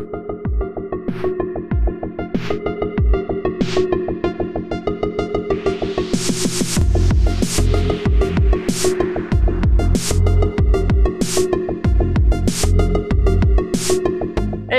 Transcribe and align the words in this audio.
Hey, 0.00 0.06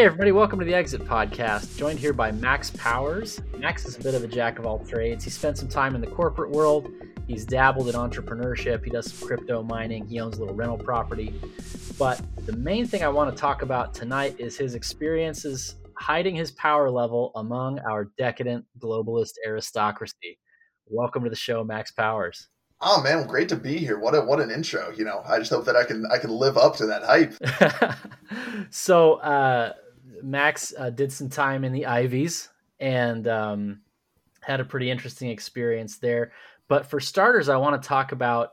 everybody, 0.06 0.32
welcome 0.32 0.58
to 0.58 0.66
the 0.66 0.74
Exit 0.74 1.06
Podcast. 1.06 1.78
Joined 1.78 2.00
here 2.00 2.14
by 2.14 2.32
Max 2.32 2.72
Powers. 2.72 3.40
Max 3.60 3.86
is 3.86 3.98
a 3.98 4.00
bit 4.02 4.16
of 4.16 4.24
a 4.24 4.28
jack 4.28 4.58
of 4.58 4.66
all 4.66 4.80
trades. 4.80 5.24
He 5.24 5.30
spent 5.30 5.56
some 5.56 5.68
time 5.68 5.94
in 5.94 6.02
the 6.02 6.08
corporate 6.08 6.50
world. 6.50 6.90
He's 7.28 7.46
dabbled 7.46 7.90
in 7.90 7.94
entrepreneurship. 7.94 8.84
He 8.84 8.90
does 8.90 9.14
some 9.14 9.28
crypto 9.28 9.62
mining. 9.62 10.08
He 10.08 10.20
owns 10.20 10.38
a 10.38 10.40
little 10.40 10.56
rental 10.56 10.80
property. 10.80 11.40
But 12.00 12.20
the 12.52 12.58
main 12.58 12.86
thing 12.86 13.02
I 13.02 13.08
want 13.08 13.34
to 13.34 13.40
talk 13.40 13.62
about 13.62 13.94
tonight 13.94 14.36
is 14.38 14.58
his 14.58 14.76
experiences 14.76 15.76
hiding 15.98 16.36
his 16.36 16.52
power 16.52 16.92
level 16.92 17.32
among 17.36 17.80
our 17.80 18.12
decadent 18.18 18.66
globalist 18.78 19.36
aristocracy. 19.48 20.38
Welcome 20.86 21.24
to 21.24 21.30
the 21.30 21.36
show, 21.36 21.64
Max 21.64 21.92
Powers. 21.94 22.50
Oh 22.82 23.02
man, 23.02 23.26
great 23.26 23.48
to 23.50 23.56
be 23.56 23.78
here. 23.78 23.98
What 23.98 24.16
a 24.16 24.22
what 24.22 24.42
an 24.42 24.52
intro. 24.52 24.92
You 24.92 25.06
know, 25.06 25.22
I 25.26 25.40
just 25.40 25.50
hope 25.50 25.64
that 25.64 25.78
I 25.78 25.86
can 25.86 26.06
I 26.12 26.18
can 26.18 26.30
live 26.30 26.58
up 26.58 26.76
to 26.78 26.86
that 26.88 27.04
hype. 27.04 28.68
so 28.70 29.14
uh, 29.22 29.72
Max 30.22 30.74
uh, 30.78 30.90
did 30.90 31.14
some 31.14 31.30
time 31.30 31.64
in 31.64 31.72
the 31.72 31.86
Ivies 31.86 32.50
and 32.82 33.30
um, 33.30 33.80
had 34.42 34.60
a 34.60 34.66
pretty 34.66 34.92
interesting 34.92 35.30
experience 35.30 36.00
there. 36.00 36.34
But 36.68 36.86
for 36.86 37.00
starters, 37.00 37.48
I 37.48 37.56
want 37.56 37.82
to 37.82 37.88
talk 37.88 38.12
about 38.12 38.50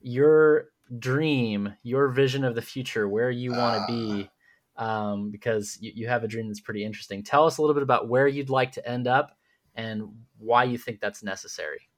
your 0.00 0.71
dream, 0.98 1.74
your 1.82 2.08
vision 2.08 2.44
of 2.44 2.54
the 2.54 2.62
future, 2.62 3.08
where 3.08 3.30
you 3.30 3.52
want 3.52 3.76
to 3.76 3.82
uh, 3.82 3.86
be, 3.86 4.30
um, 4.76 5.30
because 5.30 5.78
you, 5.80 5.92
you 5.94 6.08
have 6.08 6.24
a 6.24 6.28
dream 6.28 6.48
that's 6.48 6.60
pretty 6.60 6.84
interesting. 6.84 7.22
Tell 7.22 7.46
us 7.46 7.58
a 7.58 7.62
little 7.62 7.74
bit 7.74 7.82
about 7.82 8.08
where 8.08 8.26
you'd 8.26 8.50
like 8.50 8.72
to 8.72 8.88
end 8.88 9.06
up 9.06 9.36
and 9.74 10.02
why 10.38 10.64
you 10.64 10.78
think 10.78 11.00
that's 11.00 11.22
necessary. 11.22 11.88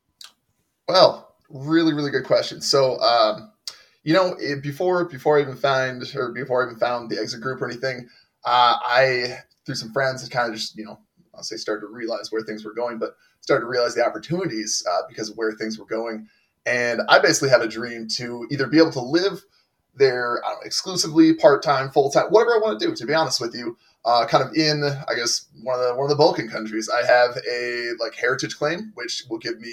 Well, 0.88 1.34
really, 1.48 1.94
really 1.94 2.10
good 2.10 2.24
question. 2.24 2.60
So, 2.60 2.98
um, 3.00 3.52
you 4.02 4.12
know, 4.12 4.36
it, 4.38 4.62
before 4.62 5.06
before 5.06 5.38
I 5.38 5.42
even 5.42 5.56
find 5.56 6.02
or 6.14 6.32
before 6.32 6.62
I 6.62 6.66
even 6.66 6.78
found 6.78 7.10
the 7.10 7.18
exit 7.18 7.40
group 7.40 7.60
or 7.62 7.68
anything, 7.68 8.08
uh, 8.44 8.76
I 8.84 9.38
through 9.64 9.76
some 9.76 9.92
friends 9.92 10.22
had 10.22 10.30
kind 10.30 10.50
of 10.52 10.58
just 10.58 10.76
you 10.76 10.84
know 10.84 10.98
I'll 11.34 11.42
say 11.42 11.56
started 11.56 11.86
to 11.86 11.92
realize 11.92 12.30
where 12.30 12.42
things 12.42 12.64
were 12.64 12.74
going, 12.74 12.98
but 12.98 13.16
started 13.40 13.62
to 13.62 13.68
realize 13.68 13.94
the 13.94 14.04
opportunities 14.04 14.84
uh, 14.90 15.02
because 15.08 15.30
of 15.30 15.36
where 15.36 15.52
things 15.52 15.78
were 15.78 15.86
going. 15.86 16.28
And 16.66 17.02
I 17.08 17.18
basically 17.18 17.50
had 17.50 17.62
a 17.62 17.68
dream 17.68 18.08
to 18.16 18.46
either 18.50 18.66
be 18.66 18.78
able 18.78 18.92
to 18.92 19.00
live 19.00 19.44
there 19.96 20.40
know, 20.42 20.56
exclusively, 20.64 21.34
part 21.34 21.62
time, 21.62 21.90
full 21.90 22.10
time, 22.10 22.26
whatever 22.30 22.52
I 22.52 22.58
want 22.58 22.80
to 22.80 22.86
do. 22.86 22.94
To 22.94 23.06
be 23.06 23.14
honest 23.14 23.40
with 23.40 23.54
you, 23.54 23.76
uh, 24.04 24.26
kind 24.26 24.44
of 24.44 24.54
in 24.54 24.84
I 24.84 25.14
guess 25.14 25.46
one 25.62 25.78
of 25.78 25.86
the 25.86 25.94
one 25.94 26.04
of 26.04 26.10
the 26.10 26.16
Balkan 26.16 26.48
countries, 26.48 26.88
I 26.88 27.06
have 27.06 27.38
a 27.50 27.90
like 28.00 28.14
heritage 28.14 28.56
claim, 28.56 28.92
which 28.94 29.24
will 29.28 29.38
give 29.38 29.60
me 29.60 29.72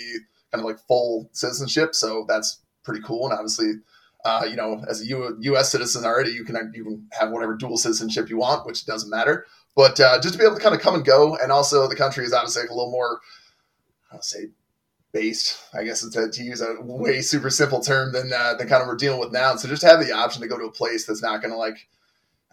kind 0.51 0.61
of 0.61 0.65
like 0.65 0.79
full 0.87 1.29
citizenship. 1.31 1.95
So 1.95 2.25
that's 2.27 2.59
pretty 2.83 3.01
cool. 3.01 3.25
And 3.25 3.33
obviously, 3.33 3.73
uh, 4.25 4.45
you 4.49 4.55
know, 4.55 4.83
as 4.89 5.01
a 5.01 5.05
U- 5.05 5.37
U.S. 5.41 5.71
citizen 5.71 6.05
already, 6.05 6.31
you 6.31 6.43
can 6.43 6.71
you 6.75 6.83
can 6.83 7.07
have 7.11 7.31
whatever 7.31 7.55
dual 7.55 7.77
citizenship 7.77 8.29
you 8.29 8.37
want, 8.37 8.65
which 8.65 8.85
doesn't 8.85 9.09
matter. 9.09 9.45
But 9.75 9.99
uh, 9.99 10.19
just 10.19 10.33
to 10.33 10.37
be 10.37 10.45
able 10.45 10.55
to 10.55 10.61
kind 10.61 10.75
of 10.75 10.81
come 10.81 10.95
and 10.95 11.05
go, 11.05 11.37
and 11.37 11.51
also 11.51 11.87
the 11.87 11.95
country 11.95 12.25
is 12.25 12.33
obviously 12.33 12.63
like 12.63 12.71
a 12.71 12.73
little 12.73 12.91
more, 12.91 13.21
I'll 14.11 14.21
say, 14.21 14.49
based. 15.11 15.57
I 15.73 15.83
guess 15.83 16.07
to, 16.07 16.29
to 16.29 16.43
use 16.43 16.61
a 16.61 16.75
way 16.81 17.21
super 17.21 17.49
simple 17.49 17.81
term 17.81 18.13
than 18.13 18.31
uh, 18.33 18.55
than 18.55 18.67
kind 18.67 18.81
of 18.81 18.87
we're 18.87 18.95
dealing 18.95 19.19
with 19.19 19.31
now. 19.31 19.55
So 19.55 19.67
just 19.67 19.83
have 19.83 19.99
the 19.99 20.11
option 20.11 20.41
to 20.41 20.47
go 20.47 20.57
to 20.57 20.65
a 20.65 20.71
place 20.71 21.05
that's 21.05 21.21
not 21.21 21.41
going 21.41 21.51
to 21.51 21.57
like, 21.57 21.87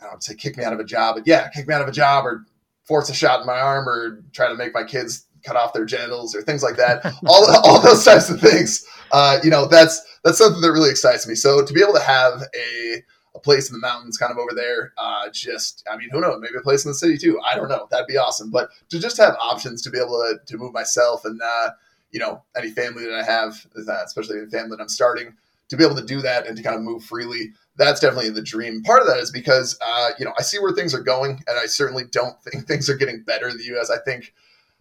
I 0.00 0.06
don't 0.06 0.22
say 0.22 0.34
kick 0.34 0.56
me 0.56 0.64
out 0.64 0.72
of 0.72 0.80
a 0.80 0.84
job, 0.84 1.16
but 1.16 1.26
yeah, 1.26 1.48
kick 1.48 1.68
me 1.68 1.74
out 1.74 1.82
of 1.82 1.88
a 1.88 1.92
job 1.92 2.26
or 2.26 2.46
force 2.84 3.10
a 3.10 3.14
shot 3.14 3.40
in 3.40 3.46
my 3.46 3.58
arm 3.58 3.88
or 3.88 4.22
try 4.32 4.48
to 4.48 4.54
make 4.54 4.74
my 4.74 4.84
kids 4.84 5.26
cut 5.44 5.56
off 5.56 5.72
their 5.72 5.84
genitals 5.84 6.34
or 6.34 6.42
things 6.42 6.62
like 6.62 6.76
that. 6.76 7.04
all, 7.26 7.46
all 7.64 7.80
those 7.80 8.04
types 8.04 8.30
of 8.30 8.40
things. 8.40 8.86
Uh, 9.12 9.38
you 9.42 9.50
know, 9.50 9.66
that's 9.66 10.04
that's 10.24 10.38
something 10.38 10.60
that 10.60 10.72
really 10.72 10.90
excites 10.90 11.26
me. 11.26 11.34
So 11.34 11.64
to 11.64 11.72
be 11.72 11.82
able 11.82 11.94
to 11.94 12.02
have 12.02 12.42
a 12.54 13.02
a 13.34 13.38
place 13.38 13.68
in 13.70 13.74
the 13.74 13.80
mountains 13.80 14.16
kind 14.16 14.32
of 14.32 14.38
over 14.38 14.54
there, 14.54 14.92
uh, 14.98 15.28
just 15.32 15.86
I 15.90 15.96
mean, 15.96 16.08
who 16.10 16.20
knows? 16.20 16.40
Maybe 16.40 16.54
a 16.58 16.62
place 16.62 16.84
in 16.84 16.90
the 16.90 16.94
city 16.94 17.16
too. 17.16 17.40
I 17.44 17.54
don't 17.54 17.68
know. 17.68 17.86
That'd 17.90 18.06
be 18.06 18.16
awesome. 18.16 18.50
But 18.50 18.70
to 18.90 18.98
just 18.98 19.16
have 19.18 19.36
options 19.40 19.82
to 19.82 19.90
be 19.90 19.98
able 19.98 20.18
to 20.18 20.38
to 20.44 20.58
move 20.58 20.72
myself 20.72 21.24
and 21.24 21.40
uh, 21.42 21.70
you 22.10 22.20
know 22.20 22.42
any 22.56 22.70
family 22.70 23.04
that 23.04 23.14
I 23.14 23.22
have, 23.22 23.66
especially 23.76 24.40
the 24.40 24.50
family 24.50 24.76
that 24.76 24.82
I'm 24.82 24.88
starting, 24.88 25.34
to 25.68 25.76
be 25.76 25.84
able 25.84 25.96
to 25.96 26.04
do 26.04 26.20
that 26.22 26.46
and 26.46 26.56
to 26.56 26.62
kind 26.62 26.76
of 26.76 26.82
move 26.82 27.04
freely 27.04 27.52
that's 27.78 28.00
definitely 28.00 28.30
the 28.30 28.42
dream. 28.42 28.82
Part 28.82 29.00
of 29.00 29.06
that 29.06 29.18
is 29.18 29.30
because 29.30 29.78
uh, 29.80 30.10
you 30.18 30.24
know 30.24 30.32
I 30.36 30.42
see 30.42 30.58
where 30.58 30.72
things 30.72 30.94
are 30.94 31.02
going, 31.02 31.42
and 31.46 31.58
I 31.58 31.66
certainly 31.66 32.04
don't 32.10 32.38
think 32.42 32.66
things 32.66 32.90
are 32.90 32.96
getting 32.96 33.22
better 33.22 33.48
in 33.48 33.56
the 33.56 33.64
U.S. 33.64 33.90
I 33.90 33.98
think 33.98 34.34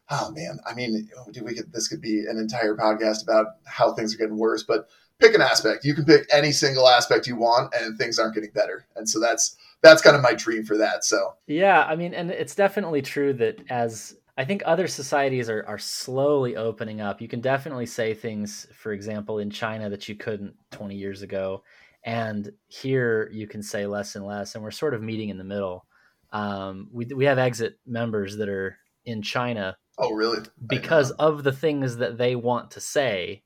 oh 0.09 0.31
man, 0.31 0.59
I 0.65 0.73
mean, 0.73 1.09
dude, 1.31 1.43
we 1.43 1.53
could 1.53 1.71
this 1.71 1.87
could 1.87 2.01
be 2.01 2.25
an 2.25 2.37
entire 2.37 2.75
podcast 2.75 3.23
about 3.23 3.47
how 3.65 3.93
things 3.93 4.13
are 4.13 4.17
getting 4.17 4.37
worse, 4.37 4.63
but 4.63 4.89
pick 5.19 5.33
an 5.33 5.41
aspect. 5.41 5.85
You 5.85 5.93
can 5.93 6.05
pick 6.05 6.27
any 6.31 6.51
single 6.51 6.87
aspect 6.87 7.27
you 7.27 7.35
want, 7.35 7.73
and 7.73 7.97
things 7.97 8.19
aren't 8.19 8.35
getting 8.35 8.51
better. 8.51 8.85
And 8.95 9.07
so 9.07 9.19
that's 9.19 9.55
that's 9.81 10.01
kind 10.01 10.15
of 10.15 10.21
my 10.21 10.33
dream 10.33 10.65
for 10.65 10.77
that. 10.77 11.03
So 11.05 11.35
yeah, 11.45 11.85
I 11.85 11.95
mean, 11.95 12.13
and 12.13 12.31
it's 12.31 12.55
definitely 12.55 13.01
true 13.01 13.33
that 13.33 13.59
as 13.69 14.15
I 14.37 14.45
think 14.45 14.61
other 14.65 14.87
societies 14.87 15.49
are 15.49 15.65
are 15.67 15.79
slowly 15.79 16.55
opening 16.55 17.01
up. 17.01 17.21
You 17.21 17.27
can 17.27 17.41
definitely 17.41 17.87
say 17.87 18.13
things, 18.13 18.67
for 18.73 18.91
example, 18.91 19.39
in 19.39 19.49
China 19.49 19.89
that 19.89 20.07
you 20.07 20.15
couldn't 20.15 20.53
20 20.71 20.95
years 20.95 21.21
ago, 21.21 21.63
and 22.03 22.51
here 22.67 23.29
you 23.33 23.47
can 23.47 23.63
say 23.63 23.87
less 23.87 24.15
and 24.15 24.25
less. 24.25 24.55
And 24.55 24.63
we're 24.63 24.71
sort 24.71 24.93
of 24.93 25.01
meeting 25.01 25.29
in 25.29 25.37
the 25.37 25.43
middle. 25.43 25.85
Um, 26.31 26.89
we 26.91 27.05
we 27.05 27.25
have 27.25 27.39
exit 27.39 27.79
members 27.85 28.37
that 28.37 28.49
are 28.49 28.77
in 29.05 29.21
China 29.21 29.77
Oh, 29.97 30.13
really? 30.13 30.45
Because 30.65 31.11
of 31.11 31.43
the 31.43 31.51
things 31.51 31.97
that 31.97 32.17
they 32.17 32.35
want 32.35 32.71
to 32.71 32.79
say, 32.79 33.43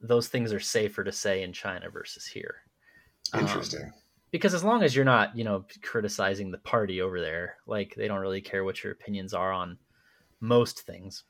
those 0.00 0.28
things 0.28 0.52
are 0.52 0.60
safer 0.60 1.04
to 1.04 1.12
say 1.12 1.42
in 1.42 1.52
China 1.52 1.90
versus 1.90 2.26
here. 2.26 2.56
Um, 3.32 3.40
Interesting. 3.40 3.84
Um, 3.84 3.92
because 4.34 4.52
as 4.52 4.64
long 4.64 4.82
as 4.82 4.96
you're 4.96 5.04
not, 5.04 5.36
you 5.38 5.44
know, 5.44 5.64
criticizing 5.80 6.50
the 6.50 6.58
party 6.58 7.00
over 7.00 7.20
there, 7.20 7.58
like 7.68 7.94
they 7.96 8.08
don't 8.08 8.18
really 8.18 8.40
care 8.40 8.64
what 8.64 8.82
your 8.82 8.92
opinions 8.92 9.32
are 9.32 9.52
on 9.52 9.78
most 10.40 10.80
things. 10.80 11.22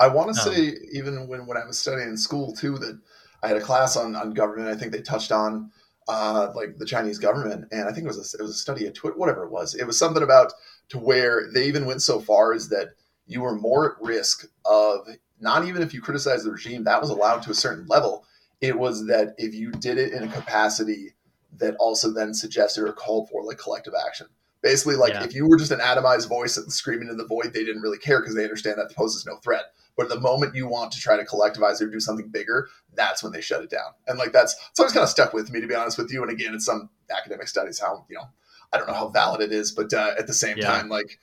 I 0.00 0.08
want 0.08 0.34
to 0.34 0.40
um, 0.40 0.54
say, 0.54 0.72
even 0.90 1.28
when, 1.28 1.46
when 1.46 1.58
I 1.58 1.66
was 1.66 1.78
studying 1.78 2.08
in 2.08 2.16
school 2.16 2.54
too, 2.54 2.78
that 2.78 2.98
I 3.42 3.48
had 3.48 3.58
a 3.58 3.60
class 3.60 3.98
on, 3.98 4.16
on 4.16 4.32
government. 4.32 4.70
I 4.70 4.74
think 4.74 4.90
they 4.90 5.02
touched 5.02 5.32
on 5.32 5.70
uh, 6.08 6.50
like 6.54 6.78
the 6.78 6.86
Chinese 6.86 7.18
government, 7.18 7.66
and 7.72 7.90
I 7.90 7.92
think 7.92 8.04
it 8.04 8.08
was 8.08 8.34
a, 8.34 8.38
it 8.38 8.42
was 8.42 8.52
a 8.52 8.58
study 8.58 8.86
of 8.86 8.94
Twitter, 8.94 9.18
whatever 9.18 9.44
it 9.44 9.52
was. 9.52 9.74
It 9.74 9.86
was 9.86 9.98
something 9.98 10.22
about 10.22 10.54
to 10.88 10.98
where 10.98 11.50
they 11.52 11.66
even 11.66 11.84
went 11.84 12.00
so 12.00 12.20
far 12.20 12.54
as 12.54 12.70
that 12.70 12.94
you 13.26 13.42
were 13.42 13.54
more 13.54 13.92
at 13.92 14.02
risk 14.02 14.46
of 14.64 15.06
not 15.40 15.66
even 15.66 15.82
if 15.82 15.92
you 15.92 16.00
criticize 16.00 16.44
the 16.44 16.52
regime, 16.52 16.84
that 16.84 17.02
was 17.02 17.10
allowed 17.10 17.42
to 17.42 17.50
a 17.50 17.54
certain 17.54 17.86
level. 17.86 18.24
It 18.62 18.78
was 18.78 19.06
that 19.08 19.34
if 19.36 19.52
you 19.52 19.72
did 19.72 19.98
it 19.98 20.14
in 20.14 20.22
a 20.22 20.32
capacity 20.32 21.15
that 21.58 21.76
also 21.78 22.12
then 22.12 22.34
suggested 22.34 22.84
or 22.84 22.92
called 22.92 23.28
for 23.30 23.44
like 23.44 23.58
collective 23.58 23.94
action. 24.06 24.26
Basically, 24.62 24.96
like 24.96 25.12
yeah. 25.12 25.24
if 25.24 25.34
you 25.34 25.48
were 25.48 25.56
just 25.56 25.70
an 25.70 25.78
atomized 25.80 26.28
voice 26.28 26.58
screaming 26.68 27.08
in 27.08 27.16
the 27.16 27.26
void, 27.26 27.52
they 27.52 27.64
didn't 27.64 27.82
really 27.82 27.98
care 27.98 28.20
because 28.20 28.34
they 28.34 28.42
understand 28.42 28.78
that 28.78 28.88
the 28.88 28.94
poses 28.94 29.26
no 29.26 29.36
threat. 29.36 29.66
But 29.96 30.08
the 30.08 30.20
moment 30.20 30.54
you 30.54 30.66
want 30.66 30.92
to 30.92 31.00
try 31.00 31.16
to 31.16 31.24
collectivize 31.24 31.80
or 31.80 31.86
do 31.86 32.00
something 32.00 32.28
bigger, 32.28 32.68
that's 32.94 33.22
when 33.22 33.32
they 33.32 33.40
shut 33.40 33.62
it 33.62 33.70
down. 33.70 33.92
And 34.06 34.18
like 34.18 34.32
that's 34.32 34.54
it's 34.70 34.80
always 34.80 34.92
kind 34.92 35.04
of 35.04 35.08
stuck 35.08 35.32
with 35.32 35.50
me 35.50 35.60
to 35.60 35.66
be 35.66 35.74
honest 35.74 35.98
with 35.98 36.12
you. 36.12 36.22
And 36.22 36.30
again, 36.30 36.54
it's 36.54 36.66
some 36.66 36.90
academic 37.10 37.48
studies 37.48 37.78
how 37.78 38.04
you 38.08 38.16
know 38.16 38.28
I 38.72 38.78
don't 38.78 38.88
know 38.88 38.94
how 38.94 39.08
valid 39.08 39.40
it 39.40 39.52
is, 39.52 39.72
but 39.72 39.92
uh, 39.92 40.14
at 40.18 40.26
the 40.26 40.34
same 40.34 40.58
yeah. 40.58 40.66
time, 40.66 40.88
like 40.88 41.18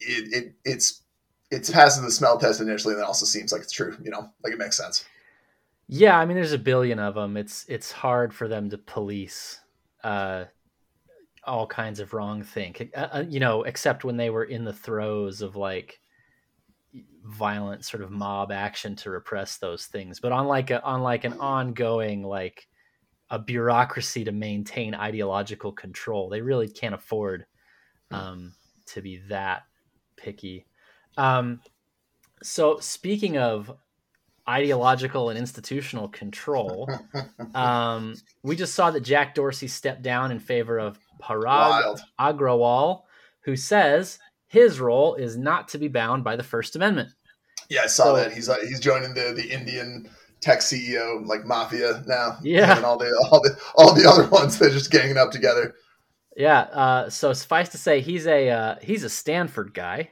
it, 0.00 0.32
it 0.32 0.54
it's 0.64 1.02
it's 1.50 1.70
passing 1.70 2.04
the 2.04 2.10
smell 2.10 2.38
test 2.38 2.60
initially, 2.60 2.94
and 2.94 3.00
then 3.00 3.06
also 3.06 3.26
seems 3.26 3.52
like 3.52 3.62
it's 3.62 3.72
true. 3.72 3.96
You 4.02 4.10
know, 4.10 4.28
like 4.42 4.52
it 4.52 4.58
makes 4.58 4.76
sense. 4.76 5.04
Yeah, 5.88 6.18
I 6.18 6.24
mean, 6.24 6.36
there's 6.36 6.52
a 6.52 6.58
billion 6.58 6.98
of 6.98 7.14
them. 7.14 7.36
It's 7.36 7.64
it's 7.68 7.90
hard 7.90 8.32
for 8.32 8.48
them 8.48 8.70
to 8.70 8.78
police 8.78 9.60
uh, 10.04 10.44
all 11.44 11.66
kinds 11.66 12.00
of 12.00 12.12
wrong 12.12 12.42
think. 12.42 12.90
Uh, 12.96 13.08
uh, 13.12 13.24
you 13.28 13.40
know, 13.40 13.62
except 13.62 14.04
when 14.04 14.16
they 14.16 14.30
were 14.30 14.44
in 14.44 14.64
the 14.64 14.72
throes 14.72 15.42
of 15.42 15.56
like 15.56 16.00
violent 17.24 17.84
sort 17.84 18.02
of 18.02 18.10
mob 18.10 18.50
action 18.50 18.96
to 18.96 19.10
repress 19.10 19.58
those 19.58 19.86
things. 19.86 20.20
But 20.20 20.32
on 20.32 20.46
like 20.46 20.70
a 20.70 20.82
on 20.82 21.02
like 21.02 21.24
an 21.24 21.34
ongoing 21.34 22.22
like 22.22 22.66
a 23.30 23.38
bureaucracy 23.38 24.24
to 24.24 24.32
maintain 24.32 24.94
ideological 24.94 25.72
control, 25.72 26.28
they 26.28 26.40
really 26.40 26.68
can't 26.68 26.94
afford 26.94 27.46
hmm. 28.10 28.16
um, 28.16 28.52
to 28.86 29.02
be 29.02 29.18
that 29.28 29.62
picky. 30.16 30.66
Um, 31.16 31.60
so 32.42 32.78
speaking 32.80 33.36
of 33.38 33.72
ideological 34.48 35.30
and 35.30 35.38
institutional 35.38 36.08
control, 36.08 36.88
um, 37.54 38.14
we 38.42 38.56
just 38.56 38.74
saw 38.74 38.90
that 38.90 39.00
Jack 39.00 39.34
Dorsey 39.34 39.68
stepped 39.68 40.02
down 40.02 40.30
in 40.30 40.38
favor 40.38 40.78
of 40.78 40.98
Parag 41.20 42.00
Agrawal, 42.18 43.02
who 43.42 43.56
says 43.56 44.18
his 44.48 44.80
role 44.80 45.14
is 45.14 45.36
not 45.36 45.68
to 45.68 45.78
be 45.78 45.88
bound 45.88 46.24
by 46.24 46.36
the 46.36 46.42
First 46.42 46.76
Amendment. 46.76 47.10
Yeah, 47.68 47.82
I 47.84 47.86
saw 47.86 48.04
so, 48.04 48.16
that. 48.16 48.32
He's 48.32 48.48
uh, 48.48 48.56
he's 48.62 48.80
joining 48.80 49.14
the 49.14 49.32
the 49.32 49.48
Indian 49.48 50.08
tech 50.40 50.60
CEO 50.60 51.24
like 51.26 51.44
mafia 51.44 52.02
now. 52.06 52.38
Yeah, 52.42 52.76
and 52.76 52.84
all 52.84 52.98
the 52.98 53.10
all 53.30 53.40
the 53.40 53.58
all 53.76 53.94
the 53.94 54.08
other 54.08 54.28
ones 54.28 54.58
they're 54.58 54.70
just 54.70 54.90
ganging 54.90 55.16
up 55.16 55.30
together. 55.30 55.74
Yeah. 56.36 56.60
Uh, 56.60 57.10
so 57.10 57.32
suffice 57.32 57.68
to 57.70 57.78
say, 57.78 58.00
he's 58.00 58.26
a 58.26 58.48
uh, 58.48 58.74
he's 58.82 59.04
a 59.04 59.10
Stanford 59.10 59.74
guy, 59.74 60.10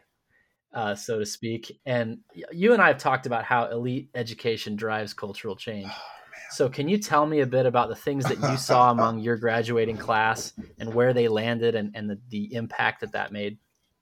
uh, 0.75 0.95
so 0.95 1.19
to 1.19 1.27
speak. 1.27 1.81
And 1.87 2.19
you 2.53 2.73
and 2.73 2.83
I 2.83 2.89
have 2.89 2.99
talked 2.99 3.27
about 3.27 3.45
how 3.45 3.67
elite 3.67 4.11
education 4.15 4.77
drives 4.77 5.15
cultural 5.15 5.57
change. 5.57 5.89
Oh, 5.91 6.03
so, 6.51 6.69
can 6.69 6.89
you 6.89 6.99
tell 6.99 7.27
me 7.27 7.41
a 7.41 7.47
bit 7.47 7.67
about 7.67 7.89
the 7.89 7.95
things 7.95 8.25
that 8.25 8.41
you 8.41 8.57
saw 8.57 8.91
among 8.93 9.19
your 9.21 9.37
graduating 9.37 9.99
class 9.99 10.55
and 10.79 10.95
where 10.95 11.13
they 11.13 11.29
landed 11.29 11.75
and, 11.75 11.93
and 11.95 12.09
the, 12.09 12.19
the 12.31 12.55
impact 12.55 13.01
that 13.01 13.13
that 13.13 13.33
made? 13.33 13.59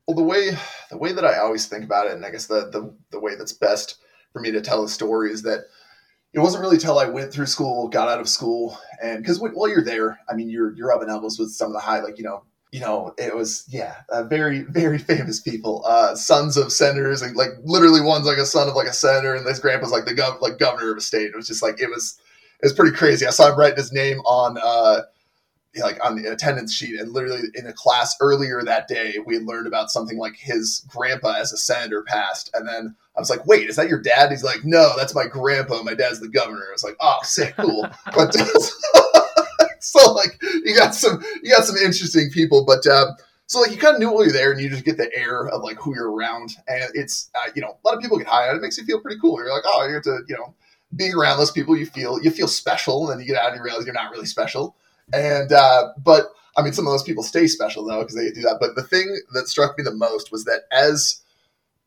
Well, 0.06 0.16
the 0.16 0.22
way 0.22 0.56
the 0.90 0.96
way 0.96 1.12
that 1.12 1.24
I 1.24 1.38
always 1.38 1.66
think 1.66 1.84
about 1.84 2.06
it, 2.06 2.12
and 2.12 2.24
I 2.24 2.30
guess 2.30 2.46
the 2.46 2.70
the, 2.70 2.94
the 3.10 3.20
way 3.20 3.34
that's 3.36 3.52
best 3.52 3.98
for 4.32 4.40
me 4.40 4.52
to 4.52 4.60
tell 4.60 4.84
a 4.84 4.88
story 4.88 5.32
is 5.32 5.42
that 5.42 5.64
it 6.32 6.38
wasn't 6.38 6.62
really 6.62 6.78
till 6.78 6.98
I 6.98 7.08
went 7.08 7.32
through 7.32 7.46
school, 7.46 7.88
got 7.88 8.08
out 8.08 8.20
of 8.20 8.28
school, 8.28 8.78
and 9.02 9.20
because 9.20 9.40
while 9.40 9.68
you're 9.68 9.84
there, 9.84 10.20
I 10.30 10.34
mean, 10.34 10.48
you're 10.48 10.72
you're 10.74 10.92
up 10.92 11.00
rubbing 11.00 11.12
elbows 11.12 11.38
with 11.38 11.50
some 11.50 11.68
of 11.68 11.72
the 11.72 11.80
high, 11.80 12.00
like 12.00 12.18
you 12.18 12.24
know, 12.24 12.44
you 12.76 12.82
know, 12.82 13.14
it 13.16 13.34
was 13.34 13.64
yeah, 13.68 13.94
uh, 14.10 14.24
very 14.24 14.60
very 14.60 14.98
famous 14.98 15.40
people, 15.40 15.82
uh, 15.86 16.14
sons 16.14 16.58
of 16.58 16.70
senators, 16.70 17.22
and 17.22 17.34
like 17.34 17.52
literally 17.64 18.02
one's 18.02 18.26
like 18.26 18.36
a 18.36 18.44
son 18.44 18.68
of 18.68 18.74
like 18.74 18.86
a 18.86 18.92
senator, 18.92 19.34
and 19.34 19.46
this 19.46 19.58
grandpa's 19.58 19.92
like 19.92 20.04
the 20.04 20.12
gov 20.12 20.42
like 20.42 20.58
governor 20.58 20.90
of 20.90 20.98
a 20.98 21.00
state. 21.00 21.30
It 21.30 21.36
was 21.36 21.46
just 21.46 21.62
like 21.62 21.80
it 21.80 21.88
was 21.88 22.20
it 22.62 22.66
was 22.66 22.74
pretty 22.74 22.94
crazy. 22.94 23.26
I 23.26 23.30
saw 23.30 23.50
him 23.50 23.58
writing 23.58 23.78
his 23.78 23.92
name 23.92 24.18
on. 24.20 24.58
Uh, 24.62 25.02
like 25.78 26.02
on 26.02 26.16
the 26.16 26.32
attendance 26.32 26.72
sheet 26.72 26.98
and 26.98 27.12
literally 27.12 27.42
in 27.54 27.66
a 27.66 27.72
class 27.74 28.16
earlier 28.22 28.62
that 28.62 28.88
day 28.88 29.16
we 29.26 29.34
had 29.34 29.42
learned 29.42 29.66
about 29.66 29.90
something 29.90 30.16
like 30.16 30.34
his 30.34 30.82
grandpa 30.88 31.34
as 31.34 31.52
a 31.52 31.56
senator 31.58 32.02
passed 32.04 32.50
and 32.54 32.66
then 32.66 32.96
i 33.14 33.20
was 33.20 33.28
like 33.28 33.46
wait 33.46 33.68
is 33.68 33.76
that 33.76 33.86
your 33.86 34.00
dad 34.00 34.30
he's 34.30 34.42
like 34.42 34.64
no 34.64 34.94
that's 34.96 35.14
my 35.14 35.26
grandpa 35.26 35.82
my 35.82 35.92
dad's 35.92 36.18
the 36.18 36.28
governor 36.28 36.64
i 36.66 36.72
was 36.72 36.82
like 36.82 36.96
oh 37.00 37.18
sick 37.24 37.54
cool 37.58 37.86
but 38.14 38.34
so 39.92 40.12
like 40.12 40.42
you 40.64 40.74
got 40.74 40.94
some 40.94 41.22
you 41.42 41.50
got 41.50 41.64
some 41.64 41.76
interesting 41.76 42.30
people 42.30 42.64
but 42.64 42.86
uh, 42.86 43.06
so 43.46 43.60
like 43.60 43.70
you 43.70 43.76
kind 43.76 43.94
of 43.94 44.00
knew 44.00 44.10
while 44.10 44.24
you're 44.24 44.32
there 44.32 44.50
and 44.50 44.60
you 44.60 44.68
just 44.68 44.84
get 44.84 44.96
the 44.96 45.14
air 45.16 45.48
of 45.48 45.62
like 45.62 45.78
who 45.78 45.94
you're 45.94 46.10
around. 46.10 46.56
And 46.68 46.90
it's 46.94 47.30
uh, 47.34 47.50
you 47.54 47.62
know 47.62 47.78
a 47.82 47.88
lot 47.88 47.96
of 47.96 48.02
people 48.02 48.18
get 48.18 48.26
high 48.26 48.48
and 48.48 48.56
it. 48.56 48.62
Makes 48.62 48.78
you 48.78 48.84
feel 48.84 49.00
pretty 49.00 49.20
cool. 49.20 49.38
You're 49.38 49.52
like 49.52 49.62
oh 49.64 49.86
you 49.86 49.94
get 49.94 50.02
to 50.04 50.20
you 50.28 50.36
know 50.36 50.54
being 50.94 51.14
around 51.14 51.38
those 51.38 51.52
people. 51.52 51.76
You 51.76 51.86
feel 51.86 52.20
you 52.22 52.30
feel 52.30 52.48
special. 52.48 53.08
And 53.10 53.20
then 53.20 53.26
you 53.26 53.32
get 53.32 53.42
out 53.42 53.50
and 53.50 53.58
you 53.58 53.62
realize 53.62 53.84
you're 53.84 53.94
not 53.94 54.10
really 54.10 54.26
special. 54.26 54.76
And 55.12 55.52
uh, 55.52 55.92
but 56.02 56.32
I 56.56 56.62
mean, 56.62 56.72
some 56.72 56.86
of 56.86 56.92
those 56.92 57.04
people 57.04 57.22
stay 57.22 57.46
special 57.46 57.84
though 57.84 58.00
because 58.00 58.16
they 58.16 58.30
do 58.30 58.42
that. 58.42 58.58
But 58.60 58.74
the 58.74 58.82
thing 58.82 59.16
that 59.32 59.48
struck 59.48 59.78
me 59.78 59.84
the 59.84 59.94
most 59.94 60.32
was 60.32 60.44
that 60.44 60.62
as 60.72 61.22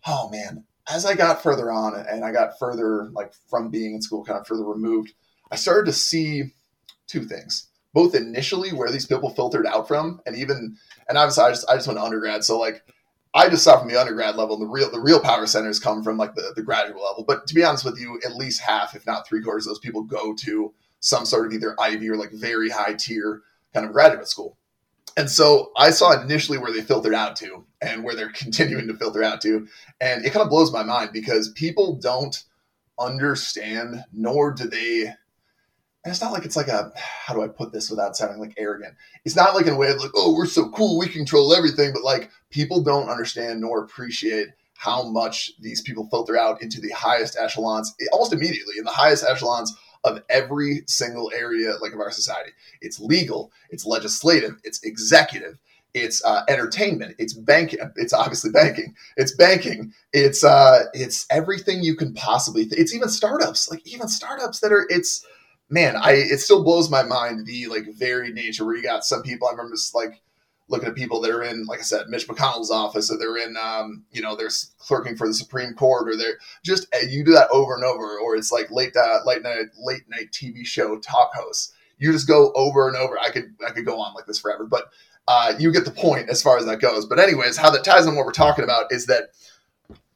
oh 0.08 0.30
man, 0.30 0.64
as 0.90 1.06
I 1.06 1.14
got 1.14 1.44
further 1.44 1.72
on 1.72 1.94
and 1.96 2.24
I 2.24 2.32
got 2.32 2.58
further 2.58 3.10
like 3.12 3.34
from 3.50 3.70
being 3.70 3.96
in 3.96 4.02
school, 4.02 4.24
kind 4.24 4.40
of 4.40 4.48
further 4.48 4.64
removed, 4.64 5.14
I 5.52 5.58
started 5.58 5.88
to 5.88 5.98
see 5.98 6.54
two 7.08 7.26
things. 7.26 7.69
Both 7.94 8.16
initially 8.16 8.72
where 8.72 8.92
these 8.92 9.06
people 9.06 9.30
filtered 9.30 9.66
out 9.66 9.88
from, 9.88 10.22
and 10.26 10.36
even 10.36 10.78
and 11.08 11.18
obviously 11.18 11.44
I 11.44 11.50
just 11.50 11.70
I 11.70 11.76
just 11.76 11.88
went 11.88 12.00
to 12.00 12.04
undergrad, 12.04 12.44
so 12.44 12.60
like 12.60 12.84
I 13.34 13.50
just 13.50 13.64
saw 13.64 13.80
from 13.80 13.88
the 13.88 14.00
undergrad 14.00 14.36
level, 14.36 14.58
the 14.58 14.66
real 14.66 14.90
the 14.90 15.00
real 15.00 15.20
power 15.20 15.46
centers 15.48 15.80
come 15.80 16.04
from 16.04 16.18
like 16.18 16.36
the, 16.36 16.54
the 16.56 16.64
graduate 16.64 17.02
level. 17.02 17.24
But 17.28 17.48
to 17.48 17.54
be 17.54 17.64
honest 17.64 17.86
with 17.86 18.00
you, 18.00 18.20
at 18.26 18.36
least 18.36 18.62
half, 18.62 18.96
if 18.96 19.06
not 19.06 19.28
three 19.28 19.42
quarters, 19.42 19.68
of 19.68 19.72
those 19.72 19.80
people 19.80 20.04
go 20.04 20.34
to 20.36 20.74
some 21.00 21.26
sort 21.26 21.48
of 21.48 21.54
either 21.54 21.76
Ivy 21.80 22.10
or 22.10 22.18
like 22.18 22.32
very 22.32 22.70
high 22.70 22.94
tier 22.94 23.42
kind 23.74 23.86
of 23.86 23.94
graduate 23.94 24.28
school. 24.28 24.58
And 25.16 25.30
so 25.30 25.72
I 25.78 25.92
saw 25.92 26.20
initially 26.20 26.58
where 26.58 26.72
they 26.72 26.82
filtered 26.82 27.14
out 27.14 27.36
to 27.38 27.66
and 27.82 28.04
where 28.04 28.16
they're 28.16 28.32
continuing 28.34 28.88
to 28.88 28.96
filter 28.96 29.24
out 29.24 29.42
to. 29.42 29.68
And 30.02 30.26
it 30.26 30.32
kind 30.32 30.44
of 30.44 30.50
blows 30.50 30.72
my 30.72 30.84
mind 30.84 31.12
because 31.14 31.50
people 31.50 31.96
don't 31.96 32.44
understand, 33.00 34.04
nor 34.12 34.52
do 34.52 34.68
they. 34.68 35.14
And 36.04 36.12
it's 36.12 36.22
not 36.22 36.32
like 36.32 36.46
it's 36.46 36.56
like 36.56 36.70
a, 36.70 36.92
how 36.96 37.34
do 37.34 37.44
I 37.44 37.48
put 37.48 37.74
this 37.74 37.90
without 37.90 38.16
sounding 38.16 38.40
like 38.40 38.54
arrogant? 38.58 38.96
It's 39.26 39.36
not 39.36 39.54
like 39.54 39.68
in 39.68 39.74
a 39.74 39.78
way 39.78 39.92
of 39.92 39.98
like, 39.98 40.12
oh, 40.16 40.34
we're 40.34 40.46
so 40.46 40.70
cool, 40.70 40.98
we 40.98 41.08
control 41.08 41.54
everything. 41.54 41.92
But 41.94 42.04
like 42.04 42.32
people 42.50 42.82
don't 42.82 43.10
understand 43.10 43.62
nor 43.62 43.84
appreciate 43.84 44.48
how 44.76 45.04
much 45.04 45.52
these 45.60 45.82
people 45.82 46.08
filter 46.10 46.38
out 46.38 46.62
into 46.62 46.80
the 46.80 46.92
highest 46.92 47.38
echelons 47.38 47.94
almost 48.14 48.32
immediately 48.32 48.76
in 48.78 48.86
the 48.86 48.92
highest 48.92 49.26
echelons 49.28 49.76
of 50.06 50.24
every 50.30 50.84
single 50.88 51.30
area 51.36 51.74
like 51.82 51.92
of 51.92 52.00
our 52.00 52.12
society. 52.12 52.52
It's 52.82 53.02
legal, 53.02 53.52
it's 53.70 53.86
legislative, 53.86 54.58
it's 54.64 54.82
executive, 54.84 55.60
it's 55.94 56.24
uh, 56.24 56.44
entertainment, 56.48 57.16
it's 57.18 57.34
banking. 57.34 57.80
It's 57.96 58.14
obviously 58.14 58.52
banking. 58.52 58.96
It's 59.18 59.36
banking. 59.36 59.94
It's 60.14 60.44
uh, 60.44 60.84
it's 60.94 61.26
everything 61.30 61.84
you 61.84 61.96
can 61.96 62.14
possibly. 62.14 62.66
Th- 62.66 62.80
it's 62.80 62.94
even 62.94 63.10
startups, 63.10 63.70
like 63.70 63.86
even 63.86 64.08
startups 64.08 64.60
that 64.60 64.72
are. 64.72 64.86
It's 64.90 65.26
man, 65.70 65.96
I 65.96 66.14
it 66.14 66.40
still 66.40 66.64
blows 66.64 66.90
my 66.90 67.04
mind 67.04 67.46
the 67.46 67.68
like 67.68 67.86
very 67.96 68.32
nature 68.32 68.66
where 68.66 68.76
you 68.76 68.84
got 68.84 69.06
some 69.06 69.22
people. 69.22 69.48
I 69.48 69.52
remember 69.52 69.76
just 69.76 69.96
like 69.96 70.22
looking 70.68 70.90
at 70.90 70.96
people 70.96 71.20
that 71.22 71.32
are 71.32 71.44
in, 71.44 71.66
like 71.66 71.80
I 71.80 71.84
said, 71.84 72.08
Mitch 72.10 72.28
McConnell's 72.28 72.70
office, 72.72 73.12
or 73.12 73.18
they're 73.18 73.38
in, 73.38 73.56
um, 73.58 74.04
you 74.12 74.22
know, 74.22 74.36
they're 74.36 74.52
clerking 74.78 75.16
for 75.16 75.28
the 75.28 75.34
Supreme 75.34 75.74
Court, 75.74 76.08
or 76.08 76.16
they're 76.16 76.38
just 76.64 76.88
uh, 76.94 77.06
you 77.08 77.24
do 77.24 77.34
that 77.34 77.50
over 77.52 77.76
and 77.76 77.84
over, 77.84 78.20
or 78.20 78.36
it's 78.36 78.52
like 78.52 78.72
late 78.72 78.96
uh, 78.96 79.20
late 79.26 79.44
night 79.44 79.68
late 79.78 80.04
night 80.10 80.32
TV 80.32 80.66
show 80.66 80.98
talk 81.00 81.32
hosts. 81.34 81.74
You 81.98 82.12
just 82.12 82.28
go 82.28 82.52
over 82.54 82.88
and 82.88 82.98
over. 82.98 83.20
I 83.20 83.30
could 83.30 83.54
I 83.66 83.72
could 83.72 83.86
go 83.86 84.00
on 84.00 84.14
like 84.14 84.26
this 84.26 84.40
forever, 84.40 84.66
but 84.66 84.90
uh, 85.28 85.54
you 85.60 85.72
get 85.72 85.86
the 85.86 85.92
point 85.92 86.30
as 86.30 86.42
far 86.42 86.58
as 86.58 86.66
that 86.66 86.80
goes. 86.80 87.06
But 87.06 87.20
anyways, 87.20 87.58
how 87.58 87.70
that 87.70 87.84
ties 87.84 88.08
in 88.08 88.16
what 88.16 88.26
we're 88.26 88.32
talking 88.32 88.64
about 88.64 88.92
is 88.92 89.06
that 89.08 89.30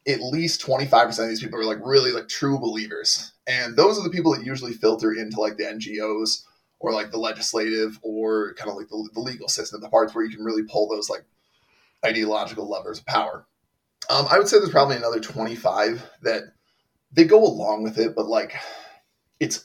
at 0.08 0.22
least 0.22 0.66
25% 0.66 1.20
of 1.20 1.30
these 1.30 1.42
people 1.42 1.60
are 1.60 1.66
like 1.66 1.80
really 1.84 2.12
like 2.12 2.28
true 2.28 2.60
believers. 2.60 3.34
And 3.48 3.76
those 3.76 3.98
are 3.98 4.04
the 4.04 4.10
people 4.10 4.34
that 4.34 4.46
usually 4.46 4.74
filter 4.74 5.14
into 5.14 5.40
like 5.40 5.58
the 5.58 5.64
NGOs 5.64 6.44
or 6.80 6.92
like 6.92 7.12
the 7.12 7.18
legislative 7.18 8.00
or 8.02 8.54
kind 8.56 8.70
of 8.70 8.76
like 8.76 8.90
the, 8.90 9.10
the 9.14 9.20
legal 9.22 9.48
system, 9.48 9.80
the 9.82 9.90
parts 9.90 10.14
where 10.14 10.26
you 10.26 10.36
can 10.36 10.44
really 10.44 10.64
pull 10.64 10.90
those 10.90 11.10
like 11.10 11.24
ideological 12.06 12.70
levers 12.70 13.00
of 13.00 13.06
power. 13.06 13.46
Um, 14.10 14.26
I 14.30 14.38
would 14.38 14.50
say 14.50 14.58
there's 14.58 14.72
probably 14.72 14.98
another 14.98 15.22
25 15.22 16.10
that 16.24 16.44
they 17.14 17.24
go 17.24 17.42
along 17.42 17.84
with 17.84 17.98
it, 17.98 18.16
but 18.16 18.28
like 18.28 18.56
it's 19.40 19.64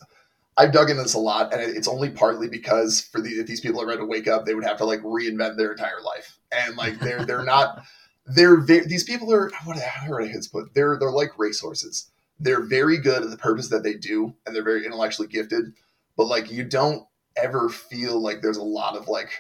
I've 0.57 0.73
dug 0.73 0.91
into 0.91 1.03
this 1.03 1.15
a 1.15 1.21
lot, 1.21 1.53
and 1.53 1.63
it's 1.63 1.87
only 1.87 2.11
partly 2.11 2.49
because 2.49 3.01
for 3.01 3.21
the, 3.21 3.31
if 3.31 3.47
these 3.47 3.61
people 3.61 3.81
are 3.81 3.87
ready 3.87 4.01
to 4.01 4.07
wake 4.07 4.27
up, 4.27 4.45
they 4.45 4.55
would 4.55 4.65
have 4.65 4.79
to 4.79 4.85
like 4.85 5.01
reinvent 5.03 5.57
their 5.57 5.71
entire 5.71 6.01
life, 6.05 6.37
and 6.51 6.77
like 6.77 6.99
they're 6.99 7.25
they're 7.25 7.45
not 7.45 7.85
they're 8.29 8.61
very, 8.61 8.87
these 8.87 9.05
people 9.05 9.33
are 9.33 9.51
what 9.65 9.77
are 9.77 10.21
his 10.21 10.49
put 10.49 10.75
they're 10.75 10.99
they're 10.99 11.11
like 11.11 11.39
racehorses. 11.39 12.11
They're 12.41 12.63
very 12.63 12.99
good 12.99 13.23
at 13.23 13.31
the 13.31 13.37
purpose 13.37 13.69
that 13.69 13.83
they 13.83 13.95
do, 13.95 14.35
and 14.47 14.55
they're 14.55 14.63
very 14.63 14.85
intellectually 14.85 15.29
gifted, 15.29 15.73
but 16.17 16.27
like 16.27 16.51
you 16.51 16.65
don't 16.65 17.05
ever 17.37 17.69
feel 17.69 18.21
like 18.21 18.43
there's 18.43 18.57
a 18.57 18.63
lot 18.63 18.97
of 18.97 19.09
like 19.09 19.31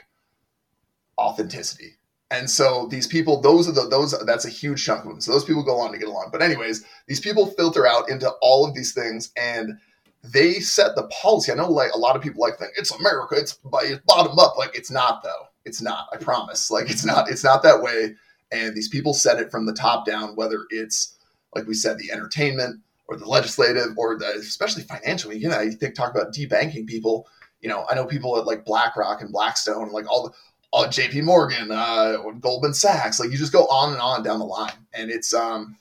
authenticity. 1.19 1.95
And 2.31 2.51
so 2.51 2.87
these 2.91 3.07
people, 3.07 3.41
those 3.41 3.69
are 3.69 3.73
the 3.73 3.89
those 3.89 4.15
that's 4.27 4.45
a 4.45 4.51
huge 4.51 4.85
chunk 4.85 5.05
of 5.05 5.11
them. 5.11 5.21
So 5.21 5.33
those 5.33 5.45
people 5.45 5.63
go 5.63 5.79
on 5.79 5.93
to 5.93 5.99
get 5.99 6.09
along. 6.09 6.29
But 6.31 6.43
anyways, 6.43 6.85
these 7.07 7.21
people 7.21 7.47
filter 7.47 7.87
out 7.87 8.11
into 8.11 8.31
all 8.43 8.67
of 8.67 8.75
these 8.75 8.93
things 8.93 9.31
and 9.37 9.79
they 10.23 10.55
set 10.55 10.95
the 10.95 11.05
policy. 11.09 11.53
I 11.53 11.55
know 11.55 11.71
like 11.71 11.93
a 11.93 11.99
lot 11.99 12.17
of 12.17 12.23
people 12.23 12.43
like 12.43 12.59
think 12.59 12.73
it's 12.77 12.91
America, 12.95 13.37
it's 13.37 13.55
by 13.55 13.99
bottom 14.07 14.39
up. 14.39 14.59
Like 14.59 14.77
it's 14.77 14.91
not 14.91 15.23
though. 15.23 15.47
It's 15.65 15.81
not, 15.81 16.09
I 16.13 16.17
promise. 16.17 16.71
Like 16.71 16.91
it's 16.91 17.05
not, 17.05 17.31
it's 17.31 17.45
not 17.45 17.63
that 17.63 17.83
way. 17.83 18.15
And 18.51 18.75
these 18.75 18.89
people 18.89 19.15
set 19.15 19.39
it 19.39 19.51
from 19.51 19.67
the 19.67 19.75
top 19.75 20.07
down, 20.07 20.37
whether 20.37 20.65
it's 20.71 21.17
like 21.55 21.67
we 21.67 21.75
said, 21.75 21.99
the 21.99 22.13
entertainment 22.13 22.81
or 23.09 23.17
the 23.17 23.27
legislative 23.27 23.97
or 23.97 24.19
the 24.19 24.27
especially 24.39 24.83
financially. 24.83 25.39
You 25.39 25.49
know, 25.49 25.61
you 25.61 25.73
think 25.73 25.95
talk 25.95 26.15
about 26.15 26.35
debanking 26.35 26.87
people 26.87 27.27
you 27.61 27.69
know, 27.69 27.85
I 27.89 27.95
know 27.95 28.07
people 28.07 28.39
at 28.39 28.47
like 28.47 28.65
BlackRock 28.65 29.21
and 29.21 29.33
Blackstone, 29.33 29.91
like 29.91 30.09
all 30.11 30.29
the 30.29 30.35
all 30.71 30.87
JP 30.87 31.23
Morgan, 31.25 31.71
uh, 31.71 32.19
Goldman 32.41 32.75
Sachs, 32.75 33.19
like 33.19 33.31
you 33.31 33.39
just 33.39 33.53
go 33.53 33.65
on 33.67 33.93
and 33.93 34.03
on 34.03 34.23
down 34.23 34.39
the 34.39 34.45
line. 34.45 34.73
And 34.93 35.11
it's, 35.11 35.33
um, 35.33 35.79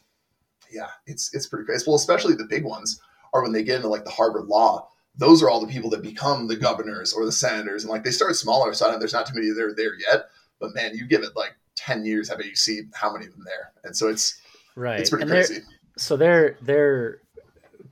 yeah, 0.71 0.87
it's, 1.05 1.33
it's 1.35 1.45
pretty 1.45 1.65
crazy. 1.65 1.83
Well, 1.85 1.97
especially 1.97 2.35
the 2.35 2.45
big 2.45 2.63
ones 2.63 3.01
are 3.33 3.43
when 3.43 3.51
they 3.51 3.63
get 3.63 3.77
into 3.77 3.89
like 3.89 4.05
the 4.05 4.11
Harvard 4.11 4.45
law, 4.45 4.87
those 5.17 5.43
are 5.43 5.49
all 5.49 5.59
the 5.59 5.71
people 5.71 5.89
that 5.89 6.01
become 6.01 6.47
the 6.47 6.55
governors 6.55 7.11
or 7.11 7.25
the 7.25 7.33
senators. 7.33 7.83
And 7.83 7.91
like 7.91 8.05
they 8.05 8.11
start 8.11 8.37
smaller. 8.37 8.73
So 8.73 8.97
there's 8.97 9.11
not 9.11 9.25
too 9.25 9.35
many 9.35 9.49
that 9.49 9.61
are 9.61 9.75
there 9.75 9.95
yet, 9.99 10.29
but 10.59 10.73
man, 10.73 10.95
you 10.95 11.05
give 11.05 11.23
it 11.23 11.35
like 11.35 11.55
10 11.77 12.05
years, 12.05 12.29
I 12.29 12.35
bet 12.35 12.45
you 12.45 12.55
see 12.55 12.81
how 12.93 13.13
many 13.13 13.25
of 13.25 13.31
them 13.31 13.43
there. 13.45 13.71
And 13.83 13.95
so 13.95 14.09
it's, 14.09 14.41
right. 14.75 14.99
It's 14.99 15.09
pretty 15.09 15.23
and 15.23 15.31
crazy. 15.31 15.61
So 15.97 16.17
they're, 16.17 16.57
they're 16.61 17.21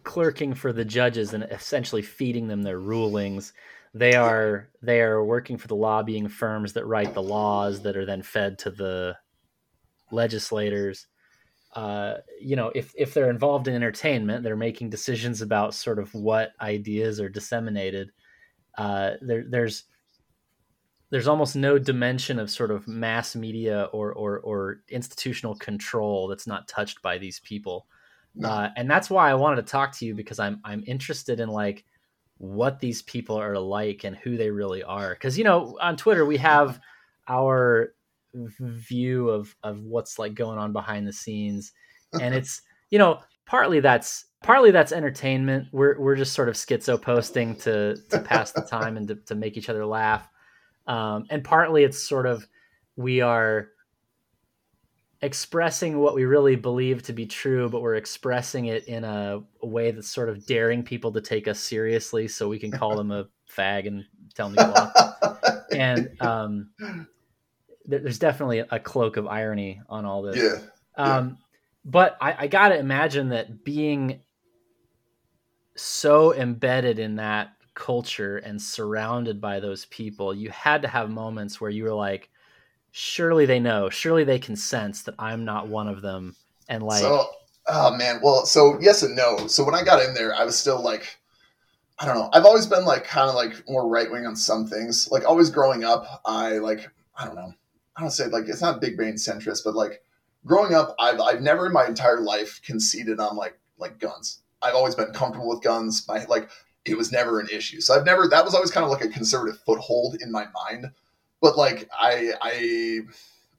clerking 0.04 0.54
for 0.54 0.74
the 0.74 0.86
judges 0.86 1.34
and 1.34 1.44
essentially 1.46 2.02
feeding 2.02 2.48
them 2.48 2.62
their 2.62 2.80
rulings 2.80 3.54
they 3.96 4.14
are 4.14 4.68
they 4.82 5.00
are 5.00 5.24
working 5.24 5.58
for 5.58 5.70
the 5.70 5.76
lobbying 5.76 6.28
firms 6.28 6.74
that 6.74 6.86
write 6.86 7.14
the 7.14 7.24
laws 7.24 7.82
that 7.84 7.96
are 7.96 8.06
then 8.06 8.22
fed 8.22 8.60
to 8.60 8.70
the 8.70 9.16
legislators. 10.12 11.08
Uh, 11.74 12.16
you 12.42 12.58
know, 12.58 12.74
if 12.76 12.94
if 12.98 13.14
they're 13.14 13.30
involved 13.30 13.70
in 13.70 13.74
entertainment, 13.74 14.44
they're 14.44 14.58
making 14.58 14.90
decisions 14.90 15.42
about 15.42 15.74
sort 15.74 15.98
of 15.98 16.14
what 16.14 16.52
ideas 16.60 17.22
are 17.22 17.30
disseminated. 17.30 18.12
Uh, 18.78 19.12
there, 19.22 19.46
there's 19.50 19.86
there's 21.10 21.28
almost 21.28 21.56
no 21.56 21.78
dimension 21.78 22.40
of 22.40 22.50
sort 22.50 22.72
of 22.72 22.88
mass 22.88 23.36
media 23.36 23.90
or 23.92 24.14
or, 24.14 24.40
or 24.40 24.82
institutional 24.90 25.56
control 25.56 26.28
that's 26.28 26.48
not 26.48 26.68
touched 26.68 27.02
by 27.02 27.18
these 27.18 27.40
people, 27.40 27.88
no. 28.36 28.50
uh, 28.50 28.70
and 28.76 28.90
that's 28.90 29.10
why 29.10 29.30
I 29.30 29.36
wanted 29.36 29.58
to 29.58 29.72
talk 29.72 29.92
to 29.98 30.06
you 30.06 30.16
because 30.16 30.40
I'm 30.40 30.60
I'm 30.64 30.84
interested 30.88 31.40
in 31.40 31.50
like 31.50 31.86
what 32.38 32.80
these 32.80 33.02
people 33.02 33.38
are 33.38 33.58
like 33.58 34.04
and 34.04 34.16
who 34.16 34.38
they 34.38 34.50
really 34.50 34.84
are. 34.84 35.14
Because 35.14 35.38
you 35.38 35.44
know, 35.44 35.78
on 35.80 35.96
Twitter 35.96 36.26
we 36.26 36.38
have 36.38 36.80
our 37.28 37.94
view 38.34 39.30
of 39.30 39.56
of 39.64 39.84
what's 39.84 40.20
like 40.20 40.34
going 40.34 40.58
on 40.58 40.74
behind 40.74 41.08
the 41.08 41.14
scenes. 41.14 41.72
And 42.20 42.34
it's 42.34 42.62
you 42.90 43.00
know 43.00 43.20
partly 43.46 43.80
that's 43.80 44.26
partly 44.44 44.72
that's 44.72 44.92
entertainment. 44.92 45.68
We're 45.72 46.00
we're 46.00 46.16
just 46.16 46.34
sort 46.34 46.50
of 46.50 46.56
schizo 46.56 47.02
posting 47.02 47.56
to 47.58 47.96
to 48.10 48.20
pass 48.20 48.52
the 48.52 48.62
time 48.62 48.98
and 48.98 49.08
to, 49.08 49.16
to 49.28 49.36
make 49.36 49.58
each 49.58 49.70
other 49.70 49.86
laugh 49.86 50.28
um, 50.88 51.26
and 51.30 51.44
partly 51.44 51.84
it's 51.84 52.02
sort 52.02 52.26
of 52.26 52.48
we 52.96 53.22
are 53.22 53.70
expressing 55.22 55.98
what 56.00 56.14
we 56.14 56.26
really 56.26 56.56
believe 56.56 57.02
to 57.02 57.14
be 57.14 57.26
true 57.26 57.70
but 57.70 57.82
we're 57.82 57.96
expressing 57.96 58.66
it 58.66 58.86
in 58.86 59.04
a, 59.04 59.42
a 59.62 59.68
way 59.68 59.90
that's 59.92 60.10
sort 60.10 60.30
of 60.30 60.46
daring 60.46 60.84
people 60.84 61.12
to 61.12 61.22
take 61.22 61.48
us 61.48 61.60
seriously 61.60 62.28
so 62.28 62.48
we 62.48 62.60
can 62.60 62.72
call 62.72 62.96
them 62.96 63.12
a 63.12 63.26
fag 63.50 63.88
and 63.88 64.04
tell 64.36 64.50
them 64.50 64.58
to 64.58 64.64
go 64.64 64.74
off 64.74 65.70
and 65.72 66.22
um, 66.22 66.70
there's 67.88 68.20
definitely 68.20 68.60
a 68.60 68.80
cloak 68.80 69.18
of 69.18 69.28
irony 69.28 69.82
on 69.90 70.06
all 70.06 70.22
this. 70.22 70.38
Yeah. 70.38 71.04
Um, 71.04 71.38
but 71.84 72.18
I, 72.20 72.36
I 72.40 72.48
got 72.48 72.70
to 72.70 72.80
imagine 72.80 73.30
that 73.30 73.64
being 73.64 74.22
so 75.76 76.34
embedded 76.34 77.00
in 77.00 77.18
that 77.18 77.50
culture 77.76 78.38
and 78.38 78.62
surrounded 78.62 79.40
by 79.40 79.60
those 79.60 79.86
people, 79.86 80.34
you 80.34 80.50
had 80.50 80.82
to 80.82 80.88
have 80.88 81.10
moments 81.10 81.62
where 81.62 81.70
you 81.70 81.84
were 81.84 81.94
like, 81.94 82.30
surely 82.92 83.46
they 83.46 83.60
know, 83.60 83.90
surely 83.90 84.24
they 84.24 84.40
can 84.40 84.56
sense 84.56 85.04
that 85.04 85.16
I'm 85.20 85.46
not 85.46 85.68
one 85.68 85.88
of 85.88 86.02
them. 86.02 86.36
And 86.70 86.82
like, 86.82 87.02
so, 87.02 87.30
oh 87.68 87.96
man, 87.96 88.20
well, 88.24 88.46
so 88.46 88.80
yes 88.82 89.04
and 89.04 89.16
no. 89.16 89.48
So 89.48 89.64
when 89.64 89.76
I 89.76 89.84
got 89.84 90.04
in 90.04 90.14
there, 90.14 90.34
I 90.34 90.46
was 90.46 90.58
still 90.58 90.82
like, 90.82 91.18
I 92.00 92.06
don't 92.06 92.16
know. 92.16 92.30
I've 92.34 92.46
always 92.46 92.66
been 92.66 92.86
like 92.86 93.04
kind 93.04 93.30
of 93.30 93.36
like 93.36 93.64
more 93.70 93.88
right 93.88 94.12
wing 94.12 94.26
on 94.26 94.36
some 94.36 94.66
things. 94.66 95.10
Like 95.12 95.26
always 95.26 95.50
growing 95.50 95.84
up, 95.84 96.22
I 96.26 96.58
like 96.58 96.90
I 97.18 97.26
don't 97.26 97.36
know. 97.36 97.54
I 97.96 98.02
don't 98.02 98.12
say 98.12 98.28
like 98.28 98.48
it's 98.48 98.62
not 98.62 98.82
big 98.82 98.98
brain 98.98 99.14
centrist, 99.14 99.62
but 99.64 99.76
like 99.76 100.02
growing 100.46 100.74
up, 100.74 100.96
I've 101.00 101.20
I've 101.22 101.42
never 101.42 101.68
in 101.68 101.74
my 101.74 101.86
entire 101.86 102.20
life 102.20 102.62
conceded 102.66 103.20
on 103.20 103.36
like 103.36 103.58
like 103.78 104.00
guns. 104.00 104.42
I've 104.62 104.76
always 104.76 104.96
been 104.96 105.12
comfortable 105.14 105.50
with 105.50 105.62
guns. 105.62 106.06
My 106.08 106.26
like 106.26 106.50
it 106.86 106.98
was 106.98 107.12
never 107.12 107.40
an 107.40 107.48
issue. 107.52 107.82
So 107.82 107.96
I've 107.96 108.06
never 108.06 108.28
that 108.28 108.46
was 108.46 108.54
always 108.54 108.72
kind 108.72 108.84
of 108.84 108.92
like 108.92 109.04
a 109.04 109.10
conservative 109.10 109.60
foothold 109.66 110.18
in 110.22 110.32
my 110.32 110.48
mind. 110.68 110.92
But 111.42 111.58
like 111.58 111.90
I 112.00 112.34
I 112.42 113.00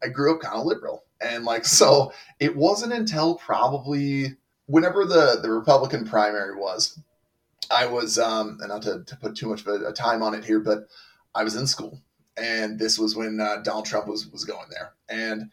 I 0.03 0.09
grew 0.09 0.35
up 0.35 0.43
kind 0.43 0.57
of 0.57 0.67
liberal. 0.67 1.05
And 1.21 1.45
like 1.45 1.65
so 1.81 2.13
it 2.41 2.57
wasn't 2.57 2.93
until 2.93 3.37
probably 3.37 4.37
whenever 4.67 5.05
the 5.05 5.39
the 5.43 5.51
Republican 5.51 6.07
primary 6.07 6.57
was, 6.57 6.99
I 7.71 7.87
was 7.87 8.19
um 8.19 8.59
and 8.61 8.69
not 8.69 8.83
to, 8.83 9.05
to 9.05 9.17
put 9.17 9.37
too 9.37 9.49
much 9.49 9.63
of 9.63 9.69
a, 9.69 9.89
a 9.89 9.93
time 9.93 10.23
on 10.23 10.35
it 10.35 10.45
here, 10.45 10.61
but 10.61 10.89
I 11.35 11.45
was 11.45 11.57
in 11.57 11.67
school 11.67 12.01
and 12.37 12.79
this 12.79 12.99
was 12.99 13.17
when 13.17 13.41
uh, 13.41 13.57
Donald 13.63 13.87
Trump 13.87 14.07
was 14.07 14.29
was 14.29 14.45
going 14.45 14.69
there, 14.71 14.93
and 15.09 15.51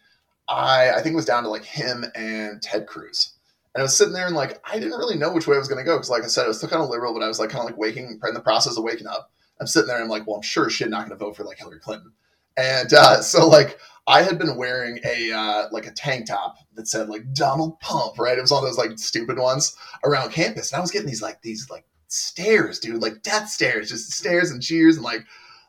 I 0.48 0.92
I 0.92 1.02
think 1.02 1.14
it 1.14 1.18
was 1.18 1.26
down 1.26 1.44
to 1.44 1.50
like 1.50 1.64
him 1.64 2.06
and 2.16 2.62
Ted 2.62 2.88
Cruz, 2.88 3.34
and 3.74 3.82
I 3.82 3.84
was 3.84 3.98
sitting 3.98 4.14
there 4.14 4.28
and 4.28 4.36
like 4.36 4.62
I 4.70 4.80
didn't 4.80 4.98
really 4.98 5.18
know 5.18 5.34
which 5.34 5.48
way 5.48 5.56
I 5.56 5.60
was 5.60 5.68
going 5.68 5.84
to 5.84 5.86
go 5.86 5.96
because 5.96 6.10
like 6.10 6.24
I 6.24 6.28
said 6.28 6.46
I 6.46 6.48
was 6.48 6.58
still 6.58 6.70
kind 6.70 6.84
of 6.84 6.90
liberal, 6.90 7.14
but 7.14 7.24
I 7.24 7.28
was 7.28 7.40
like 7.40 7.50
kind 7.50 7.62
of 7.62 7.66
like 7.66 7.78
waking 7.78 8.20
in 8.26 8.34
the 8.34 8.42
process 8.42 8.78
of 8.78 8.84
waking 8.84 9.08
up. 9.08 9.32
I'm 9.60 9.68
sitting 9.68 9.88
there 9.88 9.98
and 9.98 10.04
I'm 10.04 10.10
like, 10.10 10.28
well, 10.28 10.38
I'm 10.38 10.42
sure 10.42 10.70
shit 10.70 10.90
not 10.90 11.08
going 11.08 11.18
to 11.18 11.24
vote 11.24 11.36
for 11.36 11.44
like 11.44 11.58
Hillary 11.58 11.80
Clinton, 11.80 12.12
and 12.58 12.94
uh, 12.94 13.22
so 13.22 13.48
like 13.48 13.80
I 14.08 14.22
had 14.22 14.38
been 14.38 14.58
wearing 14.58 15.00
a 15.06 15.32
uh, 15.32 15.68
like 15.72 15.88
a 15.88 15.92
tank 15.92 16.28
top 16.28 16.58
that 16.76 16.88
said 16.88 17.10
like 17.10 17.34
Donald 17.34 17.80
Pump, 17.80 18.20
right? 18.20 18.38
It 18.38 18.42
was 18.42 18.52
all 18.52 18.62
those 18.62 18.78
like 18.78 18.98
stupid 19.00 19.40
ones 19.40 19.76
around 20.04 20.32
campus, 20.32 20.72
and 20.72 20.78
I 20.78 20.82
was 20.82 20.92
getting 20.92 21.08
these 21.08 21.22
like 21.22 21.42
these 21.42 21.70
like 21.70 21.86
stares, 22.08 22.80
dude, 22.80 23.02
like 23.02 23.24
death 23.24 23.50
stares, 23.50 23.90
just 23.90 24.12
stares 24.12 24.52
and 24.52 24.62
cheers 24.62 24.98
and 24.98 25.06
like 25.06 25.26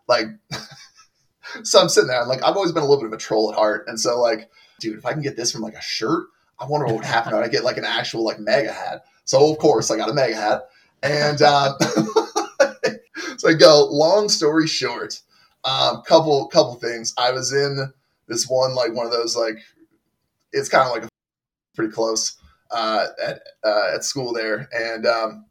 like 0.08 0.26
so 1.62 1.80
I'm 1.80 1.88
sitting 1.88 2.08
there. 2.08 2.20
I'm 2.20 2.28
like, 2.28 2.42
I've 2.42 2.56
always 2.56 2.72
been 2.72 2.82
a 2.82 2.86
little 2.86 3.02
bit 3.02 3.06
of 3.06 3.12
a 3.12 3.18
troll 3.18 3.52
at 3.52 3.56
heart, 3.56 3.84
and 3.86 3.98
so 3.98 4.20
like, 4.20 4.50
dude, 4.80 4.98
if 4.98 5.06
I 5.06 5.12
can 5.12 5.22
get 5.22 5.36
this 5.36 5.52
from 5.52 5.62
like 5.62 5.74
a 5.74 5.82
shirt, 5.82 6.26
I 6.58 6.66
wonder 6.66 6.86
what 6.86 6.96
would 6.96 7.04
happen 7.04 7.34
when 7.34 7.44
I 7.44 7.48
get 7.48 7.64
like 7.64 7.76
an 7.76 7.84
actual 7.84 8.24
like 8.24 8.38
maga 8.38 8.72
hat. 8.72 9.04
So 9.24 9.50
of 9.50 9.58
course, 9.58 9.90
I 9.90 9.96
got 9.96 10.10
a 10.10 10.14
maga 10.14 10.34
hat, 10.34 10.68
and 11.02 11.40
uh, 11.42 11.78
so 13.38 13.48
I 13.48 13.54
go. 13.54 13.86
Long 13.90 14.28
story 14.28 14.66
short, 14.66 15.20
um, 15.64 16.02
couple 16.06 16.46
couple 16.48 16.74
things. 16.76 17.14
I 17.18 17.32
was 17.32 17.52
in 17.52 17.92
this 18.28 18.48
one 18.48 18.74
like 18.74 18.94
one 18.94 19.06
of 19.06 19.12
those 19.12 19.36
like 19.36 19.58
it's 20.52 20.68
kind 20.68 20.86
of 20.86 20.94
like 20.94 21.04
a, 21.04 21.08
pretty 21.74 21.92
close 21.92 22.36
uh, 22.70 23.06
at 23.22 23.40
uh, 23.64 23.94
at 23.94 24.04
school 24.04 24.32
there, 24.32 24.68
and 24.72 25.06
um, 25.06 25.46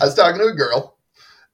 I 0.00 0.04
was 0.04 0.14
talking 0.14 0.40
to 0.40 0.46
a 0.46 0.54
girl 0.54 0.98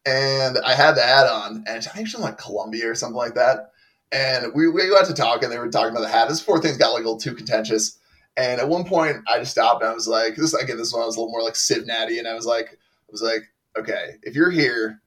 and 0.06 0.58
I 0.58 0.74
had 0.74 0.92
the 0.92 1.02
hat 1.02 1.26
on, 1.26 1.64
and 1.66 1.68
I 1.68 1.80
think 1.80 2.08
she's 2.08 2.20
like 2.20 2.38
Columbia 2.38 2.90
or 2.90 2.94
something 2.94 3.16
like 3.16 3.34
that. 3.34 3.70
And 4.12 4.52
we, 4.54 4.68
we 4.68 4.88
got 4.88 5.06
to 5.06 5.14
talk, 5.14 5.42
and 5.42 5.50
they 5.50 5.58
were 5.58 5.68
talking 5.68 5.90
about 5.90 6.02
the 6.02 6.08
hat. 6.08 6.28
This 6.28 6.42
poor 6.42 6.60
things 6.60 6.76
got 6.76 6.90
like 6.90 7.02
a 7.02 7.06
little 7.06 7.18
too 7.18 7.34
contentious. 7.34 7.98
And 8.36 8.60
at 8.60 8.68
one 8.68 8.84
point, 8.84 9.18
I 9.28 9.38
just 9.38 9.52
stopped, 9.52 9.82
and 9.82 9.90
I 9.90 9.94
was 9.94 10.08
like, 10.08 10.34
"This 10.36 10.54
again, 10.54 10.76
this 10.76 10.92
one 10.92 11.02
I 11.02 11.06
was 11.06 11.16
a 11.16 11.20
little 11.20 11.30
more 11.30 11.42
like 11.42 11.56
Civ 11.56 11.86
Natty," 11.86 12.18
and 12.18 12.26
I 12.26 12.34
was 12.34 12.46
like, 12.46 12.66
"I 12.72 13.12
was 13.12 13.22
like, 13.22 13.42
okay, 13.78 14.16
if 14.22 14.34
you're 14.34 14.50
here, 14.50 15.00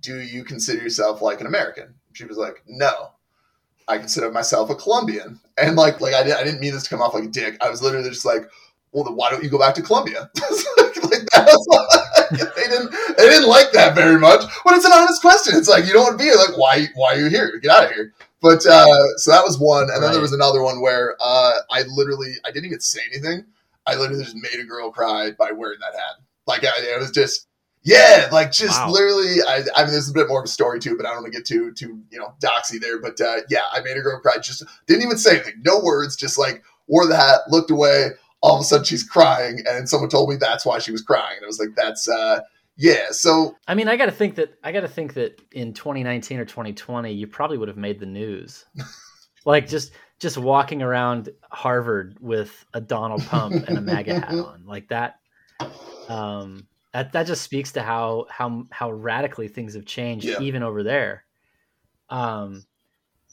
do 0.00 0.20
you 0.20 0.44
consider 0.44 0.82
yourself 0.82 1.20
like 1.20 1.40
an 1.40 1.46
American?" 1.46 1.94
She 2.12 2.24
was 2.24 2.36
like, 2.36 2.62
"No." 2.66 3.10
I 3.88 3.98
consider 3.98 4.30
myself 4.30 4.70
a 4.70 4.76
Colombian, 4.76 5.40
and 5.58 5.74
like, 5.74 6.00
like 6.00 6.14
I, 6.14 6.22
did, 6.22 6.34
I 6.34 6.44
didn't 6.44 6.60
mean 6.60 6.72
this 6.72 6.84
to 6.84 6.90
come 6.90 7.02
off 7.02 7.12
like 7.12 7.24
a 7.24 7.28
dick. 7.28 7.56
I 7.60 7.68
was 7.68 7.82
literally 7.82 8.08
just 8.08 8.24
like, 8.24 8.48
"Well, 8.92 9.02
then 9.02 9.16
why 9.16 9.30
don't 9.30 9.42
you 9.42 9.50
go 9.50 9.58
back 9.58 9.74
to 9.74 9.82
Colombia?" 9.82 10.30
like 11.10 11.26
that 11.32 11.46
was 11.46 12.00
they 12.56 12.68
didn't 12.68 12.94
they 13.20 13.28
didn't 13.28 13.48
like 13.48 13.72
that 13.72 13.94
very 13.94 14.18
much. 14.18 14.42
But 14.64 14.74
it's 14.74 14.84
an 14.84 14.92
honest 14.92 15.20
question. 15.20 15.56
It's 15.56 15.68
like 15.68 15.86
you 15.86 15.92
don't 15.92 16.02
want 16.02 16.18
to 16.18 16.24
be 16.24 16.24
here. 16.24 16.36
Like 16.36 16.56
why 16.56 16.86
why 16.94 17.14
are 17.14 17.18
you 17.18 17.28
here? 17.28 17.58
Get 17.60 17.70
out 17.70 17.84
of 17.84 17.92
here. 17.92 18.12
But 18.42 18.64
uh, 18.66 19.16
so 19.16 19.30
that 19.30 19.44
was 19.44 19.58
one, 19.58 19.82
and 19.84 19.90
right. 19.90 20.00
then 20.00 20.12
there 20.12 20.22
was 20.22 20.32
another 20.32 20.62
one 20.62 20.80
where 20.80 21.16
uh, 21.20 21.52
I 21.70 21.82
literally 21.88 22.32
I 22.44 22.50
didn't 22.50 22.66
even 22.66 22.80
say 22.80 23.00
anything. 23.12 23.44
I 23.86 23.96
literally 23.96 24.24
just 24.24 24.36
made 24.36 24.60
a 24.60 24.64
girl 24.64 24.90
cry 24.90 25.32
by 25.32 25.52
wearing 25.52 25.78
that 25.80 25.98
hat. 25.98 26.22
Like 26.46 26.64
I, 26.64 26.70
it 26.78 26.98
was 26.98 27.10
just 27.10 27.46
yeah, 27.82 28.28
like 28.32 28.52
just 28.52 28.78
wow. 28.78 28.90
literally. 28.90 29.42
I, 29.46 29.62
I 29.76 29.84
mean, 29.84 29.92
there's 29.92 30.08
a 30.08 30.14
bit 30.14 30.28
more 30.28 30.40
of 30.40 30.44
a 30.44 30.48
story 30.48 30.80
too, 30.80 30.96
but 30.96 31.06
I 31.06 31.10
don't 31.10 31.22
want 31.22 31.32
to 31.32 31.38
get 31.38 31.46
too 31.46 31.72
too 31.72 32.00
you 32.10 32.18
know 32.18 32.34
doxy 32.42 32.80
there. 32.80 33.00
But 33.00 33.20
uh, 33.20 33.38
yeah, 33.48 33.64
I 33.72 33.80
made 33.80 33.96
a 33.96 34.00
girl 34.00 34.20
cry. 34.20 34.38
Just 34.38 34.64
didn't 34.86 35.02
even 35.02 35.18
say 35.18 35.36
anything. 35.36 35.62
No 35.64 35.80
words. 35.80 36.16
Just 36.16 36.38
like 36.38 36.62
wore 36.86 37.06
the 37.06 37.16
hat, 37.16 37.40
looked 37.48 37.70
away, 37.70 38.10
all 38.42 38.56
of 38.56 38.60
a 38.60 38.64
sudden 38.64 38.84
she's 38.84 39.02
crying 39.02 39.62
and 39.68 39.88
someone 39.88 40.08
told 40.08 40.28
me 40.28 40.36
that's 40.36 40.64
why 40.64 40.78
she 40.78 40.92
was 40.92 41.02
crying 41.02 41.36
and 41.36 41.44
i 41.44 41.46
was 41.46 41.58
like 41.58 41.74
that's 41.76 42.08
uh 42.08 42.40
yeah 42.80 43.10
so 43.10 43.54
i 43.68 43.74
mean 43.74 43.88
i 43.88 43.96
gotta 43.96 44.10
think 44.10 44.34
that 44.34 44.58
i 44.64 44.72
gotta 44.72 44.88
think 44.88 45.14
that 45.14 45.40
in 45.52 45.72
2019 45.72 46.40
or 46.40 46.44
2020 46.44 47.12
you 47.12 47.26
probably 47.26 47.58
would 47.58 47.68
have 47.68 47.76
made 47.76 48.00
the 48.00 48.06
news 48.06 48.64
like 49.44 49.68
just 49.68 49.92
just 50.18 50.38
walking 50.38 50.82
around 50.82 51.28
harvard 51.50 52.16
with 52.20 52.64
a 52.72 52.80
donald 52.80 53.24
pump 53.26 53.54
and 53.68 53.76
a 53.76 53.80
maga 53.80 54.14
hat 54.14 54.30
on 54.32 54.64
like 54.66 54.88
that 54.88 55.20
um 56.08 56.66
that, 56.92 57.12
that 57.12 57.26
just 57.26 57.42
speaks 57.42 57.72
to 57.72 57.82
how 57.82 58.26
how 58.30 58.64
how 58.70 58.90
radically 58.90 59.46
things 59.46 59.74
have 59.74 59.84
changed 59.84 60.24
yeah. 60.24 60.40
even 60.40 60.62
over 60.62 60.82
there 60.82 61.24
um 62.08 62.64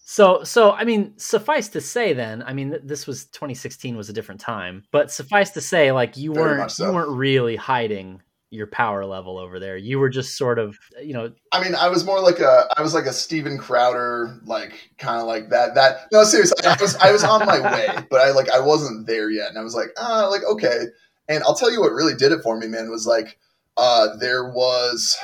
so, 0.09 0.45
so 0.45 0.71
I 0.71 0.85
mean, 0.85 1.17
suffice 1.17 1.67
to 1.69 1.81
say, 1.81 2.13
then, 2.13 2.41
I 2.41 2.53
mean, 2.53 2.79
this 2.81 3.05
was 3.05 3.25
2016 3.25 3.97
was 3.97 4.07
a 4.07 4.13
different 4.13 4.39
time, 4.39 4.85
but 4.89 5.11
suffice 5.11 5.49
to 5.51 5.59
say, 5.59 5.91
like 5.91 6.15
you 6.15 6.33
Very 6.33 6.59
weren't 6.59 6.71
so. 6.71 6.87
you 6.87 6.93
weren't 6.93 7.09
really 7.09 7.57
hiding 7.57 8.21
your 8.49 8.67
power 8.67 9.05
level 9.05 9.37
over 9.37 9.59
there. 9.59 9.77
You 9.77 9.99
were 9.99 10.09
just 10.09 10.37
sort 10.37 10.59
of, 10.59 10.77
you 11.01 11.13
know. 11.13 11.31
I 11.51 11.61
mean, 11.61 11.75
I 11.75 11.89
was 11.89 12.05
more 12.05 12.21
like 12.21 12.39
a, 12.39 12.67
I 12.77 12.81
was 12.81 12.93
like 12.93 13.05
a 13.05 13.13
Steven 13.13 13.57
Crowder, 13.57 14.39
like 14.45 14.91
kind 14.97 15.19
of 15.19 15.27
like 15.27 15.49
that. 15.49 15.75
That 15.75 16.07
no, 16.11 16.23
seriously, 16.23 16.65
I 16.65 16.77
was, 16.79 16.95
I 16.97 17.11
was 17.11 17.23
on 17.23 17.45
my 17.45 17.59
way, 17.73 18.05
but 18.09 18.21
I 18.21 18.31
like, 18.31 18.49
I 18.49 18.59
wasn't 18.59 19.07
there 19.07 19.29
yet, 19.29 19.49
and 19.49 19.57
I 19.57 19.63
was 19.63 19.75
like, 19.75 19.89
ah, 19.97 20.27
like 20.29 20.43
okay. 20.45 20.85
And 21.29 21.43
I'll 21.43 21.55
tell 21.55 21.71
you 21.71 21.81
what 21.81 21.91
really 21.91 22.15
did 22.15 22.31
it 22.31 22.41
for 22.41 22.57
me, 22.57 22.67
man, 22.67 22.89
was 22.89 23.05
like, 23.05 23.37
uh, 23.75 24.15
there 24.17 24.49
was, 24.49 25.17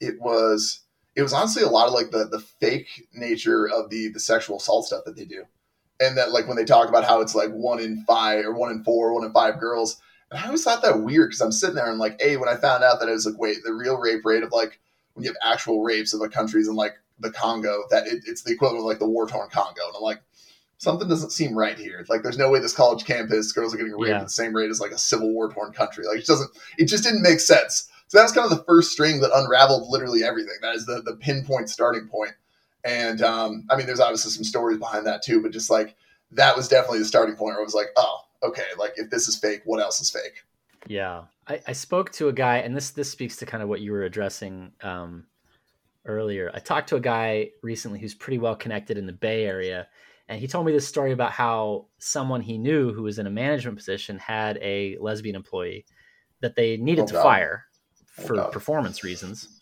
it 0.00 0.20
was 0.20 0.82
it 1.14 1.22
was 1.22 1.32
honestly 1.32 1.62
a 1.62 1.68
lot 1.68 1.88
of 1.88 1.94
like 1.94 2.10
the 2.10 2.24
the 2.24 2.40
fake 2.40 3.08
nature 3.12 3.68
of 3.68 3.90
the 3.90 4.08
the 4.08 4.20
sexual 4.20 4.56
assault 4.56 4.86
stuff 4.86 5.04
that 5.04 5.16
they 5.16 5.24
do, 5.24 5.44
and 6.00 6.16
that 6.16 6.32
like 6.32 6.46
when 6.46 6.56
they 6.56 6.64
talk 6.64 6.88
about 6.88 7.04
how 7.04 7.20
it's 7.20 7.34
like 7.34 7.50
one 7.50 7.80
in 7.80 8.04
five 8.06 8.44
or 8.44 8.54
one 8.54 8.70
in 8.70 8.84
four, 8.84 9.12
one 9.12 9.24
in 9.24 9.32
five 9.32 9.60
girls, 9.60 10.00
and 10.32 10.40
I 10.40 10.46
always 10.46 10.64
thought 10.64 10.82
that 10.82 11.02
weird 11.02 11.30
because 11.30 11.40
I'm 11.40 11.52
sitting 11.52 11.76
there 11.76 11.90
and 11.90 11.98
like, 11.98 12.20
hey, 12.20 12.36
when 12.36 12.48
I 12.48 12.56
found 12.56 12.82
out 12.82 13.00
that 13.00 13.08
it 13.08 13.12
was 13.12 13.26
like, 13.26 13.38
wait, 13.38 13.58
the 13.64 13.72
real 13.72 13.98
rape 13.98 14.24
rate 14.24 14.42
of 14.42 14.52
like 14.52 14.80
when 15.14 15.24
you 15.24 15.30
have 15.30 15.52
actual 15.52 15.82
rapes 15.82 16.12
of 16.12 16.20
the 16.20 16.28
countries 16.28 16.68
in 16.68 16.74
like 16.74 16.94
the 17.20 17.30
Congo, 17.30 17.84
that 17.90 18.06
it, 18.06 18.24
it's 18.26 18.42
the 18.42 18.52
equivalent 18.52 18.80
of 18.80 18.86
like 18.86 18.98
the 18.98 19.08
war 19.08 19.28
torn 19.28 19.48
Congo, 19.50 19.86
and 19.86 19.96
I'm 19.96 20.02
like. 20.02 20.22
Something 20.78 21.08
doesn't 21.08 21.30
seem 21.30 21.56
right 21.56 21.78
here. 21.78 22.04
Like, 22.08 22.24
there's 22.24 22.38
no 22.38 22.50
way 22.50 22.58
this 22.58 22.74
college 22.74 23.04
campus 23.04 23.52
girls 23.52 23.72
are 23.72 23.76
getting 23.76 23.92
raped 23.92 24.08
yeah. 24.08 24.18
at 24.18 24.24
the 24.24 24.30
same 24.30 24.52
rate 24.52 24.68
as 24.68 24.80
like 24.80 24.90
a 24.90 24.98
civil 24.98 25.32
war 25.32 25.48
torn 25.48 25.72
country. 25.72 26.04
Like, 26.04 26.18
it 26.18 26.26
doesn't. 26.26 26.50
It 26.76 26.86
just 26.86 27.04
didn't 27.04 27.22
make 27.22 27.38
sense. 27.38 27.88
So 28.08 28.18
that 28.18 28.24
was 28.24 28.32
kind 28.32 28.50
of 28.50 28.58
the 28.58 28.64
first 28.64 28.90
string 28.90 29.20
that 29.20 29.30
unraveled 29.32 29.88
literally 29.88 30.24
everything. 30.24 30.56
That 30.60 30.74
is 30.74 30.84
the 30.84 31.00
the 31.00 31.14
pinpoint 31.14 31.70
starting 31.70 32.08
point. 32.08 32.32
And 32.84 33.22
um, 33.22 33.64
I 33.70 33.76
mean, 33.76 33.86
there's 33.86 34.00
obviously 34.00 34.32
some 34.32 34.44
stories 34.44 34.76
behind 34.76 35.06
that 35.06 35.22
too, 35.22 35.40
but 35.40 35.52
just 35.52 35.70
like 35.70 35.94
that 36.32 36.56
was 36.56 36.68
definitely 36.68 36.98
the 36.98 37.04
starting 37.04 37.36
point 37.36 37.54
where 37.54 37.60
I 37.60 37.64
was 37.64 37.74
like, 37.74 37.90
oh, 37.96 38.21
okay, 38.42 38.66
like 38.78 38.94
if 38.96 39.10
this 39.10 39.28
is 39.28 39.36
fake, 39.38 39.62
what 39.64 39.80
else 39.80 40.00
is 40.00 40.10
fake? 40.10 40.42
Yeah, 40.86 41.24
I, 41.46 41.60
I 41.68 41.72
spoke 41.72 42.10
to 42.12 42.28
a 42.28 42.32
guy, 42.32 42.58
and 42.58 42.76
this 42.76 42.90
this 42.90 43.10
speaks 43.10 43.36
to 43.36 43.46
kind 43.46 43.62
of 43.62 43.68
what 43.68 43.80
you 43.80 43.92
were 43.92 44.02
addressing 44.04 44.72
um, 44.82 45.26
earlier. 46.06 46.50
I 46.54 46.58
talked 46.58 46.88
to 46.90 46.96
a 46.96 47.00
guy 47.00 47.50
recently 47.62 48.00
who's 48.00 48.14
pretty 48.14 48.38
well 48.38 48.56
connected 48.56 48.98
in 48.98 49.06
the 49.06 49.12
Bay 49.12 49.44
Area, 49.44 49.86
and 50.28 50.40
he 50.40 50.48
told 50.48 50.66
me 50.66 50.72
this 50.72 50.86
story 50.88 51.12
about 51.12 51.30
how 51.32 51.86
someone 51.98 52.40
he 52.40 52.58
knew 52.58 52.92
who 52.92 53.02
was 53.04 53.18
in 53.18 53.26
a 53.26 53.30
management 53.30 53.76
position 53.76 54.18
had 54.18 54.58
a 54.60 54.96
lesbian 55.00 55.36
employee 55.36 55.84
that 56.40 56.56
they 56.56 56.76
needed 56.76 57.02
Oh, 57.02 57.06
to 57.06 57.12
God. 57.14 57.22
fire 57.22 57.64
Oh, 58.18 58.26
for 58.26 58.34
God. 58.36 58.52
performance 58.52 59.04
reasons. 59.04 59.60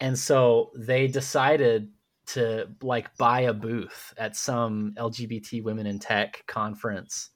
And 0.00 0.18
so 0.18 0.70
they 0.74 1.06
decided 1.06 1.90
to 2.24 2.68
like 2.82 3.14
buy 3.18 3.42
a 3.42 3.52
booth 3.52 4.14
at 4.16 4.34
some 4.34 4.94
LGBT 4.96 5.62
women 5.62 5.86
in 5.86 5.98
tech 5.98 6.42
conference 6.46 7.30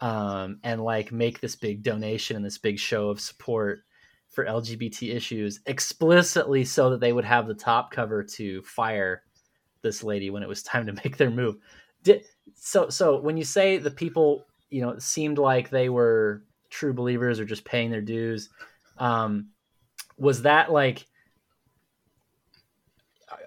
um, 0.00 0.58
and 0.62 0.82
like 0.82 1.12
make 1.12 1.40
this 1.40 1.56
big 1.56 1.82
donation 1.82 2.36
and 2.36 2.44
this 2.44 2.58
big 2.58 2.78
show 2.78 3.08
of 3.08 3.20
support 3.20 3.80
for 4.28 4.44
LGBT 4.44 5.14
issues 5.14 5.60
explicitly 5.66 6.64
so 6.64 6.90
that 6.90 7.00
they 7.00 7.12
would 7.12 7.24
have 7.24 7.46
the 7.46 7.54
top 7.54 7.90
cover 7.90 8.22
to 8.22 8.62
fire 8.62 9.22
this 9.82 10.02
lady 10.02 10.30
when 10.30 10.42
it 10.42 10.48
was 10.48 10.62
time 10.62 10.86
to 10.86 10.92
make 11.04 11.16
their 11.16 11.30
move. 11.30 11.56
Did, 12.02 12.24
so 12.54 12.88
so 12.88 13.20
when 13.20 13.36
you 13.36 13.44
say 13.44 13.78
the 13.78 13.90
people, 13.90 14.44
you 14.70 14.82
know, 14.82 14.98
seemed 14.98 15.38
like 15.38 15.70
they 15.70 15.88
were 15.88 16.44
true 16.70 16.92
believers 16.92 17.40
or 17.40 17.44
just 17.44 17.64
paying 17.64 17.90
their 17.90 18.02
dues, 18.02 18.50
um, 18.98 19.48
was 20.18 20.42
that 20.42 20.70
like 20.70 21.06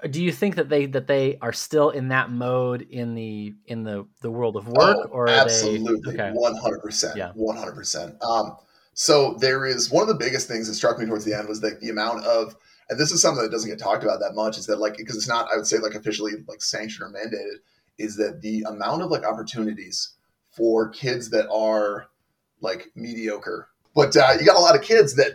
do 0.10 0.24
you 0.24 0.32
think 0.32 0.56
that 0.56 0.70
they 0.70 0.86
that 0.88 1.08
they 1.08 1.38
are 1.42 1.54
still 1.54 1.90
in 1.90 2.08
that 2.10 2.32
mode 2.32 2.82
in 2.84 3.16
the 3.16 3.54
in 3.68 3.84
the 3.84 4.06
the 4.22 4.32
world 4.32 4.56
of 4.56 4.68
work 4.68 4.98
Oh, 4.98 5.10
or 5.12 5.30
absolutely, 5.30 6.16
one 6.34 6.56
hundred 6.56 6.80
percent, 6.82 7.18
Yeah. 7.18 7.32
one 7.34 7.58
hundred 7.58 7.76
percent. 7.76 8.16
Um, 8.24 8.58
so 8.94 9.36
there 9.40 9.66
is 9.66 9.92
one 9.92 10.02
of 10.02 10.08
the 10.08 10.16
biggest 10.16 10.48
things 10.48 10.68
that 10.68 10.74
struck 10.74 11.00
me 11.00 11.06
towards 11.06 11.26
the 11.26 11.34
end 11.34 11.48
was 11.48 11.62
that 11.62 11.80
the 11.80 11.90
amount 11.90 12.26
of, 12.26 12.56
and 12.90 13.00
this 13.00 13.12
is 13.12 13.22
something 13.22 13.44
that 13.44 13.52
doesn't 13.52 13.70
get 13.70 13.80
talked 13.80 14.04
about 14.04 14.20
that 14.20 14.36
much, 14.36 14.58
is 14.58 14.66
that 14.66 14.80
like 14.80 14.98
because 14.98 15.16
it's 15.16 15.28
not, 15.28 15.48
I 15.54 15.56
would 15.58 15.68
say 15.68 15.78
like 15.78 15.96
officially 15.96 16.34
like 16.48 16.62
sanctioned 16.62 17.10
or 17.10 17.18
mandated, 17.18 17.60
is 17.98 18.16
that 18.18 18.42
the 18.42 18.64
amount 18.68 19.02
of 19.02 19.12
like 19.12 19.24
opportunities 19.24 20.14
for 20.52 20.90
kids 20.90 21.30
that 21.30 21.50
are 21.50 22.08
like 22.62 22.92
mediocre, 22.96 23.70
but 23.96 24.16
uh, 24.18 24.34
you 24.40 24.46
got 24.46 24.58
a 24.58 24.60
lot 24.60 24.76
of 24.76 24.82
kids 24.82 25.16
that 25.16 25.34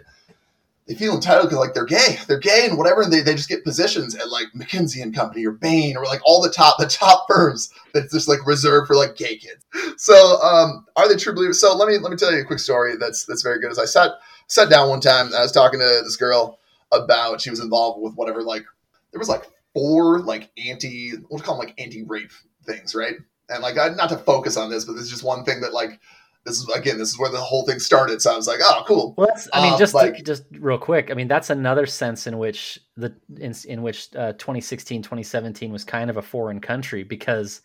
they 0.86 0.94
feel 0.94 1.14
entitled 1.14 1.48
because 1.48 1.58
like 1.58 1.72
they're 1.72 1.86
gay, 1.86 2.18
they're 2.28 2.38
gay 2.38 2.66
and 2.68 2.76
whatever, 2.76 3.02
and 3.02 3.12
they, 3.12 3.20
they 3.20 3.34
just 3.34 3.48
get 3.48 3.64
positions 3.64 4.14
at 4.14 4.30
like 4.30 4.48
McKinsey 4.54 5.02
and 5.02 5.14
Company 5.14 5.46
or 5.46 5.52
Bain 5.52 5.96
or 5.96 6.04
like 6.04 6.20
all 6.24 6.42
the 6.42 6.50
top 6.50 6.76
the 6.78 6.86
top 6.86 7.26
firms 7.28 7.70
that's 7.94 8.12
just 8.12 8.28
like 8.28 8.46
reserved 8.46 8.86
for 8.86 8.96
like 8.96 9.16
gay 9.16 9.36
kids. 9.36 9.64
So 9.96 10.40
um, 10.42 10.84
are 10.96 11.08
they 11.08 11.16
true 11.16 11.34
believers? 11.34 11.60
So 11.60 11.74
let 11.74 11.88
me 11.88 11.98
let 11.98 12.10
me 12.10 12.16
tell 12.16 12.32
you 12.32 12.40
a 12.40 12.44
quick 12.44 12.58
story 12.58 12.96
that's 12.96 13.24
that's 13.24 13.42
very 13.42 13.60
good. 13.60 13.70
As 13.70 13.78
I 13.78 13.86
sat 13.86 14.12
sat 14.46 14.68
down 14.68 14.90
one 14.90 15.00
time, 15.00 15.26
and 15.26 15.34
I 15.34 15.40
was 15.40 15.52
talking 15.52 15.80
to 15.80 15.86
this 16.04 16.16
girl 16.16 16.58
about 16.92 17.40
she 17.40 17.50
was 17.50 17.60
involved 17.60 18.02
with 18.02 18.14
whatever 18.14 18.42
like 18.42 18.64
there 19.10 19.18
was 19.18 19.28
like 19.28 19.50
four 19.72 20.20
like 20.20 20.50
anti 20.66 20.88
you 20.88 21.26
call 21.42 21.56
them 21.56 21.66
like 21.66 21.80
anti 21.80 22.02
rape 22.02 22.30
things, 22.64 22.94
right? 22.94 23.14
And 23.48 23.62
like 23.62 23.78
I, 23.78 23.88
not 23.88 24.10
to 24.10 24.16
focus 24.16 24.56
on 24.56 24.70
this, 24.70 24.84
but 24.84 24.94
this 24.94 25.04
is 25.04 25.10
just 25.10 25.24
one 25.24 25.44
thing 25.44 25.60
that 25.62 25.72
like 25.72 25.98
this 26.44 26.58
is 26.58 26.68
again 26.74 26.98
this 26.98 27.08
is 27.10 27.18
where 27.18 27.30
the 27.30 27.38
whole 27.40 27.64
thing 27.66 27.78
started. 27.78 28.20
So 28.22 28.32
I 28.32 28.36
was 28.36 28.46
like, 28.46 28.60
oh 28.62 28.84
cool, 28.86 29.14
Well, 29.16 29.28
I 29.52 29.62
mean, 29.62 29.72
Uh, 29.74 29.78
just 29.78 29.94
like- 29.94 30.24
just 30.24 30.44
real 30.58 30.78
quick. 30.78 31.10
I 31.10 31.14
mean, 31.14 31.28
that's 31.28 31.50
another 31.50 31.86
sense 31.86 32.26
in 32.26 32.38
which 32.38 32.78
the 32.96 33.14
in, 33.38 33.54
in 33.66 33.82
which 33.82 34.08
uh, 34.14 34.32
2016, 34.34 35.02
2017 35.02 35.72
was 35.72 35.84
kind 35.84 36.10
of 36.10 36.16
a 36.18 36.22
foreign 36.22 36.60
country 36.60 37.02
because 37.02 37.62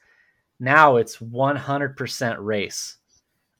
now 0.59 0.97
it's 0.97 1.17
100% 1.17 2.37
race. 2.39 2.95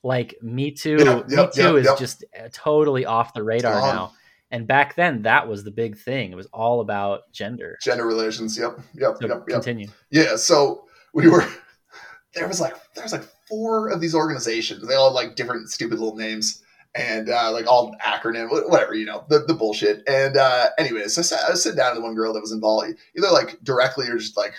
Like 0.04 0.36
Me 0.42 0.72
Too, 0.72 0.98
Yeah, 1.00 1.22
Me 1.44 1.48
Too 1.54 1.76
is 1.78 1.88
just 2.00 2.24
uh, 2.38 2.48
totally 2.54 3.06
off 3.06 3.34
the 3.34 3.44
radar 3.44 3.74
gone. 3.82 3.96
now. 3.96 4.14
And 4.52 4.66
back 4.66 4.96
then, 4.96 5.22
that 5.24 5.48
was 5.48 5.64
the 5.64 5.72
big 5.72 5.98
thing. 5.98 6.32
It 6.32 6.36
was 6.36 6.48
all 6.54 6.80
about 6.82 7.32
gender. 7.34 7.78
gender 7.84 8.08
relations. 8.08 8.58
Yep, 8.58 8.80
yep, 8.96 9.18
So 9.22 9.28
yep, 9.28 9.38
yep. 9.40 9.48
continue. 9.48 9.88
Yeah, 10.10 10.38
so 10.38 10.86
we 11.14 11.28
were 11.30 11.46
there 12.34 12.48
was 12.48 12.60
like 12.62 12.74
there 12.96 13.04
was 13.04 13.12
like 13.12 13.28
four 13.50 13.90
of 13.90 14.00
these 14.00 14.16
organizations. 14.16 14.88
They 14.88 14.96
all 14.96 15.14
like 15.14 15.36
different 15.36 15.70
stupid 15.70 16.00
little 16.00 16.16
names 16.16 16.64
and 16.96 17.30
uh, 17.30 17.52
like 17.52 17.68
all 17.68 17.96
acronym, 18.06 18.50
whatever 18.70 18.96
you 18.96 19.06
know, 19.06 19.26
the, 19.30 19.40
the 19.40 19.54
bullshit. 19.54 20.04
And 20.08 20.38
uh, 20.38 20.70
anyways, 20.78 21.14
so 21.14 21.22
I, 21.22 21.54
sat, 21.54 21.74
I 21.74 21.76
down 21.76 21.96
with 21.96 22.04
one 22.04 22.16
girl 22.16 22.34
that 22.34 22.42
was 22.42 22.52
involved, 22.52 22.96
either 23.18 23.32
like 23.32 23.60
directly 23.64 24.08
or 24.08 24.18
just 24.18 24.38
like 24.38 24.54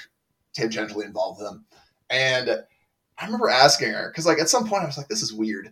tangentially 0.57 1.05
involved 1.05 1.41
with 1.41 1.51
them. 1.51 1.65
And 2.09 2.65
I 3.19 3.25
remember 3.25 3.49
asking 3.49 3.93
her 3.93 4.11
because 4.11 4.27
like 4.27 4.39
at 4.39 4.49
some 4.49 4.69
point 4.69 4.83
I 4.83 4.87
was 4.87 4.99
like, 4.99 5.09
this 5.09 5.23
is 5.23 5.33
weird. 5.33 5.71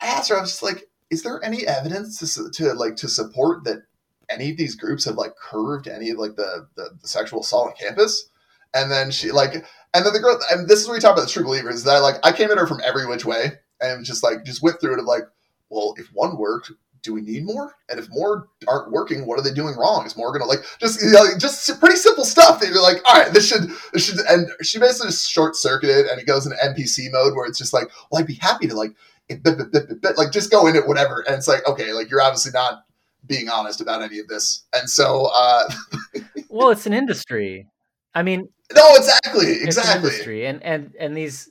I 0.00 0.06
asked 0.06 0.28
her, 0.28 0.36
I 0.36 0.40
was 0.40 0.50
just 0.50 0.62
like, 0.62 0.88
is 1.10 1.22
there 1.22 1.42
any 1.42 1.66
evidence 1.66 2.18
to 2.34 2.50
to 2.50 2.74
like 2.74 2.96
to 2.96 3.08
support 3.08 3.64
that 3.64 3.82
any 4.28 4.50
of 4.50 4.56
these 4.56 4.74
groups 4.74 5.04
have 5.04 5.16
like 5.16 5.36
curved 5.36 5.88
any 5.88 6.10
of 6.10 6.18
like 6.18 6.36
the, 6.36 6.66
the, 6.76 6.90
the 7.00 7.08
sexual 7.08 7.40
assault 7.40 7.68
on 7.68 7.74
campus? 7.74 8.28
And 8.76 8.90
then 8.90 9.10
she 9.10 9.32
like, 9.32 9.54
and 9.94 10.04
then 10.04 10.12
the 10.12 10.20
girl, 10.20 10.38
and 10.50 10.68
this 10.68 10.80
is 10.80 10.86
what 10.86 10.94
we 10.94 11.00
talk 11.00 11.14
about 11.14 11.26
the 11.26 11.32
true 11.32 11.44
believers. 11.44 11.82
That 11.84 11.98
like 11.98 12.16
I 12.22 12.30
came 12.30 12.50
at 12.50 12.58
her 12.58 12.66
from 12.66 12.82
every 12.84 13.06
which 13.06 13.24
way, 13.24 13.52
and 13.80 14.04
just 14.04 14.22
like 14.22 14.44
just 14.44 14.62
went 14.62 14.80
through 14.80 14.94
it 14.94 14.98
of 15.00 15.06
like, 15.06 15.22
well, 15.70 15.94
if 15.96 16.08
one 16.12 16.36
worked, 16.36 16.70
do 17.02 17.14
we 17.14 17.22
need 17.22 17.44
more? 17.44 17.74
And 17.88 17.98
if 17.98 18.08
more 18.10 18.48
aren't 18.68 18.90
working, 18.90 19.26
what 19.26 19.38
are 19.38 19.42
they 19.42 19.52
doing 19.52 19.76
wrong? 19.76 20.04
Is 20.04 20.16
more 20.16 20.32
gonna 20.32 20.44
like 20.44 20.60
just 20.78 21.02
you 21.02 21.10
know, 21.10 21.24
just 21.38 21.80
pretty 21.80 21.96
simple 21.96 22.24
stuff 22.24 22.60
that 22.60 22.68
you're 22.68 22.82
like, 22.82 22.98
all 23.08 23.22
right, 23.22 23.32
this 23.32 23.48
should 23.48 23.70
this 23.94 24.04
should. 24.04 24.18
And 24.28 24.50
she 24.62 24.78
basically 24.78 25.08
just 25.08 25.30
short 25.30 25.56
circuited, 25.56 26.06
and 26.06 26.20
it 26.20 26.26
goes 26.26 26.44
into 26.44 26.58
NPC 26.58 27.10
mode 27.10 27.34
where 27.34 27.46
it's 27.46 27.58
just 27.58 27.72
like, 27.72 27.88
well, 28.10 28.20
I'd 28.20 28.26
be 28.26 28.34
happy 28.34 28.66
to 28.66 28.74
like, 28.74 28.92
it, 29.28 29.42
bit, 29.42 29.56
bit, 29.72 30.02
bit, 30.02 30.18
like 30.18 30.32
just 30.32 30.50
go 30.50 30.66
in 30.66 30.76
it, 30.76 30.86
whatever. 30.86 31.24
And 31.26 31.36
it's 31.36 31.48
like, 31.48 31.66
okay, 31.66 31.92
like 31.92 32.10
you're 32.10 32.22
obviously 32.22 32.52
not 32.52 32.84
being 33.26 33.48
honest 33.48 33.80
about 33.80 34.02
any 34.02 34.18
of 34.18 34.28
this, 34.28 34.64
and 34.74 34.90
so 34.90 35.30
uh 35.34 35.70
Well, 36.48 36.70
it's 36.70 36.86
an 36.86 36.92
industry. 36.92 37.66
I 38.16 38.22
mean, 38.22 38.48
no, 38.74 38.94
exactly, 38.96 39.62
exactly. 39.62 40.08
industry 40.08 40.46
and 40.46 40.62
and 40.62 40.94
and 40.98 41.14
these 41.14 41.50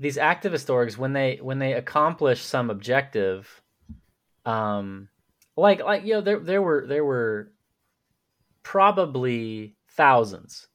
these 0.00 0.16
activist 0.16 0.68
orgs 0.68 0.96
when 0.96 1.12
they 1.12 1.38
when 1.42 1.58
they 1.58 1.74
accomplish 1.74 2.42
some 2.42 2.70
objective 2.70 3.60
um 4.46 5.08
like 5.54 5.84
like 5.84 6.04
you 6.06 6.14
know 6.14 6.20
there 6.22 6.40
there 6.40 6.62
were 6.62 6.86
there 6.86 7.04
were 7.04 7.52
probably 8.62 9.76
thousands 9.90 10.68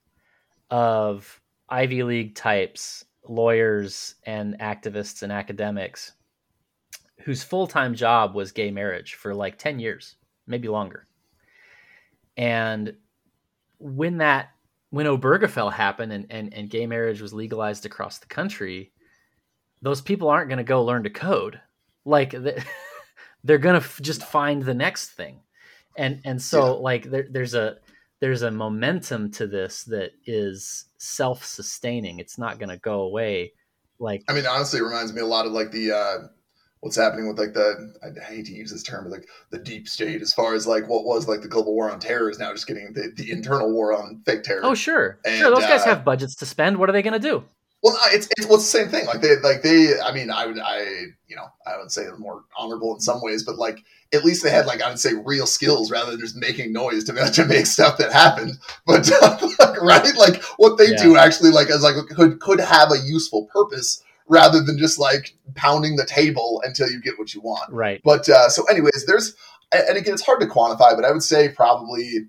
of 0.69 1.41
Ivy 1.67 2.04
League 2.04 2.36
types 2.36 3.04
lawyers 3.28 4.15
and 4.28 4.60
activists 4.60 5.24
and 5.24 5.32
academics 5.32 6.12
whose 7.22 7.41
full-time 7.41 7.96
job 7.96 8.36
was 8.36 8.52
gay 8.52 8.69
marriage 8.69 9.15
for 9.15 9.34
like 9.34 9.58
10 9.58 9.80
years 9.80 10.15
maybe 10.46 10.67
longer 10.67 11.08
and 12.38 12.93
when 13.80 14.17
that 14.17 14.53
when 14.94 15.08
Obergefell 15.08 15.74
happened 15.74 16.14
and, 16.14 16.28
and, 16.30 16.54
and 16.54 16.70
gay 16.70 16.86
marriage 16.86 17.20
was 17.20 17.34
legalized 17.34 17.84
across 17.84 18.20
the 18.20 18.28
country, 18.28 18.92
those 19.82 20.02
people 20.02 20.30
aren't 20.30 20.50
going 20.50 20.60
to 20.60 20.64
go 20.64 20.84
learn 20.84 21.02
to 21.02 21.10
code. 21.10 21.60
Like 22.06 22.30
th- 22.30 22.64
they're 23.44 23.58
going 23.58 23.74
to 23.74 23.84
f- 23.84 24.00
just 24.04 24.22
find 24.22 24.62
the 24.62 24.76
next 24.76 25.10
thing. 25.14 25.40
And, 25.98 26.22
and 26.26 26.40
so 26.40 26.60
Yeah. 26.60 26.72
like 26.74 27.10
there, 27.10 27.26
there's 27.28 27.56
a, 27.56 27.78
there's 28.20 28.44
a 28.44 28.52
momentum 28.52 29.32
to 29.32 29.48
this 29.48 29.84
that 29.86 30.12
is 30.28 30.86
self-sustaining. 31.00 32.20
It's 32.20 32.38
not 32.38 32.60
going 32.60 32.70
to 32.70 32.78
go 32.78 33.00
away. 33.02 33.54
Like, 33.98 34.24
I 34.30 34.34
mean, 34.34 34.46
honestly, 34.46 34.80
it 34.80 34.84
reminds 34.84 35.12
me 35.12 35.22
a 35.22 35.26
lot 35.26 35.48
of 35.48 35.54
like 35.54 35.72
the 35.72 35.92
uh, 35.92 36.18
what's 36.84 36.98
happening 36.98 37.30
with 37.30 37.39
like 37.39 37.54
the 37.54 37.93
I 38.04 38.26
hate 38.26 38.46
to 38.48 38.54
use 38.54 38.69
this 38.69 38.84
term, 38.84 39.06
but 39.06 39.12
like 39.12 39.30
the 39.52 39.58
deep 39.58 39.88
state, 39.88 40.22
as 40.22 40.34
far 40.34 40.54
as 40.54 40.67
like 40.67 40.89
what 40.89 41.06
was 41.06 41.30
like 41.30 41.41
the 41.41 41.48
global 41.48 41.74
war 41.74 41.89
on 41.89 41.98
terror 41.98 42.30
is 42.30 42.39
now 42.39 42.52
just 42.52 42.67
getting 42.67 42.91
the, 42.91 43.13
the 43.15 43.32
internal 43.32 43.72
war 43.72 43.98
on 43.98 44.22
fake 44.26 44.43
terror. 44.43 44.60
oh, 44.63 44.76
sure. 44.76 45.17
And, 45.26 45.38
sure. 45.38 45.50
Those 45.50 45.63
guys 45.63 45.82
uh, 45.84 45.86
have 45.86 46.04
budgets 46.04 46.36
to 46.36 46.46
spend. 46.46 46.78
What 46.78 46.89
are 46.89 46.91
they 46.91 47.02
going 47.02 47.13
to 47.13 47.19
do? 47.19 47.46
Well, 47.82 47.98
it's 48.08 48.28
it's 48.38 48.48
well, 48.48 48.56
it's 48.56 48.69
the 48.69 48.80
same 48.80 48.89
thing. 48.89 49.06
Like 49.06 49.22
they 49.22 49.38
like 49.38 49.62
they. 49.62 50.00
I 50.00 50.13
mean, 50.13 50.30
I 50.30 50.46
would 50.46 50.60
I 50.60 50.82
you 51.28 51.38
know 51.38 51.48
I 51.65 51.78
would 51.78 51.91
say 51.91 52.04
they're 52.04 52.17
more 52.17 52.43
honorable 52.58 52.93
in 52.93 53.00
some 53.00 53.22
ways, 53.22 53.43
but 53.43 53.58
like 53.58 53.80
at 54.13 54.26
least 54.26 54.43
they 54.43 54.52
had 54.52 54.65
like 54.65 54.82
I 54.82 54.89
would 54.89 55.00
say 55.00 55.13
real 55.26 55.46
skills 55.46 55.89
rather 55.89 56.12
than 56.12 56.19
just 56.19 56.36
making 56.36 56.74
noise 56.74 57.06
to 57.06 57.13
to 57.34 57.46
make 57.46 57.65
stuff 57.65 57.98
that 57.98 58.12
happened. 58.12 58.58
But 58.86 59.10
like, 59.60 59.82
right, 59.82 60.15
like 60.17 60.43
what 60.58 60.78
they 60.78 60.96
do 60.96 61.17
actually 61.17 61.52
like 61.52 61.69
as 61.69 61.84
like 61.84 61.96
could 62.10 62.39
could 62.41 62.60
have 62.60 62.91
a 62.91 63.00
useful 63.00 63.48
purpose 63.54 64.04
rather 64.28 64.62
than 64.62 64.78
just 64.78 65.00
like 65.00 65.36
pounding 65.56 65.96
the 65.96 66.06
table 66.06 66.62
until 66.66 66.90
you 66.90 67.02
get 67.02 67.18
what 67.20 67.34
you 67.34 67.42
want. 67.42 67.72
Right. 67.72 68.02
But 68.04 68.28
uh, 68.30 68.50
so, 68.50 68.64
anyways, 68.66 69.06
there's 69.06 69.36
and 69.72 69.98
again, 69.98 70.14
it's 70.14 70.26
hard 70.26 70.40
to 70.42 70.48
quantify, 70.48 70.96
but 70.96 71.06
I 71.06 71.12
would 71.12 71.24
say 71.24 71.50
probably 71.50 72.28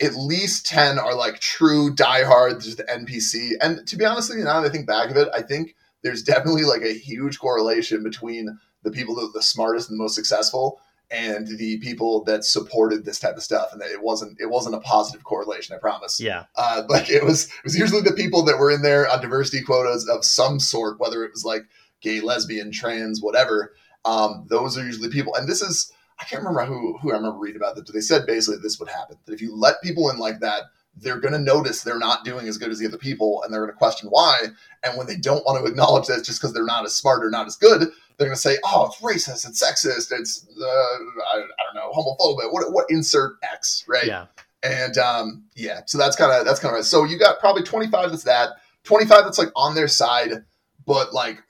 at 0.00 0.14
least 0.14 0.66
ten 0.66 0.98
are 0.98 1.14
like 1.14 1.40
true 1.40 1.94
diehard 1.94 2.62
just 2.62 2.78
NPC. 2.78 3.52
And 3.60 3.86
to 3.86 3.96
be 3.96 4.04
honest 4.04 4.30
with 4.30 4.38
you, 4.38 4.44
now 4.44 4.60
that 4.60 4.68
I 4.68 4.72
think 4.72 4.86
back 4.86 5.10
of 5.10 5.16
it, 5.16 5.28
I 5.34 5.42
think 5.42 5.74
there's 6.02 6.22
definitely 6.22 6.64
like 6.64 6.82
a 6.82 6.92
huge 6.92 7.38
correlation 7.38 8.02
between 8.02 8.58
the 8.82 8.90
people 8.90 9.14
that 9.16 9.24
are 9.24 9.32
the 9.32 9.42
smartest 9.42 9.90
and 9.90 9.98
the 9.98 10.02
most 10.02 10.14
successful 10.14 10.80
and 11.10 11.46
the 11.58 11.78
people 11.78 12.24
that 12.24 12.44
supported 12.44 13.04
this 13.04 13.20
type 13.20 13.36
of 13.36 13.42
stuff 13.42 13.68
and 13.72 13.80
that 13.80 13.90
it 13.90 14.02
wasn't 14.02 14.36
it 14.40 14.50
wasn't 14.50 14.74
a 14.74 14.80
positive 14.80 15.22
correlation 15.22 15.74
i 15.74 15.78
promise 15.78 16.18
Yeah. 16.20 16.44
uh, 16.56 16.82
like 16.88 17.08
it 17.10 17.24
was 17.24 17.44
it 17.46 17.64
was 17.64 17.78
usually 17.78 18.02
the 18.02 18.12
people 18.12 18.44
that 18.44 18.58
were 18.58 18.70
in 18.72 18.82
there 18.82 19.08
on 19.08 19.20
diversity 19.20 19.62
quotas 19.62 20.08
of 20.08 20.24
some 20.24 20.58
sort, 20.58 20.98
whether 20.98 21.24
it 21.24 21.30
was 21.32 21.44
like 21.44 21.62
gay, 22.02 22.20
lesbian, 22.20 22.70
trans, 22.72 23.22
whatever. 23.22 23.72
Um, 24.04 24.46
those 24.48 24.76
are 24.76 24.84
usually 24.84 25.08
people, 25.08 25.34
and 25.34 25.48
this 25.48 25.62
is 25.62 25.92
I 26.20 26.24
can't 26.24 26.42
remember 26.42 26.64
who 26.64 26.98
who 26.98 27.10
I 27.12 27.16
remember 27.16 27.38
reading 27.38 27.60
about 27.60 27.76
that, 27.76 27.86
but 27.86 27.94
they 27.94 28.00
said 28.00 28.26
basically 28.26 28.60
this 28.62 28.78
would 28.80 28.88
happen 28.88 29.16
that 29.26 29.32
if 29.32 29.40
you 29.40 29.54
let 29.54 29.82
people 29.82 30.10
in 30.10 30.18
like 30.18 30.40
that, 30.40 30.62
they're 30.96 31.20
going 31.20 31.34
to 31.34 31.38
notice 31.38 31.82
they're 31.82 31.98
not 31.98 32.24
doing 32.24 32.48
as 32.48 32.56
good 32.58 32.70
as 32.70 32.78
the 32.78 32.86
other 32.86 32.98
people, 32.98 33.42
and 33.42 33.52
they're 33.52 33.60
going 33.60 33.72
to 33.72 33.76
question 33.76 34.08
why. 34.10 34.38
And 34.84 34.96
when 34.96 35.06
they 35.06 35.16
don't 35.16 35.44
want 35.44 35.62
to 35.64 35.70
acknowledge 35.70 36.06
that, 36.06 36.24
just 36.24 36.40
because 36.40 36.52
they're 36.54 36.64
not 36.64 36.84
as 36.84 36.96
smart 36.96 37.24
or 37.24 37.30
not 37.30 37.46
as 37.46 37.56
good, 37.56 37.88
they're 38.16 38.28
going 38.28 38.34
to 38.34 38.40
say, 38.40 38.58
"Oh, 38.64 38.86
it's 38.86 39.00
racist, 39.00 39.48
it's 39.48 39.62
sexist, 39.62 40.12
it's 40.18 40.46
uh, 40.60 40.66
I, 40.66 41.38
I, 41.38 41.40
don't 41.40 41.74
know, 41.74 41.90
homophobic, 41.92 42.52
what 42.52 42.72
what 42.72 42.86
insert 42.88 43.36
X, 43.42 43.84
right?" 43.86 44.06
Yeah. 44.06 44.26
And 44.62 44.98
um, 44.98 45.44
yeah, 45.54 45.82
so 45.86 45.98
that's 45.98 46.16
kind 46.16 46.32
of 46.32 46.44
that's 46.44 46.60
kind 46.60 46.74
of 46.74 46.80
it. 46.80 46.84
so 46.84 47.04
you 47.04 47.18
got 47.18 47.38
probably 47.38 47.62
twenty 47.62 47.88
five 47.88 48.10
that's 48.10 48.24
that, 48.24 48.50
twenty 48.84 49.06
five 49.06 49.24
that's 49.24 49.38
like 49.38 49.50
on 49.54 49.74
their 49.74 49.88
side, 49.88 50.44
but 50.86 51.12
like 51.12 51.42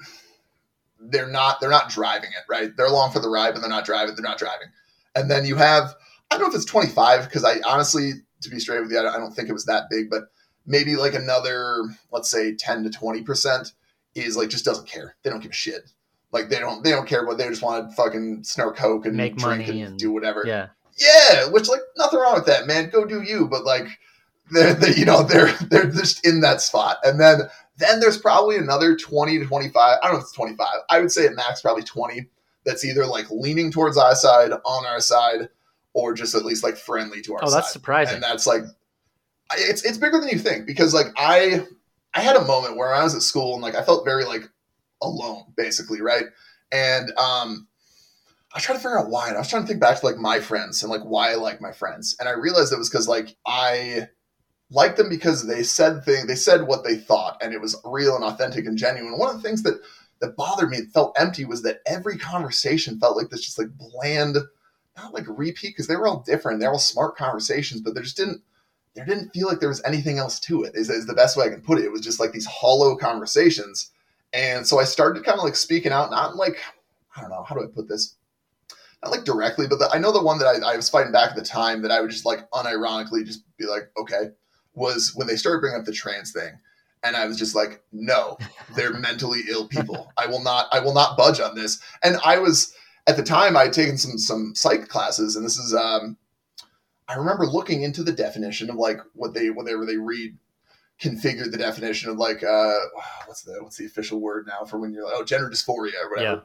they're 1.00 1.30
not 1.30 1.60
they're 1.60 1.70
not 1.70 1.88
driving 1.88 2.30
it 2.30 2.44
right. 2.48 2.76
They're 2.76 2.86
along 2.86 3.12
for 3.12 3.20
the 3.20 3.28
ride, 3.28 3.54
but 3.54 3.60
they're 3.60 3.70
not 3.70 3.84
driving. 3.84 4.14
They're 4.14 4.22
not 4.22 4.38
driving. 4.38 4.68
And 5.14 5.30
then 5.30 5.46
you 5.46 5.56
have 5.56 5.94
I 6.30 6.36
don't 6.36 6.42
know 6.42 6.48
if 6.48 6.54
it's 6.54 6.64
twenty 6.64 6.88
five 6.90 7.24
because 7.24 7.44
I 7.44 7.60
honestly 7.66 8.12
to 8.42 8.50
be 8.50 8.58
straight 8.58 8.80
with 8.80 8.90
you, 8.90 8.98
I 8.98 9.18
don't 9.18 9.32
think 9.32 9.48
it 9.48 9.52
was 9.52 9.66
that 9.66 9.84
big, 9.90 10.10
but 10.10 10.24
maybe 10.66 10.96
like 10.96 11.14
another, 11.14 11.84
let's 12.10 12.30
say 12.30 12.54
10 12.54 12.84
to 12.84 12.90
20% 12.90 13.72
is 14.14 14.36
like 14.36 14.48
just 14.48 14.64
doesn't 14.64 14.88
care. 14.88 15.16
They 15.22 15.30
don't 15.30 15.40
give 15.40 15.52
a 15.52 15.54
shit. 15.54 15.90
Like 16.32 16.48
they 16.48 16.58
don't 16.58 16.82
they 16.84 16.90
don't 16.90 17.06
care 17.06 17.24
what 17.24 17.38
they 17.38 17.48
just 17.48 17.62
want 17.62 17.88
to 17.88 17.94
fucking 17.96 18.44
snort 18.44 18.76
coke 18.76 19.06
and 19.06 19.16
Make 19.16 19.36
drink 19.36 19.66
money 19.66 19.80
and, 19.80 19.90
and- 19.90 19.98
do 19.98 20.12
whatever. 20.12 20.42
Yeah. 20.46 20.68
Yeah, 20.98 21.48
which 21.50 21.68
like 21.68 21.80
nothing 21.98 22.18
wrong 22.18 22.34
with 22.34 22.46
that, 22.46 22.66
man. 22.66 22.88
Go 22.88 23.04
do 23.04 23.20
you, 23.22 23.46
but 23.48 23.64
like 23.64 23.86
they're, 24.50 24.72
they 24.74 24.94
you 24.94 25.04
know 25.04 25.22
they're 25.22 25.52
they're 25.70 25.90
just 25.90 26.26
in 26.26 26.40
that 26.40 26.60
spot, 26.62 26.96
and 27.04 27.20
then 27.20 27.40
then 27.76 28.00
there's 28.00 28.16
probably 28.16 28.56
another 28.56 28.96
twenty 28.96 29.38
to 29.38 29.44
twenty 29.44 29.68
five. 29.68 29.98
I 30.02 30.06
don't 30.06 30.14
know 30.14 30.18
if 30.20 30.22
it's 30.24 30.32
twenty 30.32 30.56
five. 30.56 30.78
I 30.88 31.00
would 31.00 31.12
say 31.12 31.26
at 31.26 31.34
max 31.34 31.60
probably 31.60 31.82
twenty. 31.82 32.28
That's 32.64 32.82
either 32.84 33.04
like 33.06 33.30
leaning 33.30 33.70
towards 33.70 33.98
our 33.98 34.14
side, 34.14 34.52
on 34.52 34.86
our 34.86 35.00
side, 35.00 35.50
or 35.92 36.14
just 36.14 36.34
at 36.34 36.44
least 36.46 36.64
like 36.64 36.76
friendly 36.78 37.20
to 37.22 37.34
our 37.34 37.40
Oh, 37.44 37.48
side. 37.50 37.58
that's 37.58 37.72
surprising. 37.72 38.14
And 38.14 38.22
that's 38.22 38.46
like 38.46 38.62
it's 39.54 39.84
it's 39.84 39.98
bigger 39.98 40.18
than 40.18 40.30
you 40.30 40.38
think 40.38 40.66
because 40.66 40.94
like 40.94 41.06
I 41.18 41.66
I 42.14 42.20
had 42.22 42.36
a 42.36 42.44
moment 42.44 42.76
where 42.78 42.94
I 42.94 43.02
was 43.04 43.14
at 43.14 43.22
school 43.22 43.52
and 43.52 43.62
like 43.62 43.74
I 43.74 43.82
felt 43.84 44.04
very 44.06 44.24
like 44.24 44.48
alone 45.02 45.44
basically, 45.56 46.00
right? 46.00 46.24
And 46.72 47.12
um 47.18 47.68
I 48.54 48.60
trying 48.60 48.78
to 48.78 48.82
figure 48.82 48.98
out 48.98 49.10
why. 49.10 49.28
And 49.28 49.36
I 49.36 49.40
was 49.40 49.50
trying 49.50 49.62
to 49.62 49.68
think 49.68 49.80
back 49.80 50.00
to 50.00 50.06
like 50.06 50.16
my 50.16 50.40
friends 50.40 50.82
and 50.82 50.90
like 50.90 51.02
why 51.02 51.32
I 51.32 51.34
like 51.34 51.60
my 51.60 51.72
friends. 51.72 52.16
And 52.18 52.28
I 52.28 52.32
realized 52.32 52.72
it 52.72 52.78
was 52.78 52.88
because 52.88 53.08
like 53.08 53.36
I 53.46 54.08
liked 54.70 54.96
them 54.96 55.08
because 55.08 55.46
they 55.46 55.62
said 55.62 56.04
thing 56.04 56.26
they 56.26 56.34
said 56.34 56.66
what 56.66 56.82
they 56.82 56.96
thought 56.96 57.36
and 57.40 57.52
it 57.52 57.60
was 57.60 57.80
real 57.84 58.16
and 58.16 58.24
authentic 58.24 58.66
and 58.66 58.78
genuine. 58.78 59.18
One 59.18 59.30
of 59.30 59.36
the 59.40 59.46
things 59.46 59.62
that 59.62 59.80
that 60.20 60.36
bothered 60.36 60.70
me, 60.70 60.78
it 60.78 60.92
felt 60.92 61.16
empty, 61.18 61.44
was 61.44 61.62
that 61.62 61.80
every 61.86 62.16
conversation 62.16 62.98
felt 62.98 63.16
like 63.16 63.28
this 63.28 63.44
just 63.44 63.58
like 63.58 63.68
bland, 63.76 64.38
not 64.96 65.12
like 65.12 65.26
repeat 65.28 65.70
because 65.70 65.86
they 65.86 65.96
were 65.96 66.08
all 66.08 66.22
different. 66.22 66.58
They're 66.58 66.72
all 66.72 66.78
smart 66.78 67.16
conversations, 67.16 67.82
but 67.82 67.94
there 67.94 68.02
just 68.02 68.16
didn't 68.16 68.42
there 68.94 69.04
didn't 69.04 69.30
feel 69.30 69.46
like 69.46 69.60
there 69.60 69.68
was 69.68 69.82
anything 69.84 70.18
else 70.18 70.40
to 70.40 70.62
it. 70.62 70.74
Is, 70.74 70.88
is 70.88 71.06
the 71.06 71.12
best 71.14 71.36
way 71.36 71.44
I 71.44 71.50
can 71.50 71.60
put 71.60 71.78
it. 71.78 71.84
It 71.84 71.92
was 71.92 72.00
just 72.00 72.18
like 72.18 72.32
these 72.32 72.46
hollow 72.46 72.96
conversations. 72.96 73.90
And 74.36 74.66
so 74.66 74.78
I 74.78 74.84
started 74.84 75.24
kind 75.24 75.38
of 75.38 75.44
like 75.44 75.56
speaking 75.56 75.92
out, 75.92 76.10
not 76.10 76.36
like 76.36 76.58
I 77.16 77.22
don't 77.22 77.30
know 77.30 77.42
how 77.42 77.54
do 77.54 77.62
I 77.62 77.66
put 77.66 77.88
this, 77.88 78.16
not 79.02 79.10
like 79.10 79.24
directly, 79.24 79.66
but 79.66 79.78
the, 79.78 79.88
I 79.90 79.98
know 79.98 80.12
the 80.12 80.22
one 80.22 80.38
that 80.38 80.46
I, 80.46 80.74
I 80.74 80.76
was 80.76 80.90
fighting 80.90 81.10
back 81.10 81.30
at 81.30 81.36
the 81.36 81.42
time 81.42 81.80
that 81.82 81.90
I 81.90 82.02
would 82.02 82.10
just 82.10 82.26
like 82.26 82.48
unironically 82.50 83.24
just 83.24 83.42
be 83.56 83.64
like, 83.64 83.90
okay, 83.98 84.32
was 84.74 85.12
when 85.14 85.26
they 85.26 85.36
started 85.36 85.60
bringing 85.60 85.80
up 85.80 85.86
the 85.86 85.92
trans 85.92 86.32
thing, 86.32 86.52
and 87.02 87.16
I 87.16 87.24
was 87.24 87.38
just 87.38 87.54
like, 87.54 87.82
no, 87.92 88.36
they're 88.74 88.92
mentally 88.98 89.40
ill 89.48 89.68
people. 89.68 90.12
I 90.18 90.26
will 90.26 90.42
not, 90.42 90.66
I 90.70 90.80
will 90.80 90.92
not 90.94 91.16
budge 91.16 91.40
on 91.40 91.54
this. 91.54 91.80
And 92.02 92.18
I 92.22 92.38
was 92.38 92.74
at 93.06 93.16
the 93.16 93.22
time 93.22 93.56
I 93.56 93.62
had 93.64 93.72
taken 93.72 93.96
some 93.96 94.18
some 94.18 94.54
psych 94.54 94.88
classes, 94.88 95.36
and 95.36 95.46
this 95.46 95.56
is 95.56 95.74
um, 95.74 96.18
I 97.08 97.14
remember 97.14 97.46
looking 97.46 97.84
into 97.84 98.02
the 98.02 98.12
definition 98.12 98.68
of 98.68 98.76
like 98.76 98.98
what 99.14 99.32
they 99.32 99.48
whatever 99.48 99.86
they 99.86 99.96
read 99.96 100.36
configured 101.00 101.50
the 101.50 101.58
definition 101.58 102.10
of 102.10 102.16
like 102.16 102.42
uh 102.42 102.72
what's 103.26 103.42
the 103.42 103.58
what's 103.62 103.76
the 103.76 103.84
official 103.86 104.18
word 104.20 104.46
now 104.46 104.64
for 104.64 104.78
when 104.78 104.92
you're 104.92 105.04
like 105.04 105.14
oh 105.16 105.24
gender 105.24 105.50
dysphoria 105.50 105.92
or 106.02 106.10
whatever 106.10 106.36
Yeah. 106.36 106.40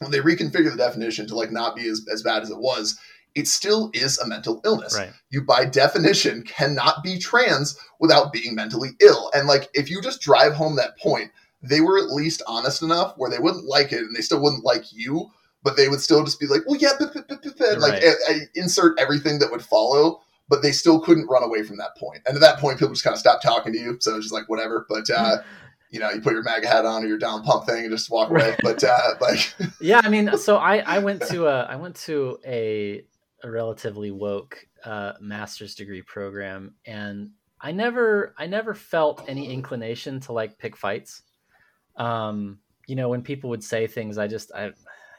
when 0.00 0.10
they 0.10 0.18
reconfigure 0.18 0.70
the 0.70 0.76
definition 0.76 1.26
to 1.28 1.34
like 1.34 1.50
not 1.50 1.74
be 1.74 1.88
as, 1.88 2.06
as 2.12 2.22
bad 2.22 2.42
as 2.42 2.50
it 2.50 2.58
was 2.58 2.98
it 3.34 3.46
still 3.48 3.90
is 3.94 4.18
a 4.18 4.26
mental 4.26 4.60
illness 4.66 4.96
Right. 4.98 5.12
you 5.30 5.42
by 5.42 5.64
definition 5.64 6.42
cannot 6.42 7.02
be 7.02 7.18
trans 7.18 7.78
without 7.98 8.32
being 8.34 8.54
mentally 8.54 8.90
ill 9.00 9.30
and 9.34 9.48
like 9.48 9.70
if 9.72 9.88
you 9.90 10.02
just 10.02 10.20
drive 10.20 10.52
home 10.52 10.76
that 10.76 10.98
point 10.98 11.30
they 11.62 11.80
were 11.80 11.98
at 11.98 12.10
least 12.10 12.42
honest 12.46 12.82
enough 12.82 13.14
where 13.16 13.30
they 13.30 13.38
wouldn't 13.38 13.64
like 13.64 13.92
it 13.92 14.00
and 14.00 14.14
they 14.14 14.20
still 14.20 14.42
wouldn't 14.42 14.64
like 14.64 14.92
you 14.92 15.30
but 15.62 15.76
they 15.78 15.88
would 15.88 16.00
still 16.02 16.22
just 16.22 16.38
be 16.38 16.46
like 16.46 16.60
well 16.66 16.76
yeah 16.78 16.92
but, 16.98 17.14
but, 17.14 17.28
but, 17.28 17.42
but, 17.42 17.60
and 17.68 17.80
like 17.80 17.94
Right. 17.94 18.04
I, 18.28 18.32
I 18.32 18.38
insert 18.54 18.98
everything 19.00 19.38
that 19.38 19.50
would 19.50 19.64
follow 19.64 20.20
but 20.48 20.62
they 20.62 20.72
still 20.72 21.00
couldn't 21.00 21.26
run 21.26 21.42
away 21.42 21.62
from 21.62 21.76
that 21.78 21.96
point. 21.96 22.22
And 22.26 22.36
at 22.36 22.40
that 22.40 22.58
point 22.58 22.78
people 22.78 22.94
just 22.94 23.04
kind 23.04 23.14
of 23.14 23.20
stopped 23.20 23.42
talking 23.42 23.72
to 23.72 23.78
you. 23.78 23.96
So 24.00 24.12
it 24.12 24.16
was 24.16 24.26
just 24.26 24.34
like 24.34 24.48
whatever. 24.48 24.86
But 24.88 25.08
uh 25.10 25.38
you 25.90 26.00
know 26.00 26.10
you 26.10 26.20
put 26.20 26.32
your 26.32 26.42
maga 26.42 26.66
hat 26.66 26.84
on 26.84 27.04
or 27.04 27.06
your 27.06 27.18
down 27.18 27.42
pump 27.42 27.66
thing 27.66 27.84
and 27.84 27.90
just 27.90 28.10
walk 28.10 28.30
away. 28.30 28.56
But 28.62 28.82
uh 28.82 28.98
like 29.20 29.54
yeah 29.80 30.00
i 30.02 30.08
mean 30.08 30.36
so 30.36 30.56
i 30.56 30.78
i 30.78 30.98
went 30.98 31.22
to 31.28 31.46
a 31.46 31.62
i 31.62 31.76
went 31.76 31.96
to 31.96 32.38
a, 32.46 33.04
a 33.42 33.50
relatively 33.50 34.10
woke 34.10 34.66
uh 34.84 35.12
master's 35.20 35.74
degree 35.74 36.02
program. 36.02 36.74
And 36.84 37.30
i 37.60 37.72
never 37.72 38.34
i 38.38 38.46
never 38.46 38.74
felt 38.74 39.24
any 39.28 39.52
inclination 39.52 40.20
to 40.20 40.32
like 40.32 40.58
pick 40.58 40.76
fights. 40.76 41.22
Um 41.96 42.58
you 42.86 42.94
know 42.94 43.08
when 43.08 43.22
people 43.22 43.50
would 43.50 43.64
say 43.64 43.88
things 43.88 44.16
i 44.16 44.28
just 44.28 44.52
I 44.52 44.70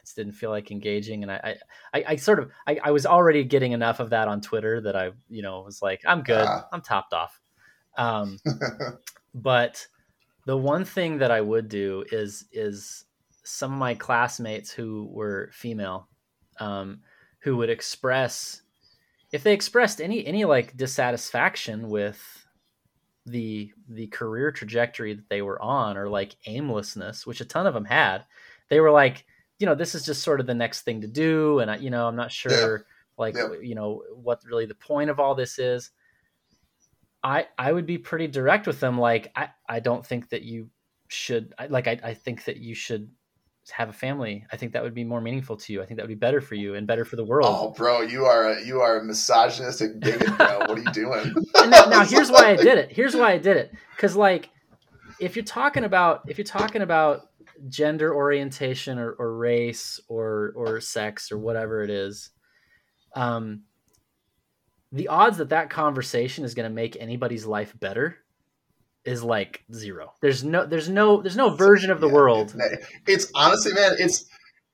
just 0.08 0.16
didn't 0.16 0.32
feel 0.32 0.50
like 0.50 0.70
engaging 0.70 1.22
and 1.22 1.30
i 1.30 1.56
i, 1.92 2.04
I 2.08 2.16
sort 2.16 2.38
of 2.38 2.50
I, 2.66 2.78
I 2.84 2.90
was 2.90 3.04
already 3.04 3.44
getting 3.44 3.72
enough 3.72 4.00
of 4.00 4.10
that 4.10 4.26
on 4.26 4.40
twitter 4.40 4.80
that 4.80 4.96
i 4.96 5.10
you 5.28 5.42
know 5.42 5.60
was 5.60 5.82
like 5.82 6.00
i'm 6.06 6.22
good 6.22 6.46
Ah. 6.46 6.66
i'm 6.72 6.80
topped 6.80 7.12
off 7.12 7.40
um 7.98 8.38
but 9.34 9.86
the 10.48 10.56
one 10.56 10.82
thing 10.82 11.18
that 11.18 11.30
I 11.30 11.42
would 11.42 11.68
do 11.68 12.06
is 12.10 12.46
is 12.52 13.04
some 13.44 13.70
of 13.70 13.78
my 13.78 13.94
classmates 13.94 14.70
who 14.70 15.06
were 15.10 15.50
female, 15.52 16.08
um, 16.58 17.00
who 17.40 17.58
would 17.58 17.68
express 17.68 18.62
if 19.30 19.42
they 19.42 19.52
expressed 19.52 20.00
any 20.00 20.26
any 20.26 20.46
like 20.46 20.74
dissatisfaction 20.74 21.90
with 21.90 22.46
the 23.26 23.70
the 23.90 24.06
career 24.06 24.50
trajectory 24.50 25.12
that 25.12 25.28
they 25.28 25.42
were 25.42 25.60
on 25.60 25.98
or 25.98 26.08
like 26.08 26.36
aimlessness, 26.46 27.26
which 27.26 27.42
a 27.42 27.44
ton 27.44 27.66
of 27.66 27.74
them 27.74 27.84
had, 27.84 28.24
they 28.70 28.80
were 28.80 28.90
like, 28.90 29.26
you 29.58 29.66
know, 29.66 29.74
this 29.74 29.94
is 29.94 30.04
just 30.04 30.22
sort 30.22 30.40
of 30.40 30.46
the 30.46 30.54
next 30.54 30.82
thing 30.82 31.00
to 31.00 31.06
do, 31.08 31.58
and 31.60 31.70
I, 31.70 31.76
you 31.76 31.90
know, 31.90 32.06
I'm 32.06 32.16
not 32.16 32.30
sure 32.32 32.84
like 33.16 33.34
Yeah. 33.34 33.48
you 33.60 33.74
know 33.74 34.02
what 34.14 34.42
really 34.44 34.66
the 34.66 34.74
point 34.74 35.10
of 35.10 35.18
all 35.18 35.34
this 35.34 35.58
is. 35.58 35.90
I 37.22 37.46
I 37.58 37.72
would 37.72 37.86
be 37.86 37.98
pretty 37.98 38.28
direct 38.28 38.66
with 38.66 38.80
them. 38.80 38.98
Like 38.98 39.32
I 39.34 39.48
I 39.68 39.80
don't 39.80 40.06
think 40.06 40.28
that 40.30 40.42
you 40.42 40.70
should 41.08 41.54
I, 41.58 41.66
like 41.66 41.88
I 41.88 41.98
I 42.02 42.14
think 42.14 42.44
that 42.44 42.58
you 42.58 42.74
should 42.74 43.10
have 43.72 43.88
a 43.90 43.92
family. 43.92 44.46
I 44.52 44.56
think 44.56 44.72
that 44.72 44.82
would 44.82 44.94
be 44.94 45.04
more 45.04 45.20
meaningful 45.20 45.56
to 45.56 45.72
you. 45.72 45.82
I 45.82 45.86
think 45.86 45.98
that 45.98 46.04
would 46.04 46.08
be 46.08 46.14
better 46.14 46.40
for 46.40 46.54
you 46.54 46.74
and 46.74 46.86
better 46.86 47.04
for 47.04 47.16
the 47.16 47.24
world. 47.24 47.48
oh 47.50 47.70
bro 47.76 48.00
you 48.02 48.24
are 48.24 48.50
a, 48.52 48.64
you 48.64 48.80
are 48.80 48.98
a 49.00 49.04
misogynistic 49.04 49.98
bigot 50.00 50.36
bro 50.38 50.60
what 50.60 50.78
are 50.78 50.78
you 50.78 50.92
doing 50.92 51.34
And 51.56 51.70
now, 51.70 51.84
now 51.86 52.04
here's 52.14 52.30
why 52.30 52.50
I 52.50 52.56
did 52.56 52.78
it. 52.78 52.92
Here's 52.92 53.14
why 53.16 53.32
I 53.32 53.38
did 53.38 53.56
it. 53.56 53.72
Because 53.96 54.14
like, 54.16 54.48
if 55.20 55.34
you're 55.36 55.44
talking 55.44 55.84
about 55.84 56.22
if 56.28 56.38
you're 56.38 56.44
talking 56.44 56.82
about 56.82 57.28
gender 57.68 58.14
orientation 58.14 58.98
or, 58.98 59.12
or 59.12 59.36
race 59.36 60.00
or 60.08 60.52
or 60.56 60.80
sex 60.80 61.32
or 61.32 61.38
whatever 61.38 61.82
it 61.82 61.90
is, 61.90 62.30
um, 63.14 63.62
the 64.92 65.08
odds 65.08 65.38
that 65.38 65.50
that 65.50 65.70
conversation 65.70 66.44
is 66.44 66.54
going 66.54 66.68
to 66.68 66.74
make 66.74 66.96
anybody's 66.98 67.44
life 67.46 67.78
better 67.78 68.16
is 69.04 69.22
like 69.22 69.64
zero. 69.72 70.12
There's 70.20 70.44
no 70.44 70.66
there's 70.66 70.88
no 70.88 71.20
there's 71.22 71.36
no 71.36 71.50
version 71.54 71.90
of 71.90 72.00
the 72.00 72.08
Yeah, 72.08 72.12
world. 72.14 72.54
It's, 72.56 72.86
it's 73.06 73.32
honestly, 73.34 73.72
man, 73.72 73.92
it's 73.98 74.24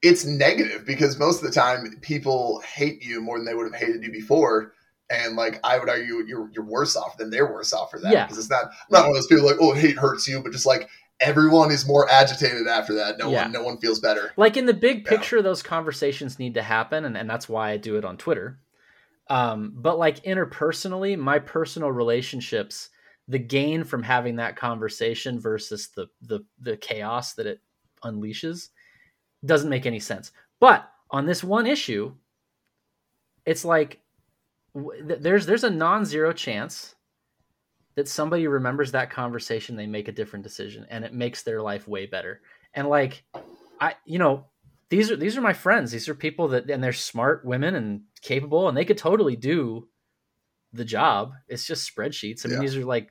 it's 0.02 0.24
negative 0.24 0.84
because 0.84 1.18
most 1.18 1.42
of 1.42 1.48
the 1.48 1.54
time 1.54 1.98
people 2.02 2.60
hate 2.60 3.02
you 3.02 3.20
more 3.20 3.38
than 3.38 3.46
they 3.46 3.54
would 3.54 3.72
have 3.72 3.80
hated 3.80 4.02
you 4.04 4.12
before. 4.12 4.72
And 5.10 5.36
like 5.36 5.60
I 5.64 5.78
would 5.78 5.88
argue, 5.88 6.24
you're 6.26 6.50
you're 6.52 6.64
worse 6.64 6.96
off 6.96 7.16
than 7.16 7.30
they're 7.30 7.50
worse 7.50 7.72
off 7.72 7.90
for 7.90 8.00
that 8.00 8.12
Yeah. 8.12 8.24
because 8.24 8.38
it's 8.38 8.50
not 8.50 8.64
I'm 8.64 8.70
not 8.90 9.00
one 9.02 9.10
of 9.10 9.14
those 9.16 9.26
people 9.26 9.44
like 9.44 9.56
oh 9.60 9.72
hate 9.74 9.98
hurts 9.98 10.26
you, 10.26 10.42
but 10.42 10.52
just 10.52 10.66
like 10.66 10.88
everyone 11.20 11.70
is 11.70 11.86
more 11.86 12.08
agitated 12.10 12.66
after 12.66 12.94
that. 12.94 13.18
No 13.18 13.30
Yeah. 13.30 13.42
one 13.44 13.52
no 13.52 13.62
one 13.62 13.78
feels 13.78 14.00
better. 14.00 14.32
like 14.36 14.56
in 14.56 14.66
the 14.66 14.74
big 14.74 15.04
Yeah. 15.04 15.10
picture 15.10 15.42
those 15.42 15.62
conversations 15.62 16.38
need 16.38 16.54
to 16.54 16.62
happen 16.62 17.04
and, 17.04 17.16
and 17.16 17.28
that's 17.30 17.48
why 17.48 17.70
i 17.70 17.76
do 17.76 17.96
it 17.96 18.04
on 18.04 18.16
twitter 18.16 18.58
um, 19.30 19.72
but 19.76 19.96
like 19.98 20.22
interpersonally 20.24 21.16
my 21.18 21.38
personal 21.38 21.90
relationships 21.92 22.90
the 23.28 23.38
gain 23.38 23.84
from 23.84 24.02
having 24.02 24.36
that 24.36 24.56
conversation 24.56 25.40
versus 25.40 25.88
the 25.96 26.06
the, 26.22 26.40
the 26.60 26.76
chaos 26.76 27.34
that 27.34 27.46
it 27.46 27.60
unleashes 28.04 28.68
doesn't 29.44 29.70
make 29.70 29.86
any 29.86 30.00
sense 30.00 30.32
but 30.60 30.90
on 31.10 31.26
this 31.26 31.44
one 31.44 31.66
issue 31.66 32.12
it's 33.46 33.64
like 33.64 34.00
w- 34.74 35.02
there's 35.20 35.46
there's 35.46 35.64
a 35.64 35.70
non-zero 35.70 36.32
chance 36.32 36.94
that 37.96 38.08
somebody 38.08 38.46
remembers 38.46 38.92
that 38.92 39.10
conversation 39.10 39.76
they 39.76 39.86
make 39.86 40.08
a 40.08 40.12
different 40.12 40.42
decision 40.42 40.86
and 40.90 41.04
it 41.04 41.12
makes 41.12 41.42
their 41.42 41.62
life 41.62 41.86
way 41.86 42.06
better 42.06 42.40
and 42.74 42.88
like 42.88 43.24
i 43.80 43.94
you 44.04 44.18
know 44.18 44.46
these 44.90 45.10
are 45.10 45.16
these 45.16 45.36
are 45.36 45.40
my 45.40 45.52
friends. 45.52 45.90
These 45.90 46.08
are 46.08 46.14
people 46.14 46.48
that 46.48 46.70
and 46.70 46.82
they're 46.82 46.92
smart 46.92 47.44
women 47.44 47.74
and 47.74 48.02
capable 48.22 48.68
and 48.68 48.76
they 48.76 48.84
could 48.84 48.98
totally 48.98 49.34
do 49.34 49.88
the 50.72 50.84
job. 50.84 51.32
It's 51.48 51.66
just 51.66 51.90
spreadsheets. 51.92 52.44
I 52.44 52.48
mean, 52.48 52.58
Yeah. 52.58 52.60
these 52.60 52.76
are 52.76 52.84
like 52.84 53.10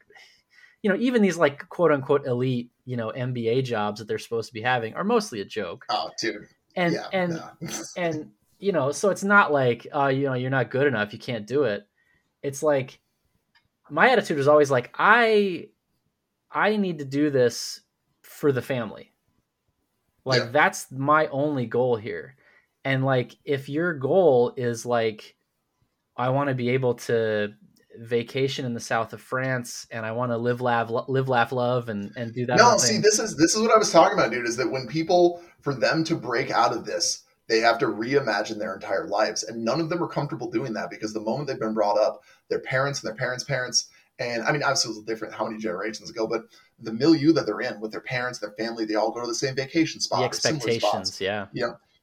you 0.81 0.89
know, 0.89 0.97
even 0.97 1.21
these 1.21 1.37
like 1.37 1.67
quote 1.69 1.91
unquote 1.91 2.25
elite, 2.25 2.71
you 2.85 2.95
know, 2.95 3.11
MBA 3.11 3.63
jobs 3.63 3.99
that 3.99 4.07
they're 4.07 4.19
supposed 4.19 4.49
to 4.49 4.53
be 4.53 4.61
having 4.61 4.93
are 4.95 5.03
mostly 5.03 5.41
a 5.41 5.45
joke. 5.45 5.85
Oh, 5.89 6.09
dude. 6.21 6.47
And 6.75 6.93
yeah. 6.93 7.07
and 7.11 7.33
no. 7.33 7.69
and 7.97 8.31
you 8.59 8.71
know, 8.71 8.91
so 8.91 9.09
it's 9.09 9.23
not 9.23 9.51
like, 9.51 9.87
uh, 9.93 10.07
you 10.07 10.25
know, 10.25 10.35
you're 10.35 10.49
not 10.49 10.71
good 10.71 10.87
enough, 10.87 11.11
you 11.11 11.19
can't 11.19 11.47
do 11.47 11.63
it. 11.63 11.85
It's 12.41 12.63
like 12.63 12.99
my 13.89 14.09
attitude 14.11 14.37
was 14.37 14.47
always 14.47 14.71
like, 14.71 14.93
I 14.97 15.67
I 16.51 16.77
need 16.77 16.99
to 16.99 17.05
do 17.05 17.29
this 17.29 17.81
for 18.21 18.51
the 18.51 18.61
family. 18.61 19.11
Like 20.25 20.41
Yeah. 20.41 20.49
that's 20.51 20.91
my 20.91 21.27
only 21.27 21.65
goal 21.65 21.95
here. 21.95 22.35
And 22.85 23.03
like 23.03 23.35
if 23.45 23.69
your 23.69 23.93
goal 23.93 24.53
is 24.57 24.85
like 24.85 25.35
I 26.15 26.29
want 26.29 26.49
to 26.49 26.55
be 26.55 26.69
able 26.69 26.95
to 26.95 27.53
vacation 27.99 28.65
in 28.65 28.73
the 28.73 28.79
south 28.79 29.13
of 29.13 29.21
France 29.21 29.85
and 29.91 30.05
I 30.05 30.11
want 30.13 30.31
to 30.31 30.37
live 30.37 30.61
laugh 30.61 30.89
live 31.07 31.29
laugh 31.29 31.51
love 31.51 31.89
and 31.89 32.11
and 32.15 32.33
do 32.33 32.45
that 32.47 32.57
no, 32.57 32.77
see, 32.77 32.93
thing. 32.93 33.01
this 33.01 33.19
is 33.19 33.35
this 33.37 33.55
is 33.55 33.61
what 33.61 33.71
I 33.71 33.77
was 33.77 33.91
talking 33.91 34.17
about, 34.17 34.31
dude. 34.31 34.47
Is 34.47 34.57
that 34.57 34.69
when 34.71 34.87
people, 34.87 35.41
for 35.61 35.73
them 35.75 36.03
to 36.05 36.15
break 36.15 36.49
out 36.51 36.73
of 36.75 36.85
this, 36.85 37.23
they 37.47 37.59
have 37.59 37.77
to 37.79 37.87
reimagine 37.87 38.57
their 38.57 38.73
entire 38.73 39.07
lives, 39.07 39.43
and 39.43 39.63
none 39.63 39.81
of 39.81 39.89
them 39.89 40.01
are 40.01 40.07
comfortable 40.07 40.49
doing 40.49 40.73
that 40.73 40.89
because 40.89 41.13
the 41.13 41.19
moment 41.19 41.47
they've 41.47 41.59
been 41.59 41.73
brought 41.73 41.99
up, 41.99 42.23
their 42.49 42.59
parents 42.59 43.01
and 43.01 43.09
their 43.09 43.17
parents' 43.17 43.43
parents, 43.43 43.87
and 44.19 44.43
I 44.43 44.51
mean, 44.51 44.63
obviously 44.63 44.91
it's 44.91 45.01
different 45.03 45.33
how 45.33 45.45
many 45.45 45.59
generations 45.59 46.09
ago, 46.09 46.27
but 46.27 46.45
the 46.79 46.93
milieu 46.93 47.33
that 47.33 47.45
they're 47.45 47.61
in 47.61 47.79
with 47.79 47.91
their 47.91 48.01
parents, 48.01 48.39
their 48.39 48.51
family, 48.51 48.85
they 48.85 48.95
all 48.95 49.11
go 49.11 49.21
to 49.21 49.27
the 49.27 49.35
same 49.35 49.55
vacation 49.55 49.99
spot, 50.01 50.19
the 50.19 50.37
or 50.37 50.39
similar 50.39 50.59
spots. 50.61 51.09
expectations, 51.09 51.21
yeah. 51.21 51.47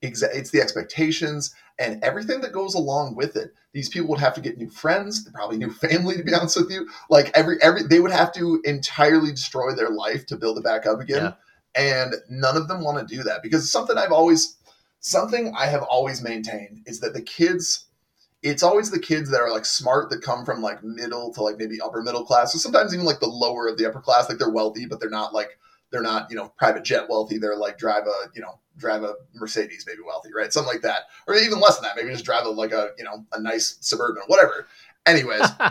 Exa- 0.03 0.35
it's 0.35 0.51
the 0.51 0.63
expectations 0.63 1.55
and 1.79 2.03
everything 2.03 2.41
that 2.41 2.53
goes 2.53 2.75
along 2.75 3.17
with 3.17 3.37
it. 3.37 3.53
These 3.73 3.89
people 3.89 4.09
would 4.11 4.21
have 4.21 4.35
to 4.35 4.41
get 4.41 4.59
new 4.59 4.71
friends, 4.71 5.29
probably 5.33 5.57
new 5.57 5.73
family. 5.73 6.17
To 6.17 6.23
be 6.23 6.35
honest 6.35 6.57
with 6.57 6.71
you, 6.71 6.89
like 7.09 7.31
every 7.35 7.57
every 7.63 7.83
they 7.83 8.01
would 8.01 8.11
have 8.11 8.33
to 8.35 8.61
entirely 8.65 9.31
destroy 9.31 9.75
their 9.75 9.91
life 9.91 10.27
to 10.27 10.37
build 10.37 10.59
it 10.59 10.65
back 10.65 10.87
up 10.87 11.01
again, 11.01 11.35
and 11.75 12.15
none 12.29 12.57
of 12.57 12.69
them 12.69 12.83
want 12.83 13.07
to 13.07 13.15
do 13.15 13.23
that 13.23 13.43
because 13.43 13.63
it's 13.63 13.73
something 13.73 13.97
I've 13.97 14.13
always 14.13 14.57
something 15.01 15.53
I 15.57 15.67
have 15.67 15.83
always 15.83 16.23
maintained 16.23 16.83
is 16.87 17.01
that 17.01 17.15
the 17.15 17.23
kids. 17.23 17.87
It's 18.43 18.63
always 18.63 18.91
the 18.91 18.99
kids 18.99 19.31
that 19.31 19.43
are 19.43 19.53
like 19.53 19.67
smart 19.67 20.09
that 20.09 20.23
come 20.23 20.47
from 20.47 20.63
like 20.63 20.83
middle 20.83 21.31
to 21.35 21.43
like 21.43 21.59
maybe 21.59 21.79
upper 21.79 22.01
middle 22.01 22.25
class, 22.25 22.55
or 22.55 22.59
sometimes 22.59 22.95
even 22.95 23.05
like 23.05 23.21
the 23.21 23.27
lower 23.27 23.69
of 23.69 23.77
the 23.77 23.85
upper 23.87 24.01
class. 24.01 24.31
Like 24.31 24.39
they're 24.39 24.49
wealthy, 24.49 24.87
but 24.87 24.99
they're 24.99 25.11
not 25.11 25.35
like 25.35 25.59
they're 25.91 26.01
not 26.01 26.31
you 26.31 26.37
know 26.37 26.51
private 26.57 26.83
jet 26.83 27.07
wealthy. 27.09 27.37
They're 27.37 27.59
like 27.59 27.77
drive 27.77 28.07
a 28.07 28.31
you 28.35 28.41
know 28.41 28.59
drive 28.79 29.03
a 29.03 29.15
Mercedes, 29.35 29.85
maybe 29.87 30.01
wealthy, 30.07 30.31
right? 30.35 30.53
Something 30.53 30.73
like 30.73 30.83
that, 30.83 31.03
or 31.27 31.35
even 31.35 31.61
less 31.61 31.77
than 31.77 31.85
that. 31.85 31.97
Maybe 31.97 32.11
just 32.11 32.25
drive 32.25 32.47
a, 32.47 32.49
like 32.49 32.73
a 32.73 32.91
you 32.97 33.05
know 33.05 33.27
a 33.33 33.41
nice 33.41 33.77
suburban, 33.81 34.23
whatever. 34.27 34.67
Anyways, 35.07 35.43
uh, 35.61 35.71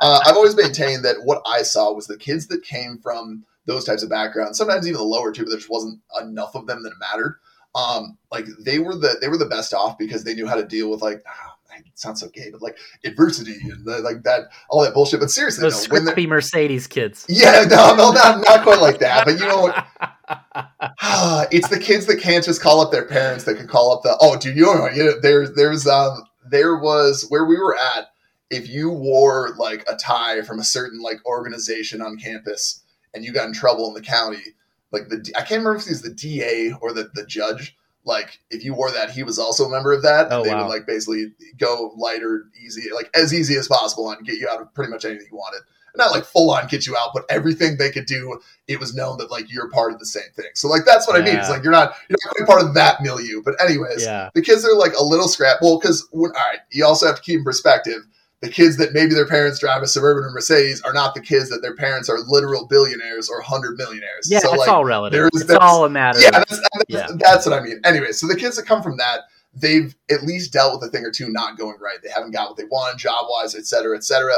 I've 0.00 0.36
always 0.36 0.56
maintained 0.56 1.04
that 1.04 1.16
what 1.24 1.42
I 1.46 1.62
saw 1.62 1.92
was 1.92 2.06
the 2.06 2.16
kids 2.16 2.46
that 2.48 2.62
came 2.62 2.98
from 2.98 3.44
those 3.66 3.84
types 3.84 4.02
of 4.02 4.10
backgrounds, 4.10 4.58
sometimes 4.58 4.86
even 4.86 4.98
the 4.98 5.04
lower 5.04 5.32
two, 5.32 5.42
but 5.42 5.50
there 5.50 5.58
just 5.58 5.70
wasn't 5.70 6.00
enough 6.20 6.54
of 6.54 6.66
them 6.66 6.82
that 6.82 6.90
it 6.90 6.98
mattered. 7.00 7.38
Um, 7.74 8.18
like 8.32 8.46
they 8.58 8.78
were 8.78 8.96
the 8.96 9.16
they 9.20 9.28
were 9.28 9.38
the 9.38 9.46
best 9.46 9.72
off 9.72 9.96
because 9.96 10.24
they 10.24 10.34
knew 10.34 10.46
how 10.46 10.56
to 10.56 10.64
deal 10.64 10.90
with 10.90 11.02
like 11.02 11.22
ah, 11.26 11.56
it 11.86 11.98
sounds 11.98 12.20
so 12.20 12.28
gay, 12.28 12.50
but 12.50 12.62
like 12.62 12.78
adversity 13.04 13.56
and 13.62 13.84
the, 13.84 14.00
like 14.00 14.22
that 14.24 14.48
all 14.68 14.82
that 14.82 14.94
bullshit. 14.94 15.20
But 15.20 15.30
seriously, 15.30 15.62
Those 15.62 15.88
no, 15.88 16.02
when 16.02 16.28
Mercedes 16.28 16.86
kids. 16.86 17.26
yeah, 17.28 17.64
no, 17.68 17.94
no, 17.94 18.10
not 18.12 18.44
not 18.46 18.62
quite 18.62 18.80
like 18.80 18.98
that. 18.98 19.24
But 19.24 19.38
you 19.38 19.46
know 19.46 19.72
it's 21.50 21.68
the 21.68 21.78
kids 21.78 22.06
that 22.06 22.20
can't 22.20 22.44
just 22.44 22.62
call 22.62 22.80
up 22.80 22.90
their 22.90 23.06
parents 23.06 23.44
that 23.44 23.56
can 23.56 23.66
call 23.66 23.92
up 23.92 24.02
the 24.02 24.16
oh 24.20 24.36
dude 24.36 24.56
you 24.56 24.64
know 24.64 24.88
you 24.88 25.04
know, 25.04 25.20
there's 25.20 25.52
there's 25.54 25.86
um 25.86 26.24
there 26.50 26.76
was 26.76 27.26
where 27.28 27.44
we 27.44 27.56
were 27.56 27.76
at 27.76 28.06
if 28.50 28.68
you 28.68 28.90
wore 28.90 29.54
like 29.58 29.84
a 29.88 29.96
tie 29.96 30.42
from 30.42 30.58
a 30.58 30.64
certain 30.64 31.00
like 31.00 31.24
organization 31.26 32.00
on 32.00 32.16
campus 32.16 32.82
and 33.14 33.24
you 33.24 33.32
got 33.32 33.46
in 33.46 33.52
trouble 33.52 33.88
in 33.88 33.94
the 33.94 34.00
county 34.00 34.42
like 34.92 35.08
the 35.08 35.32
I 35.36 35.40
can't 35.40 35.60
remember 35.62 35.76
if 35.76 35.84
he 35.84 35.90
was 35.90 36.02
the 36.02 36.14
DA 36.14 36.72
or 36.80 36.92
the 36.92 37.10
the 37.14 37.26
judge 37.26 37.76
like 38.04 38.40
if 38.50 38.64
you 38.64 38.74
wore 38.74 38.90
that 38.90 39.10
he 39.10 39.22
was 39.22 39.38
also 39.38 39.66
a 39.66 39.70
member 39.70 39.92
of 39.92 40.02
that 40.02 40.28
Oh, 40.30 40.42
they 40.42 40.50
wow. 40.50 40.62
would 40.62 40.70
like 40.70 40.86
basically 40.86 41.32
go 41.58 41.92
lighter 41.96 42.46
easy 42.64 42.90
like 42.92 43.10
as 43.14 43.34
easy 43.34 43.56
as 43.56 43.68
possible 43.68 44.10
and 44.10 44.26
get 44.26 44.36
you 44.36 44.48
out 44.48 44.60
of 44.60 44.72
pretty 44.74 44.90
much 44.90 45.04
anything 45.04 45.28
you 45.30 45.36
wanted 45.36 45.60
not 45.96 46.10
like 46.10 46.24
full 46.24 46.50
on 46.50 46.66
get 46.66 46.86
you 46.86 46.96
out, 46.96 47.10
but 47.14 47.24
everything 47.28 47.76
they 47.76 47.90
could 47.90 48.06
do, 48.06 48.40
it 48.68 48.78
was 48.78 48.94
known 48.94 49.18
that 49.18 49.30
like 49.30 49.50
you're 49.52 49.68
part 49.70 49.92
of 49.92 49.98
the 49.98 50.06
same 50.06 50.30
thing. 50.34 50.50
So 50.54 50.68
like 50.68 50.84
that's 50.84 51.06
what 51.06 51.20
I 51.20 51.24
mean. 51.24 51.36
It's 51.36 51.50
like 51.50 51.62
you're 51.62 51.72
not 51.72 51.94
you're 52.08 52.18
not 52.24 52.34
quite 52.36 52.46
part 52.46 52.62
of 52.62 52.74
that 52.74 53.02
milieu. 53.02 53.42
But 53.42 53.60
anyways, 53.62 54.04
yeah. 54.04 54.30
the 54.34 54.42
kids 54.42 54.64
are 54.64 54.74
like 54.74 54.94
a 54.94 55.04
little 55.04 55.28
scrap. 55.28 55.58
Well, 55.60 55.78
because 55.78 56.08
all 56.12 56.28
right, 56.28 56.60
you 56.70 56.84
also 56.84 57.06
have 57.06 57.16
to 57.16 57.22
keep 57.22 57.38
in 57.38 57.44
perspective. 57.44 58.06
The 58.40 58.48
kids 58.48 58.78
that 58.78 58.94
maybe 58.94 59.12
their 59.12 59.26
parents 59.26 59.58
drive 59.58 59.82
a 59.82 59.86
suburban 59.86 60.24
or 60.24 60.30
Mercedes 60.30 60.80
are 60.82 60.94
not 60.94 61.14
the 61.14 61.20
kids 61.20 61.50
that 61.50 61.60
their 61.60 61.74
parents 61.76 62.08
are 62.08 62.18
literal 62.26 62.66
billionaires 62.66 63.28
or 63.28 63.42
hundred 63.42 63.76
millionaires. 63.76 64.28
Yeah, 64.30 64.38
so 64.38 64.50
it's 64.54 64.60
like, 64.60 64.68
all 64.70 64.84
relative. 64.84 65.12
there's- 65.18 65.30
It's 65.34 65.44
there's- 65.44 65.60
all 65.62 65.84
a 65.84 65.90
matter. 65.90 66.20
yeah, 66.20 66.30
that's, 66.30 66.50
that's, 66.50 66.84
Yeah. 66.88 67.06
that's 67.18 67.44
what 67.46 67.58
I 67.58 67.62
mean. 67.62 67.80
Anyway, 67.84 68.12
so 68.12 68.26
the 68.26 68.36
kids 68.36 68.56
that 68.56 68.64
come 68.64 68.82
from 68.82 68.96
that, 68.96 69.20
they've 69.54 69.94
at 70.10 70.22
least 70.22 70.54
dealt 70.54 70.80
with 70.80 70.88
a 70.88 70.90
thing 70.90 71.04
or 71.04 71.10
two 71.10 71.28
not 71.28 71.58
going 71.58 71.76
right. 71.80 71.98
They 72.02 72.08
haven't 72.08 72.30
got 72.30 72.48
what 72.48 72.56
they 72.56 72.64
want 72.64 72.98
job 72.98 73.26
wise, 73.28 73.54
et 73.54 73.66
cetera, 73.66 73.94
et 73.94 74.04
cetera. 74.04 74.36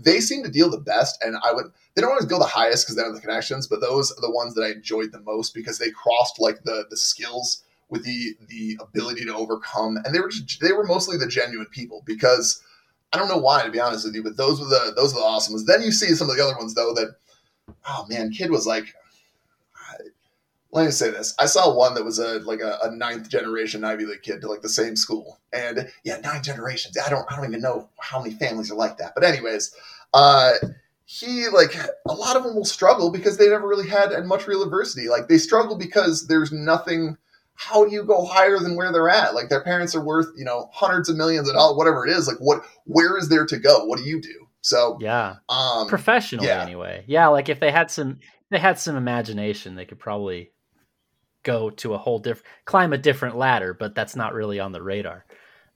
They 0.00 0.18
seem 0.18 0.42
to 0.42 0.50
deal 0.50 0.68
the 0.68 0.78
best, 0.80 1.22
and 1.24 1.36
I 1.44 1.52
would. 1.52 1.66
They 1.94 2.02
don't 2.02 2.10
always 2.10 2.24
go 2.24 2.40
the 2.40 2.44
highest 2.46 2.84
because 2.84 2.96
they 2.96 3.02
don't 3.02 3.12
have 3.12 3.22
the 3.22 3.24
connections, 3.24 3.68
but 3.68 3.80
those 3.80 4.10
are 4.10 4.20
the 4.20 4.32
ones 4.32 4.54
that 4.54 4.62
I 4.62 4.70
enjoyed 4.72 5.12
the 5.12 5.20
most 5.20 5.54
because 5.54 5.78
they 5.78 5.90
crossed 5.92 6.40
like 6.40 6.64
the 6.64 6.86
the 6.90 6.96
skills 6.96 7.62
with 7.88 8.02
the 8.02 8.36
the 8.48 8.76
ability 8.80 9.24
to 9.26 9.34
overcome, 9.36 9.98
and 10.04 10.12
they 10.12 10.18
were 10.18 10.28
just, 10.30 10.60
they 10.60 10.72
were 10.72 10.82
mostly 10.84 11.16
the 11.16 11.28
genuine 11.28 11.68
people 11.70 12.02
because. 12.04 12.60
I 13.14 13.16
don't 13.16 13.28
know 13.28 13.38
why, 13.38 13.62
to 13.62 13.70
be 13.70 13.78
honest 13.78 14.04
with 14.04 14.16
you, 14.16 14.24
but 14.24 14.36
those 14.36 14.58
were 14.58 14.66
the 14.66 14.92
those 14.96 15.14
were 15.14 15.20
the 15.20 15.26
awesome 15.26 15.54
ones. 15.54 15.66
Then 15.66 15.82
you 15.82 15.92
see 15.92 16.14
some 16.14 16.28
of 16.28 16.36
the 16.36 16.42
other 16.42 16.56
ones 16.58 16.74
though 16.74 16.92
that, 16.94 17.14
oh 17.88 18.06
man, 18.08 18.32
kid 18.32 18.50
was 18.50 18.66
like, 18.66 18.92
let 20.72 20.84
me 20.84 20.90
say 20.90 21.10
this. 21.10 21.32
I 21.38 21.46
saw 21.46 21.72
one 21.72 21.94
that 21.94 22.04
was 22.04 22.18
a 22.18 22.40
like 22.40 22.60
a, 22.60 22.78
a 22.82 22.90
ninth 22.90 23.28
generation 23.28 23.84
Ivy 23.84 24.06
League 24.06 24.22
kid 24.22 24.40
to 24.40 24.48
like 24.48 24.62
the 24.62 24.68
same 24.68 24.96
school. 24.96 25.38
And 25.52 25.88
yeah, 26.02 26.18
nine 26.18 26.42
generations. 26.42 26.98
I 26.98 27.08
don't 27.08 27.24
I 27.30 27.36
don't 27.36 27.46
even 27.46 27.60
know 27.60 27.88
how 28.00 28.20
many 28.20 28.34
families 28.34 28.72
are 28.72 28.76
like 28.76 28.98
that. 28.98 29.12
But 29.14 29.22
anyways, 29.22 29.72
uh 30.12 30.54
he 31.04 31.46
like 31.48 31.76
a 32.08 32.12
lot 32.12 32.36
of 32.36 32.42
them 32.42 32.56
will 32.56 32.64
struggle 32.64 33.12
because 33.12 33.36
they 33.36 33.48
never 33.48 33.68
really 33.68 33.88
had 33.88 34.10
much 34.26 34.48
real 34.48 34.64
adversity. 34.64 35.08
Like 35.08 35.28
they 35.28 35.38
struggle 35.38 35.76
because 35.76 36.26
there's 36.26 36.50
nothing 36.50 37.16
how 37.54 37.84
do 37.84 37.92
you 37.92 38.04
go 38.04 38.24
higher 38.24 38.58
than 38.58 38.76
where 38.76 38.92
they're 38.92 39.08
at? 39.08 39.34
Like 39.34 39.48
their 39.48 39.62
parents 39.62 39.94
are 39.94 40.04
worth, 40.04 40.28
you 40.36 40.44
know, 40.44 40.68
hundreds 40.72 41.08
of 41.08 41.16
millions 41.16 41.48
of 41.48 41.54
dollars, 41.54 41.76
whatever 41.76 42.06
it 42.06 42.12
is. 42.12 42.26
Like 42.26 42.38
what 42.38 42.62
where 42.84 43.16
is 43.16 43.28
there 43.28 43.46
to 43.46 43.58
go? 43.58 43.84
What 43.86 43.98
do 43.98 44.04
you 44.04 44.20
do? 44.20 44.46
So 44.60 44.98
yeah. 45.00 45.36
um 45.48 45.88
Professionally, 45.88 46.48
yeah. 46.48 46.62
anyway. 46.62 47.04
Yeah, 47.06 47.28
like 47.28 47.48
if 47.48 47.60
they 47.60 47.70
had 47.70 47.90
some, 47.90 48.18
they 48.50 48.58
had 48.58 48.78
some 48.78 48.96
imagination, 48.96 49.74
they 49.74 49.84
could 49.84 49.98
probably 49.98 50.52
go 51.42 51.70
to 51.70 51.94
a 51.94 51.98
whole 51.98 52.18
different, 52.18 52.46
climb 52.64 52.92
a 52.92 52.98
different 52.98 53.36
ladder. 53.36 53.74
But 53.74 53.94
that's 53.94 54.16
not 54.16 54.34
really 54.34 54.58
on 54.58 54.72
the 54.72 54.82
radar. 54.82 55.24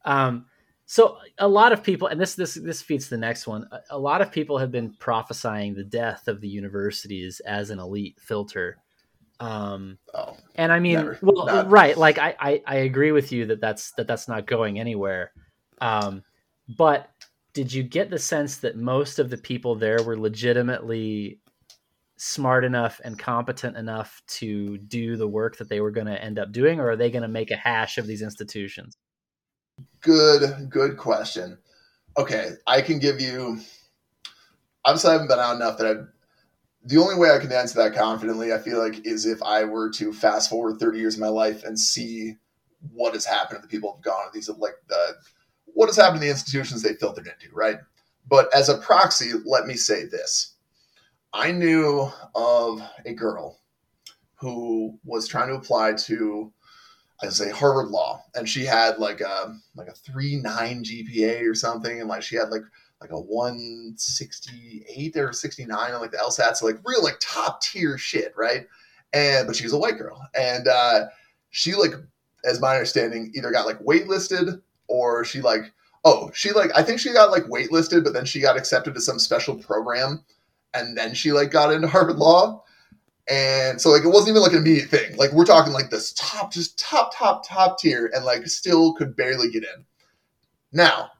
Um, 0.05 0.47
so 0.87 1.19
a 1.37 1.47
lot 1.47 1.73
of 1.73 1.83
people, 1.83 2.09
and 2.09 2.19
this 2.19 2.35
this 2.35 2.55
this 2.55 2.81
feeds 2.81 3.09
the 3.09 3.19
next 3.19 3.47
one. 3.47 3.69
A, 3.71 3.97
a 3.97 3.99
lot 3.99 4.23
of 4.23 4.33
people 4.33 4.59
have 4.59 4.73
been 4.73 4.95
prophesying 4.99 5.75
the 5.75 5.85
death 5.85 6.27
of 6.29 6.41
the 6.41 6.49
universities 6.49 7.41
as 7.41 7.69
an 7.71 7.79
elite 7.79 8.19
filter. 8.19 8.79
Um, 9.41 9.99
oh, 10.15 10.37
and 10.57 10.73
I 10.73 10.81
mean, 10.81 10.95
Never. 10.95 11.19
well, 11.23 11.47
Not- 11.47 11.71
right? 11.71 11.97
Like 11.97 12.19
I, 12.19 12.35
I, 12.41 12.63
I 12.67 12.75
agree 12.77 13.13
with 13.13 13.33
you 13.33 13.47
that 13.47 13.61
that's 13.61 13.93
that 13.93 14.07
that's 14.07 14.29
not 14.29 14.47
going 14.47 14.79
anywhere. 14.79 15.33
Um, 15.81 16.25
but 16.77 17.09
did 17.53 17.73
you 17.73 17.83
get 17.83 18.11
the 18.11 18.19
sense 18.19 18.59
that 18.59 18.77
most 18.77 19.19
of 19.19 19.31
the 19.31 19.39
people 19.39 19.75
there 19.75 20.03
were 20.03 20.19
legitimately 20.19 21.41
smart 22.17 22.65
enough 22.65 23.01
and 23.05 23.19
competent 23.19 23.77
enough 23.77 24.21
to 24.27 24.77
do 24.79 25.17
the 25.17 25.27
work 25.29 25.57
that 25.57 25.69
they 25.69 25.81
were 25.81 25.93
going 25.93 26.07
to 26.09 26.23
end 26.23 26.39
up 26.39 26.53
doing, 26.53 26.81
or 26.81 26.91
are 26.91 26.97
they 26.97 27.11
going 27.11 27.23
to 27.23 27.29
make 27.29 27.51
a 27.51 27.57
hash 27.57 27.97
of 27.97 28.07
these 28.07 28.23
institutions? 28.23 28.97
Good, 30.01 30.69
good 30.69 30.97
question. 30.97 31.59
Okay, 32.17 32.51
I 32.67 32.83
can 32.83 32.99
give 32.99 33.21
you. 33.21 33.61
Obviously, 34.85 35.11
I 35.11 35.13
haven't 35.13 35.29
been 35.29 35.39
out 35.39 35.57
enough 35.57 35.79
that 35.79 35.87
I've. 35.87 36.09
The 36.89 36.97
only 36.97 37.17
way 37.17 37.31
I 37.31 37.39
can 37.39 37.53
answer 37.53 37.79
that 37.83 37.95
confidently, 37.95 38.51
I 38.51 38.59
feel 38.59 38.79
like, 38.79 39.07
is 39.07 39.27
if 39.27 39.43
I 39.43 39.65
were 39.65 39.91
to 39.91 40.11
fast 40.11 40.49
forward 40.49 40.81
30 40.81 40.99
years 40.99 41.15
of 41.15 41.21
my 41.21 41.29
life 41.29 41.63
and 41.63 41.79
see 41.79 42.37
what 42.95 43.13
has 43.13 43.27
happened 43.27 43.59
to 43.59 43.63
the 43.63 43.69
people 43.69 43.93
who've 43.93 44.03
gone 44.03 44.25
to 44.25 44.31
these, 44.33 44.49
like 44.49 44.77
the 44.89 45.17
what 45.67 45.89
has 45.89 45.97
happened 45.97 46.21
to 46.21 46.25
the 46.25 46.31
institutions 46.31 46.81
they 46.81 46.95
filtered 46.95 47.27
into, 47.27 47.55
right? 47.55 47.77
But 48.27 48.49
as 48.55 48.71
a 48.71 48.79
proxy, 48.79 49.33
let 49.45 49.67
me 49.67 49.75
say 49.75 50.07
this: 50.07 50.55
I 51.35 51.53
knew 51.53 52.11
of 52.35 52.81
a 53.05 53.13
girl 53.13 53.59
who 54.37 54.99
was 55.05 55.29
trying 55.29 55.49
to 55.49 55.57
apply 55.57 55.93
to 55.93 56.51
I 57.23 57.29
say 57.29 57.51
Harvard 57.51 57.89
Law, 57.89 58.25
and 58.35 58.49
she 58.49 58.65
had 58.65 58.99
like 58.99 59.21
a 59.21 59.55
like 59.75 59.89
a 59.89 59.93
three 59.93 60.37
nine 60.37 60.85
GPA 60.85 61.47
or 61.51 61.55
something, 61.55 62.01
and 62.01 62.09
like 62.09 62.23
she 62.23 62.37
had 62.37 62.49
like 62.49 62.63
like 63.01 63.11
a 63.11 63.19
one 63.21 63.95
sixty 63.97 64.85
eight 64.89 65.17
or 65.17 65.33
sixty 65.33 65.65
nine 65.65 65.93
on 65.93 66.01
like 66.01 66.11
the 66.11 66.19
LSAT, 66.19 66.57
so 66.57 66.67
like 66.67 66.79
real 66.85 67.03
like 67.03 67.17
top 67.21 67.61
tier 67.63 67.97
shit, 67.99 68.33
right? 68.37 68.67
And 69.13 69.47
but 69.47 69.57
she 69.57 69.65
was 69.65 69.73
a 69.73 69.79
white 69.79 69.99
girl, 69.99 70.21
and 70.35 70.67
uh, 70.69 71.07
she 71.51 71.75
like 71.75 71.93
as 72.45 72.61
my 72.61 72.75
understanding, 72.75 73.33
either 73.35 73.51
got 73.51 73.67
like 73.67 73.79
waitlisted 73.81 74.61
or 74.89 75.25
she 75.25 75.41
like 75.41 75.73
oh 76.05 76.31
she 76.35 76.53
like 76.53 76.71
I 76.75 76.83
think 76.83 77.01
she 77.01 77.13
got 77.13 77.31
like 77.31 77.45
waitlisted, 77.45 78.05
but 78.05 78.13
then 78.13 78.25
she 78.25 78.41
got 78.41 78.57
accepted 78.57 78.95
to 78.95 79.01
some 79.01 79.19
special 79.19 79.57
program, 79.57 80.25
and 80.75 80.97
then 80.97 81.15
she 81.15 81.33
like 81.33 81.51
got 81.51 81.73
into 81.73 81.89
Harvard 81.89 82.17
Law. 82.17 82.65
And 83.31 83.79
so 83.79 83.91
like 83.91 84.05
it 84.05 84.09
wasn't 84.09 84.31
even 84.31 84.43
like 84.43 84.53
an 84.53 84.59
immediate 84.59 84.89
thing. 84.89 85.17
Like 85.17 85.33
we're 85.33 85.45
talking 85.45 85.75
like 85.75 85.91
this 85.91 86.15
top, 86.15 86.51
just 86.51 86.79
top, 86.79 87.13
top, 87.15 87.47
top 87.47 87.79
tier, 87.79 88.11
and 88.15 88.25
like 88.25 88.47
still 88.47 88.95
could 88.95 89.15
barely 89.15 89.51
get 89.51 89.65
in. 89.65 89.85
Now, 90.73 91.11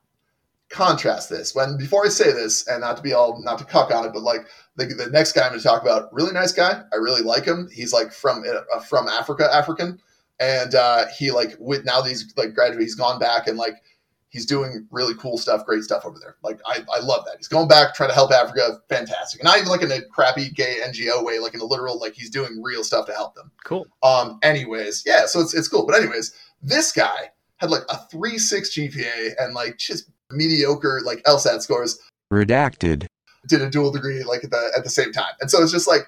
contrast 0.71 1.31
this 1.31 1.55
when 1.55 1.77
before 1.77 2.05
I 2.05 2.09
say 2.09 2.33
this, 2.33 2.67
and 2.67 2.81
not 2.83 2.97
to 2.97 3.03
be 3.03 3.13
all 3.13 3.43
not 3.43 3.59
to 3.59 3.65
cuck 3.65 3.91
on 3.93 4.05
it, 4.05 4.13
but 4.13 4.23
like 4.23 4.47
the, 4.77 4.87
the 4.87 5.11
next 5.11 5.33
guy 5.33 5.43
I'm 5.43 5.51
going 5.51 5.61
to 5.61 5.67
talk 5.67 5.83
about, 5.83 6.13
really 6.13 6.33
nice 6.33 6.53
guy. 6.53 6.83
I 6.93 6.97
really 6.97 7.23
like 7.23 7.45
him. 7.45 7.69
He's 7.73 7.93
like 7.93 8.13
from 8.13 8.45
uh, 8.75 8.81
from 8.81 9.09
Africa, 9.09 9.49
African, 9.53 10.01
and 10.41 10.75
uh, 10.75 11.07
he 11.17 11.31
like 11.31 11.57
with 11.59 11.85
now 11.85 12.01
that 12.01 12.09
he's 12.09 12.33
like 12.37 12.55
graduated, 12.55 12.83
he's 12.83 12.95
gone 12.95 13.19
back 13.19 13.47
and 13.47 13.57
like 13.57 13.83
he's 14.31 14.45
doing 14.45 14.87
really 14.91 15.15
cool 15.15 15.39
stuff, 15.39 15.65
great 15.65 15.83
stuff 15.83 16.05
over 16.05 16.19
there. 16.19 16.37
Like 16.43 16.61
I, 16.67 16.85
I 16.95 17.01
love 17.01 17.25
that. 17.25 17.37
He's 17.39 17.49
going 17.49 17.69
back 17.69 17.95
trying 17.95 18.11
to 18.11 18.15
help 18.15 18.31
Africa, 18.31 18.81
fantastic. 18.89 19.41
And 19.41 19.47
not 19.47 19.57
even 19.57 19.69
like 19.69 19.83
in 19.83 19.91
a 19.91 20.03
crappy 20.03 20.51
gay 20.51 20.77
NGO 20.85 21.25
way, 21.25 21.39
like 21.39 21.55
in 21.55 21.61
a 21.61 21.65
literal 21.65 21.99
like 21.99 22.15
he's 22.15 22.31
doing 22.31 22.63
real 22.63 22.85
stuff 22.85 23.07
to 23.07 23.13
help 23.13 23.35
them. 23.35 23.51
Cool. 23.65 23.87
Um. 24.03 24.39
Anyways, 24.43 25.05
yeah. 25.07 25.27
So 25.27 25.41
it's 25.41 25.55
it's 25.55 25.69
cool. 25.69 25.87
But 25.87 25.97
anyways, 25.97 26.35
this 26.63 26.93
guy 26.93 27.31
had 27.57 27.71
like 27.71 27.83
a 27.89 27.99
three 28.11 28.39
six 28.39 28.71
GPA 28.77 29.35
and 29.39 29.55
like 29.55 29.79
just 29.79 30.11
mediocre 30.31 31.01
like 31.05 31.23
LSAT 31.25 31.63
scores. 31.63 31.99
Redacted. 32.33 33.07
Did 33.47 33.63
a 33.63 33.71
dual 33.71 33.91
degree 33.91 34.23
like 34.25 34.45
at 34.45 34.51
the 34.51 34.73
at 34.77 34.85
the 34.85 34.91
same 34.91 35.13
time, 35.13 35.33
and 35.41 35.51
so 35.51 35.63
it's 35.63 35.73
just 35.73 35.89
like 35.89 36.07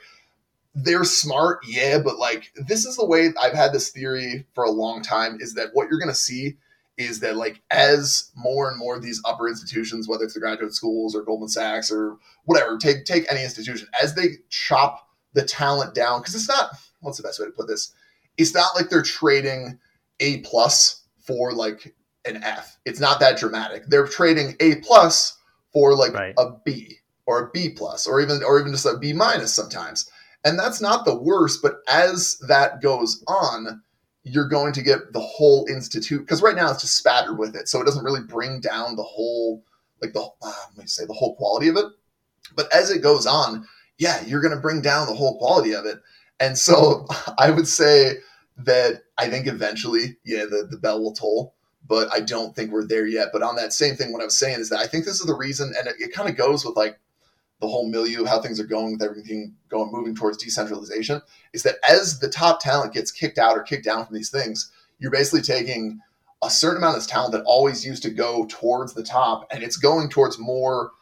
they're 0.75 1.05
smart, 1.05 1.61
yeah, 1.67 1.99
but 1.99 2.19
like 2.19 2.53
this 2.55 2.85
is 2.85 2.97
the 2.97 3.07
way 3.07 3.31
I've 3.41 3.55
had 3.55 3.73
this 3.73 3.91
theory 3.91 4.47
for 4.55 4.65
a 4.65 4.71
long 4.71 5.03
time 5.03 5.39
is 5.41 5.55
that 5.55 5.71
what 5.73 5.89
you're 5.89 5.99
gonna 5.99 6.15
see 6.15 6.57
is 6.97 7.21
that 7.21 7.37
like 7.37 7.63
as 7.71 8.31
more 8.35 8.69
and 8.69 8.79
more 8.79 8.97
of 8.97 9.03
these 9.03 9.23
upper 9.25 9.49
institutions, 9.49 10.07
whether 10.07 10.25
it's 10.25 10.35
the 10.35 10.41
graduate 10.41 10.75
schools 10.75 11.17
or 11.17 11.23
Goldman 11.23 11.49
Sachs 11.49 11.91
or 11.91 12.19
whatever, 12.45 12.77
take 12.77 13.05
take 13.05 13.25
any 13.31 13.43
institution, 13.43 13.89
as 14.03 14.15
they 14.15 14.29
chop 14.51 15.09
the 15.33 15.45
talent 15.45 15.95
down, 15.95 16.21
because 16.21 16.35
it's 16.35 16.49
not 16.49 16.71
what's 17.01 17.17
the 17.17 17.23
best 17.23 17.41
way 17.41 17.47
to 17.47 17.53
put 17.53 17.69
this? 17.69 17.93
It's 18.37 18.55
not 18.55 18.75
like 18.77 18.91
they're 18.91 19.03
trading 19.03 19.79
A 20.21 20.39
plus 20.39 21.03
for 21.25 21.53
like 21.53 21.95
an 22.27 22.43
F. 22.43 22.79
It's 22.85 23.01
not 23.01 23.21
that 23.21 23.39
dramatic. 23.39 23.85
They're 23.87 24.07
trading 24.07 24.57
A 24.61 24.77
plus 24.77 25.39
for 25.73 25.95
like 25.95 26.13
Right. 26.13 26.35
a 26.39 26.53
B 26.65 26.99
or 27.27 27.47
a 27.47 27.51
B 27.51 27.71
plus 27.71 28.07
or 28.07 28.21
even 28.21 28.43
or 28.45 28.59
even 28.61 28.73
just 28.73 28.87
a 28.87 28.99
B 28.99 29.13
minus 29.13 29.55
sometimes. 29.55 30.11
And 30.45 30.59
that's 30.59 30.81
not 30.81 31.05
the 31.05 31.15
worst, 31.15 31.61
but 31.63 31.81
as 31.89 32.39
that 32.49 32.81
goes 32.81 33.23
on, 33.29 33.83
you're 34.23 34.49
going 34.49 34.73
to 34.75 34.83
get 34.83 35.13
the 35.13 35.21
whole 35.21 35.67
institute 35.71 36.21
because 36.21 36.43
right 36.43 36.57
now 36.57 36.71
it's 36.71 36.83
just 36.83 36.97
spattered 36.97 37.37
with 37.39 37.55
it, 37.57 37.69
so 37.69 37.81
it 37.81 37.85
doesn't 37.85 38.05
really 38.05 38.23
bring 38.23 38.61
down 38.61 38.97
the 38.97 39.03
whole 39.03 39.63
like 40.03 40.13
the 40.13 40.21
uh, 40.21 40.53
let 40.77 40.79
me 40.79 40.87
say 40.87 41.05
the 41.07 41.13
whole 41.15 41.37
quality 41.37 41.69
of 41.69 41.77
it. 41.77 41.87
But 42.57 42.75
as 42.75 42.91
it 42.91 43.03
goes 43.03 43.27
on, 43.27 43.67
yeah, 43.99 44.23
you're 44.25 44.41
going 44.41 44.55
to 44.55 44.61
bring 44.61 44.81
down 44.83 45.07
the 45.07 45.15
whole 45.15 45.39
quality 45.39 45.75
of 45.75 45.87
it. 45.87 46.01
And 46.41 46.57
so 46.57 47.07
I 47.39 47.51
would 47.51 47.69
say 47.69 48.17
that 48.59 49.03
I 49.19 49.29
think 49.29 49.47
eventually, 49.47 50.17
yeah, 50.25 50.45
the, 50.45 50.67
the 50.71 50.79
bell 50.79 51.03
will 51.03 51.15
toll, 51.15 51.55
but 51.91 52.09
I 52.15 52.21
don't 52.21 52.55
think 52.55 52.71
we're 52.71 52.87
there 52.87 53.05
yet. 53.09 53.31
But 53.33 53.43
on 53.43 53.57
that 53.57 53.73
same 53.73 53.97
thing, 53.97 54.13
what 54.13 54.23
I 54.23 54.25
was 54.25 54.39
saying 54.39 54.61
is 54.61 54.69
that 54.69 54.79
I 54.79 54.87
think 54.87 55.05
this 55.05 55.19
is 55.19 55.27
the 55.27 55.35
reason, 55.35 55.75
and 55.77 55.89
it, 55.89 55.97
it 55.99 56.13
kind 56.15 56.31
of 56.31 56.37
goes 56.37 56.65
with 56.65 56.77
like 56.77 57.01
the 57.61 57.67
whole 57.67 57.91
milieu 57.91 58.23
of 58.23 58.29
how 58.29 58.41
things 58.41 58.61
are 58.61 58.65
going 58.65 58.93
with 58.93 59.03
everything 59.03 59.57
going 59.69 59.91
moving 59.91 60.15
towards 60.15 60.39
decentralization, 60.39 61.21
is 61.53 61.65
that 61.65 61.79
as 61.87 62.21
the 62.21 62.29
top 62.29 62.61
talent 62.61 62.95
gets 62.95 63.11
kicked 63.11 63.39
out 63.39 63.59
or 63.59 63.65
kicked 63.65 63.85
down 63.85 64.07
from 64.07 64.15
these 64.15 64.31
things, 64.31 64.71
you're 65.01 65.11
basically 65.11 65.43
taking 65.43 65.99
a 66.43 66.49
certain 66.49 66.79
amount 66.79 66.97
of 66.97 67.07
talent 67.09 67.33
that 67.33 67.43
always 67.43 67.85
used 67.85 68.05
to 68.05 68.11
go 68.11 68.47
towards 68.49 68.95
the 68.95 69.03
top, 69.03 69.49
and 69.51 69.65
it's 69.65 69.77
going 69.77 70.09
towards 70.09 70.39
more 70.39 70.93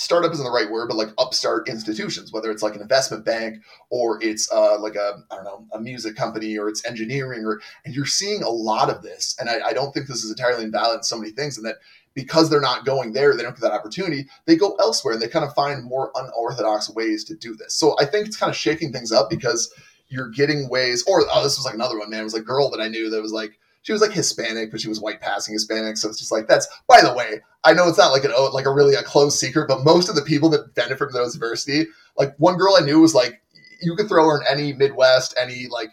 startup 0.00 0.32
isn't 0.32 0.44
the 0.44 0.50
right 0.50 0.70
word, 0.70 0.88
but 0.88 0.96
like 0.96 1.10
upstart 1.18 1.68
institutions, 1.68 2.32
whether 2.32 2.50
it's 2.50 2.62
like 2.62 2.74
an 2.74 2.80
investment 2.80 3.22
bank 3.22 3.62
or 3.90 4.18
it's 4.22 4.50
uh, 4.50 4.78
like 4.80 4.94
a 4.94 5.22
I 5.30 5.34
don't 5.36 5.44
know 5.44 5.66
a 5.74 5.80
music 5.80 6.16
company 6.16 6.56
or 6.56 6.70
it's 6.70 6.86
engineering 6.86 7.44
or 7.44 7.60
and 7.84 7.94
you're 7.94 8.06
seeing 8.06 8.42
a 8.42 8.48
lot 8.48 8.88
of 8.88 9.02
this, 9.02 9.36
and 9.38 9.50
I, 9.50 9.68
I 9.68 9.72
don't 9.74 9.92
think 9.92 10.06
this 10.06 10.24
is 10.24 10.30
entirely 10.30 10.64
invalid 10.64 10.98
in 10.98 11.02
so 11.02 11.18
many 11.18 11.32
things, 11.32 11.58
and 11.58 11.66
that 11.66 11.76
because 12.14 12.48
they're 12.48 12.62
not 12.62 12.86
going 12.86 13.12
there, 13.12 13.36
they 13.36 13.42
don't 13.42 13.54
get 13.54 13.60
that 13.60 13.72
opportunity. 13.72 14.26
They 14.46 14.56
go 14.56 14.74
elsewhere 14.80 15.14
and 15.14 15.22
they 15.22 15.28
kind 15.28 15.44
of 15.44 15.54
find 15.54 15.84
more 15.84 16.10
unorthodox 16.14 16.90
ways 16.90 17.22
to 17.24 17.36
do 17.36 17.54
this. 17.54 17.74
So 17.74 17.94
I 18.00 18.06
think 18.06 18.26
it's 18.26 18.36
kind 18.36 18.50
of 18.50 18.56
shaking 18.56 18.92
things 18.92 19.12
up 19.12 19.28
because 19.28 19.72
you're 20.08 20.30
getting 20.30 20.68
ways. 20.70 21.04
Or 21.06 21.22
oh, 21.30 21.42
this 21.44 21.56
was 21.56 21.66
like 21.66 21.74
another 21.74 21.98
one, 21.98 22.10
man. 22.10 22.20
It 22.20 22.24
was 22.24 22.34
a 22.34 22.40
girl 22.40 22.70
that 22.70 22.80
I 22.80 22.88
knew 22.88 23.10
that 23.10 23.22
was 23.22 23.32
like 23.32 23.58
she 23.82 23.92
was 23.92 24.02
like 24.02 24.12
Hispanic, 24.12 24.70
but 24.70 24.80
she 24.80 24.88
was 24.88 25.00
white 25.00 25.20
passing 25.20 25.54
Hispanic. 25.54 25.96
So 25.96 26.08
it's 26.08 26.18
just 26.18 26.32
like 26.32 26.46
that's. 26.48 26.68
By 26.86 27.00
the 27.00 27.14
way, 27.14 27.40
I 27.64 27.72
know 27.72 27.88
it's 27.88 27.98
not 27.98 28.12
like 28.12 28.24
an 28.24 28.32
oh, 28.34 28.50
like 28.52 28.66
a 28.66 28.72
really 28.72 28.94
a 28.94 29.02
closed 29.02 29.38
secret, 29.38 29.68
but 29.68 29.84
most 29.84 30.08
of 30.08 30.14
the 30.14 30.22
people 30.22 30.48
that 30.50 30.74
benefit 30.74 30.98
from 30.98 31.12
those 31.12 31.34
diversity, 31.34 31.86
like 32.18 32.34
one 32.38 32.56
girl 32.56 32.76
I 32.76 32.84
knew 32.84 33.00
was 33.00 33.14
like 33.14 33.40
you 33.80 33.96
could 33.96 34.08
throw 34.08 34.28
her 34.28 34.40
in 34.40 34.46
any 34.48 34.72
Midwest, 34.72 35.34
any 35.40 35.66
like 35.68 35.90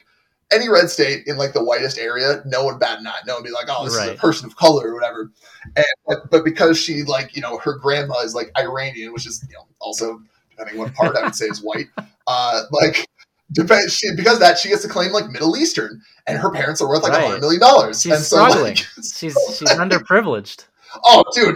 any 0.52 0.69
red 0.69 0.89
state 0.89 1.28
in 1.28 1.38
like 1.38 1.54
the 1.54 1.63
whitest 1.63 1.97
area, 1.97 2.41
no 2.45 2.63
one 2.63 2.80
bat 2.80 3.00
an 3.00 3.08
eye. 3.08 3.19
No 3.26 3.36
one 3.36 3.43
be 3.43 3.52
like, 3.52 3.67
oh, 3.69 3.86
this 3.86 3.95
is 3.95 4.08
a 4.08 4.15
person 4.15 4.45
of 4.47 4.56
color 4.56 4.89
or 4.89 4.93
whatever. 4.93 5.32
And 5.76 5.86
but, 6.06 6.30
but 6.30 6.45
because 6.45 6.78
she 6.78 7.04
like 7.04 7.36
you 7.36 7.41
know 7.41 7.58
her 7.60 7.76
grandma 7.76 8.19
is 8.19 8.36
like 8.36 8.52
Iranian, 8.58 9.13
which 9.13 9.26
is 9.26 9.45
you 9.50 9.56
know 9.56 9.65
also 9.80 10.21
depending 10.52 10.80
on 10.80 10.86
what 10.88 10.93
part 10.93 11.15
I 11.15 11.23
would 11.23 11.36
say 11.36 11.45
is 11.45 11.62
white. 11.62 11.88
Uh, 12.28 12.63
like 12.71 13.08
depend 13.51 13.89
she 13.91 14.13
because 14.15 14.36
of 14.36 14.39
that 14.41 14.57
she 14.57 14.69
gets 14.69 14.81
to 14.83 14.88
claim 14.89 15.12
like 15.12 15.29
Middle 15.29 15.55
Eastern, 15.57 16.01
and 16.25 16.38
her 16.38 16.51
parents 16.51 16.81
are 16.81 16.88
worth 16.89 17.03
like 17.03 17.13
a 17.13 17.15
Right. 17.15 17.25
hundred 17.25 17.41
million 17.41 17.62
dollars. 17.62 18.01
She's 18.01 18.12
and 18.13 18.21
so 18.23 18.38
struggling. 18.38 18.65
like, 18.75 18.77
She's 18.77 19.13
she's 19.57 19.69
underprivileged. 19.69 20.65
oh 21.05 21.23
dude, 21.33 21.55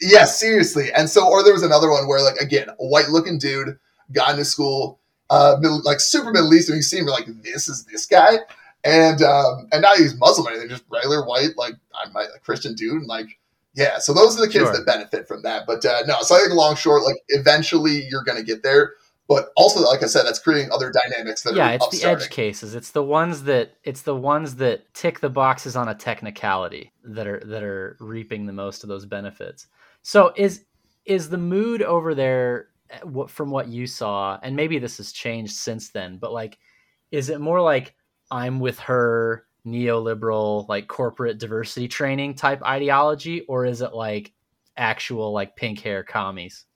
yes, 0.00 0.38
seriously. 0.38 0.92
And 0.92 1.08
so 1.08 1.28
or 1.28 1.42
there 1.42 1.52
was 1.52 1.62
another 1.62 1.90
one 1.90 2.06
where 2.08 2.22
like 2.22 2.36
again 2.36 2.68
a 2.68 2.74
white 2.86 3.08
looking 3.08 3.38
dude 3.38 3.78
got 4.12 4.30
into 4.30 4.44
school, 4.44 5.00
uh, 5.30 5.56
middle, 5.60 5.82
like 5.84 6.00
super 6.00 6.32
Middle 6.32 6.52
Eastern. 6.54 6.76
You 6.76 6.82
see 6.82 6.98
him 6.98 7.06
like 7.06 7.26
this 7.42 7.68
is 7.68 7.84
this 7.86 8.06
guy. 8.06 8.38
And 8.84 9.20
um, 9.22 9.66
and 9.72 9.82
not 9.82 9.96
he's 9.96 10.14
Muslim 10.16 10.46
or 10.46 10.50
anything, 10.50 10.68
just 10.68 10.84
regular 10.90 11.26
white, 11.26 11.56
like 11.56 11.74
I'm 12.00 12.14
a 12.14 12.38
Christian 12.44 12.74
dude, 12.74 12.92
and 12.92 13.06
like 13.06 13.26
yeah. 13.74 13.98
So 13.98 14.14
those 14.14 14.38
are 14.38 14.40
the 14.46 14.52
kids 14.52 14.66
Sure. 14.66 14.72
that 14.76 14.86
benefit 14.86 15.26
from 15.26 15.42
that. 15.42 15.66
But 15.66 15.84
uh, 15.84 16.02
no, 16.06 16.20
so 16.22 16.36
I 16.36 16.38
think 16.40 16.52
long 16.52 16.76
short, 16.76 17.02
like 17.02 17.16
eventually 17.28 18.06
you're 18.08 18.22
gonna 18.22 18.44
get 18.44 18.62
there. 18.62 18.92
But 19.28 19.48
also, 19.56 19.80
like 19.80 20.04
I 20.04 20.06
said, 20.06 20.22
that's 20.24 20.38
creating 20.38 20.70
other 20.70 20.92
dynamics 20.92 21.42
that 21.42 21.54
yeah 21.54 21.70
are 21.70 21.74
it's 21.74 21.88
the 21.88 22.08
edge 22.08 22.30
cases. 22.30 22.74
It's 22.74 22.92
the 22.92 23.02
ones 23.02 23.42
that 23.44 23.74
it's 23.82 24.02
the 24.02 24.14
ones 24.14 24.56
that 24.56 24.94
tick 24.94 25.20
the 25.20 25.30
boxes 25.30 25.74
on 25.74 25.88
a 25.88 25.94
technicality 25.94 26.92
that 27.02 27.26
are 27.26 27.40
that 27.46 27.62
are 27.64 27.96
reaping 27.98 28.46
the 28.46 28.52
most 28.52 28.84
of 28.84 28.88
those 28.88 29.04
benefits. 29.04 29.66
So 30.02 30.32
is 30.36 30.64
is 31.06 31.28
the 31.28 31.38
mood 31.38 31.82
over 31.82 32.14
there 32.14 32.68
eh, 32.90 32.98
from 33.28 33.50
what 33.50 33.68
you 33.68 33.86
saw 33.86 34.38
and 34.42 34.54
maybe 34.54 34.78
this 34.78 34.98
has 34.98 35.12
changed 35.12 35.54
since 35.54 35.90
then 35.90 36.18
but 36.18 36.32
like 36.32 36.58
is 37.10 37.30
it 37.30 37.40
more 37.40 37.60
like 37.60 37.94
i'm 38.30 38.60
with 38.60 38.78
her 38.78 39.46
neoliberal 39.64 40.68
like 40.68 40.88
corporate 40.88 41.38
diversity 41.38 41.88
training 41.88 42.34
type 42.34 42.62
ideology 42.62 43.40
or 43.42 43.64
is 43.64 43.80
it 43.80 43.94
like 43.94 44.32
actual 44.76 45.32
like 45.32 45.56
pink 45.56 45.80
hair 45.80 46.02
commies 46.02 46.66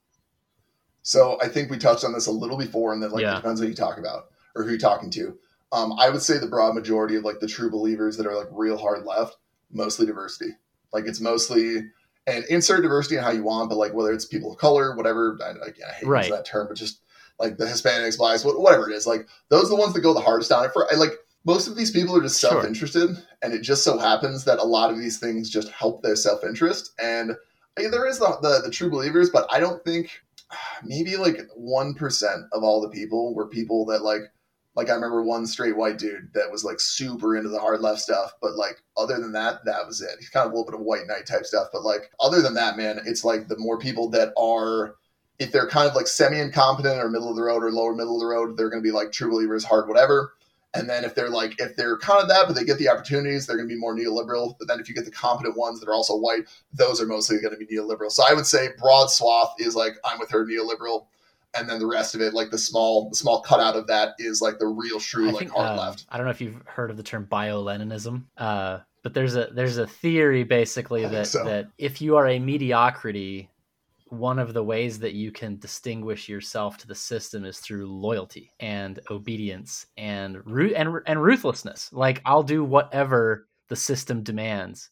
So 1.03 1.39
I 1.41 1.47
think 1.47 1.69
we 1.69 1.77
touched 1.77 2.03
on 2.03 2.13
this 2.13 2.27
a 2.27 2.31
little 2.31 2.57
before, 2.57 2.93
and 2.93 3.01
that 3.03 3.11
like 3.11 3.21
Yeah. 3.21 3.33
it 3.33 3.37
depends 3.37 3.61
who 3.61 3.67
you 3.67 3.73
talk 3.73 3.97
about 3.97 4.29
or 4.55 4.63
who 4.63 4.69
you're 4.69 4.77
talking 4.79 5.09
to. 5.11 5.37
Um, 5.71 5.93
I 5.97 6.09
would 6.09 6.21
say 6.21 6.37
the 6.37 6.47
broad 6.47 6.75
majority 6.75 7.15
of 7.15 7.23
like 7.23 7.39
the 7.39 7.47
true 7.47 7.71
believers 7.71 8.17
that 8.17 8.27
are 8.27 8.35
like 8.35 8.49
real 8.51 8.77
hard 8.77 9.05
left, 9.05 9.37
mostly 9.71 10.05
diversity. 10.05 10.51
Like 10.93 11.05
it's 11.05 11.21
mostly 11.21 11.89
and 12.27 12.43
insert 12.45 12.83
diversity 12.83 13.15
in 13.17 13.23
how 13.23 13.31
you 13.31 13.43
want, 13.43 13.69
but 13.69 13.77
like 13.77 13.93
whether 13.93 14.11
it's 14.11 14.25
people 14.25 14.51
of 14.51 14.57
color, 14.57 14.95
whatever. 14.95 15.39
I, 15.43 15.51
I, 15.51 15.91
hate 15.93 16.07
Right. 16.07 16.29
that 16.29 16.45
term, 16.45 16.67
but 16.67 16.77
just 16.77 16.99
like 17.39 17.57
the 17.57 17.65
Hispanics, 17.65 18.17
blacks, 18.17 18.43
whatever 18.45 18.89
it 18.89 18.93
is. 18.95 19.07
Like 19.07 19.27
those 19.49 19.65
are 19.65 19.69
the 19.69 19.75
ones 19.75 19.93
that 19.93 20.01
go 20.01 20.13
the 20.13 20.19
hardest 20.19 20.51
on 20.51 20.65
it. 20.65 20.71
For 20.73 20.91
I, 20.91 20.95
like 20.97 21.13
most 21.45 21.67
of 21.67 21.75
these 21.75 21.89
people 21.91 22.15
are 22.15 22.21
just 22.21 22.39
self 22.39 22.63
interested, 22.65 23.17
and 23.41 23.53
it 23.53 23.61
just 23.61 23.83
so 23.83 23.97
happens 23.97 24.43
that 24.45 24.59
a 24.59 24.63
lot 24.63 24.91
of 24.91 24.99
these 24.99 25.17
things 25.19 25.49
just 25.49 25.69
help 25.69 26.03
their 26.03 26.15
self 26.15 26.43
interest. 26.43 26.91
And 27.01 27.31
I 27.77 27.81
mean, 27.81 27.91
there 27.91 28.07
is 28.07 28.19
the, 28.19 28.37
the 28.41 28.61
the 28.65 28.69
true 28.71 28.89
believers, 28.91 29.29
but 29.29 29.47
I 29.51 29.59
don't 29.59 29.83
think 29.83 30.11
maybe 30.83 31.17
like 31.17 31.39
one 31.55 31.93
percent 31.93 32.45
of 32.53 32.63
all 32.63 32.81
the 32.81 32.89
people 32.89 33.33
were 33.33 33.47
people 33.47 33.85
that 33.85 34.01
like 34.01 34.21
like 34.75 34.89
I 34.89 34.93
remember 34.93 35.21
one 35.23 35.45
straight 35.45 35.75
white 35.75 35.97
dude 35.97 36.33
that 36.33 36.49
was 36.49 36.63
like 36.63 36.79
super 36.79 37.35
into 37.35 37.49
the 37.49 37.59
hard 37.59 37.81
left 37.81 37.99
stuff, 37.99 38.33
but 38.41 38.55
like 38.55 38.81
other 38.95 39.19
than 39.19 39.33
that, 39.33 39.65
that 39.65 39.85
was 39.85 40.01
it. 40.01 40.15
He's 40.17 40.29
kind 40.29 40.45
of 40.45 40.53
a 40.53 40.55
little 40.55 40.71
bit 40.71 40.79
of 40.79 40.85
white 40.85 41.07
knight 41.07 41.25
type 41.25 41.45
stuff, 41.45 41.67
but 41.73 41.83
like 41.83 42.09
other 42.19 42.41
than 42.41 42.53
that, 42.53 42.77
man, 42.77 43.01
it's 43.05 43.25
like 43.25 43.47
the 43.47 43.57
more 43.57 43.77
people 43.77 44.09
that 44.11 44.33
are 44.37 44.95
if 45.39 45.51
they're 45.51 45.67
kind 45.67 45.89
of 45.89 45.95
like 45.95 46.07
semi 46.07 46.39
incompetent 46.39 46.99
or 46.99 47.09
middle 47.09 47.29
of 47.29 47.35
the 47.35 47.41
road 47.41 47.63
or 47.63 47.71
lower 47.71 47.95
middle 47.95 48.15
of 48.15 48.21
the 48.21 48.27
road, 48.27 48.55
they're 48.55 48.69
going 48.69 48.81
to 48.81 48.87
be 48.87 48.93
like 48.93 49.11
true 49.11 49.31
believers, 49.31 49.63
hard 49.63 49.87
whatever. 49.87 50.33
And 50.73 50.89
then 50.89 51.03
if 51.03 51.15
they're 51.15 51.29
like 51.29 51.59
if 51.59 51.75
they're 51.75 51.97
kind 51.97 52.21
of 52.21 52.29
that, 52.29 52.47
but 52.47 52.55
they 52.55 52.63
get 52.63 52.77
the 52.77 52.87
opportunities, 52.87 53.45
they're 53.45 53.57
going 53.57 53.67
to 53.67 53.75
be 53.75 53.79
more 53.79 53.93
neoliberal. 53.95 54.55
But 54.57 54.67
then 54.69 54.79
if 54.79 54.87
you 54.87 54.95
get 54.95 55.03
the 55.05 55.11
competent 55.11 55.57
ones 55.57 55.79
that 55.79 55.89
are 55.89 55.93
also 55.93 56.15
white, 56.15 56.47
those 56.73 57.01
are 57.01 57.05
mostly 57.05 57.39
going 57.39 57.53
to 57.53 57.57
be 57.57 57.67
neoliberal. 57.67 58.09
So 58.09 58.23
I 58.27 58.33
would 58.33 58.47
say 58.47 58.69
broad 58.79 59.07
swath 59.07 59.53
is 59.59 59.75
like 59.75 59.95
I'm 60.05 60.17
with 60.17 60.29
her 60.31 60.45
neoliberal. 60.45 61.07
and 61.53 61.69
then 61.69 61.79
the 61.79 61.87
rest 61.87 62.15
of 62.15 62.21
it, 62.21 62.33
like 62.33 62.51
the 62.51 62.57
small 62.57 63.09
the 63.09 63.15
small 63.15 63.41
cutout 63.41 63.75
of 63.75 63.87
that, 63.87 64.15
is 64.19 64.41
like 64.41 64.59
the 64.59 64.67
real 64.67 64.99
true 64.99 65.29
I 65.29 65.31
like 65.31 65.39
think, 65.39 65.51
hard 65.51 65.77
uh, 65.79 65.81
left. 65.81 66.05
I 66.09 66.17
don't 66.17 66.25
know 66.25 66.31
if 66.31 66.41
you've 66.41 66.61
heard 66.65 66.89
of 66.89 66.97
the 66.97 67.03
term 67.03 67.25
bio-Leninism, 67.25 68.23
uh, 68.37 68.79
but 69.03 69.13
there's 69.13 69.35
a 69.35 69.47
there's 69.51 69.77
a 69.77 69.87
theory 69.87 70.43
basically 70.43 71.05
that 71.05 71.27
so. 71.27 71.43
that 71.43 71.67
if 71.77 72.01
you 72.01 72.15
are 72.15 72.27
a 72.27 72.39
mediocrity, 72.39 73.49
one 74.11 74.39
of 74.39 74.53
the 74.53 74.63
ways 74.63 74.99
that 74.99 75.13
you 75.13 75.31
can 75.31 75.57
distinguish 75.57 76.27
yourself 76.27 76.77
to 76.77 76.87
the 76.87 76.93
system 76.93 77.45
is 77.45 77.59
through 77.59 77.87
loyalty 77.87 78.51
and 78.59 78.99
obedience 79.09 79.85
and 79.95 80.45
ru- 80.45 80.75
and 80.75 80.89
and 81.07 81.23
ruthlessness. 81.23 81.89
Like 81.93 82.21
I'll 82.25 82.43
do 82.43 82.63
whatever 82.63 83.47
the 83.69 83.75
system 83.77 84.21
demands. 84.21 84.89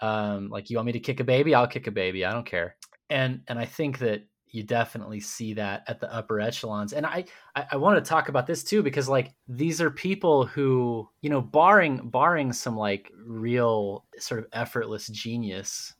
Um, 0.00 0.48
like 0.48 0.68
you 0.68 0.76
want 0.76 0.86
me 0.86 0.92
to 0.92 1.00
kick 1.00 1.20
a 1.20 1.24
baby, 1.24 1.54
I'll 1.54 1.68
kick 1.68 1.86
a 1.86 1.92
baby. 1.92 2.24
I 2.24 2.32
don't 2.32 2.44
care. 2.44 2.74
And 3.08 3.40
and 3.46 3.56
I 3.56 3.66
think 3.66 3.98
that 4.00 4.26
you 4.48 4.64
definitely 4.64 5.20
see 5.20 5.54
that 5.54 5.84
at 5.86 6.00
the 6.00 6.12
upper 6.12 6.40
echelons. 6.40 6.92
And 6.92 7.06
I 7.06 7.24
I, 7.54 7.66
I 7.72 7.76
want 7.76 8.02
to 8.04 8.08
talk 8.08 8.28
about 8.28 8.48
this 8.48 8.64
too 8.64 8.82
because 8.82 9.08
like 9.08 9.32
these 9.46 9.80
are 9.80 9.90
people 9.92 10.44
who 10.44 11.08
you 11.20 11.30
know, 11.30 11.40
barring 11.40 12.08
barring 12.08 12.52
some 12.52 12.76
like 12.76 13.12
real 13.24 14.06
sort 14.18 14.40
of 14.40 14.48
effortless 14.52 15.06
genius 15.06 15.94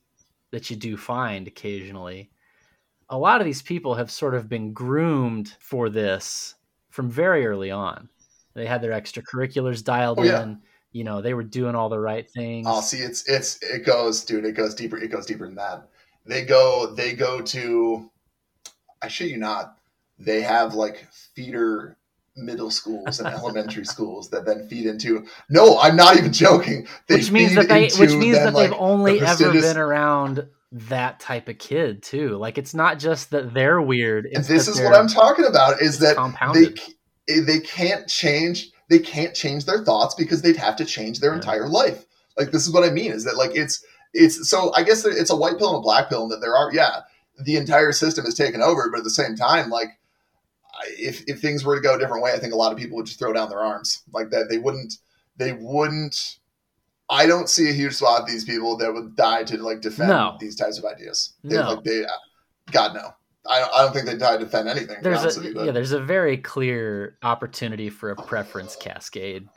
that 0.51 0.69
you 0.69 0.75
do 0.75 0.97
find 0.97 1.47
occasionally, 1.47 2.33
a 3.09 3.19
lot 3.19 3.41
of 3.41 3.45
these 3.45 3.63
people 3.63 3.95
have 3.95 4.11
sort 4.11 4.35
of 4.35 4.49
been 4.49 4.73
groomed 4.73 5.55
for 5.61 5.89
this 5.89 6.55
from 6.91 7.11
very 7.11 7.47
early 7.47 7.71
on. 7.71 8.09
They 8.55 8.67
had 8.67 8.83
their 8.83 8.93
extracurriculars 8.93 9.85
dialed 9.85 10.19
Oh, 10.19 10.23
yeah. 10.25 10.43
in. 10.43 10.61
You 10.93 11.05
know, 11.05 11.21
they 11.21 11.35
were 11.35 11.43
doing 11.45 11.75
all 11.75 11.91
the 11.91 12.01
right 12.01 12.29
things. 12.31 12.67
Oh, 12.69 12.81
see, 12.81 12.99
it's 12.99 13.29
it's 13.29 13.59
it 13.63 13.85
goes, 13.85 14.25
dude. 14.25 14.47
It 14.47 14.53
goes 14.53 14.75
deeper. 14.75 14.97
It 14.97 15.09
goes 15.11 15.27
deeper 15.27 15.45
than 15.45 15.57
that. 15.57 15.89
They 16.25 16.45
go. 16.45 16.95
They 16.95 17.13
go 17.13 17.43
to. 17.43 18.11
I 19.03 19.09
shit 19.09 19.31
you 19.31 19.37
not. 19.37 19.77
They 20.19 20.41
have 20.41 20.75
like 20.75 21.07
feeder 21.35 21.99
middle 22.35 22.71
schools 22.71 23.21
and 23.21 23.29
elementary 23.29 23.85
schools 23.95 24.31
that 24.31 24.47
then 24.47 24.67
feed 24.69 24.87
into. 24.87 25.27
No, 25.51 25.79
I'm 25.79 25.97
not 25.97 26.17
even 26.17 26.33
joking. 26.33 26.87
They 27.09 27.17
which 27.17 27.31
means 27.31 27.55
that 27.57 27.69
they 27.69 27.91
which 27.99 28.15
means 28.15 28.39
that 28.39 28.55
like, 28.55 28.71
they've 28.71 28.79
only 28.81 29.19
the 29.19 29.27
ever 29.27 29.53
been 29.53 29.77
around 29.77 30.47
that 30.89 31.21
type 31.21 31.49
of 31.49 31.59
kid 31.59 32.03
too 32.03 32.37
like 32.37 32.59
it's 32.59 32.75
not 32.75 32.99
just 32.99 33.31
that 33.31 33.55
they're 33.55 33.81
weird 33.81 34.27
And 34.27 34.45
this 34.45 34.69
is 34.69 34.81
what 34.81 34.95
I'm 34.95 35.09
talking 35.09 35.45
about. 35.45 35.81
Is 35.81 35.99
that 36.01 36.09
they 36.11 36.15
compounded 36.15 36.79
c- 36.79 36.95
eh, 37.29 37.41
they 37.47 37.61
can't 37.61 38.07
change 38.09 38.71
they 38.89 38.99
can't 38.99 39.35
change 39.35 39.65
their 39.65 39.85
thoughts 39.85 40.15
because 40.15 40.43
they'd 40.43 40.57
have 40.57 40.77
to 40.77 40.85
change 40.85 41.21
their 41.21 41.31
Yeah. 41.31 41.37
entire 41.37 41.69
life 41.69 42.05
like 42.39 42.51
this 42.53 42.67
is 42.67 42.73
what 42.73 42.85
i 42.85 42.91
mean 42.91 43.11
is 43.13 43.25
that 43.25 43.37
like 43.37 43.51
it's 43.55 43.85
it's 44.13 44.49
so 44.49 44.73
i 44.75 44.83
guess 44.83 45.05
it's 45.05 45.31
a 45.31 45.37
white 45.37 45.59
pill 45.59 45.71
and 45.71 45.79
a 45.79 45.81
black 45.83 46.09
pill 46.09 46.23
and 46.25 46.31
that 46.33 46.41
there 46.41 46.55
are 46.57 46.73
yeah 46.73 47.01
the 47.45 47.57
entire 47.57 47.93
system 47.93 48.25
is 48.27 48.35
taken 48.35 48.63
over 48.63 48.91
but 48.91 48.99
at 48.99 49.05
the 49.05 49.11
same 49.11 49.35
time 49.35 49.71
like 49.71 49.89
if, 50.99 51.23
if 51.27 51.41
things 51.41 51.65
were 51.65 51.75
to 51.75 51.81
go 51.83 51.95
a 51.95 51.99
different 51.99 52.23
way 52.23 52.33
i 52.33 52.39
think 52.39 52.53
a 52.53 52.57
lot 52.57 52.71
of 52.73 52.79
people 52.79 52.97
would 52.97 53.07
just 53.07 53.19
throw 53.19 53.33
down 53.33 53.49
their 53.49 53.61
arms 53.61 54.03
like 54.13 54.31
that 54.31 54.49
they 54.51 54.59
wouldn't 54.59 54.95
they 55.37 55.53
wouldn't 55.53 56.37
i 57.11 57.27
don't 57.27 57.49
see 57.49 57.69
a 57.71 57.73
huge 57.73 57.95
swath 57.95 58.23
of 58.23 58.27
these 58.27 58.45
people 58.45 58.77
that 58.77 58.93
would 58.93 59.15
die 59.17 59.45
to 59.45 59.57
like 59.59 59.81
defend 59.81 60.09
No. 60.11 60.37
these 60.41 60.57
types 60.57 60.79
of 60.79 60.85
ideas 60.85 61.35
They- 61.45 61.57
No. 61.57 61.75
like 61.75 61.85
they 61.85 62.05
god 62.71 62.95
no 62.95 63.11
I 63.49 63.61
don't, 63.61 63.73
I 63.75 63.83
don't 63.85 63.93
think 63.93 64.07
they'd 64.07 64.19
die 64.19 64.37
to 64.39 64.45
defend 64.45 64.69
anything. 64.69 64.97
there's 65.03 65.39
a 65.39 65.43
you, 65.43 65.65
yeah 65.65 65.71
there's 65.71 65.93
a 65.93 66.01
very 66.01 66.37
clear 66.37 67.17
opportunity 67.23 67.91
for 67.91 68.11
a 68.11 68.17
preference 68.17 68.75
cascade 68.75 69.49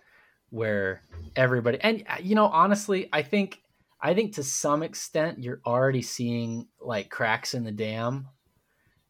where 0.52 1.02
everybody 1.36 1.80
and 1.82 2.04
uh, 2.08 2.18
you 2.22 2.36
know 2.36 2.46
honestly 2.46 3.10
i 3.14 3.22
think 3.24 3.62
i 4.02 4.14
think 4.14 4.36
to 4.36 4.44
some 4.44 4.84
extent 4.84 5.44
you're 5.44 5.62
already 5.66 6.02
seeing 6.04 6.68
like 6.80 7.10
cracks 7.10 7.54
in 7.56 7.64
the 7.64 7.72
dam 7.72 8.28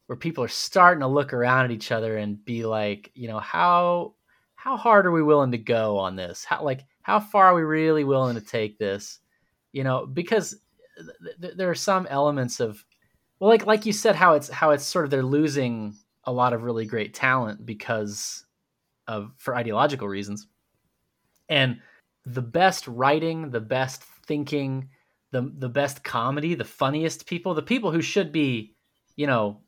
where 0.08 0.16
people 0.18 0.44
are 0.44 0.48
starting 0.50 1.02
to 1.02 1.08
look 1.08 1.34
around 1.34 1.66
at 1.66 1.72
each 1.72 1.92
other 1.92 2.18
and 2.18 2.44
be 2.46 2.66
like 2.66 3.12
you 3.16 3.28
know 3.28 3.40
how 3.40 4.14
how 4.56 4.76
hard 4.78 5.06
are 5.06 5.12
we 5.12 5.24
willing 5.24 5.52
to 5.52 5.58
go 5.58 5.98
on 5.98 6.16
this 6.16 6.44
how 6.46 6.64
like 6.64 6.86
how 7.10 7.20
far 7.20 7.48
are 7.48 7.56
we 7.56 7.64
really 7.64 8.04
willing 8.04 8.36
to 8.36 8.42
take 8.42 8.78
this? 8.78 9.20
You 9.72 9.84
know 9.84 10.06
because 10.06 10.56
th- 10.98 11.42
th- 11.42 11.54
there 11.56 11.70
are 11.70 11.76
some 11.76 12.08
elements 12.08 12.60
of 12.60 12.86
well 13.40 13.50
like 13.50 13.66
like 13.66 13.86
you 13.86 13.94
said 13.94 14.16
how 14.16 14.34
it's 14.36 14.50
how 14.50 14.72
it's 14.72 14.84
sort 14.84 15.06
of 15.06 15.12
they're 15.12 15.24
losing 15.24 15.96
a 16.26 16.32
lot 16.32 16.54
of 16.54 16.64
really 16.64 16.86
great 16.86 17.14
talent 17.14 17.66
because 17.66 18.46
of 19.08 19.32
for 19.38 19.56
ideological 19.56 20.08
reasons. 20.08 20.48
And 21.50 21.80
the 22.26 22.44
best 22.44 22.88
writing 22.88 23.50
the 23.50 23.62
best 23.62 24.04
thinking 24.28 24.90
the 25.32 25.52
the 25.58 25.70
best 25.70 26.04
comedy 26.04 26.54
the 26.54 26.64
funniest 26.64 27.26
people 27.26 27.56
the 27.56 27.62
people 27.64 27.92
who 27.92 28.02
should 28.02 28.32
be 28.32 28.76
you 29.16 29.26
know 29.26 29.62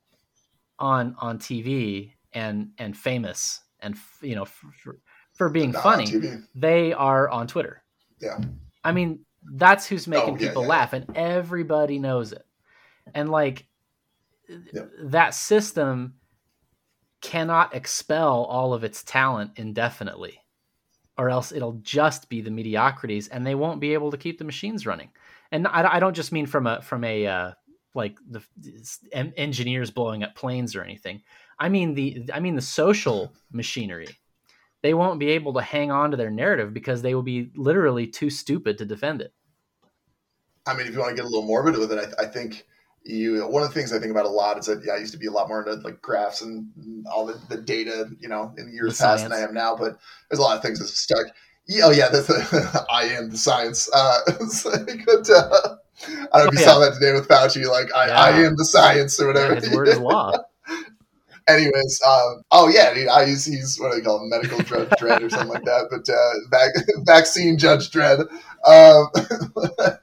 on 0.77 1.15
on 1.17 1.39
TV 1.39 2.13
and 2.33 2.69
and 2.77 2.95
famous 2.95 3.61
and 3.79 3.95
you 4.21 4.35
know 4.35 4.45
for, 4.45 4.99
for 5.41 5.49
being 5.49 5.71
Not 5.71 5.81
funny 5.81 6.05
they 6.53 6.93
are 6.93 7.27
on 7.27 7.47
Twitter. 7.47 7.81
Yeah. 8.19 8.37
I 8.83 8.91
mean, 8.91 9.21
that's 9.43 9.87
who's 9.87 10.05
making 10.05 10.35
Oh, 10.35 10.37
yeah, 10.37 10.47
people 10.49 10.61
yeah, 10.61 10.67
laugh, 10.67 10.93
and 10.93 11.17
everybody 11.17 11.97
knows 11.97 12.31
it. 12.31 12.45
And 13.15 13.27
like 13.27 13.65
that 15.01 15.33
system 15.33 16.13
cannot 17.21 17.73
expel 17.73 18.43
all 18.43 18.75
of 18.75 18.83
its 18.83 19.01
talent 19.01 19.53
indefinitely, 19.55 20.37
or 21.17 21.31
else 21.31 21.51
it'll 21.51 21.79
just 21.81 22.29
be 22.29 22.41
the 22.41 22.51
mediocrities, 22.51 23.27
and 23.27 23.43
they 23.43 23.55
won't 23.55 23.81
be 23.81 23.95
able 23.95 24.11
to 24.11 24.17
keep 24.17 24.37
the 24.37 24.43
machines 24.43 24.85
running. 24.85 25.09
And 25.51 25.67
I, 25.67 25.95
I 25.95 25.99
don't 25.99 26.15
just 26.15 26.31
mean 26.31 26.45
from 26.45 26.67
a 26.67 26.83
from 26.83 27.03
a 27.03 27.25
uh, 27.25 27.51
like 27.95 28.19
the 28.29 28.43
en- 29.11 29.33
engineers 29.37 29.89
blowing 29.89 30.21
up 30.21 30.35
planes 30.35 30.75
or 30.75 30.83
anything. 30.83 31.23
I 31.57 31.69
mean 31.69 31.95
the 31.95 32.29
I 32.31 32.39
mean 32.39 32.55
the 32.55 32.61
social 32.61 33.33
machinery 33.51 34.09
they 34.81 34.93
won't 34.93 35.19
be 35.19 35.29
able 35.29 35.53
to 35.53 35.61
hang 35.61 35.91
on 35.91 36.11
to 36.11 36.17
their 36.17 36.31
narrative 36.31 36.73
because 36.73 37.01
they 37.01 37.13
will 37.15 37.23
be 37.23 37.51
literally 37.55 38.07
too 38.07 38.29
stupid 38.29 38.77
to 38.77 38.85
defend 38.85 39.21
it. 39.21 39.33
I 40.65 40.75
mean, 40.75 40.87
if 40.87 40.93
you 40.93 40.99
want 40.99 41.11
to 41.11 41.15
get 41.15 41.25
a 41.25 41.27
little 41.27 41.45
morbid 41.45 41.77
with 41.77 41.91
it, 41.91 42.13
I, 42.19 42.23
I 42.23 42.25
think 42.27 42.65
you 43.03 43.47
one 43.47 43.63
of 43.63 43.69
the 43.69 43.73
things 43.73 43.91
I 43.91 43.99
think 43.99 44.11
about 44.11 44.25
a 44.25 44.29
lot 44.29 44.59
is 44.59 44.67
that 44.67 44.83
yeah, 44.85 44.93
I 44.93 44.97
used 44.97 45.13
to 45.13 45.17
be 45.17 45.25
a 45.27 45.31
lot 45.31 45.47
more 45.47 45.59
into 45.67 45.81
like 45.83 46.01
graphs 46.01 46.41
and 46.41 46.67
all 47.07 47.25
the, 47.25 47.39
the 47.49 47.61
data, 47.61 48.09
you 48.19 48.29
know, 48.29 48.53
in 48.57 48.71
years 48.71 48.97
The 48.97 49.03
past 49.05 49.23
than 49.23 49.33
I 49.33 49.39
am 49.39 49.53
now. 49.53 49.75
But 49.75 49.97
there's 50.29 50.39
a 50.39 50.43
lot 50.43 50.55
of 50.57 50.61
things 50.63 50.79
that 50.79 50.87
stuck. 50.87 51.25
Yeah, 51.67 51.85
oh 51.85 51.91
yeah, 51.91 52.09
that's 52.09 52.29
I 52.91 53.05
am 53.05 53.29
the 53.29 53.37
science. 53.37 53.89
Uh, 53.93 54.19
but, 55.05 55.29
uh, 55.29 55.77
I 56.33 56.39
don't 56.39 56.45
know 56.45 56.45
if 56.45 56.49
Oh, 56.49 56.51
you 56.51 56.57
yeah. 56.59 56.65
saw 56.65 56.79
that 56.79 56.93
today 56.93 57.13
with 57.13 57.27
Fauci, 57.27 57.67
like 57.67 57.93
I, 57.93 58.09
I 58.09 58.29
am 58.41 58.55
the 58.55 58.65
science 58.65 59.19
or 59.19 59.27
whatever. 59.27 59.55
His 59.55 59.69
word 59.69 59.87
is 59.87 59.97
law. 59.97 60.31
Anyways, 61.47 62.01
um, 62.07 62.43
oh 62.51 62.67
yeah, 62.69 62.93
I 63.11 63.23
use 63.23 63.45
he's 63.45 63.79
what 63.79 63.91
do 63.91 63.97
they 63.97 64.03
call 64.03 64.21
him, 64.23 64.29
medical 64.29 64.59
drug 64.59 64.89
dread 64.97 65.23
or 65.23 65.29
something 65.29 65.49
like 65.49 65.65
that. 65.65 65.87
But 65.89 66.07
uh, 66.09 66.33
vac- 66.49 66.85
vaccine 67.05 67.57
Judge 67.57 67.89
Dredd. 67.91 68.21
Um, 68.65 69.07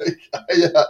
yeah, 0.55 0.83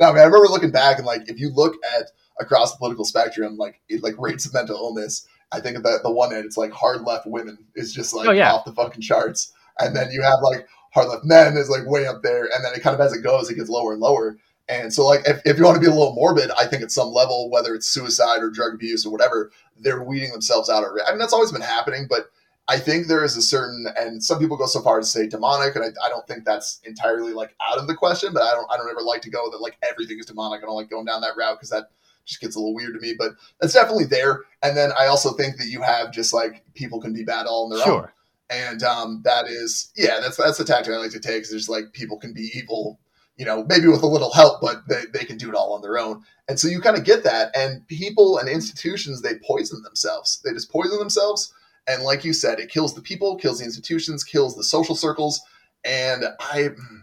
no, 0.00 0.12
man. 0.12 0.18
I 0.22 0.24
remember 0.24 0.48
looking 0.48 0.70
back 0.70 0.98
and 0.98 1.06
like 1.06 1.28
if 1.28 1.38
you 1.38 1.50
look 1.50 1.74
at 1.96 2.10
across 2.40 2.72
the 2.72 2.78
political 2.78 3.04
spectrum, 3.04 3.56
like 3.56 3.80
it, 3.88 4.02
like 4.02 4.14
rates 4.18 4.46
of 4.46 4.54
mental 4.54 4.76
illness. 4.76 5.26
I 5.52 5.60
think 5.60 5.76
at 5.76 5.82
the 5.82 5.98
the 6.02 6.10
one 6.12 6.32
end, 6.32 6.44
it's 6.44 6.56
like 6.56 6.70
hard 6.72 7.02
left 7.02 7.26
women 7.26 7.58
is 7.74 7.92
just 7.92 8.14
like 8.14 8.28
Oh, 8.28 8.32
yeah. 8.32 8.52
off 8.52 8.64
the 8.64 8.72
fucking 8.72 9.02
charts, 9.02 9.52
and 9.80 9.94
then 9.96 10.12
you 10.12 10.22
have 10.22 10.38
like 10.42 10.68
hard 10.92 11.08
left 11.08 11.24
men 11.24 11.56
is 11.56 11.68
like 11.68 11.84
way 11.86 12.06
up 12.06 12.22
there, 12.22 12.44
and 12.44 12.64
then 12.64 12.72
it 12.74 12.82
kind 12.82 12.94
of 12.94 13.00
as 13.00 13.12
it 13.12 13.22
goes, 13.22 13.50
it 13.50 13.56
gets 13.56 13.68
lower 13.68 13.92
and 13.92 14.00
lower. 14.00 14.38
And 14.70 14.92
so, 14.92 15.04
like, 15.04 15.22
if, 15.26 15.40
if 15.44 15.58
you 15.58 15.64
want 15.64 15.74
to 15.74 15.80
be 15.80 15.86
a 15.88 15.90
little 15.94 16.14
morbid, 16.14 16.50
I 16.58 16.66
think 16.66 16.82
at 16.82 16.92
some 16.92 17.08
level, 17.08 17.50
whether 17.50 17.74
it's 17.74 17.88
suicide 17.88 18.40
or 18.42 18.50
drug 18.50 18.74
abuse 18.74 19.04
or 19.04 19.10
whatever, 19.10 19.50
they're 19.76 20.02
weeding 20.04 20.30
themselves 20.30 20.70
out 20.70 20.84
already. 20.84 21.04
I 21.06 21.10
mean, 21.10 21.18
that's 21.18 21.32
always 21.32 21.50
been 21.50 21.60
happening, 21.60 22.06
but 22.08 22.30
I 22.68 22.78
think 22.78 23.08
there 23.08 23.24
is 23.24 23.36
a 23.36 23.42
certain, 23.42 23.86
and 23.98 24.22
some 24.22 24.38
people 24.38 24.56
go 24.56 24.66
so 24.66 24.80
far 24.80 25.00
to 25.00 25.04
say 25.04 25.26
demonic, 25.26 25.74
and 25.74 25.84
I, 25.84 25.88
I 26.06 26.08
don't 26.08 26.24
think 26.28 26.44
that's 26.44 26.80
entirely 26.84 27.32
like 27.32 27.52
out 27.60 27.78
of 27.78 27.88
the 27.88 27.94
question. 27.96 28.32
But 28.32 28.44
I 28.44 28.52
don't, 28.52 28.70
I 28.72 28.76
don't 28.76 28.88
ever 28.88 29.02
like 29.02 29.22
to 29.22 29.30
go 29.30 29.50
that 29.50 29.60
like 29.60 29.76
everything 29.82 30.18
is 30.20 30.26
demonic. 30.26 30.62
I 30.62 30.66
don't 30.66 30.76
like 30.76 30.88
going 30.90 31.04
down 31.06 31.20
that 31.22 31.36
route 31.36 31.56
because 31.58 31.70
that 31.70 31.90
just 32.24 32.40
gets 32.40 32.54
a 32.54 32.60
little 32.60 32.74
weird 32.74 32.94
to 32.94 33.00
me. 33.00 33.14
But 33.18 33.32
that's 33.60 33.72
definitely 33.72 34.04
there. 34.04 34.42
And 34.62 34.76
then 34.76 34.92
I 34.96 35.06
also 35.06 35.32
think 35.32 35.56
that 35.56 35.66
you 35.66 35.82
have 35.82 36.12
just 36.12 36.32
like 36.32 36.62
people 36.74 37.00
can 37.00 37.12
be 37.12 37.24
bad 37.24 37.46
all 37.46 37.64
on 37.64 37.70
their 37.70 37.80
own 37.80 37.84
Sure. 37.86 38.14
and 38.50 38.82
um, 38.84 39.22
that 39.24 39.46
is 39.48 39.90
yeah 39.96 40.20
that's 40.20 40.36
that's 40.36 40.58
the 40.58 40.64
tactic 40.64 40.92
i 40.92 40.96
like 40.96 41.10
to 41.12 41.18
take 41.20 41.42
is 41.42 41.50
just 41.50 41.68
like 41.68 41.92
people 41.92 42.18
can 42.18 42.32
be 42.32 42.50
evil 42.54 43.00
you 43.40 43.46
know 43.46 43.64
maybe 43.72 43.88
with 43.88 44.02
a 44.02 44.06
little 44.06 44.32
help 44.40 44.60
but 44.60 44.86
they, 44.88 45.02
they 45.14 45.24
can 45.24 45.38
do 45.38 45.48
it 45.48 45.54
all 45.54 45.72
on 45.72 45.80
their 45.82 45.96
own 45.98 46.22
and 46.48 46.60
so 46.60 46.68
you 46.68 46.80
kind 46.80 46.98
of 46.98 47.04
get 47.04 47.24
that 47.24 47.50
and 47.56 47.86
people 47.88 48.36
and 48.38 48.48
institutions 48.48 49.22
they 49.22 49.34
poison 49.46 49.82
themselves 49.82 50.40
they 50.44 50.52
just 50.52 50.70
poison 50.70 50.98
themselves 50.98 51.52
and 51.88 52.02
like 52.02 52.22
you 52.24 52.32
said 52.34 52.60
it 52.60 52.68
kills 52.70 52.94
the 52.94 53.00
people 53.00 53.36
kills 53.36 53.58
the 53.60 53.64
institutions 53.64 54.22
kills 54.22 54.54
the 54.56 54.64
social 54.64 54.94
circles 54.94 55.40
and 55.84 56.24
i 56.52 56.58
mm, 56.64 57.00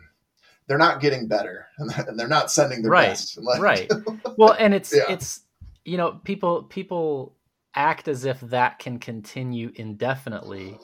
they're 0.67 0.77
not 0.77 1.01
getting 1.01 1.27
better 1.27 1.65
and 1.79 1.89
they're 2.19 2.27
not 2.27 2.51
sending 2.51 2.81
their 2.83 2.91
Right, 2.91 3.07
best 3.09 3.37
Like- 3.41 3.61
right. 3.61 3.91
Well, 4.37 4.55
and 4.59 4.73
it's 4.75 4.93
Yeah. 4.93 5.09
it's 5.09 5.41
you 5.85 5.97
know 5.97 6.19
people 6.23 6.63
people 6.63 7.35
act 7.73 8.07
as 8.07 8.25
if 8.25 8.39
that 8.41 8.77
can 8.79 8.99
continue 8.99 9.71
indefinitely, 9.75 10.77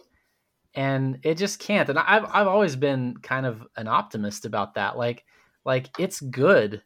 and 0.74 1.20
it 1.24 1.36
just 1.38 1.60
can't. 1.60 1.90
And 1.90 2.00
I've 2.00 2.26
I've 2.26 2.48
always 2.48 2.76
been 2.76 3.18
kind 3.18 3.46
of 3.46 3.62
an 3.76 3.88
optimist 3.88 4.46
about 4.46 4.74
that. 4.76 4.98
Like 4.98 5.24
like 5.66 5.90
it's 6.00 6.20
good 6.20 6.82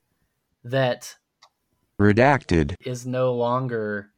that 0.64 1.16
Redacted. 2.00 2.76
is 2.86 3.06
no 3.06 3.34
longer 3.34 4.12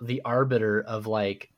the 0.00 0.20
arbiter 0.24 0.80
of 0.80 1.06
like 1.06 1.50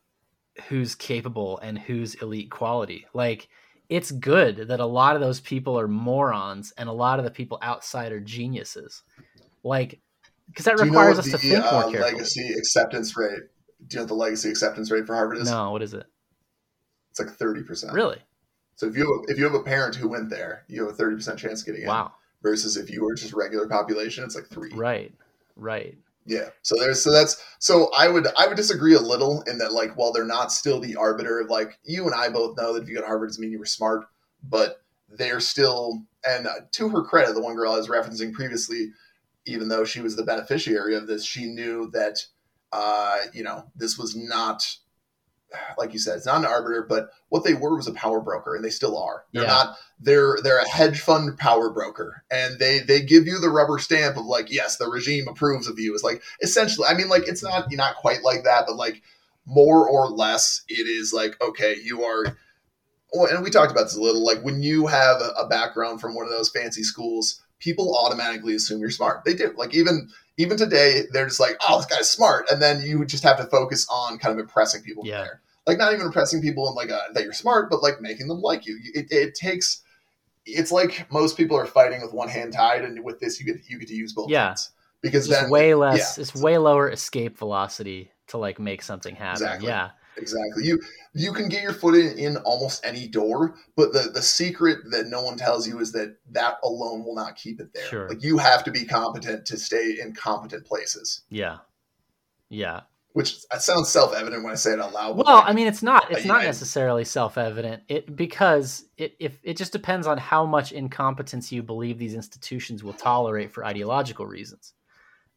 who's 0.69 0.95
capable 0.95 1.59
and 1.59 1.79
who's 1.79 2.15
elite 2.17 2.51
quality. 2.51 3.07
Like 3.15 3.49
it's 3.89 4.11
good 4.11 4.69
that 4.69 4.81
a 4.81 4.87
lot 4.87 5.15
of 5.17 5.21
those 5.23 5.41
people 5.41 5.79
are 5.79 5.89
morons 5.89 6.73
and 6.77 6.89
a 6.89 6.93
lot 6.93 7.19
of 7.19 7.25
the 7.25 7.31
people 7.31 7.59
outside 7.63 8.13
are 8.13 8.21
geniuses. 8.21 9.03
Like 9.63 10.01
because 10.49 10.67
that 10.67 10.77
Do 10.77 10.85
you 10.85 10.91
know 10.91 10.99
requires 10.99 11.17
what 11.17 11.27
us 11.27 11.33
to 11.33 11.33
the 11.33 11.39
think 11.39 11.65
more 11.65 11.73
uh, 11.73 11.91
carefully. 11.91 12.13
legacy 12.13 12.53
acceptance 12.59 13.17
rate? 13.17 13.41
Do 13.87 13.95
you 13.95 13.97
know 13.97 14.03
what 14.03 14.09
the 14.09 14.15
legacy 14.15 14.51
acceptance 14.51 14.91
rate 14.91 15.07
for 15.07 15.15
Harvard 15.15 15.39
is? 15.39 15.51
No, 15.51 15.71
what 15.71 15.83
is 15.83 15.95
it? 15.95 16.07
It's 17.11 17.21
like 17.21 17.31
thirty 17.31 17.63
percent. 17.63 17.93
Really? 17.93 18.19
So 18.77 18.87
if 18.87 18.97
you 18.97 19.13
have, 19.13 19.31
if 19.31 19.39
you 19.39 19.45
have 19.45 19.55
a 19.55 19.63
parent 19.63 19.95
who 19.97 20.09
went 20.09 20.31
there, 20.31 20.65
you 20.69 20.85
have 20.85 20.93
a 20.93 20.97
thirty 20.97 21.17
percent 21.17 21.39
chance 21.39 21.61
of 21.61 21.67
getting 21.67 21.83
in. 21.83 21.89
Wow. 21.89 22.13
Versus 22.43 22.77
if 22.77 22.91
you 22.91 23.03
were 23.03 23.15
just 23.15 23.33
regular 23.33 23.67
population, 23.67 24.25
it's 24.25 24.35
like 24.35 24.49
three. 24.49 24.71
Right. 24.75 25.13
Right. 25.57 25.97
Yeah. 26.27 26.49
So 26.63 26.75
there's 26.79 27.03
so 27.03 27.13
that's 27.13 27.43
so 27.59 27.91
I 27.97 28.09
would 28.09 28.27
I 28.39 28.47
would 28.47 28.57
disagree 28.57 28.95
a 28.95 29.01
little 29.01 29.43
in 29.43 29.59
that 29.59 29.73
like 29.73 29.97
while 29.97 30.13
they're 30.13 30.25
not 30.25 30.53
still 30.53 30.81
the 30.81 30.97
arbiter 30.97 31.41
of 31.41 31.51
like 31.51 31.79
you 31.85 32.07
and 32.07 32.15
I 32.15 32.29
both 32.31 32.57
know 32.57 32.73
that 32.73 32.83
if 32.83 32.89
you 32.89 32.95
go 32.95 33.03
to 33.03 33.07
Harvard 33.07 33.29
doesn't 33.29 33.41
mean 33.41 33.53
you 33.53 33.59
were 33.59 33.67
smart, 33.67 34.07
but 34.43 34.83
they're 35.11 35.41
still 35.41 36.03
and 36.27 36.47
uh, 36.47 36.53
to 36.73 36.89
her 36.89 37.03
credit, 37.03 37.35
the 37.35 37.43
one 37.43 37.55
girl 37.55 37.73
I 37.73 37.77
was 37.77 37.89
referencing 37.89 38.33
previously, 38.33 38.93
even 39.45 39.69
though 39.69 39.85
she 39.85 40.01
was 40.01 40.17
the 40.17 40.23
beneficiary 40.25 40.97
of 40.97 41.07
this, 41.07 41.25
she 41.25 41.47
knew 41.47 41.91
that 41.93 42.25
uh, 42.73 43.19
you 43.33 43.43
know 43.43 43.71
this 43.77 43.99
was 43.99 44.17
not 44.17 44.77
like 45.79 45.93
you 45.93 45.99
said, 45.99 46.17
it's 46.17 46.27
not 46.27 46.39
an 46.39 46.45
arbiter, 46.47 46.85
but 46.89 47.11
what 47.29 47.45
they 47.45 47.55
were 47.55 47.77
was 47.77 47.87
a 47.89 47.93
power 47.93 48.21
broker, 48.21 48.55
and 48.55 48.65
they 48.65 48.71
still 48.71 48.97
are. 48.99 49.25
They're 49.33 49.43
Yeah. 49.43 49.49
not. 49.49 49.77
They're 50.01 50.39
they're 50.43 50.59
a 50.59 50.69
hedge 50.69 51.01
fund 51.01 51.39
power 51.39 51.71
broker, 51.71 52.23
and 52.31 52.59
they 52.59 52.81
they 52.81 53.01
give 53.03 53.27
you 53.27 53.39
the 53.39 53.51
rubber 53.51 53.79
stamp 53.79 54.17
of 54.17 54.27
like, 54.27 54.51
yes, 54.51 54.77
the 54.77 54.89
regime 54.89 55.29
approves 55.29 55.67
of 55.69 55.79
you. 55.79 55.95
It's 55.95 56.03
like 56.05 56.23
essentially, 56.43 56.87
I 56.89 56.95
mean, 56.95 57.09
like 57.09 57.27
it's 57.29 57.43
not 57.43 57.71
you're 57.71 57.79
not 57.79 57.97
quite 57.97 58.23
like 58.23 58.45
that, 58.45 58.65
but 58.67 58.77
like 58.77 59.03
more 59.47 59.89
or 59.89 60.09
less, 60.09 60.63
it 60.69 60.87
is 60.89 61.13
like 61.13 61.41
okay, 61.41 61.77
you 61.83 62.03
are. 62.05 62.37
And 63.13 63.45
we 63.45 63.51
talked 63.51 63.71
about 63.71 63.85
this 63.85 63.97
a 63.97 64.01
little. 64.01 64.25
Like 64.25 64.43
when 64.43 64.63
you 64.63 64.89
have 64.89 65.21
a, 65.21 65.47
background 65.49 66.01
from 66.01 66.15
one 66.17 66.25
of 66.27 66.33
those 66.33 66.51
fancy 66.51 66.83
schools, 66.83 67.41
people 67.61 67.97
automatically 67.97 68.57
assume 68.57 68.81
you're 68.81 68.91
smart. 68.91 69.23
They 69.25 69.35
do. 69.35 69.55
Like 69.57 69.73
even 69.75 70.09
even 70.37 70.57
today, 70.57 71.03
they're 71.13 71.27
just 71.29 71.39
like, 71.39 71.57
oh, 71.69 71.77
this 71.77 71.87
guy's 71.87 72.11
smart, 72.11 72.51
and 72.51 72.61
then 72.61 72.83
you 72.83 73.05
just 73.05 73.23
have 73.23 73.37
to 73.37 73.45
focus 73.45 73.87
on 73.89 74.19
kind 74.19 74.33
of 74.33 74.41
impressing 74.41 74.83
people 74.83 75.05
Yeah. 75.07 75.23
there 75.23 75.41
like 75.67 75.79
not 75.79 75.93
even 75.93 76.07
impressing 76.07 76.41
people 76.43 76.67
and 76.67 76.77
like 76.77 76.91
a, 76.91 77.01
that 77.15 77.25
you're 77.25 77.33
smart, 77.33 77.71
but 77.71 77.83
like 77.83 78.01
making 78.01 78.29
them 78.29 78.41
like 78.41 78.67
you. 78.67 78.79
It, 78.95 79.07
it 79.11 79.35
takes. 79.35 79.83
It's 80.47 80.71
like 80.71 81.11
most 81.11 81.37
people 81.37 81.57
are 81.57 81.65
fighting 81.67 82.03
with 82.03 82.13
one 82.13 82.29
hand 82.29 82.53
tied, 82.53 82.85
and 82.85 83.03
with 83.03 83.19
this, 83.21 83.41
you 83.41 83.47
get 83.47 83.57
you 83.69 83.79
get 83.79 83.89
to 83.89 83.95
use 83.95 84.13
both 84.13 84.29
Yeah. 84.31 84.49
hands 84.49 84.71
because 85.01 85.29
It's 85.29 85.39
then 85.41 85.51
way 85.51 85.75
less 85.75 86.17
yeah. 86.19 86.23
it's 86.23 86.35
way 86.35 86.59
lower 86.59 86.91
escape 86.91 87.39
velocity 87.39 88.11
to 88.29 88.39
like 88.39 88.59
make 88.59 88.83
something 88.83 89.15
happen. 89.15 89.43
Exactly. 89.43 89.69
Yeah. 89.69 89.91
exactly 90.17 90.65
you 90.65 90.81
you 91.15 91.33
can 91.33 91.49
get 91.49 91.63
your 91.63 91.73
foot 91.73 91.95
in, 91.95 92.17
in 92.19 92.37
almost 92.39 92.85
any 92.85 93.07
door, 93.09 93.55
but 93.77 93.93
the 93.93 94.11
the 94.13 94.23
secret 94.23 94.79
that 94.91 95.07
no 95.09 95.23
one 95.23 95.37
tells 95.37 95.67
you 95.69 95.79
is 95.81 95.93
that 95.93 96.17
that 96.31 96.57
alone 96.63 97.05
will 97.05 97.15
not 97.15 97.37
keep 97.37 97.61
it 97.61 97.73
there. 97.75 97.87
Sure. 97.87 98.09
Like 98.09 98.23
you 98.23 98.37
have 98.39 98.65
to 98.65 98.71
be 98.71 98.85
competent 98.85 99.45
to 99.47 99.57
stay 99.59 99.99
in 100.01 100.13
competent 100.15 100.67
places, 100.67 101.23
Yeah. 101.31 101.59
Yeah. 102.51 102.81
Which 103.15 103.39
sounds 103.61 103.89
self 103.89 104.13
evident 104.13 104.43
when 104.43 104.53
I 104.53 104.57
say 104.57 104.73
it 104.73 104.81
out 104.81 104.93
loud. 104.93 105.17
Well, 105.17 105.37
like, 105.37 105.49
I 105.49 105.53
mean, 105.53 105.69
it's 105.69 105.85
not. 105.85 106.11
It's 106.11 106.25
not 106.25 106.43
necessarily 106.43 107.05
self-evident. 107.05 107.85
It 107.89 108.15
because 108.15 108.87
it 108.97 109.15
if 109.21 109.39
it 109.45 109.57
just 109.57 109.71
depends 109.73 110.09
on 110.09 110.19
how 110.19 110.45
much 110.45 110.73
incompetence 110.73 111.53
you 111.53 111.63
believe 111.63 111.97
these 111.97 112.15
institutions 112.15 112.83
will 112.83 112.93
tolerate 112.93 113.53
for 113.53 113.65
ideological 113.65 114.27
reasons. 114.27 114.75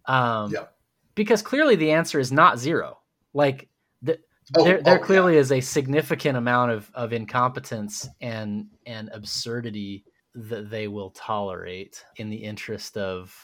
Um, 0.05 0.51
Yeah. 0.51 0.65
Because 1.13 1.43
clearly 1.43 1.75
the 1.75 1.91
answer 1.91 2.19
is 2.19 2.32
not 2.32 2.59
zero. 2.59 2.99
Like 3.34 3.69
the, 4.01 4.19
Oh, 4.57 4.63
there, 4.63 4.82
there 4.82 4.99
oh, 4.99 5.03
clearly 5.03 5.36
is 5.36 5.51
a 5.51 5.59
significant 5.59 6.38
amount 6.38 6.71
of, 6.71 6.89
of 6.95 7.13
incompetence 7.13 8.07
and 8.21 8.67
and 8.86 9.09
absurdity 9.13 10.05
that 10.34 10.69
they 10.69 10.88
will 10.88 11.11
tolerate 11.11 12.03
in 12.15 12.30
the 12.30 12.38
interest 12.38 12.97
of 12.97 13.36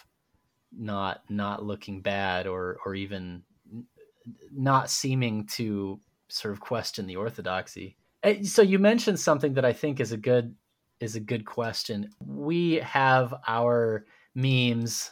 not 0.72 1.22
not 1.30 1.64
looking 1.64 2.02
bad 2.02 2.48
or 2.48 2.80
or 2.86 2.96
even 2.96 3.44
not 4.52 4.90
seeming 4.90 5.46
to 5.48 6.00
sort 6.30 6.54
of 6.54 6.60
question 6.60 7.06
the 7.08 7.16
orthodoxy. 7.16 7.98
Uh, 8.24 8.44
So 8.44 8.62
you 8.62 8.80
mentioned 8.80 9.20
something 9.20 9.54
that 9.54 9.66
I 9.66 9.74
think 9.74 10.00
is 10.00 10.12
a 10.12 10.18
good 10.18 10.56
is 11.00 11.16
a 11.16 11.20
good 11.20 11.46
question. 11.46 12.10
We 12.26 12.76
have 12.76 13.34
our 13.48 14.06
memes 14.36 15.12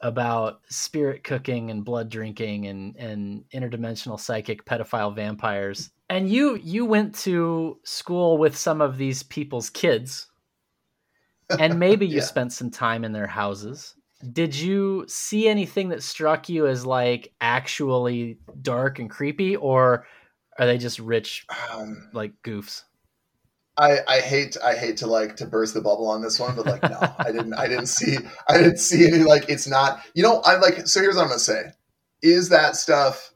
about 0.00 0.62
spirit 0.68 1.22
cooking 1.24 1.70
and 1.70 1.84
blood 1.84 2.08
drinking 2.10 2.66
and 2.66 2.96
and 2.96 3.44
interdimensional 3.54 4.18
psychic 4.18 4.64
pedophile 4.64 5.14
vampires. 5.14 5.90
And 6.10 6.28
you 6.30 6.56
you 6.56 6.84
went 6.84 7.14
to 7.20 7.80
school 7.84 8.38
with 8.38 8.56
some 8.56 8.80
of 8.80 8.96
these 8.98 9.22
people's 9.22 9.70
kids. 9.70 10.28
And 11.58 11.78
maybe 11.78 12.06
you 12.06 12.16
Yeah. 12.18 12.20
spent 12.20 12.52
some 12.52 12.70
time 12.70 13.04
in 13.04 13.12
their 13.12 13.26
houses. 13.26 13.94
Did 14.30 14.54
you 14.54 15.04
see 15.08 15.48
anything 15.48 15.88
that 15.88 16.02
struck 16.02 16.48
you 16.48 16.66
as 16.66 16.86
like 16.86 17.32
actually 17.40 18.38
dark 18.60 18.98
and 18.98 19.10
creepy 19.10 19.56
or 19.56 20.06
are 20.58 20.66
they 20.66 20.78
just 20.78 20.98
rich 20.98 21.46
um, 21.72 22.08
like 22.12 22.32
goofs? 22.42 22.84
I, 23.78 24.00
I 24.06 24.20
hate 24.20 24.56
I 24.62 24.74
hate 24.74 24.98
to 24.98 25.06
like 25.06 25.36
to 25.36 25.46
burst 25.46 25.74
the 25.74 25.80
bubble 25.80 26.06
on 26.06 26.22
this 26.22 26.38
one, 26.38 26.54
but 26.54 26.66
like 26.66 26.82
no, 26.82 26.98
I 27.18 27.24
didn't 27.32 27.54
I 27.54 27.66
didn't 27.68 27.86
see 27.86 28.18
I 28.48 28.58
didn't 28.58 28.78
see 28.78 29.06
any 29.06 29.20
like 29.20 29.48
it's 29.48 29.66
not 29.66 30.00
you 30.14 30.22
know 30.22 30.42
I'm 30.44 30.60
like 30.60 30.86
so 30.86 31.00
here's 31.00 31.16
what 31.16 31.22
I'm 31.22 31.28
gonna 31.28 31.40
say. 31.40 31.72
Is 32.20 32.50
that 32.50 32.76
stuff 32.76 33.32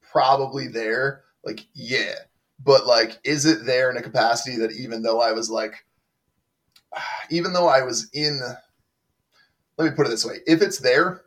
probably 0.00 0.66
there? 0.66 1.22
Like 1.44 1.66
yeah. 1.74 2.14
But 2.64 2.86
like 2.86 3.18
is 3.22 3.44
it 3.44 3.66
there 3.66 3.90
in 3.90 3.98
a 3.98 4.02
capacity 4.02 4.56
that 4.58 4.72
even 4.72 5.02
though 5.02 5.20
I 5.20 5.32
was 5.32 5.50
like 5.50 5.84
even 7.30 7.52
though 7.52 7.68
I 7.68 7.82
was 7.82 8.08
in 8.14 8.40
let 9.78 9.84
me 9.90 9.96
put 9.96 10.06
it 10.06 10.10
this 10.10 10.24
way. 10.24 10.36
If 10.46 10.62
it's 10.62 10.78
there 10.78 11.22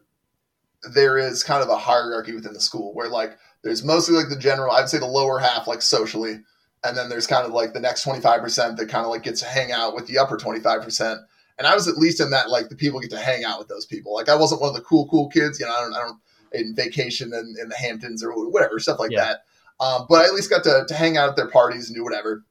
there 0.93 1.17
is 1.17 1.43
kind 1.43 1.61
of 1.61 1.69
a 1.69 1.75
hierarchy 1.77 2.33
within 2.33 2.53
the 2.53 2.59
school 2.59 2.93
where 2.93 3.09
like 3.09 3.37
there's 3.63 3.83
mostly 3.83 4.15
like 4.15 4.29
the 4.29 4.37
general 4.39 4.71
I'd 4.71 4.89
say 4.89 4.97
the 4.97 5.05
lower 5.05 5.39
half 5.39 5.67
like 5.67 5.81
socially 5.81 6.39
and 6.85 6.95
then 6.97 7.09
there's 7.09 7.27
kind 7.27 7.45
of 7.45 7.51
like 7.51 7.73
the 7.73 7.81
next 7.81 8.05
25% 8.05 8.77
that 8.77 8.87
kind 8.89 9.03
of 9.03 9.11
like 9.11 9.23
gets 9.23 9.41
to 9.41 9.45
hang 9.45 9.73
out 9.73 9.93
with 9.93 10.07
the 10.07 10.17
upper 10.17 10.37
25% 10.37 11.21
and 11.57 11.67
i 11.67 11.75
was 11.75 11.89
at 11.89 11.97
least 11.97 12.21
in 12.21 12.29
that 12.29 12.49
like 12.49 12.69
the 12.69 12.77
people 12.77 13.01
get 13.01 13.09
to 13.09 13.19
hang 13.19 13.43
out 13.43 13.59
with 13.59 13.67
those 13.67 13.85
people. 13.85 14.13
Like 14.15 14.29
i 14.29 14.35
wasn't 14.35 14.61
one 14.61 14.69
of 14.69 14.75
the 14.75 14.81
cool 14.83 15.05
cool 15.09 15.27
kids 15.27 15.59
you 15.59 15.65
know 15.65 15.73
i 15.75 15.81
don't 15.81 15.93
i 15.93 15.99
don't 15.99 16.19
in 16.53 16.73
vacation 16.73 17.33
in, 17.33 17.55
in 17.61 17.67
the 17.69 17.75
hamptons 17.75 18.23
or 18.23 18.31
whatever 18.49 18.79
stuff 18.79 18.99
like 18.99 19.11
Yeah. 19.11 19.19
that. 19.79 19.85
Um, 19.85 20.05
but 20.09 20.21
i 20.23 20.25
at 20.25 20.33
least 20.33 20.49
got 20.49 20.63
to, 20.63 20.85
to 20.87 20.93
hang 20.93 21.17
out 21.17 21.27
at 21.29 21.35
their 21.35 21.49
parties 21.49 21.87
and 21.89 21.95
do 21.95 22.03
whatever. 22.05 22.45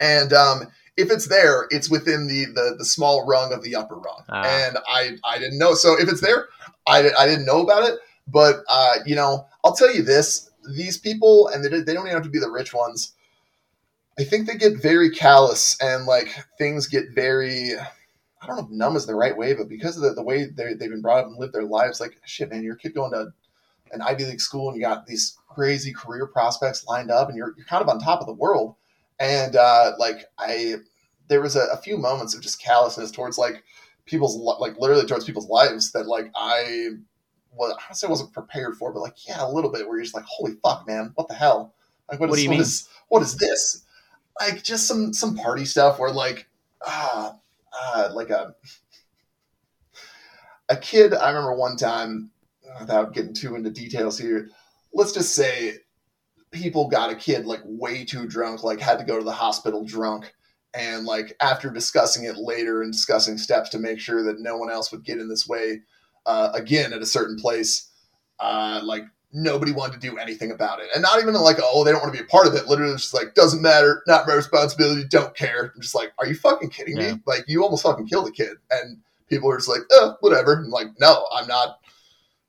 And 0.00 0.32
um, 0.32 0.62
if 0.98 1.10
it's 1.10 1.28
there 1.28 1.66
it's 1.70 1.88
within 1.90 2.26
the, 2.26 2.44
the 2.46 2.74
the 2.76 2.84
small 2.84 3.26
rung 3.26 3.52
of 3.54 3.62
the 3.62 3.74
upper 3.74 3.96
rung 3.96 4.22
Ah. 4.28 4.44
and 4.44 4.78
i 4.88 5.16
i 5.24 5.38
didn't 5.38 5.58
know 5.58 5.72
so 5.74 5.98
if 5.98 6.08
it's 6.08 6.20
there 6.20 6.48
i, 6.86 7.10
I 7.18 7.26
didn't 7.26 7.46
know 7.46 7.62
about 7.62 7.84
it 7.88 7.98
but 8.26 8.56
uh, 8.68 8.96
you 9.06 9.16
know 9.16 9.46
i'll 9.64 9.74
tell 9.74 9.94
you 9.94 10.02
this 10.02 10.50
these 10.76 10.98
people 10.98 11.48
and 11.48 11.64
they, 11.64 11.70
they 11.80 11.94
don't 11.94 12.06
even 12.06 12.16
have 12.16 12.24
to 12.24 12.28
be 12.30 12.38
the 12.38 12.50
rich 12.50 12.74
ones 12.74 13.12
I 14.20 14.24
think 14.24 14.48
they 14.48 14.56
get 14.56 14.82
very 14.82 15.10
callous 15.10 15.76
and 15.80 16.04
like 16.04 16.34
things 16.58 16.88
get 16.88 17.04
very 17.14 17.74
I 18.42 18.46
don't 18.46 18.56
know 18.56 18.64
if 18.64 18.70
numb 18.70 18.96
is 18.96 19.06
the 19.06 19.14
right 19.14 19.36
way, 19.36 19.54
but 19.54 19.68
because 19.68 19.96
of 19.96 20.02
the, 20.02 20.12
the 20.14 20.22
way 20.24 20.46
they 20.46 20.74
they've 20.74 20.90
been 20.90 21.00
brought 21.02 21.20
up 21.20 21.26
and 21.26 21.36
lived 21.38 21.52
their 21.52 21.62
lives, 21.64 22.00
like 22.00 22.20
shit, 22.24 22.50
man, 22.50 22.64
you're 22.64 22.74
a 22.74 22.78
kid 22.78 22.94
going 22.94 23.12
to 23.12 23.32
an 23.92 24.02
Ivy 24.02 24.24
League 24.24 24.40
school 24.40 24.68
and 24.68 24.76
you 24.76 24.82
got 24.82 25.06
these 25.06 25.38
crazy 25.48 25.92
career 25.92 26.26
prospects 26.26 26.84
lined 26.86 27.10
up 27.12 27.28
and 27.28 27.36
you're 27.36 27.54
you're 27.56 27.66
kind 27.66 27.80
of 27.82 27.88
on 27.88 28.00
top 28.00 28.20
of 28.20 28.26
the 28.26 28.32
world. 28.32 28.74
And 29.20 29.56
uh, 29.56 29.92
like 29.98 30.24
I, 30.38 30.76
there 31.28 31.40
was 31.40 31.56
a, 31.56 31.66
a 31.72 31.76
few 31.78 31.98
moments 31.98 32.34
of 32.34 32.42
just 32.42 32.62
callousness 32.62 33.10
towards 33.10 33.38
like 33.38 33.64
people's 34.06 34.36
like 34.60 34.78
literally 34.78 35.06
towards 35.06 35.24
people's 35.24 35.48
lives 35.48 35.92
that 35.92 36.06
like 36.06 36.30
I 36.36 36.90
was 37.52 37.74
I 37.90 37.92
say 37.94 38.06
wasn't 38.06 38.32
prepared 38.32 38.76
for, 38.76 38.92
but 38.92 39.00
like 39.00 39.26
yeah, 39.26 39.44
a 39.44 39.50
little 39.50 39.70
bit 39.70 39.86
where 39.86 39.96
you're 39.96 40.04
just 40.04 40.14
like, 40.14 40.24
holy 40.26 40.54
fuck, 40.62 40.86
man, 40.86 41.12
what 41.14 41.28
the 41.28 41.34
hell? 41.34 41.74
Like 42.10 42.20
What 42.20 42.30
is, 42.30 42.36
do 42.36 42.42
you 42.42 42.48
what 42.48 42.52
mean? 42.52 42.62
is- 42.62 42.88
what 43.08 43.22
is 43.22 43.36
this? 43.36 43.84
Like 44.40 44.62
just 44.62 44.86
some 44.86 45.12
some 45.12 45.36
party 45.36 45.64
stuff 45.64 45.98
where 45.98 46.12
like 46.12 46.48
ah 46.86 47.36
uh, 47.72 48.10
like 48.14 48.30
a 48.30 48.54
a 50.68 50.76
kid. 50.76 51.14
I 51.14 51.28
remember 51.30 51.54
one 51.54 51.76
time 51.76 52.30
without 52.80 53.14
getting 53.14 53.34
too 53.34 53.54
into 53.56 53.70
details 53.70 54.18
here. 54.18 54.50
Let's 54.92 55.12
just 55.12 55.34
say 55.34 55.74
people 56.50 56.88
got 56.88 57.10
a 57.10 57.14
kid 57.14 57.46
like 57.46 57.60
way 57.64 58.04
too 58.04 58.26
drunk, 58.26 58.62
like 58.62 58.80
had 58.80 58.98
to 58.98 59.04
go 59.04 59.18
to 59.18 59.24
the 59.24 59.32
hospital 59.32 59.84
drunk. 59.84 60.32
And 60.74 61.06
like 61.06 61.34
after 61.40 61.70
discussing 61.70 62.24
it 62.24 62.36
later 62.36 62.82
and 62.82 62.92
discussing 62.92 63.38
steps 63.38 63.70
to 63.70 63.78
make 63.78 63.98
sure 63.98 64.22
that 64.24 64.40
no 64.40 64.56
one 64.56 64.70
else 64.70 64.92
would 64.92 65.04
get 65.04 65.18
in 65.18 65.28
this 65.28 65.48
way 65.48 65.80
uh, 66.26 66.50
again 66.54 66.92
at 66.92 67.02
a 67.02 67.06
certain 67.06 67.36
place, 67.36 67.88
uh, 68.38 68.80
like 68.84 69.04
nobody 69.32 69.72
wanted 69.72 70.00
to 70.00 70.10
do 70.10 70.18
anything 70.18 70.50
about 70.50 70.80
it. 70.80 70.88
And 70.94 71.02
not 71.02 71.20
even 71.20 71.34
like, 71.34 71.56
oh, 71.62 71.84
they 71.84 71.90
don't 71.90 72.02
want 72.02 72.14
to 72.14 72.20
be 72.20 72.24
a 72.24 72.28
part 72.30 72.46
of 72.46 72.54
it. 72.54 72.66
Literally, 72.66 72.92
it's 72.92 73.02
just 73.02 73.14
like, 73.14 73.34
doesn't 73.34 73.62
matter, 73.62 74.02
not 74.06 74.26
my 74.26 74.34
responsibility, 74.34 75.04
don't 75.08 75.34
care. 75.34 75.72
I'm 75.74 75.80
just 75.80 75.94
like, 75.94 76.12
are 76.18 76.26
you 76.26 76.34
fucking 76.34 76.70
kidding 76.70 76.96
Yeah. 76.96 77.14
me? 77.14 77.20
Like, 77.26 77.44
you 77.46 77.62
almost 77.62 77.82
fucking 77.82 78.06
killed 78.06 78.28
a 78.28 78.32
kid. 78.32 78.56
And 78.70 78.98
people 79.28 79.50
are 79.50 79.56
just 79.56 79.68
like, 79.68 79.82
oh, 79.90 80.16
whatever. 80.20 80.54
And 80.54 80.70
like, 80.70 80.88
no, 81.00 81.26
I'm 81.34 81.46
not, 81.46 81.80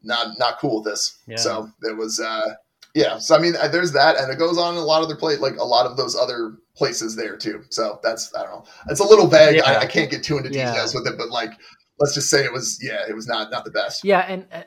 not, 0.03 0.37
not 0.37 0.59
cool 0.59 0.77
with 0.81 0.91
this. 0.91 1.19
Yeah. 1.27 1.37
So 1.37 1.69
it 1.83 1.97
was, 1.97 2.19
uh, 2.19 2.55
yeah. 2.99 3.17
So 3.17 3.35
I 3.35 3.39
mean, 3.39 3.53
there's 3.71 3.93
that, 3.93 4.17
and 4.17 4.31
it 4.31 4.37
goes 4.37 4.57
on 4.57 4.73
in 4.73 4.79
a 4.79 4.83
lot 4.83 5.01
of 5.01 5.05
other 5.05 5.15
place, 5.15 5.39
like 5.39 5.55
a 5.57 5.63
lot 5.63 5.85
of 5.85 5.97
those 5.97 6.15
other 6.15 6.57
places 6.75 7.15
there 7.15 7.37
too. 7.37 7.63
So 7.69 7.99
that's 8.03 8.33
I 8.35 8.43
don't 8.43 8.51
know. 8.51 8.65
It's 8.89 8.99
a 8.99 9.05
little 9.05 9.27
vague. 9.27 9.57
Yeah. 9.57 9.63
I, 9.63 9.79
I, 9.81 9.85
can't 9.85 10.11
get 10.11 10.23
too 10.23 10.37
into 10.37 10.49
details 10.49 10.93
yeah. 10.93 10.99
with 10.99 11.07
it, 11.11 11.17
but 11.17 11.29
like, 11.29 11.51
let's 11.99 12.13
just 12.13 12.29
say 12.29 12.43
it 12.43 12.51
was 12.51 12.79
yeah, 12.81 13.03
it 13.07 13.15
was 13.15 13.27
not 13.27 13.51
not 13.51 13.63
the 13.65 13.71
best. 13.71 14.03
Yeah, 14.03 14.19
and 14.19 14.45
uh, 14.51 14.63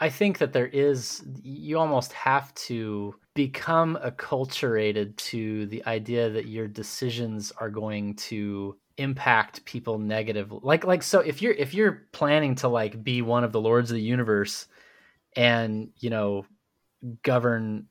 I 0.00 0.08
think 0.08 0.38
that 0.38 0.52
there 0.52 0.66
is 0.66 1.22
you 1.42 1.78
almost 1.78 2.12
have 2.12 2.52
to 2.54 3.14
become 3.34 3.96
acculturated 4.04 5.16
to 5.16 5.66
the 5.66 5.84
idea 5.86 6.30
that 6.30 6.46
your 6.46 6.66
decisions 6.66 7.52
are 7.58 7.70
going 7.70 8.14
to 8.14 8.76
impact 8.96 9.64
people 9.64 9.98
negatively 9.98 10.60
like 10.62 10.84
like 10.84 11.02
so 11.02 11.20
if 11.20 11.40
you're 11.40 11.54
if 11.54 11.72
you're 11.72 12.06
planning 12.12 12.54
to 12.54 12.68
like 12.68 13.02
be 13.02 13.22
one 13.22 13.44
of 13.44 13.52
the 13.52 13.60
lords 13.60 13.90
of 13.90 13.94
the 13.94 14.02
universe 14.02 14.66
and 15.36 15.88
you 16.00 16.10
know 16.10 16.44
govern 17.22 17.86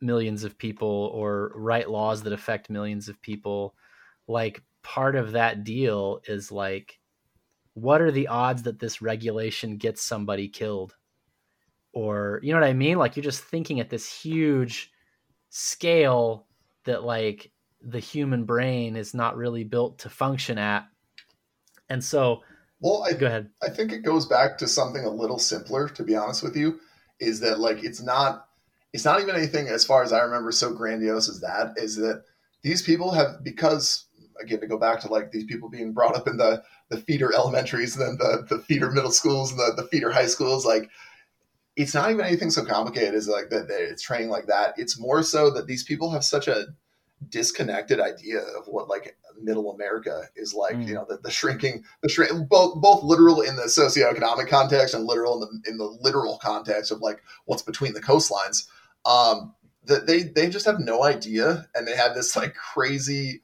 millions 0.00 0.44
of 0.44 0.58
people 0.58 1.10
or 1.14 1.52
write 1.54 1.88
laws 1.88 2.22
that 2.22 2.32
affect 2.32 2.68
millions 2.68 3.08
of 3.08 3.20
people 3.22 3.74
like 4.28 4.62
part 4.82 5.16
of 5.16 5.32
that 5.32 5.64
deal 5.64 6.20
is 6.26 6.52
like 6.52 6.98
what 7.74 8.00
are 8.00 8.10
the 8.10 8.28
odds 8.28 8.64
that 8.64 8.78
this 8.78 9.00
regulation 9.00 9.76
gets 9.76 10.02
somebody 10.02 10.48
killed 10.48 10.94
or 11.92 12.40
you 12.42 12.52
know 12.52 12.60
what 12.60 12.68
i 12.68 12.72
mean 12.72 12.98
like 12.98 13.16
you're 13.16 13.24
just 13.24 13.44
thinking 13.44 13.80
at 13.80 13.88
this 13.88 14.12
huge 14.12 14.90
scale 15.48 16.46
that 16.84 17.04
like 17.04 17.52
the 17.80 17.98
human 17.98 18.44
brain 18.44 18.96
is 18.96 19.14
not 19.14 19.36
really 19.36 19.64
built 19.64 19.98
to 20.00 20.08
function 20.08 20.58
at. 20.58 20.86
And 21.88 22.02
so, 22.02 22.42
well, 22.80 23.04
I, 23.08 23.12
go 23.12 23.26
ahead. 23.26 23.50
I 23.62 23.68
think 23.68 23.92
it 23.92 24.02
goes 24.02 24.26
back 24.26 24.58
to 24.58 24.68
something 24.68 25.04
a 25.04 25.10
little 25.10 25.38
simpler, 25.38 25.88
to 25.90 26.02
be 26.02 26.16
honest 26.16 26.42
with 26.42 26.56
you, 26.56 26.80
is 27.20 27.40
that 27.40 27.60
like 27.60 27.84
it's 27.84 28.02
not 28.02 28.46
it's 28.92 29.04
not 29.04 29.20
even 29.20 29.34
anything 29.34 29.68
as 29.68 29.84
far 29.84 30.02
as 30.02 30.12
I 30.12 30.20
remember 30.20 30.52
so 30.52 30.72
grandiose 30.72 31.28
as 31.28 31.40
that. 31.40 31.74
Is 31.76 31.96
that 31.96 32.22
these 32.62 32.82
people 32.82 33.12
have 33.12 33.42
because 33.42 34.06
again 34.40 34.60
to 34.60 34.66
go 34.66 34.78
back 34.78 35.00
to 35.00 35.08
like 35.08 35.30
these 35.30 35.44
people 35.44 35.68
being 35.68 35.92
brought 35.92 36.16
up 36.16 36.26
in 36.26 36.36
the 36.36 36.62
the 36.88 36.96
feeder 36.98 37.32
elementaries 37.32 37.96
and 37.96 38.06
then 38.06 38.18
the 38.18 38.46
the 38.56 38.62
feeder 38.62 38.90
middle 38.90 39.10
schools 39.10 39.50
and 39.50 39.60
the, 39.60 39.82
the 39.82 39.88
feeder 39.88 40.10
high 40.10 40.26
schools 40.26 40.66
like 40.66 40.90
it's 41.76 41.94
not 41.94 42.10
even 42.10 42.24
anything 42.24 42.50
so 42.50 42.64
complicated 42.64 43.14
as 43.14 43.28
like 43.28 43.50
that 43.50 43.66
it's 43.68 44.02
training 44.02 44.28
like 44.28 44.46
that 44.46 44.74
it's 44.76 44.98
more 44.98 45.22
so 45.22 45.50
that 45.50 45.66
these 45.66 45.84
people 45.84 46.10
have 46.10 46.24
such 46.24 46.48
a 46.48 46.66
disconnected 47.28 48.00
idea 48.00 48.38
of 48.38 48.66
what 48.66 48.88
like 48.88 49.16
middle 49.40 49.72
America 49.72 50.24
is 50.36 50.54
like. 50.54 50.76
Mm. 50.76 50.88
You 50.88 50.94
know, 50.94 51.06
the, 51.08 51.18
the 51.18 51.30
shrinking, 51.30 51.84
the 52.02 52.08
shrink, 52.08 52.48
both 52.48 52.80
both 52.80 53.02
literal 53.02 53.40
in 53.40 53.56
the 53.56 53.62
socioeconomic 53.62 54.48
context 54.48 54.94
and 54.94 55.04
literal 55.04 55.42
in 55.42 55.48
the 55.62 55.70
in 55.70 55.78
the 55.78 55.98
literal 56.00 56.38
context 56.42 56.90
of 56.90 57.00
like 57.00 57.22
what's 57.46 57.62
between 57.62 57.94
the 57.94 58.02
coastlines. 58.02 58.66
Um, 59.04 59.54
that 59.86 60.06
they 60.06 60.22
they 60.22 60.48
just 60.48 60.66
have 60.66 60.80
no 60.80 61.04
idea, 61.04 61.68
and 61.74 61.86
they 61.86 61.96
have 61.96 62.14
this 62.14 62.36
like 62.36 62.54
crazy, 62.54 63.42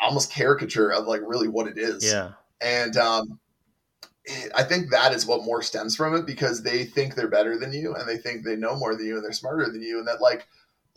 almost 0.00 0.32
caricature 0.32 0.92
of 0.92 1.06
like 1.06 1.20
really 1.24 1.48
what 1.48 1.68
it 1.68 1.78
is. 1.78 2.04
Yeah, 2.04 2.32
and 2.60 2.96
um, 2.96 3.38
I 4.54 4.64
think 4.64 4.90
that 4.90 5.12
is 5.12 5.26
what 5.26 5.44
more 5.44 5.62
stems 5.62 5.94
from 5.94 6.14
it 6.16 6.26
because 6.26 6.62
they 6.62 6.84
think 6.84 7.14
they're 7.14 7.28
better 7.28 7.58
than 7.58 7.72
you 7.72 7.94
and 7.94 8.08
they 8.08 8.16
think 8.16 8.44
they 8.44 8.56
know 8.56 8.76
more 8.76 8.96
than 8.96 9.06
you 9.06 9.14
and 9.14 9.24
they're 9.24 9.32
smarter 9.32 9.70
than 9.70 9.82
you 9.82 9.98
and 9.98 10.08
that 10.08 10.20
like 10.20 10.48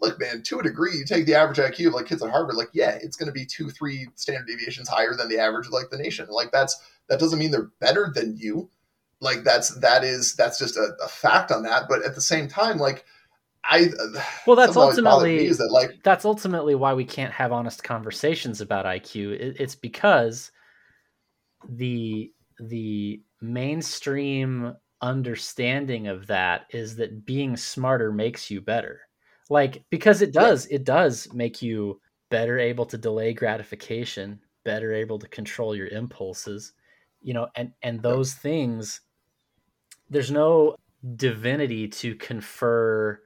look, 0.02 0.20
man, 0.20 0.41
to 0.43 0.60
a 0.60 0.64
degree, 0.64 0.97
you 0.97 1.06
take 1.06 1.26
the 1.26 1.36
average 1.36 1.58
IQ 1.58 1.88
of 1.88 1.93
like 1.93 2.06
kids 2.06 2.24
at 2.24 2.30
Harvard, 2.30 2.56
like, 2.56 2.70
yeah, 2.74 2.97
it's 3.02 3.18
going 3.18 3.28
to 3.28 3.34
be 3.34 3.45
two, 3.45 3.70
three 3.70 4.08
standard 4.16 4.47
deviations 4.47 4.88
higher 4.88 5.16
than 5.16 5.30
the 5.30 5.39
average 5.39 5.68
of 5.68 5.74
like 5.74 5.89
the 5.89 5.97
nation. 5.97 6.28
Like 6.30 6.52
that's 6.52 6.80
that 7.08 7.20
doesn't 7.20 7.39
mean 7.39 7.52
they're 7.52 7.72
better 7.80 8.12
than 8.14 8.38
you. 8.38 8.70
Like 9.22 9.43
that's 9.43 9.76
that 9.80 10.04
is 10.04 10.36
that's 10.36 10.58
just 10.60 10.78
a, 10.78 10.95
a 11.04 11.08
fact 11.08 11.52
on 11.52 11.64
that. 11.64 11.84
But 11.89 12.06
at 12.06 12.16
the 12.16 12.22
same 12.22 12.47
time, 12.47 12.78
like 12.78 13.06
I 13.64 13.89
uh, 14.00 14.22
well, 14.47 14.56
that's 14.56 14.78
ultimately 14.78 15.45
is 15.45 15.58
that 15.58 15.72
like 15.72 16.02
that's 16.04 16.26
ultimately 16.26 16.76
why 16.76 16.93
we 16.93 17.06
can't 17.06 17.34
have 17.34 17.52
honest 17.52 17.84
conversations 17.84 18.62
about 18.62 18.86
IQ. 18.86 19.34
It, 19.34 19.58
it's 19.60 19.76
because 19.76 20.52
the 21.68 22.32
the 22.60 23.22
mainstream 23.41 24.76
understanding 25.02 26.08
of 26.08 26.28
that 26.28 26.66
is 26.72 26.95
that 26.97 27.26
being 27.26 27.58
smarter 27.58 28.12
makes 28.12 28.50
you 28.50 28.62
better 28.62 29.02
like 29.50 29.84
because 29.89 30.22
it 30.22 30.32
does 30.32 30.68
yeah. 30.70 30.76
it 30.76 30.84
does 30.84 31.28
make 31.34 31.62
you 31.62 32.00
better 32.30 32.60
able 32.60 32.86
to 32.86 32.97
delay 32.97 33.34
gratification 33.34 34.39
better 34.64 34.93
able 34.93 35.18
to 35.20 35.28
control 35.28 35.76
your 35.76 35.88
impulses 35.88 36.74
you 37.22 37.34
know 37.34 37.47
and 37.56 37.72
and 37.82 38.02
those 38.02 38.34
things 38.34 39.02
there's 40.10 40.32
no 40.32 40.76
divinity 41.16 41.88
to 41.88 42.16
confer 42.16 43.20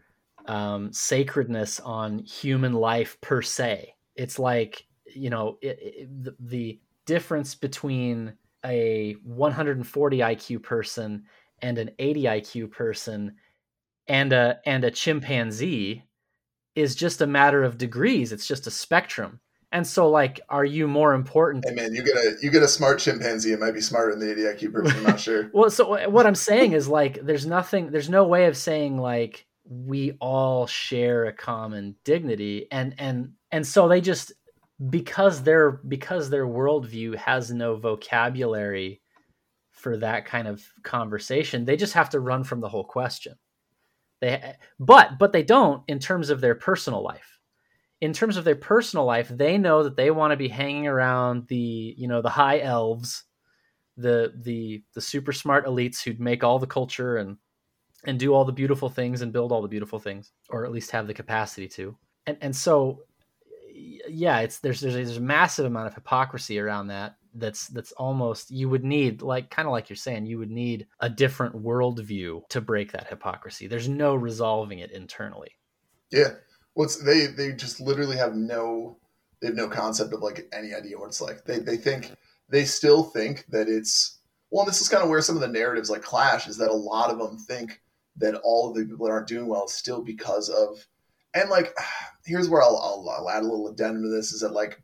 um, 0.46 0.92
sacredness 0.92 1.80
on 1.80 2.20
human 2.20 2.74
life 2.74 3.20
per 3.22 3.42
se 3.42 3.94
it's 4.16 4.40
like 4.40 4.86
you 5.06 5.30
know 5.30 5.58
it, 5.62 5.78
it, 5.82 6.24
the, 6.24 6.36
the 6.40 6.80
difference 7.06 7.56
between 7.56 8.34
a 8.66 9.14
140 9.24 10.18
IQ 10.20 10.64
person 10.64 11.24
and 11.62 11.78
an 11.78 11.92
80 12.00 12.24
IQ 12.24 12.72
person 12.72 13.36
and 14.08 14.34
a 14.34 14.60
and 14.66 14.84
a 14.84 14.92
chimpanzee 14.92 16.04
is 16.76 16.96
just 16.96 17.22
a 17.22 17.28
matter 17.28 17.64
of 17.64 17.78
degrees. 17.78 18.32
It's 18.32 18.48
just 18.48 18.68
a 18.68 18.72
spectrum. 18.72 19.40
And 19.72 19.86
so, 19.88 20.08
like, 20.08 20.40
are 20.50 20.66
you 20.66 20.88
more 20.88 21.16
important? 21.16 21.66
Hey 21.68 21.74
man, 21.74 21.96
you 21.96 22.04
get 22.04 22.16
a 22.16 22.38
you 22.42 22.52
get 22.52 22.62
a 22.62 22.68
smart 22.68 23.00
chimpanzee. 23.00 23.54
It 23.54 23.60
might 23.60 23.74
be 23.74 23.82
smarter 23.82 24.12
than 24.12 24.20
the 24.20 24.32
idiot 24.32 24.72
person. 24.72 24.98
I'm 24.98 25.04
not 25.04 25.20
sure. 25.20 25.50
well, 25.54 25.72
so 25.72 25.96
uh, 25.96 26.06
what 26.10 26.28
I'm 26.28 26.36
saying 26.36 26.74
is 26.74 26.88
like, 26.88 27.20
there's 27.26 27.48
nothing, 27.48 27.90
there's 27.90 28.10
no 28.10 28.24
way 28.24 28.46
of 28.46 28.56
saying 28.56 29.00
like 29.00 29.48
we 29.66 30.12
all 30.22 30.68
share 30.68 31.26
a 31.26 31.34
common 31.34 31.96
dignity, 32.04 32.68
and 32.72 32.94
and 33.00 33.34
and 33.52 33.66
so 33.66 33.88
they 33.88 34.00
just 34.00 34.32
because 34.90 35.42
their 35.42 35.72
because 35.72 36.30
their 36.30 36.46
worldview 36.46 37.16
has 37.16 37.50
no 37.50 37.76
vocabulary 37.76 39.02
for 39.72 39.98
that 39.98 40.26
kind 40.26 40.48
of 40.48 40.64
conversation, 40.84 41.66
they 41.66 41.78
just 41.78 41.94
have 41.94 42.12
to 42.12 42.20
run 42.20 42.44
from 42.44 42.62
the 42.62 42.70
whole 42.70 42.84
question. 42.84 43.34
They 44.24 44.56
but 44.80 45.20
but 45.20 45.34
they 45.34 45.44
don't 45.44 45.84
in 45.90 46.00
terms 46.00 46.30
of 46.30 46.40
their 46.40 46.56
personal 46.56 47.04
life. 47.04 47.40
In 48.00 48.14
terms 48.14 48.38
of 48.38 48.46
their 48.46 48.56
personal 48.56 49.04
life, 49.04 49.28
they 49.28 49.58
know 49.58 49.84
that 49.84 49.98
they 49.98 50.12
want 50.12 50.32
to 50.32 50.38
be 50.38 50.48
hanging 50.48 50.88
around 50.88 51.48
the, 51.50 51.94
you 51.98 52.08
know, 52.08 52.22
the 52.22 52.30
high 52.30 52.62
elves, 52.62 53.26
the 53.98 54.34
the 54.34 54.82
the 54.94 55.02
super 55.02 55.34
smart 55.34 55.66
elites 55.66 56.02
who'd 56.02 56.22
make 56.22 56.42
all 56.42 56.58
the 56.58 56.66
culture 56.66 57.18
and 57.18 57.36
and 58.06 58.18
do 58.18 58.34
all 58.34 58.46
the 58.46 58.54
beautiful 58.54 58.88
things 58.88 59.22
and 59.22 59.34
build 59.34 59.52
all 59.52 59.62
the 59.62 59.68
beautiful 59.68 60.00
things 60.00 60.32
or 60.50 60.64
at 60.66 60.72
least 60.72 60.92
have 60.92 61.06
the 61.08 61.14
capacity 61.14 61.68
to. 61.68 61.98
And 62.26 62.38
and 62.40 62.56
so 62.56 63.02
yeah, 63.74 64.40
it's 64.40 64.60
there's 64.60 64.80
there's, 64.80 64.94
there's 64.94 65.18
a 65.18 65.22
massive 65.22 65.66
amount 65.66 65.88
of 65.88 65.96
hypocrisy 65.96 66.60
around 66.60 66.88
that 66.88 67.18
that's 67.36 67.68
that's 67.68 67.92
almost 67.94 68.52
you 68.52 68.70
would 68.70 68.84
need 68.84 69.22
like 69.22 69.50
kind 69.50 69.68
of 69.68 69.72
like 69.72 69.90
you're 69.90 69.98
saying 69.98 70.26
you 70.26 70.38
would 70.38 70.52
need 70.52 70.88
a 71.00 71.10
different 71.10 71.56
worldview 71.56 72.48
to 72.50 72.62
break 72.62 72.92
that 72.92 73.08
hypocrisy. 73.08 73.68
There's 73.68 73.90
no 73.90 74.16
resolving 74.16 74.80
it 74.80 74.92
internally. 74.92 75.52
Yeah. 76.12 76.34
Well 76.76 76.90
they 77.04 77.28
they 77.28 77.54
just 77.54 77.80
literally 77.80 78.18
have 78.18 78.36
no 78.36 78.98
they 79.42 79.48
have 79.48 79.56
no 79.56 79.68
concept 79.68 80.14
of 80.14 80.22
like 80.22 80.48
any 80.54 80.74
idea 80.74 80.98
what 80.98 81.08
it's 81.08 81.22
like. 81.22 81.44
They, 81.46 81.60
they 81.60 81.78
think 81.78 82.12
they 82.50 82.66
still 82.66 83.04
think 83.04 83.46
that 83.50 83.68
it's 83.68 84.20
well 84.52 84.66
this 84.66 84.82
is 84.82 84.90
kind 84.90 85.04
of 85.04 85.10
where 85.10 85.22
some 85.22 85.36
of 85.36 85.42
the 85.42 85.48
narratives 85.48 85.90
like 85.90 86.02
clash 86.02 86.48
is 86.48 86.58
that 86.58 86.70
a 86.70 86.74
lot 86.74 87.10
of 87.10 87.18
them 87.18 87.38
think 87.38 87.82
that 88.18 88.36
all 88.44 88.70
of 88.70 88.76
the 88.76 88.86
people 88.86 89.06
that 89.06 89.12
aren't 89.12 89.28
doing 89.28 89.48
well 89.48 89.66
is 89.66 89.74
still 89.74 90.02
because 90.02 90.50
of 90.50 90.86
and 91.34 91.50
like 91.50 91.76
here's 92.26 92.50
where 92.50 92.62
I'll, 92.62 92.78
I'll, 92.78 93.10
I'll 93.10 93.30
add 93.30 93.44
a 93.44 93.48
little 93.48 93.68
addendum 93.68 94.04
to 94.04 94.10
this 94.10 94.32
is 94.32 94.42
that 94.42 94.54
like 94.54 94.82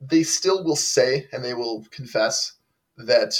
they 0.00 0.22
still 0.22 0.64
will 0.64 0.76
say 0.76 1.28
and 1.32 1.44
they 1.44 1.54
will 1.54 1.84
confess 1.90 2.52
that 2.96 3.34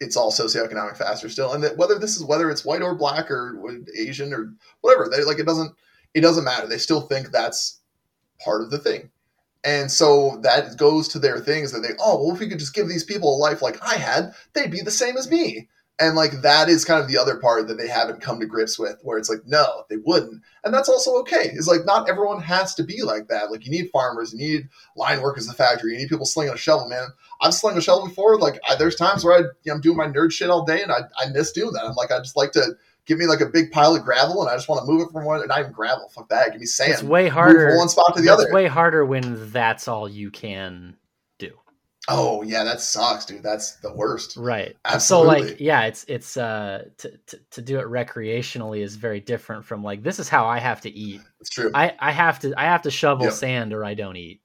it's 0.00 0.16
all 0.16 0.32
socioeconomic 0.32 0.96
factors 0.96 1.32
still, 1.32 1.52
and 1.52 1.62
that 1.62 1.76
whether 1.76 1.98
this 1.98 2.16
is 2.16 2.24
whether 2.24 2.50
it's 2.50 2.64
white 2.64 2.82
or 2.82 2.94
black 2.94 3.30
or 3.30 3.60
Asian 3.96 4.32
or 4.32 4.54
whatever, 4.80 5.08
they 5.08 5.22
like 5.24 5.38
it 5.38 5.46
doesn't 5.46 5.74
it 6.14 6.22
doesn't 6.22 6.44
matter. 6.44 6.66
They 6.66 6.78
still 6.78 7.02
think 7.02 7.30
that's 7.30 7.80
part 8.42 8.62
of 8.62 8.70
the 8.70 8.78
thing, 8.78 9.10
and 9.62 9.90
so 9.90 10.38
that 10.42 10.78
goes 10.78 11.06
to 11.08 11.18
their 11.18 11.38
things 11.38 11.72
that 11.72 11.80
they 11.80 11.94
oh 12.00 12.22
well 12.22 12.34
if 12.34 12.40
we 12.40 12.48
could 12.48 12.58
just 12.58 12.74
give 12.74 12.88
these 12.88 13.04
people 13.04 13.36
a 13.36 13.38
life 13.38 13.60
like 13.60 13.78
I 13.82 13.96
had, 13.96 14.32
they'd 14.54 14.70
be 14.70 14.80
the 14.80 14.90
same 14.90 15.16
as 15.18 15.30
me. 15.30 15.68
And 16.00 16.16
like 16.16 16.40
that 16.40 16.70
is 16.70 16.84
kind 16.84 17.02
of 17.02 17.08
the 17.08 17.18
other 17.18 17.36
part 17.36 17.68
that 17.68 17.76
they 17.76 17.86
haven't 17.86 18.22
come 18.22 18.40
to 18.40 18.46
grips 18.46 18.78
with, 18.78 18.98
where 19.02 19.18
it's 19.18 19.28
like, 19.28 19.46
no, 19.46 19.84
they 19.90 19.98
wouldn't. 19.98 20.42
And 20.64 20.72
that's 20.72 20.88
also 20.88 21.16
okay. 21.18 21.50
It's 21.52 21.68
like 21.68 21.84
not 21.84 22.08
everyone 22.08 22.40
has 22.40 22.74
to 22.76 22.82
be 22.82 23.02
like 23.02 23.28
that. 23.28 23.50
Like 23.50 23.66
you 23.66 23.70
need 23.70 23.90
farmers, 23.90 24.32
you 24.32 24.38
need 24.38 24.68
line 24.96 25.20
workers 25.20 25.44
in 25.44 25.48
the 25.48 25.56
factory, 25.56 25.92
you 25.92 25.98
need 25.98 26.08
people 26.08 26.24
slinging 26.24 26.54
a 26.54 26.56
shovel, 26.56 26.88
man. 26.88 27.08
I've 27.42 27.54
slung 27.54 27.76
a 27.76 27.82
shovel 27.82 28.08
before. 28.08 28.38
Like 28.38 28.58
I, 28.68 28.76
there's 28.76 28.96
times 28.96 29.24
where 29.24 29.34
I, 29.34 29.38
you 29.40 29.46
know, 29.66 29.74
I'm 29.74 29.80
doing 29.82 29.98
my 29.98 30.06
nerd 30.06 30.32
shit 30.32 30.48
all 30.48 30.64
day 30.64 30.82
and 30.82 30.90
I, 30.90 31.00
I 31.18 31.28
miss 31.28 31.52
doing 31.52 31.72
that. 31.72 31.84
I'm 31.84 31.94
like, 31.94 32.10
I 32.10 32.18
just 32.18 32.36
like 32.36 32.52
to 32.52 32.76
give 33.04 33.18
me 33.18 33.26
like 33.26 33.40
a 33.40 33.46
big 33.46 33.70
pile 33.70 33.94
of 33.94 34.02
gravel 34.02 34.40
and 34.40 34.50
I 34.50 34.56
just 34.56 34.68
want 34.68 34.80
to 34.84 34.90
move 34.90 35.06
it 35.06 35.12
from 35.12 35.24
one, 35.24 35.46
not 35.46 35.60
even 35.60 35.72
gravel. 35.72 36.08
Fuck 36.08 36.28
that. 36.30 36.52
Give 36.52 36.60
me 36.60 36.66
sand. 36.66 36.92
It's 36.92 37.02
way 37.02 37.28
harder. 37.28 37.76
One 37.76 37.88
spot 37.88 38.16
to 38.16 38.22
the 38.22 38.30
other. 38.30 38.44
It's 38.44 38.52
way 38.52 38.66
harder 38.68 39.04
when 39.04 39.50
that's 39.50 39.88
all 39.88 40.08
you 40.08 40.30
can. 40.30 40.96
Oh 42.12 42.42
yeah, 42.42 42.64
that 42.64 42.80
sucks, 42.80 43.24
dude. 43.24 43.44
That's 43.44 43.76
the 43.76 43.92
worst. 43.92 44.36
Right. 44.36 44.76
Absolutely. 44.84 45.38
So 45.38 45.46
like, 45.46 45.60
yeah, 45.60 45.82
it's 45.82 46.04
it's 46.08 46.36
uh 46.36 46.86
to, 46.98 47.16
to 47.28 47.38
to 47.52 47.62
do 47.62 47.78
it 47.78 47.86
recreationally 47.86 48.82
is 48.82 48.96
very 48.96 49.20
different 49.20 49.64
from 49.64 49.84
like 49.84 50.02
this 50.02 50.18
is 50.18 50.28
how 50.28 50.46
I 50.46 50.58
have 50.58 50.80
to 50.82 50.90
eat. 50.90 51.20
It's 51.40 51.50
true. 51.50 51.70
I 51.72 51.94
I 52.00 52.10
have 52.10 52.40
to 52.40 52.52
I 52.58 52.64
have 52.64 52.82
to 52.82 52.90
shovel 52.90 53.26
Yep. 53.26 53.34
sand 53.34 53.72
or 53.72 53.84
I 53.84 53.94
don't 53.94 54.16
eat. 54.16 54.42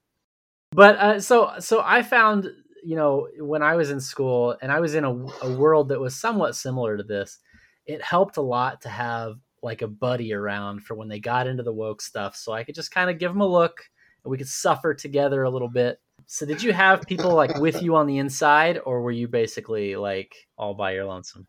But 0.73 0.95
uh, 0.97 1.19
so 1.19 1.53
so 1.59 1.81
I 1.83 2.03
found 2.03 2.51
you 2.83 2.95
know 2.95 3.29
when 3.39 3.63
I 3.63 3.75
was 3.75 3.89
in 3.89 3.99
school 3.99 4.55
and 4.61 4.71
I 4.71 4.79
was 4.79 4.93
in 4.93 5.03
a, 5.03 5.13
a 5.41 5.57
world 5.57 5.89
that 5.89 5.99
was 5.99 6.15
somewhat 6.15 6.55
similar 6.55 6.97
to 6.97 7.03
this, 7.03 7.39
it 7.87 8.01
helped 8.03 8.37
a 8.37 8.41
lot 8.41 8.81
to 8.81 8.89
have 8.89 9.37
like 9.63 9.81
a 9.81 9.87
buddy 9.87 10.33
around 10.33 10.83
for 10.83 10.93
when 10.93 11.07
they 11.07 11.19
got 11.19 11.47
into 11.47 11.63
the 11.63 11.73
woke 11.73 12.01
stuff, 12.01 12.35
so 12.35 12.53
I 12.53 12.63
could 12.63 12.75
just 12.75 12.91
kind 12.91 13.09
of 13.09 13.17
give 13.17 13.31
them 13.31 13.41
a 13.41 13.47
look 13.47 13.81
and 14.23 14.29
we 14.29 14.37
could 14.37 14.47
suffer 14.47 14.93
together 14.93 15.41
a 15.41 15.49
little 15.49 15.69
bit. 15.69 15.99
So 16.27 16.45
did 16.45 16.63
you 16.63 16.73
have 16.73 17.03
people 17.03 17.33
like 17.35 17.57
with 17.57 17.81
you 17.81 17.95
on 17.95 18.07
the 18.07 18.17
inside, 18.17 18.79
or 18.85 19.01
were 19.01 19.11
you 19.11 19.27
basically 19.27 19.95
like 19.95 20.35
all 20.57 20.73
by 20.73 20.93
your 20.93 21.05
lonesome? 21.05 21.47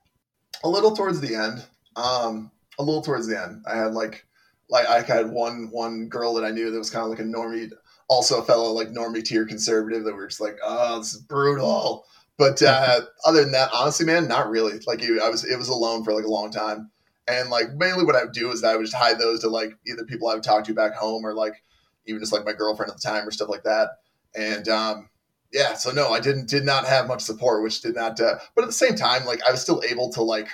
a 0.65 0.69
little 0.69 0.95
towards 0.95 1.21
the 1.21 1.35
end. 1.35 1.65
Um, 1.97 2.51
a 2.79 2.83
little 2.83 3.03
towards 3.03 3.27
the 3.27 3.41
end. 3.41 3.65
I 3.67 3.77
had 3.77 3.93
like, 3.93 4.27
like 4.69 4.87
I 4.87 5.01
had 5.01 5.31
one 5.31 5.69
one 5.71 6.09
girl 6.09 6.35
that 6.35 6.45
I 6.45 6.51
knew 6.51 6.71
that 6.71 6.79
was 6.79 6.91
kind 6.91 7.05
of 7.05 7.11
like 7.11 7.21
a 7.21 7.23
normie, 7.23 7.71
also 8.09 8.41
a 8.41 8.45
fellow 8.45 8.73
like 8.73 8.89
normie 8.89 9.25
tier 9.25 9.47
conservative 9.47 10.05
that 10.05 10.13
we 10.13 10.19
were 10.19 10.29
just 10.29 10.41
like, 10.41 10.59
oh, 10.63 10.99
this 10.99 11.15
is 11.15 11.21
brutal. 11.21 12.05
But 12.37 12.63
uh, 12.63 13.01
other 13.27 13.43
than 13.43 13.53
that, 13.53 13.71
honestly, 13.73 14.07
man, 14.07 14.29
not 14.29 14.51
really. 14.51 14.81
Like 14.87 15.03
you, 15.03 15.23
I 15.23 15.29
was, 15.29 15.45
it 15.45 15.57
was 15.57 15.69
alone 15.69 16.05
for 16.05 16.13
like 16.13 16.25
a 16.25 16.31
long 16.31 16.51
time, 16.51 16.91
and 17.29 17.49
like 17.49 17.75
mainly 17.75 18.05
what 18.05 18.17
I 18.17 18.25
would 18.25 18.33
do 18.33 18.51
is 18.51 18.63
that 18.63 18.73
I 18.73 18.77
would 18.77 18.87
just 18.87 18.97
hide 18.97 19.19
those 19.19 19.41
to 19.41 19.49
like 19.49 19.77
either 19.87 20.05
people 20.05 20.29
I 20.29 20.35
would 20.35 20.45
talk 20.45 20.65
to 20.65 20.75
back 20.75 20.95
home 20.95 21.25
or 21.25 21.35
like 21.35 21.63
even 22.07 22.21
just 22.21 22.33
like 22.33 22.45
my 22.45 22.53
girlfriend 22.53 22.91
at 22.91 22.97
the 23.01 23.09
time 23.09 23.27
or 23.27 23.31
stuff 23.31 23.49
like 23.49 23.65
that. 23.65 23.91
And 24.37 24.69
um, 24.69 25.09
yeah, 25.53 25.75
so 25.75 25.91
no, 25.91 26.11
I 26.11 26.21
didn't 26.21 26.49
did 26.49 26.65
not 26.65 26.85
have 26.85 27.09
much 27.09 27.23
support, 27.23 27.63
which 27.63 27.81
did 27.81 27.95
not. 27.95 28.21
Uh, 28.21 28.37
but 28.55 28.63
at 28.63 28.67
the 28.67 28.73
same 28.73 28.95
time, 28.95 29.25
like 29.25 29.41
I 29.47 29.51
was 29.51 29.63
still 29.63 29.83
able 29.89 30.13
to 30.13 30.23
like, 30.23 30.49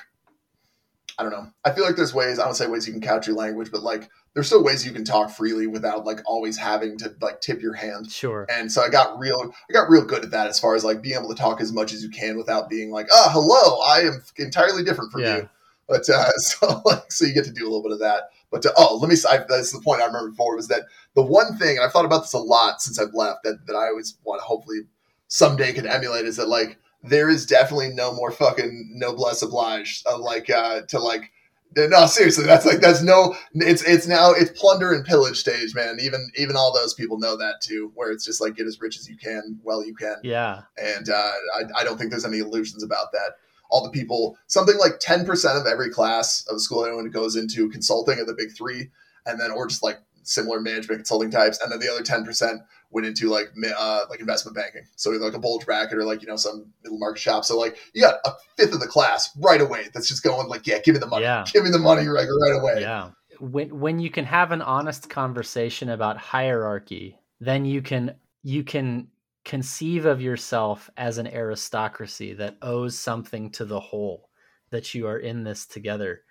I 1.19 1.23
don't 1.23 1.33
know. 1.33 1.49
I 1.65 1.73
feel 1.73 1.85
like 1.85 1.97
there's 1.97 2.15
ways. 2.15 2.39
I 2.39 2.45
don't 2.45 2.55
say 2.55 2.67
ways 2.67 2.87
you 2.87 2.93
can 2.93 3.03
couch 3.03 3.27
your 3.27 3.37
language, 3.37 3.71
but 3.71 3.83
like 3.83 4.09
there's 4.35 4.47
still 4.47 4.65
ways 4.65 4.87
you 4.87 4.93
can 4.93 5.05
talk 5.05 5.31
freely 5.31 5.67
without 5.67 6.07
like 6.07 6.21
always 6.25 6.57
having 6.57 6.97
to 6.99 7.15
like 7.21 7.41
tip 7.41 7.61
your 7.61 7.75
hand. 7.75 8.11
Sure. 8.11 8.47
And 8.51 8.73
so 8.73 8.83
I 8.83 8.89
got 8.89 9.19
real, 9.19 9.53
I 9.69 9.73
got 9.73 9.91
real 9.91 10.05
good 10.05 10.25
at 10.25 10.31
that 10.31 10.47
as 10.47 10.59
far 10.59 10.75
as 10.75 10.85
like 10.85 11.03
being 11.03 11.19
able 11.19 11.29
to 11.29 11.35
talk 11.35 11.61
as 11.61 11.73
much 11.73 11.93
as 11.93 12.03
you 12.03 12.09
can 12.09 12.39
without 12.39 12.71
being 12.71 12.91
like, 12.91 13.09
oh, 13.13 13.29
hello, 13.31 13.81
I 13.87 14.09
am 14.09 14.23
entirely 14.39 14.85
different 14.85 15.13
from 15.13 15.23
Yeah. 15.23 15.37
you. 15.37 15.49
But 15.89 16.09
uh, 16.09 16.31
so 16.37 16.83
like, 16.85 17.11
so 17.13 17.25
you 17.27 17.35
get 17.35 17.45
to 17.45 17.53
do 17.53 17.65
a 17.65 17.69
little 17.71 17.83
bit 17.83 17.93
of 17.93 17.99
that. 18.01 18.31
But 18.51 18.67
uh, 18.67 18.73
oh, 18.77 18.99
let 19.01 19.09
me. 19.09 19.17
I, 19.29 19.39
that's 19.49 19.73
the 19.73 19.81
point 19.81 20.03
I 20.03 20.07
remember 20.07 20.31
before 20.31 20.57
was 20.57 20.69
that 20.69 20.83
the 21.15 21.23
one 21.23 21.57
thing, 21.59 21.77
and 21.77 21.85
I've 21.85 21.93
thought 21.93 22.05
about 22.05 22.21
this 22.23 22.33
a 22.33 22.39
lot 22.39 22.81
since 22.83 22.99
I've 22.99 23.15
left, 23.15 23.45
that 23.45 23.67
that 23.67 23.75
I 23.77 23.87
always 23.89 24.17
want 24.25 24.41
to 24.41 24.45
hopefully 24.45 24.81
someday 25.29 25.73
can 25.73 25.87
emulate 25.87 26.27
is 26.27 26.37
that 26.37 26.49
like 26.49 26.79
there 27.03 27.29
is 27.29 27.47
definitely 27.47 27.89
no 27.89 28.13
more 28.15 28.31
fucking 28.31 28.91
noblesse 28.95 29.43
oblige 29.43 30.03
of 30.07 30.21
like 30.21 30.51
uh, 30.51 30.83
to 30.89 30.99
like. 30.99 31.31
No, 31.75 32.05
seriously, 32.05 32.45
that's 32.45 32.67
like 32.67 32.81
that's 32.81 33.01
no. 33.03 33.35
It's 33.55 33.83
it's 33.85 34.07
now 34.07 34.33
it's 34.33 34.51
plunder 34.61 34.93
and 34.93 35.07
pillage 35.07 35.39
stage, 35.39 35.75
man. 35.75 35.97
Even 36.03 36.31
even 36.37 36.55
all 36.55 36.71
those 36.71 36.93
people 36.93 37.19
know 37.19 37.35
that 37.39 37.63
too, 37.63 37.91
where 37.95 38.13
it's 38.13 38.27
just 38.27 38.43
like 38.43 38.57
get 38.57 38.67
as 38.67 38.79
rich 38.79 38.99
as 38.99 39.09
you 39.09 39.17
can, 39.17 39.59
while 39.63 39.83
you 39.83 39.95
can 39.95 40.17
Yeah. 40.23 40.65
and 40.77 41.09
uh, 41.09 41.31
I, 41.57 41.81
I 41.81 41.85
don't 41.85 41.97
think 41.97 42.11
there's 42.11 42.27
any 42.27 42.41
illusions 42.41 42.83
about 42.83 43.13
that. 43.13 43.37
All 43.73 43.83
the 43.83 43.91
people, 43.91 44.37
something 44.47 44.77
like 44.79 45.01
10% 45.01 45.27
of 45.61 45.67
every 45.67 45.89
class 45.91 46.47
of 46.49 46.57
the 46.57 46.61
school 46.61 46.83
went 46.95 47.13
goes 47.13 47.35
into 47.37 47.69
consulting 47.71 48.19
at 48.19 48.27
the 48.27 48.35
big 48.35 48.55
three, 48.57 48.91
and 49.27 49.41
then 49.41 49.51
or 49.51 49.67
just 49.67 49.83
like 49.83 49.99
similar 50.25 50.61
management 50.61 50.99
consulting 51.01 51.31
types, 51.31 51.59
and 51.61 51.73
then 51.73 51.81
the 51.81 51.91
other 51.91 52.03
10% 52.03 52.59
went 52.91 53.07
into 53.07 53.31
like 53.31 53.47
uh, 53.77 54.01
like 54.11 54.21
investment 54.21 54.55
banking, 54.55 54.83
so 54.97 55.11
like 55.11 55.33
a 55.33 55.39
bulge 55.39 55.65
bracket 55.65 55.97
or 55.97 56.05
like 56.05 56.21
you 56.21 56.29
know 56.29 56.37
some 56.37 56.67
middle 56.85 56.99
market 56.99 57.19
shop. 57.19 57.45
So 57.47 57.59
like 57.59 57.79
you 57.95 58.03
got 58.03 58.17
a 58.27 58.33
fifth 58.59 58.75
of 58.75 58.81
the 58.81 58.87
class 58.87 59.31
right 59.39 59.61
away 59.61 59.89
that's 59.93 60.07
just 60.07 60.23
going 60.23 60.49
like, 60.49 60.67
yeah, 60.67 60.79
give 60.81 60.95
me 60.95 60.99
the 61.01 61.07
money, 61.07 61.25
Yeah. 61.25 61.45
give 61.51 61.65
me 61.65 61.71
the 61.71 61.79
money 61.79 62.07
right, 62.07 62.29
right 62.29 62.61
away. 62.61 62.83
Yeah. 62.83 63.11
When 63.41 63.81
when 63.81 63.99
you 63.99 64.11
can 64.11 64.27
have 64.27 64.53
an 64.53 64.63
honest 64.63 65.09
conversation 65.09 65.89
about 65.89 66.19
hierarchy, 66.19 67.19
then 67.41 67.65
you 67.65 67.81
can 67.81 68.15
you 68.43 68.63
can 68.63 69.09
conceive 69.45 70.07
of 70.07 70.21
yourself 70.23 70.89
as 70.97 71.19
an 71.19 71.27
aristocracy 71.27 72.33
that 72.35 72.57
owes 72.63 72.99
something 72.99 73.51
to 73.51 73.65
the 73.65 73.81
whole 73.81 74.31
that 74.71 74.95
you 74.95 75.07
are 75.07 75.19
in 75.19 75.43
this 75.45 75.67
together 75.67 76.23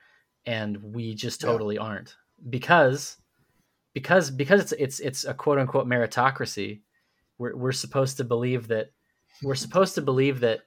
and 0.46 0.78
we 0.82 1.14
just 1.14 1.42
Yeah. 1.44 1.50
totally 1.50 1.78
aren't. 1.78 2.16
Because 2.50 3.18
because 3.94 4.32
because 4.32 4.62
it's 4.62 4.72
it's 4.74 5.00
it's 5.00 5.26
a 5.26 5.34
quote 5.34 5.60
unquote 5.60 5.86
meritocracy 5.88 6.82
we're 7.38 7.56
we're 7.56 7.72
supposed 7.72 8.18
to 8.18 8.24
believe 8.24 8.68
that 8.70 8.92
we're 9.44 9.56
supposed 9.56 9.96
to 9.96 10.02
believe 10.02 10.40
that 10.40 10.62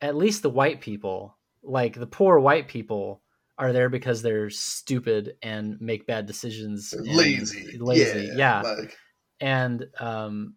at 0.00 0.16
least 0.16 0.42
the 0.42 0.50
white 0.50 0.80
people 0.80 1.36
like 1.62 1.94
the 1.94 2.06
poor 2.06 2.38
white 2.38 2.68
people 2.68 3.22
are 3.58 3.72
there 3.72 3.88
because 3.88 4.22
they're 4.22 4.50
stupid 4.50 5.36
and 5.42 5.80
make 5.80 6.06
bad 6.06 6.26
decisions 6.26 6.94
lazy, 6.98 7.76
lazy. 7.78 8.30
Yeah, 8.34 8.62
Like, 8.62 8.96
and 9.40 9.86
um 9.98 10.54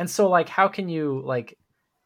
and 0.00 0.10
so 0.10 0.28
like 0.28 0.48
how 0.48 0.66
can 0.66 0.88
you 0.88 1.22
like 1.24 1.56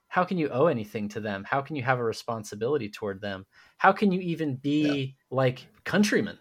how 0.09 0.25
can 0.25 0.37
you 0.37 0.49
owe 0.51 0.67
anything 0.67 1.09
to 1.09 1.21
them? 1.21 1.43
How 1.43 1.61
can 1.61 1.75
you 1.75 1.83
have 1.83 1.99
a 1.99 2.05
responsibility 2.05 2.89
toward 2.89 3.21
them? 3.21 3.47
How 3.79 3.91
can 3.91 4.13
you 4.13 4.21
even 4.21 4.55
be 4.55 5.17
like 5.31 5.67
countrymen? 5.85 6.39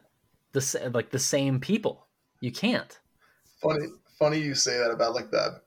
The 0.51 0.91
like 0.93 1.10
the 1.10 1.20
same 1.20 1.60
people. 1.60 2.08
You 2.39 2.51
can't. 2.51 2.99
Funny 3.62 3.88
funny 4.20 4.39
you 4.39 4.56
say 4.56 4.78
that 4.78 4.91
about 4.91 5.14
like 5.14 5.30
the 5.30 5.62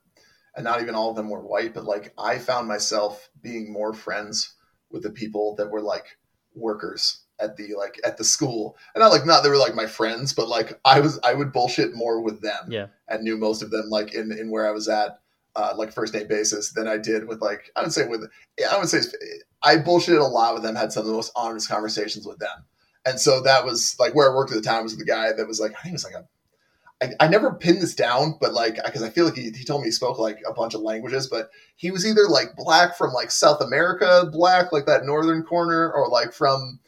and 0.55 0.63
not 0.63 0.81
even 0.81 0.93
all 0.93 1.09
of 1.09 1.15
them 1.15 1.29
were 1.29 1.41
white 1.41 1.73
but 1.73 1.83
like 1.83 2.13
i 2.17 2.37
found 2.37 2.67
myself 2.67 3.29
being 3.41 3.71
more 3.71 3.93
friends 3.93 4.55
with 4.89 5.03
the 5.03 5.09
people 5.09 5.53
that 5.55 5.69
were 5.69 5.81
like 5.81 6.17
workers 6.55 7.25
at 7.39 7.55
the 7.57 7.75
like 7.77 7.99
at 8.03 8.17
the 8.17 8.23
school. 8.23 8.77
And 8.95 9.01
not 9.01 9.11
like 9.11 9.25
not 9.25 9.43
they 9.43 9.49
were 9.49 9.57
like 9.57 9.75
my 9.75 9.85
friends 9.85 10.33
but 10.33 10.47
like 10.47 10.79
i 10.85 10.99
was 10.99 11.19
i 11.23 11.33
would 11.33 11.51
bullshit 11.51 11.93
more 11.93 12.21
with 12.21 12.41
them 12.41 12.67
yeah. 12.69 12.87
and 13.07 13.23
knew 13.23 13.37
most 13.37 13.61
of 13.61 13.69
them 13.69 13.89
like 13.89 14.13
in 14.13 14.31
in 14.31 14.49
where 14.49 14.67
i 14.67 14.71
was 14.71 14.87
at 14.87 15.19
uh, 15.57 15.73
like 15.75 15.91
first 15.91 16.13
name 16.13 16.27
basis 16.27 16.71
than 16.71 16.87
i 16.87 16.97
did 16.97 17.27
with 17.27 17.41
like 17.41 17.69
i 17.75 17.81
would 17.81 17.91
say 17.91 18.07
with 18.07 18.21
i 18.71 18.77
would 18.77 18.87
say 18.87 18.99
i 19.63 19.75
bullshitted 19.75 20.21
a 20.21 20.23
lot 20.23 20.53
with 20.53 20.63
them 20.63 20.75
had 20.75 20.91
some 20.91 21.01
of 21.01 21.07
the 21.07 21.13
most 21.13 21.31
honest 21.35 21.67
conversations 21.67 22.25
with 22.25 22.37
them 22.39 22.63
and 23.05 23.19
so 23.19 23.41
that 23.41 23.65
was 23.65 23.95
like 23.99 24.15
where 24.15 24.31
i 24.31 24.35
worked 24.35 24.51
at 24.51 24.55
the 24.55 24.61
time 24.61 24.83
was 24.83 24.93
with 24.93 25.05
the 25.05 25.11
guy 25.11 25.33
that 25.33 25.47
was 25.47 25.59
like 25.59 25.71
i 25.71 25.81
think 25.81 25.93
it 25.93 25.93
was 25.93 26.03
like 26.05 26.13
a 26.13 26.25
I, 27.01 27.09
I 27.19 27.27
never 27.27 27.53
pinned 27.53 27.81
this 27.81 27.93
down, 27.93 28.37
but 28.41 28.53
like, 28.53 28.83
because 28.83 29.03
I 29.03 29.09
feel 29.09 29.25
like 29.25 29.35
he, 29.35 29.51
he 29.51 29.63
told 29.63 29.81
me 29.81 29.87
he 29.87 29.91
spoke 29.91 30.17
like 30.17 30.39
a 30.47 30.53
bunch 30.53 30.73
of 30.73 30.81
languages, 30.81 31.27
but 31.27 31.51
he 31.75 31.91
was 31.91 32.05
either 32.07 32.27
like 32.27 32.55
black 32.55 32.97
from 32.97 33.13
like 33.13 33.29
South 33.29 33.61
America, 33.61 34.27
black 34.31 34.71
like 34.71 34.87
that 34.87 35.05
northern 35.05 35.43
corner, 35.43 35.91
or 35.91 36.09
like 36.09 36.33
from 36.33 36.79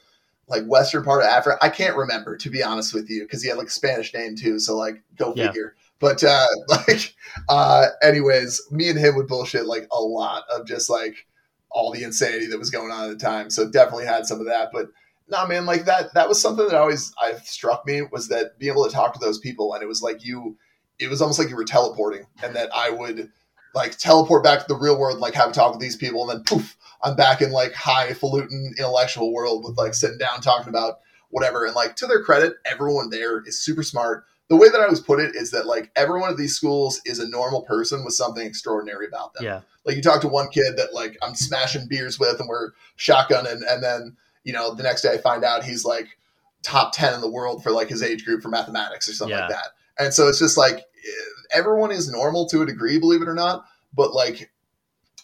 like 0.47 0.65
western 0.65 1.03
part 1.03 1.21
of 1.21 1.29
Africa. 1.29 1.59
I 1.61 1.69
can't 1.69 1.95
remember 1.95 2.37
to 2.37 2.49
be 2.49 2.63
honest 2.63 2.93
with 2.93 3.07
you, 3.09 3.21
because 3.23 3.43
he 3.43 3.49
had 3.49 3.57
like 3.59 3.67
a 3.67 3.71
Spanish 3.71 4.11
name 4.13 4.35
too. 4.35 4.57
So 4.59 4.75
like, 4.75 5.03
go 5.15 5.33
Yeah. 5.35 5.47
figure. 5.47 5.75
But 5.99 6.23
uh, 6.23 6.47
like, 6.67 7.13
uh, 7.47 7.87
anyways, 8.01 8.61
me 8.71 8.89
and 8.89 8.99
him 8.99 9.15
would 9.15 9.27
bullshit 9.27 9.65
like 9.65 9.87
a 9.91 10.01
lot 10.01 10.43
of 10.53 10.65
just 10.65 10.89
like 10.89 11.27
all 11.71 11.91
the 11.91 12.03
insanity 12.03 12.47
that 12.47 12.59
was 12.59 12.71
going 12.71 12.91
on 12.91 13.09
at 13.09 13.17
the 13.17 13.23
time. 13.23 13.49
So 13.49 13.69
definitely 13.69 14.05
had 14.05 14.25
some 14.25 14.39
of 14.39 14.47
that, 14.47 14.69
but 14.73 14.87
no, 15.29 15.45
man, 15.45 15.65
like 15.65 15.85
that, 15.85 16.13
that 16.15 16.27
was 16.27 16.41
something 16.41 16.67
that 16.67 16.75
always 16.75 17.13
I 17.21 17.33
struck 17.43 17.85
me 17.85 18.01
was 18.01 18.29
that 18.29 18.57
being 18.57 18.71
able 18.71 18.85
to 18.85 18.91
talk 18.91 19.13
to 19.13 19.19
those 19.19 19.37
people. 19.37 19.73
And 19.73 19.83
it 19.83 19.87
was 19.87 20.01
like 20.01 20.25
you, 20.25 20.57
it 20.97 21.09
was 21.09 21.21
almost 21.21 21.39
like 21.39 21.49
you 21.49 21.55
were 21.55 21.65
teleporting 21.65 22.25
and 22.43 22.55
that 22.55 22.69
I 22.73 22.89
would 22.89 23.31
like 23.75 23.97
teleport 23.97 24.43
back 24.43 24.59
to 24.59 24.65
the 24.67 24.75
real 24.79 24.99
world, 24.99 25.19
like 25.19 25.35
have 25.35 25.51
a 25.51 25.53
talk 25.53 25.71
with 25.71 25.81
these 25.81 25.95
people. 25.95 26.29
And 26.29 26.39
then 26.39 26.43
poof, 26.43 26.75
I'm 27.03 27.15
back 27.15 27.41
in 27.41 27.51
like 27.51 27.73
highfalutin 27.73 28.73
intellectual 28.77 29.31
world 29.31 29.63
with 29.63 29.77
like 29.77 29.93
sitting 29.93 30.17
down 30.17 30.41
talking 30.41 30.69
about 30.69 30.99
whatever. 31.29 31.65
And 31.65 31.75
like 31.75 31.95
to 31.97 32.07
their 32.07 32.23
credit, 32.23 32.55
everyone 32.65 33.09
there 33.11 33.41
is 33.45 33.63
super 33.63 33.83
smart. 33.83 34.25
The 34.49 34.55
way 34.55 34.67
that 34.69 34.79
I 34.79 34.83
always 34.83 34.99
put 34.99 35.19
it 35.19 35.35
is 35.35 35.51
that 35.51 35.67
like 35.67 35.91
every 35.95 36.19
one 36.19 36.29
of 36.29 36.37
these 36.37 36.55
schools 36.55 37.01
is 37.05 37.19
a 37.19 37.27
normal 37.29 37.61
person 37.61 38.03
with 38.03 38.15
something 38.15 38.45
extraordinary 38.45 39.07
about 39.07 39.33
them. 39.35 39.45
yeah 39.45 39.61
Like 39.85 39.95
you 39.95 40.01
talk 40.01 40.21
to 40.21 40.27
one 40.27 40.49
kid 40.49 40.75
that 40.77 40.93
like 40.93 41.17
I'm 41.21 41.35
smashing 41.35 41.87
beers 41.87 42.19
with 42.19 42.39
and 42.39 42.49
we're 42.49 42.71
shotgunning, 42.97 43.61
and 43.69 43.83
then 43.83 44.17
you 44.43 44.53
know 44.53 44.73
the 44.73 44.83
next 44.83 45.03
day 45.03 45.13
I 45.13 45.17
find 45.19 45.43
out 45.43 45.63
he's 45.63 45.85
like 45.85 46.17
top 46.63 46.93
ten 46.93 47.13
in 47.13 47.21
the 47.21 47.29
world 47.29 47.63
for 47.63 47.71
like 47.71 47.89
his 47.89 48.01
age 48.03 48.25
group 48.25 48.41
for 48.41 48.49
mathematics 48.49 49.07
or 49.07 49.13
something 49.13 49.37
like 49.37 49.49
that. 49.49 49.67
And 49.97 50.13
so 50.13 50.27
it's 50.27 50.39
just 50.39 50.57
like 50.57 50.77
eh, 50.77 51.29
everyone 51.53 51.91
is 51.91 52.09
normal 52.09 52.47
to 52.49 52.61
a 52.61 52.65
degree, 52.65 52.99
believe 52.99 53.21
it 53.21 53.27
or 53.27 53.35
not. 53.35 53.65
But 53.93 54.13
like, 54.13 54.51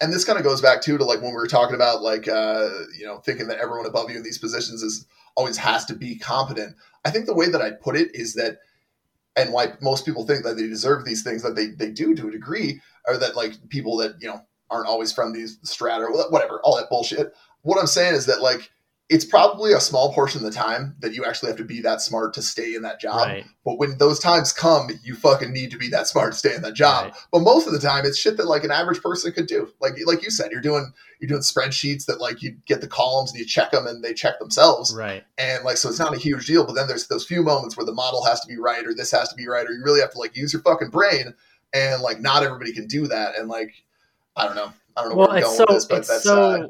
and 0.01 0.13
this 0.13 0.25
kind 0.25 0.37
of 0.37 0.43
goes 0.43 0.61
back 0.61 0.81
too 0.81 0.97
to 0.97 1.03
like 1.03 1.21
when 1.21 1.31
we 1.31 1.35
were 1.35 1.47
talking 1.47 1.75
about 1.75 2.01
like 2.01 2.27
uh, 2.27 2.69
you 2.97 3.05
know 3.05 3.17
thinking 3.19 3.47
that 3.47 3.57
everyone 3.57 3.85
above 3.87 4.11
you 4.11 4.17
in 4.17 4.23
these 4.23 4.37
positions 4.37 4.83
is 4.83 5.05
always 5.35 5.57
has 5.57 5.83
to 5.85 5.95
be 5.95 6.17
competent. 6.17 6.75
I 7.03 7.09
think 7.09 7.25
the 7.25 7.33
way 7.33 7.49
that 7.49 7.61
I 7.61 7.71
put 7.71 7.95
it 7.95 8.13
is 8.15 8.35
that 8.35 8.59
and 9.35 9.51
why 9.51 9.73
most 9.81 10.05
people 10.05 10.25
think 10.25 10.43
that 10.43 10.55
they 10.55 10.67
deserve 10.67 11.05
these 11.05 11.23
things 11.23 11.43
that 11.43 11.55
they, 11.55 11.67
they 11.67 11.91
do 11.91 12.15
to 12.15 12.27
a 12.27 12.31
degree 12.31 12.81
or 13.07 13.17
that 13.17 13.35
like 13.35 13.53
people 13.69 13.97
that 13.97 14.15
you 14.19 14.27
know 14.27 14.41
aren't 14.69 14.87
always 14.87 15.13
from 15.13 15.33
these 15.33 15.59
strata 15.63 16.05
or 16.05 16.29
whatever 16.29 16.59
all 16.63 16.75
that 16.75 16.89
bullshit. 16.89 17.33
What 17.61 17.79
i'm 17.79 17.87
saying 17.87 18.15
is 18.15 18.25
that 18.27 18.41
like 18.41 18.71
it's 19.07 19.25
probably 19.25 19.71
a 19.71 19.79
small 19.79 20.11
portion 20.13 20.43
of 20.43 20.51
the 20.51 20.57
time 20.57 20.95
that 20.99 21.13
you 21.13 21.25
actually 21.25 21.49
have 21.49 21.57
to 21.57 21.63
be 21.63 21.79
that 21.81 22.01
smart 22.01 22.33
to 22.33 22.41
stay 22.41 22.73
in 22.73 22.81
that 22.81 22.99
job. 22.99 23.27
Right. 23.27 23.45
But 23.63 23.77
when 23.77 23.99
those 23.99 24.19
times 24.19 24.51
come, 24.51 24.89
you 25.03 25.13
fucking 25.13 25.53
need 25.53 25.69
to 25.71 25.77
be 25.77 25.89
that 25.89 26.07
smart 26.07 26.31
to 26.33 26.39
stay 26.39 26.55
in 26.55 26.63
that 26.63 26.73
job. 26.73 27.05
Right. 27.05 27.15
But 27.31 27.41
most 27.41 27.67
of 27.67 27.73
the 27.73 27.79
time, 27.79 28.03
it's 28.05 28.17
shit 28.17 28.35
that 28.37 28.47
like 28.47 28.63
an 28.63 28.71
average 28.71 29.03
person 29.03 29.31
could 29.31 29.45
do. 29.45 29.69
Like 29.79 29.93
like 30.05 30.23
you 30.23 30.31
said, 30.31 30.51
you're 30.51 30.61
doing 30.61 30.91
you're 31.19 31.27
doing 31.27 31.41
spreadsheets 31.41 32.05
that 32.05 32.19
like 32.19 32.41
you 32.41 32.57
get 32.65 32.81
the 32.81 32.87
columns 32.87 33.29
and 33.31 33.39
you 33.39 33.45
check 33.45 33.69
them 33.69 33.85
and 33.85 34.03
they 34.03 34.13
check 34.13 34.39
themselves. 34.39 34.91
Right. 34.95 35.23
And 35.37 35.63
like 35.63 35.77
so, 35.77 35.89
it's 35.89 35.99
not 35.99 36.15
a 36.15 36.19
huge 36.19 36.47
deal. 36.47 36.65
But 36.65 36.73
then 36.73 36.87
there's 36.87 37.07
those 37.07 37.27
few 37.27 37.43
moments 37.43 37.77
where 37.77 37.85
the 37.85 37.93
model 37.93 38.25
has 38.25 38.41
to 38.41 38.47
be 38.47 38.57
right 38.57 38.85
or 38.87 38.95
this 38.95 39.11
has 39.11 39.29
to 39.29 39.35
be 39.35 39.47
right 39.47 39.67
or 39.67 39.71
you 39.71 39.83
really 39.83 40.01
have 40.01 40.11
to 40.11 40.19
like 40.19 40.35
use 40.35 40.51
your 40.51 40.63
fucking 40.63 40.89
brain. 40.89 41.35
And 41.73 42.01
like 42.01 42.21
not 42.21 42.41
everybody 42.41 42.73
can 42.73 42.87
do 42.87 43.05
that. 43.07 43.37
And 43.37 43.49
like 43.49 43.71
I 44.35 44.47
don't 44.47 44.55
know. 44.55 44.73
I 44.97 45.01
don't 45.01 45.11
know 45.11 45.17
Well, 45.17 45.27
where 45.27 45.37
I'm 45.37 45.43
it's 45.43 45.57
going 45.57 45.57
so 45.57 45.65
with 45.67 45.75
this, 45.75 45.85
but 45.85 46.07
that's 46.07 46.23
so 46.23 46.63
uh, 46.63 46.67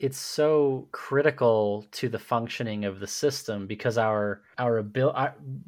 it's 0.00 0.18
so 0.18 0.88
critical 0.92 1.86
to 1.92 2.08
the 2.08 2.18
functioning 2.18 2.86
of 2.86 3.00
the 3.00 3.06
system 3.06 3.66
because 3.66 3.98
our 3.98 4.42
our 4.58 4.78
ability 4.78 5.18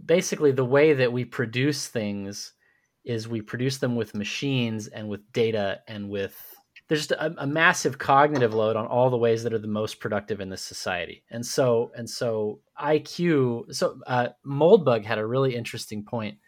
basically 0.06 0.50
the 0.50 0.64
way 0.64 0.94
that 0.94 1.12
we 1.12 1.24
produce 1.24 1.86
things 1.86 2.54
is 3.04 3.28
we 3.28 3.42
produce 3.42 3.76
them 3.78 3.94
with 3.94 4.14
machines 4.14 4.88
and 4.88 5.08
with 5.08 5.20
data 5.32 5.80
and 5.86 6.08
with 6.08 6.34
there's 6.88 7.06
just 7.06 7.20
a, 7.20 7.34
a 7.42 7.46
massive 7.46 7.98
cognitive 7.98 8.54
load 8.54 8.74
on 8.74 8.86
all 8.86 9.10
the 9.10 9.16
ways 9.16 9.42
that 9.42 9.52
are 9.52 9.58
the 9.58 9.68
most 9.68 10.00
productive 10.00 10.40
in 10.40 10.48
this 10.48 10.62
society. 10.62 11.22
And 11.30 11.44
so 11.44 11.92
and 11.94 12.08
so 12.08 12.60
iq 12.82 13.74
so 13.74 14.00
uh, 14.06 14.28
moldbug 14.46 15.04
had 15.04 15.18
a 15.18 15.26
really 15.26 15.54
interesting 15.54 16.04
point 16.04 16.38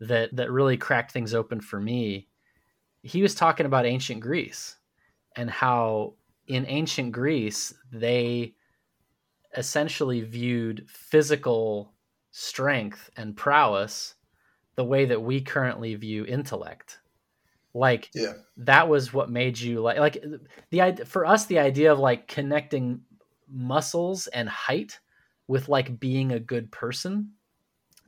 that 0.00 0.34
that 0.36 0.50
really 0.50 0.76
cracked 0.76 1.12
things 1.12 1.32
open 1.32 1.60
for 1.60 1.80
me. 1.80 2.28
He 3.02 3.22
was 3.22 3.34
talking 3.34 3.66
about 3.66 3.86
ancient 3.86 4.20
greece 4.20 4.76
and 5.34 5.50
how 5.50 6.14
in 6.46 6.66
ancient 6.66 7.12
greece 7.12 7.74
they 7.92 8.54
essentially 9.56 10.20
viewed 10.20 10.84
physical 10.88 11.92
strength 12.30 13.10
and 13.16 13.36
prowess 13.36 14.14
the 14.76 14.84
way 14.84 15.04
that 15.04 15.22
we 15.22 15.40
currently 15.40 15.94
view 15.94 16.24
intellect 16.24 16.98
like 17.74 18.10
yeah. 18.14 18.32
that 18.56 18.88
was 18.88 19.12
what 19.12 19.30
made 19.30 19.58
you 19.58 19.80
like 19.80 19.98
like 19.98 20.22
the 20.70 20.80
idea 20.80 21.04
for 21.04 21.24
us 21.24 21.46
the 21.46 21.58
idea 21.58 21.92
of 21.92 21.98
like 21.98 22.26
connecting 22.26 23.00
muscles 23.50 24.26
and 24.28 24.48
height 24.48 25.00
with 25.46 25.68
like 25.68 26.00
being 26.00 26.32
a 26.32 26.40
good 26.40 26.70
person 26.70 27.32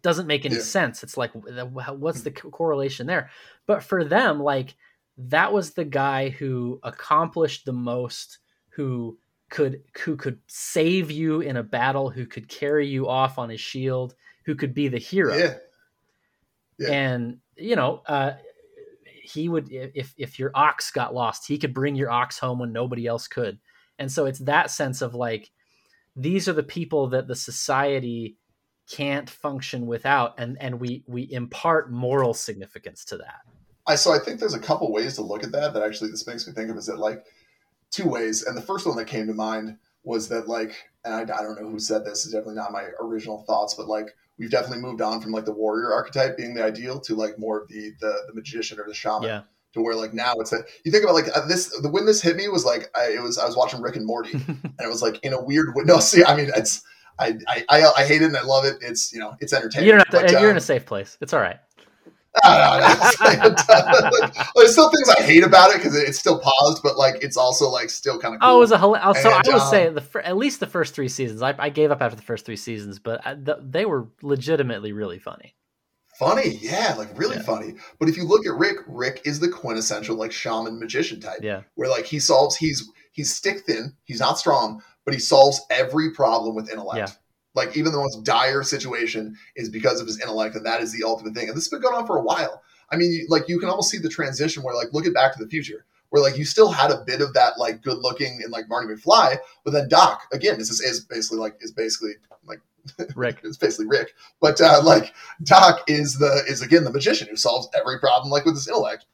doesn't 0.02 0.26
make 0.26 0.44
any 0.44 0.56
Yeah. 0.56 0.62
sense 0.62 1.02
it's 1.02 1.16
like 1.16 1.32
what's 1.34 2.18
hmm. 2.18 2.24
the 2.24 2.30
correlation 2.30 3.06
there 3.06 3.30
but 3.66 3.82
for 3.82 4.04
them 4.04 4.40
like 4.40 4.74
that 5.16 5.52
was 5.52 5.72
the 5.72 5.84
guy 5.84 6.28
who 6.28 6.80
accomplished 6.82 7.64
the 7.64 7.72
most 7.72 8.38
who 8.70 9.18
could 9.50 9.82
who 10.04 10.16
could 10.16 10.38
save 10.46 11.10
you 11.10 11.40
in 11.40 11.56
a 11.56 11.62
battle 11.62 12.10
who 12.10 12.26
could 12.26 12.48
carry 12.48 12.86
you 12.88 13.08
off 13.08 13.38
on 13.38 13.48
his 13.50 13.60
shield 13.60 14.14
who 14.44 14.54
could 14.54 14.74
be 14.74 14.88
the 14.88 14.98
hero 14.98 15.36
Yeah. 15.36 15.54
Yeah. 16.78 16.90
and 16.90 17.38
you 17.56 17.76
know 17.76 18.02
uh 18.06 18.32
he 19.22 19.48
would 19.48 19.68
if 19.70 20.12
if 20.18 20.38
your 20.38 20.50
ox 20.54 20.90
got 20.90 21.14
lost 21.14 21.46
he 21.46 21.58
could 21.58 21.72
bring 21.72 21.94
your 21.94 22.10
ox 22.10 22.38
home 22.38 22.58
when 22.58 22.72
nobody 22.72 23.06
else 23.06 23.28
could 23.28 23.58
and 23.98 24.10
so 24.10 24.26
it's 24.26 24.40
that 24.40 24.70
sense 24.70 25.02
of 25.02 25.14
like 25.14 25.50
these 26.16 26.48
are 26.48 26.52
the 26.52 26.62
people 26.62 27.08
that 27.08 27.28
the 27.28 27.36
society 27.36 28.36
can't 28.90 29.30
function 29.30 29.86
without 29.86 30.34
and 30.38 30.56
and 30.60 30.80
we 30.80 31.04
we 31.06 31.30
impart 31.32 31.92
moral 31.92 32.34
significance 32.34 33.04
to 33.04 33.16
that 33.16 33.40
I 33.86 33.94
so 33.96 34.12
I 34.12 34.18
think 34.18 34.40
there's 34.40 34.54
a 34.54 34.60
couple 34.60 34.90
ways 34.92 35.14
to 35.16 35.22
look 35.22 35.44
at 35.44 35.52
that 35.52 35.74
that 35.74 35.82
actually 35.82 36.10
this 36.10 36.26
makes 36.26 36.46
me 36.46 36.52
think 36.52 36.70
of 36.70 36.76
is 36.76 36.86
that 36.86 36.98
like 36.98 37.24
two 37.90 38.08
ways, 38.08 38.42
and 38.42 38.56
the 38.56 38.62
first 38.62 38.86
one 38.86 38.96
that 38.96 39.06
came 39.06 39.26
to 39.26 39.34
mind 39.34 39.76
was 40.02 40.28
that 40.28 40.48
like, 40.48 40.74
and 41.04 41.14
I, 41.14 41.20
I 41.20 41.42
don't 41.42 41.60
know 41.60 41.68
who 41.68 41.78
said 41.78 42.04
this, 42.04 42.26
is 42.26 42.32
definitely 42.32 42.56
not 42.56 42.72
my 42.72 42.88
original 43.00 43.44
thoughts, 43.46 43.74
but 43.74 43.88
like 43.88 44.14
we've 44.38 44.50
definitely 44.50 44.82
moved 44.82 45.00
on 45.00 45.20
from 45.20 45.32
like 45.32 45.44
the 45.44 45.52
warrior 45.52 45.92
archetype 45.92 46.36
being 46.36 46.54
the 46.54 46.64
ideal 46.64 47.00
to 47.00 47.14
like 47.14 47.38
more 47.38 47.62
of 47.62 47.68
the 47.68 47.92
the, 48.00 48.14
the 48.28 48.34
magician 48.34 48.78
or 48.80 48.86
the 48.86 48.94
shaman. 48.94 49.28
yeah 49.28 49.42
To 49.74 49.82
where 49.82 49.94
like 49.94 50.14
now 50.14 50.34
it's 50.36 50.52
a 50.52 50.58
you 50.84 50.92
think 50.92 51.04
about 51.04 51.14
like 51.14 51.28
uh, 51.34 51.46
this 51.46 51.68
the 51.80 51.88
when 51.88 52.06
this 52.06 52.22
hit 52.22 52.36
me 52.36 52.48
was 52.48 52.64
like 52.64 52.90
I, 52.96 53.12
it 53.12 53.22
was 53.22 53.38
I 53.38 53.46
was 53.46 53.56
watching 53.56 53.82
Rick 53.82 53.96
and 53.96 54.06
Morty 54.06 54.32
and 54.46 54.74
it 54.80 54.88
was 54.88 55.02
like 55.02 55.22
in 55.24 55.32
a 55.32 55.42
weird 55.42 55.74
way. 55.74 55.84
No, 55.84 55.98
see, 55.98 56.24
I 56.24 56.36
mean 56.36 56.50
it's 56.56 56.82
I 57.18 57.38
I 57.48 57.92
I, 57.96 58.04
hate 58.04 58.22
it 58.22 58.26
and 58.26 58.36
I 58.36 58.42
love 58.42 58.64
it. 58.64 58.76
It's 58.80 59.12
you 59.12 59.20
know 59.20 59.36
it's 59.40 59.52
entertaining. 59.52 59.86
you 59.86 59.92
don't 59.92 60.00
have 60.00 60.10
to 60.10 60.32
but, 60.32 60.40
you're 60.40 60.50
in 60.50 60.56
um, 60.56 60.56
a 60.56 60.60
safe 60.60 60.84
place 60.84 61.16
it's 61.20 61.32
all 61.32 61.40
right 61.40 61.58
I 62.42 63.36
don't 63.42 63.68
know. 63.68 64.10
Like, 64.20 64.34
there's 64.56 64.72
still 64.72 64.90
things 64.90 65.08
I 65.18 65.22
hate 65.22 65.44
about 65.44 65.70
it 65.70 65.76
because 65.76 65.94
it's 65.96 66.18
still 66.18 66.40
paused, 66.40 66.82
but 66.82 66.96
like 66.96 67.22
it's 67.22 67.36
also 67.36 67.68
like 67.68 67.90
still 67.90 68.18
kind 68.18 68.34
of 68.34 68.40
cool. 68.40 68.50
Oh, 68.50 68.56
it 68.56 68.60
was 68.60 68.72
a 68.72 68.78
hila- 68.78 69.16
so 69.16 69.30
I 69.30 69.42
would 69.46 69.54
um, 69.54 69.70
say 69.70 69.88
the 69.88 70.26
at 70.26 70.36
least 70.36 70.60
the 70.60 70.66
first 70.66 70.94
three 70.94 71.08
seasons. 71.08 71.42
I, 71.42 71.54
I 71.58 71.68
gave 71.70 71.90
up 71.90 72.02
after 72.02 72.16
the 72.16 72.22
first 72.22 72.44
three 72.46 72.56
seasons, 72.56 72.98
but 72.98 73.20
I, 73.24 73.34
th- 73.34 73.58
they 73.62 73.84
were 73.86 74.08
legitimately 74.22 74.92
really 74.92 75.18
funny. 75.18 75.54
funny, 76.18 76.58
yeah, 76.60 76.94
like 76.98 77.16
really 77.18 77.36
Yeah. 77.36 77.42
funny. 77.42 77.74
But 77.98 78.08
if 78.08 78.16
you 78.16 78.24
look 78.24 78.46
at 78.46 78.54
Rick, 78.54 78.78
Rick 78.86 79.22
is 79.24 79.40
the 79.40 79.48
quintessential 79.48 80.16
like 80.16 80.32
shaman 80.32 80.78
magician 80.78 81.20
type, 81.20 81.38
Yeah, 81.42 81.62
where 81.74 81.88
like 81.88 82.04
he 82.06 82.18
solves 82.18 82.56
he's 82.56 82.88
he's 83.12 83.32
stick 83.32 83.60
thin, 83.66 83.94
he's 84.04 84.20
not 84.20 84.38
strong, 84.38 84.82
but 85.04 85.14
he 85.14 85.20
solves 85.20 85.60
every 85.70 86.10
problem 86.12 86.54
with 86.56 86.70
intellect. 86.70 86.98
Yeah. 86.98 87.14
Like 87.54 87.76
even 87.76 87.92
the 87.92 87.98
most 87.98 88.24
dire 88.24 88.62
situation 88.62 89.36
is 89.56 89.68
because 89.68 90.00
of 90.00 90.06
his 90.06 90.20
intellect, 90.20 90.56
and 90.56 90.66
that 90.66 90.80
is 90.80 90.92
the 90.92 91.04
ultimate 91.04 91.34
thing. 91.34 91.48
And 91.48 91.56
this 91.56 91.64
has 91.64 91.70
been 91.70 91.80
going 91.80 91.94
on 91.94 92.06
for 92.06 92.16
a 92.16 92.22
while. 92.22 92.62
I 92.90 92.96
mean, 92.96 93.26
like 93.28 93.48
you 93.48 93.58
can 93.58 93.68
almost 93.68 93.90
see 93.90 93.98
the 93.98 94.08
transition 94.08 94.62
where 94.62 94.74
like 94.74 94.92
look 94.92 95.06
at 95.06 95.14
Back 95.14 95.36
to 95.36 95.42
the 95.42 95.48
Future, 95.48 95.84
where 96.10 96.22
like 96.22 96.36
you 96.36 96.44
still 96.44 96.70
had 96.70 96.90
a 96.90 97.04
bit 97.04 97.20
of 97.20 97.32
that 97.34 97.58
like 97.58 97.82
good 97.82 97.98
looking 97.98 98.40
and 98.42 98.52
like 98.52 98.68
Marty 98.68 98.92
McFly, 98.92 99.36
but 99.64 99.72
then 99.72 99.88
Doc 99.88 100.22
again 100.32 100.58
this 100.58 100.70
is, 100.70 100.80
is 100.80 101.00
basically 101.00 101.38
like 101.38 101.56
is 101.60 101.72
basically 101.72 102.12
like 102.44 102.60
Rick. 103.16 103.40
it's 103.44 103.56
basically 103.56 103.86
Rick, 103.86 104.14
but 104.40 104.60
uh, 104.60 104.80
like 104.82 105.14
Doc 105.42 105.82
is 105.86 106.18
the 106.18 106.42
is 106.48 106.60
again 106.60 106.84
the 106.84 106.92
magician 106.92 107.28
who 107.28 107.36
solves 107.36 107.68
every 107.74 107.98
problem 108.00 108.30
like 108.30 108.44
with 108.44 108.54
his 108.54 108.68
intellect, 108.68 109.06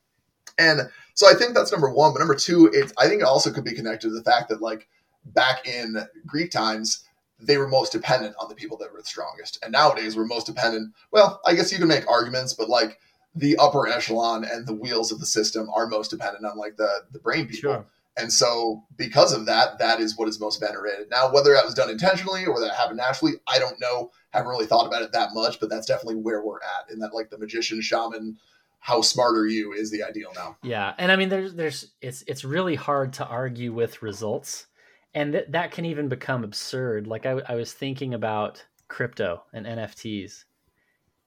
and 0.59 0.91
so 1.15 1.29
I 1.29 1.35
think 1.35 1.55
that's 1.55 1.73
number 1.73 1.91
one. 1.91 2.13
But 2.13 2.21
number 2.21 2.35
two, 2.35 2.71
it's 2.73 2.93
I 2.99 3.07
think 3.07 3.21
it 3.21 3.27
also 3.27 3.53
could 3.53 3.65
be 3.65 3.75
connected 3.75 4.09
to 4.09 4.15
the 4.15 4.23
fact 4.23 4.49
that 4.49 4.63
like 4.63 4.89
back 5.27 5.67
in 5.67 5.97
Greek 6.27 6.51
times 6.51 7.05
they 7.41 7.59
were 7.59 7.69
most 7.69 7.93
dependent 7.93 8.35
on 8.39 8.49
the 8.49 8.55
people 8.55 8.77
that 8.79 8.93
were 8.93 9.01
the 9.01 9.07
strongest, 9.07 9.59
and 9.63 9.73
nowadays 9.73 10.17
we're 10.17 10.27
most 10.27 10.47
dependent. 10.47 10.95
Well, 11.13 11.41
I 11.47 11.55
guess 11.55 11.73
you 11.73 11.79
can 11.79 11.89
make 11.89 12.09
arguments, 12.09 12.53
but 12.53 12.69
like 12.69 12.99
the 13.35 13.57
upper 13.57 13.87
echelon 13.87 14.45
and 14.45 14.67
the 14.67 14.75
wheels 14.75 15.13
of 15.13 15.21
the 15.21 15.27
system 15.27 15.69
are 15.75 15.87
most 15.87 16.11
dependent 16.11 16.45
on 16.45 16.57
like 16.57 16.77
the 16.77 17.05
the 17.13 17.19
brain 17.19 17.47
people. 17.47 17.73
Sure. 17.73 17.87
And 18.17 18.33
so, 18.33 18.85
because 18.97 19.33
of 19.33 19.47
that, 19.47 19.79
that 19.79 20.01
is 20.01 20.19
what 20.19 20.29
is 20.29 20.41
most 20.41 20.61
venerated. 20.61 21.09
Now, 21.11 21.33
whether 21.33 21.53
that 21.55 21.65
was 21.65 21.75
done 21.75 21.89
intentionally 21.89 22.45
or 22.45 22.61
that 22.61 22.75
happened 22.75 22.99
naturally, 22.99 23.35
I 23.47 23.59
don't 23.59 23.81
know. 23.81 24.11
Haven't 24.31 24.51
really 24.51 24.67
thought 24.67 24.87
about 24.87 25.03
it 25.03 25.13
that 25.13 25.31
much, 25.33 25.61
but 25.61 25.71
that's 25.71 25.87
definitely 25.87 26.17
where 26.17 26.43
we're 26.45 26.59
at. 26.59 26.93
In 26.93 26.99
that, 26.99 27.15
like 27.15 27.31
the 27.31 27.39
magician, 27.39 27.81
shaman, 27.81 28.37
how 28.81 29.01
smart 29.03 29.37
are 29.37 29.47
you 29.47 29.73
is 29.73 29.91
the 29.91 30.03
ideal 30.03 30.33
now. 30.35 30.57
Yeah, 30.63 30.95
and 30.99 31.13
I 31.13 31.17
mean, 31.17 31.29
there's 31.29 31.55
there's 31.55 31.93
it's 32.01 32.25
it's 32.27 32.45
really 32.45 32.75
hard 32.75 33.13
to 33.15 33.27
argue 33.27 33.73
with 33.73 34.03
results, 34.03 34.67
and 35.15 35.33
th- 35.33 35.47
that 35.51 35.73
can 35.73 35.85
even 35.85 36.09
become 36.09 36.45
absurd. 36.45 37.07
Like 37.07 37.27
I, 37.27 37.41
I 37.49 37.55
was 37.55 37.73
thinking 37.73 38.15
about 38.15 38.65
crypto 38.89 39.43
and 39.53 39.67
NFTs, 39.67 40.45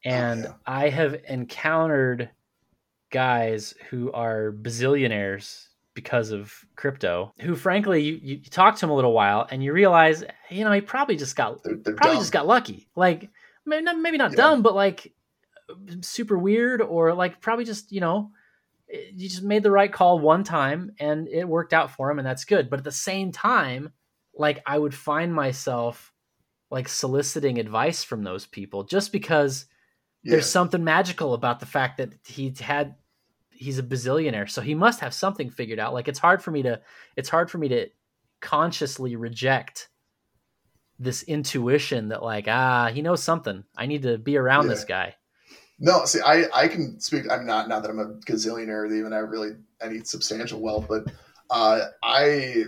and 0.06 0.44
yeah. 0.44 0.54
I 0.66 0.90
have 0.90 1.16
encountered 1.28 2.30
guys 3.12 3.74
who 3.90 4.12
are 4.12 4.52
bazillionaires 4.52 5.68
because 5.94 6.32
of 6.32 6.52
crypto 6.76 7.32
who 7.42 7.56
frankly 7.56 8.02
you, 8.02 8.20
you 8.24 8.38
talk 8.40 8.76
to 8.76 8.84
him 8.84 8.90
a 8.90 8.96
little 8.96 9.14
while 9.14 9.48
and 9.52 9.64
you 9.64 9.72
realize 9.72 10.24
you 10.50 10.64
know 10.64 10.72
he 10.72 10.82
probably 10.82 11.16
just 11.16 11.36
got 11.36 11.64
They're, 11.64 11.76
they're 11.76 11.94
probably 11.94 12.16
dumb. 12.16 12.22
just 12.22 12.32
got 12.32 12.48
lucky. 12.48 12.88
Like 12.96 13.30
maybe 13.68 13.84
not, 13.84 14.00
maybe 14.00 14.18
not 14.18 14.32
Yeah. 14.32 14.38
dumb, 14.38 14.64
but 14.64 14.74
like 14.74 15.14
uh, 15.70 15.74
super 16.02 16.38
weird, 16.38 16.82
or 16.82 17.14
like 17.14 17.40
probably 17.42 17.64
just 17.66 17.92
you 17.92 18.02
know 18.02 18.32
you 18.94 19.30
just 19.30 19.44
made 19.44 19.64
the 19.64 19.72
right 19.72 19.91
call 19.91 20.20
one 20.20 20.44
time 20.44 20.91
and 21.00 21.28
it 21.28 21.48
worked 21.48 21.74
out 21.74 21.91
for 21.91 22.12
him, 22.12 22.20
and 22.20 22.28
that's 22.28 22.46
good. 22.46 22.70
But 22.70 22.80
at 22.80 22.86
the 22.86 22.91
same 22.91 23.32
time, 23.32 23.91
like 24.36 24.62
I 24.66 24.78
would 24.78 24.94
find 24.94 25.34
myself 25.34 26.14
like 26.70 26.88
soliciting 26.88 27.60
advice 27.60 28.04
from 28.04 28.24
those 28.24 28.46
people 28.46 28.84
just 28.84 29.12
because 29.12 29.66
yeah. 30.24 30.32
there's 30.32 30.50
something 30.50 30.84
magical 30.84 31.34
about 31.34 31.60
the 31.60 31.66
fact 31.66 31.98
that 31.98 32.14
he 32.26 32.54
had 32.60 32.96
he's 33.52 33.80
a 33.80 33.84
bazillionaire. 33.84 34.50
So 34.50 34.62
he 34.62 34.76
must 34.76 35.00
have 35.00 35.14
something 35.14 35.50
figured 35.50 35.80
out. 35.80 35.94
Like 35.94 36.08
it's 36.08 36.20
hard 36.20 36.44
for 36.44 36.52
me 36.52 36.64
to 36.64 36.82
it's 37.16 37.30
hard 37.30 37.50
for 37.50 37.58
me 37.58 37.70
to 37.70 37.88
consciously 38.41 39.16
reject 39.16 39.89
this 41.00 41.24
intuition 41.24 42.10
that 42.10 42.22
like 42.22 42.46
ah 42.48 42.91
he 42.94 43.02
knows 43.02 43.24
something. 43.24 43.64
I 43.76 43.88
need 43.88 44.04
to 44.04 44.18
be 44.18 44.38
around 44.38 44.68
this 44.68 44.86
guy 44.86 45.16
No, 45.80 46.05
see, 46.05 46.19
I, 46.26 46.45
I 46.53 46.67
can 46.67 46.99
speak. 46.99 47.26
I'm 47.32 47.45
not 47.45 47.67
not 47.67 47.82
that 47.82 47.89
I'm 47.89 47.99
a 47.99 48.13
gazillionaire 48.26 48.88
or 48.88 48.93
even 48.93 49.11
have 49.11 49.30
really 49.30 49.51
any 49.82 50.03
substantial 50.03 50.61
wealth, 50.61 50.86
but 50.88 51.05
uh, 51.49 51.88
I 52.03 52.65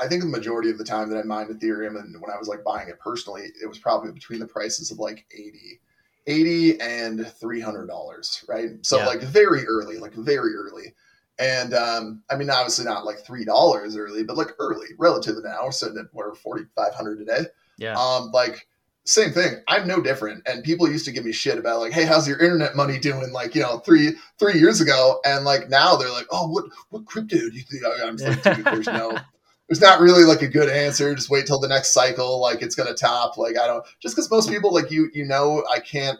I 0.00 0.08
think 0.08 0.22
the 0.22 0.28
majority 0.28 0.70
of 0.70 0.78
the 0.78 0.84
time 0.84 1.10
that 1.10 1.18
I 1.18 1.22
mined 1.22 1.50
Ethereum 1.50 1.98
and 1.98 2.20
when 2.20 2.30
I 2.30 2.38
was 2.38 2.48
like 2.48 2.64
buying 2.64 2.88
it 2.88 3.00
personally, 3.00 3.50
it 3.62 3.66
was 3.66 3.78
probably 3.78 4.12
between 4.12 4.38
the 4.38 4.46
prices 4.46 4.90
of 4.90 4.98
like 4.98 5.26
80, 5.32 5.80
80 6.26 6.80
and 6.80 7.26
three 7.26 7.60
hundred 7.60 7.86
dollars, 7.86 8.44
right? 8.48 8.70
So 8.82 8.98
Yeah. 8.98 9.06
like 9.06 9.22
very 9.22 9.66
early, 9.66 9.98
like 9.98 10.14
very 10.14 10.54
early. 10.54 10.94
And 11.38 11.74
um, 11.74 12.22
I 12.30 12.36
mean, 12.36 12.50
obviously 12.50 12.84
not 12.84 13.04
like 13.04 13.18
three 13.24 13.44
dollars 13.44 13.96
early, 13.96 14.24
but 14.24 14.36
like 14.36 14.50
early, 14.58 14.88
relative 14.98 15.36
to 15.36 15.42
now. 15.42 15.70
Sitting 15.70 15.98
at 15.98 16.06
what 16.12 16.36
forty 16.36 16.64
five 16.74 16.94
hundred 16.94 17.20
a 17.20 17.24
day. 17.24 17.46
Yeah. 17.76 17.94
Um, 17.94 18.30
like 18.32 18.66
same 19.08 19.32
thing. 19.32 19.54
I'm 19.66 19.86
no 19.86 20.00
different. 20.00 20.46
And 20.46 20.62
people 20.62 20.90
used 20.90 21.04
to 21.06 21.12
give 21.12 21.24
me 21.24 21.32
shit 21.32 21.58
about 21.58 21.80
like, 21.80 21.92
hey, 21.92 22.04
how's 22.04 22.28
your 22.28 22.38
internet 22.38 22.76
money 22.76 22.98
doing? 22.98 23.32
Like, 23.32 23.54
you 23.54 23.62
know, 23.62 23.78
three 23.78 24.12
three 24.38 24.58
years 24.58 24.80
ago, 24.80 25.20
and 25.24 25.44
like 25.44 25.68
now 25.68 25.96
they're 25.96 26.10
like, 26.10 26.26
oh, 26.30 26.48
what 26.48 26.64
what 26.90 27.06
crypto 27.06 27.36
do 27.36 27.50
you 27.52 27.62
think? 27.62 27.82
I'm 28.02 28.18
just 28.18 28.44
like, 28.44 28.64
there's 28.64 28.86
no. 28.86 29.18
There's 29.68 29.82
not 29.82 30.00
really 30.00 30.24
like 30.24 30.40
a 30.40 30.48
good 30.48 30.70
answer. 30.70 31.14
Just 31.14 31.28
wait 31.28 31.46
till 31.46 31.60
the 31.60 31.68
next 31.68 31.92
cycle. 31.92 32.40
Like 32.40 32.62
it's 32.62 32.74
gonna 32.74 32.94
top. 32.94 33.36
Like 33.36 33.58
I 33.58 33.66
don't. 33.66 33.84
Just 34.00 34.16
because 34.16 34.30
most 34.30 34.48
people 34.48 34.72
like 34.72 34.90
you, 34.90 35.10
you 35.12 35.26
know, 35.26 35.62
I 35.70 35.78
can't 35.78 36.18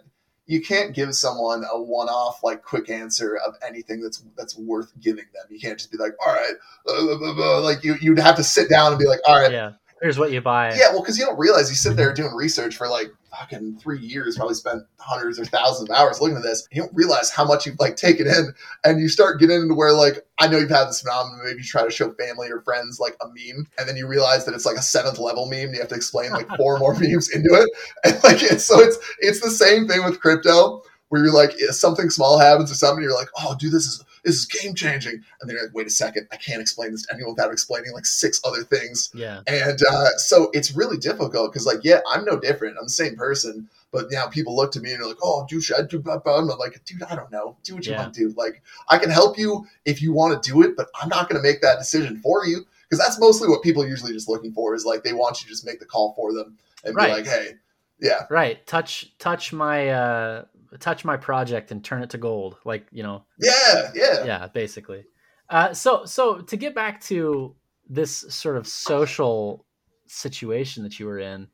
you 0.48 0.62
can't 0.62 0.94
give 0.94 1.14
someone 1.14 1.62
a 1.72 1.80
one-off 1.80 2.42
like 2.42 2.62
quick 2.62 2.90
answer 2.90 3.38
of 3.46 3.54
anything 3.66 4.02
that's 4.02 4.22
that's 4.36 4.58
worth 4.58 4.92
giving 5.00 5.24
them. 5.34 5.44
You 5.50 5.60
can't 5.60 5.78
just 5.78 5.92
be 5.92 5.98
like, 5.98 6.12
all 6.26 6.32
right, 6.32 6.54
blah, 6.84 7.16
blah, 7.16 7.34
blah, 7.34 7.58
like 7.58 7.84
you 7.84 7.96
you'd 8.00 8.18
have 8.18 8.36
to 8.36 8.44
sit 8.44 8.68
down 8.68 8.92
and 8.92 8.98
be 8.98 9.06
like, 9.06 9.20
all 9.26 9.40
right, 9.40 9.52
yeah. 9.52 9.72
Here's 10.00 10.18
what 10.18 10.30
you 10.30 10.40
buy. 10.40 10.74
Yeah, 10.74 10.90
well, 10.90 11.00
because 11.00 11.18
you 11.18 11.24
don't 11.24 11.38
realize 11.38 11.68
you 11.68 11.76
sit 11.76 11.96
there 11.96 12.12
doing 12.12 12.34
research 12.34 12.76
for 12.76 12.88
like 12.88 13.08
fucking 13.30 13.78
three 13.78 13.98
years, 13.98 14.36
probably 14.36 14.54
spent 14.54 14.82
hundreds 14.98 15.38
or 15.38 15.44
thousands 15.44 15.88
of 15.90 15.96
hours 15.96 16.20
looking 16.20 16.36
at 16.36 16.42
this. 16.42 16.66
You 16.70 16.82
don't 16.82 16.94
realize 16.94 17.30
how 17.30 17.44
much 17.44 17.66
you've 17.66 17.78
like 17.80 17.96
taken 17.96 18.26
in, 18.26 18.54
and 18.84 19.00
you 19.00 19.08
start 19.08 19.40
getting 19.40 19.62
into 19.62 19.74
where 19.74 19.92
like 19.92 20.24
I 20.38 20.48
know 20.48 20.58
you've 20.58 20.70
had 20.70 20.86
this 20.86 21.00
phenomenon. 21.00 21.40
Maybe 21.44 21.58
you 21.58 21.64
try 21.64 21.84
to 21.84 21.90
show 21.90 22.12
family 22.12 22.50
or 22.50 22.60
friends 22.60 23.00
like 23.00 23.16
a 23.20 23.26
meme, 23.26 23.66
and 23.78 23.88
then 23.88 23.96
you 23.96 24.06
realize 24.06 24.44
that 24.44 24.54
it's 24.54 24.66
like 24.66 24.76
a 24.76 24.82
seventh 24.82 25.18
level 25.18 25.46
meme. 25.46 25.66
And 25.66 25.74
you 25.74 25.80
have 25.80 25.88
to 25.88 25.96
explain 25.96 26.30
like 26.30 26.48
four 26.56 26.78
more 26.78 26.94
memes 27.00 27.30
into 27.30 27.50
it, 27.54 27.68
and 28.04 28.22
like 28.24 28.42
it's 28.42 28.64
so 28.64 28.80
it's 28.80 28.98
it's 29.18 29.40
the 29.40 29.50
same 29.50 29.88
thing 29.88 30.04
with 30.04 30.20
crypto 30.20 30.82
where 31.08 31.24
you're 31.24 31.32
like 31.32 31.52
something 31.70 32.10
small 32.10 32.38
happens 32.38 32.70
or 32.70 32.74
something, 32.74 33.02
you're 33.02 33.14
like, 33.14 33.30
oh, 33.38 33.56
dude, 33.58 33.72
this 33.72 33.86
is 33.86 34.04
this 34.28 34.36
is 34.40 34.46
game 34.46 34.74
changing, 34.74 35.14
and 35.14 35.48
then 35.48 35.56
you're 35.56 35.64
like, 35.64 35.74
wait 35.74 35.86
a 35.86 35.90
second, 35.90 36.28
I 36.30 36.36
can't 36.36 36.60
explain 36.60 36.92
this 36.92 37.02
to 37.06 37.14
anyone 37.14 37.34
without 37.34 37.52
explaining 37.52 37.92
like 37.92 38.06
six 38.06 38.40
other 38.44 38.62
things. 38.62 39.10
Yeah, 39.14 39.40
and 39.46 39.80
uh, 39.90 40.10
so 40.18 40.50
it's 40.52 40.76
really 40.76 40.96
difficult 40.98 41.52
because 41.52 41.66
like, 41.66 41.80
yeah, 41.82 42.00
I'm 42.10 42.24
no 42.24 42.38
different. 42.38 42.76
I'm 42.78 42.84
the 42.84 42.90
same 42.90 43.16
person, 43.16 43.68
but 43.90 44.06
now 44.10 44.26
people 44.28 44.54
look 44.54 44.70
to 44.72 44.80
me 44.80 44.92
and 44.92 45.00
they're 45.00 45.08
like, 45.08 45.16
oh, 45.22 45.46
dude, 45.48 45.62
should 45.62 45.78
I 45.78 45.82
do 45.82 45.98
blah, 45.98 46.18
blah? 46.18 46.38
I'm 46.38 46.46
like, 46.46 46.80
dude, 46.84 47.02
I 47.04 47.16
don't 47.16 47.32
know. 47.32 47.56
Do 47.64 47.74
what 47.74 47.86
you 47.86 47.92
Yeah. 47.92 47.98
want 48.02 48.14
to 48.14 48.20
do. 48.28 48.34
Like, 48.36 48.62
I 48.88 48.98
can 48.98 49.10
help 49.10 49.38
you 49.38 49.66
if 49.86 50.02
you 50.02 50.12
want 50.12 50.40
to 50.42 50.50
do 50.50 50.62
it, 50.62 50.76
but 50.76 50.88
I'm 51.00 51.08
not 51.08 51.28
going 51.28 51.42
to 51.42 51.46
make 51.48 51.60
that 51.62 51.78
decision 51.78 52.18
for 52.18 52.44
you 52.46 52.66
because 52.88 53.02
that's 53.04 53.18
mostly 53.18 53.48
what 53.48 53.62
people 53.62 53.82
are 53.82 53.88
usually 53.88 54.12
just 54.12 54.28
looking 54.28 54.52
for 54.52 54.74
is 54.74 54.84
like 54.84 55.02
they 55.04 55.12
want 55.14 55.40
you 55.40 55.46
to 55.46 55.50
just 55.50 55.64
make 55.66 55.80
the 55.80 55.86
call 55.86 56.12
for 56.14 56.32
them 56.32 56.56
and 56.84 56.94
Right. 56.94 57.06
be 57.08 57.12
like, 57.12 57.26
hey, 57.26 57.54
yeah, 58.00 58.26
right. 58.30 58.64
Touch 58.66 59.12
touch 59.18 59.52
my 59.52 59.88
uh 59.88 60.44
touch 60.80 61.04
my 61.04 61.16
project 61.16 61.70
and 61.70 61.84
turn 61.84 62.02
it 62.02 62.10
to 62.10 62.18
gold. 62.18 62.56
Like 62.64 62.86
you 62.92 63.02
know, 63.02 63.24
yeah, 63.38 63.90
yeah. 63.94 64.24
yeah, 64.24 64.46
basically. 64.48 65.04
Uh, 65.48 65.72
so 65.72 66.04
so 66.04 66.40
to 66.40 66.56
get 66.56 66.74
back 66.74 67.00
to 67.04 67.54
this 67.88 68.24
sort 68.28 68.56
of 68.56 68.66
social 68.66 69.64
situation 70.06 70.82
that 70.82 70.98
you 70.98 71.06
were 71.06 71.18
in, 71.18 71.48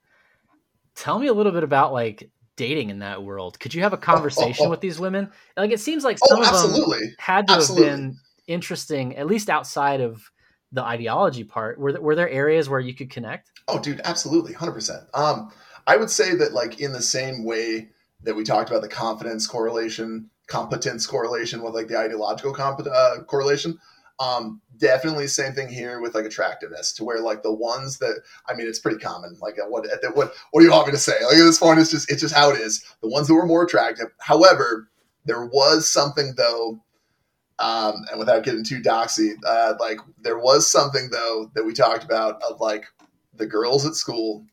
tell 0.95 1.19
me 1.19 1.29
a 1.29 1.33
little 1.33 1.53
bit 1.53 1.63
about 1.63 1.93
like 1.93 2.31
dating 2.57 2.91
in 2.91 3.01
that 3.01 3.23
world. 3.23 3.59
Could 3.59 3.75
you 3.75 3.83
have 3.83 3.93
a 3.93 3.99
conversation 3.99 4.67
oh. 4.67 4.71
with 4.71 4.81
these 4.81 4.99
women? 4.99 5.31
Like 5.57 5.71
it 5.71 5.81
seems 5.81 6.05
like 6.05 6.19
Oh, 6.23 6.43
some 6.43 6.65
of 6.65 6.91
them 6.91 7.15
had 7.19 7.47
to 7.49 7.55
Absolutely. 7.55 7.89
have 7.89 7.97
been 7.99 8.17
interesting, 8.47 9.17
at 9.17 9.27
least 9.27 9.51
outside 9.51 10.01
of 10.01 10.31
the 10.73 10.83
ideology 10.83 11.45
part. 11.45 11.79
Were 11.79 11.93
there, 11.93 12.03
were 12.03 12.15
there 12.15 12.29
areas 12.29 12.69
where 12.69 12.81
you 12.81 12.95
could 12.95 13.11
connect? 13.11 13.51
Oh, 13.69 13.79
dude, 13.79 14.01
absolutely, 14.05 14.53
hundred 14.53 14.73
percent. 14.73 15.05
Um, 15.15 15.51
I 15.87 15.97
would 15.97 16.11
say 16.11 16.35
that 16.35 16.53
like 16.53 16.81
in 16.81 16.93
the 16.93 17.03
same 17.03 17.45
way 17.45 17.91
that 18.25 18.35
we 18.35 18.45
talked 18.45 18.71
about 18.71 18.83
the 18.83 18.89
confidence 18.89 19.47
correlation, 19.47 20.29
competence 20.47 21.07
correlation 21.07 21.63
with 21.63 21.75
like 21.75 21.89
the 21.89 21.99
ideological 21.99 22.53
comp- 22.53 22.87
uh, 22.87 23.23
correlation. 23.27 23.79
Um, 24.21 24.61
definitely 24.79 25.27
same 25.27 25.55
thing 25.55 25.69
here 25.69 26.01
with 26.01 26.15
like 26.15 26.25
attractiveness 26.25 26.93
to 26.95 27.05
where 27.05 27.21
like 27.21 27.43
the 27.43 27.53
ones 27.53 27.99
that 27.99 28.23
I 28.49 28.55
mean 28.55 28.67
it's 28.67 28.79
pretty 28.79 28.99
common. 28.99 29.37
Like 29.41 29.57
what 29.69 29.87
at- 29.87 30.17
what 30.17 30.35
what 30.51 30.61
do 30.61 30.67
you 30.67 30.73
want 30.73 30.87
me 30.87 30.93
to 30.93 30.99
say? 30.99 31.13
Like 31.25 31.37
at 31.37 31.45
this 31.45 31.59
point, 31.59 31.79
it's 31.79 31.91
just 31.91 32.11
it's 32.11 32.21
just 32.21 32.35
how 32.35 32.51
it 32.51 32.61
is. 32.61 32.85
The 33.03 33.09
ones 33.09 33.29
that 33.29 33.35
were 33.35 33.47
more 33.47 33.65
attractive. 33.65 34.07
However, 34.21 34.89
there 35.25 35.45
was 35.45 35.89
something 35.91 36.35
though. 36.37 36.81
Um, 37.61 38.05
and 38.11 38.19
without 38.19 38.43
getting 38.43 38.65
too 38.65 38.81
doxy, 38.83 39.35
uh, 39.47 39.75
like 39.79 39.99
there 40.21 40.39
was 40.39 40.67
something 40.69 41.09
though 41.11 41.53
that 41.55 41.65
we 41.65 41.73
talked 41.73 42.03
about 42.03 42.43
of 42.43 42.61
like 42.61 42.85
the 43.37 43.47
girls 43.47 43.87
at 43.87 43.95
school, 43.95 44.45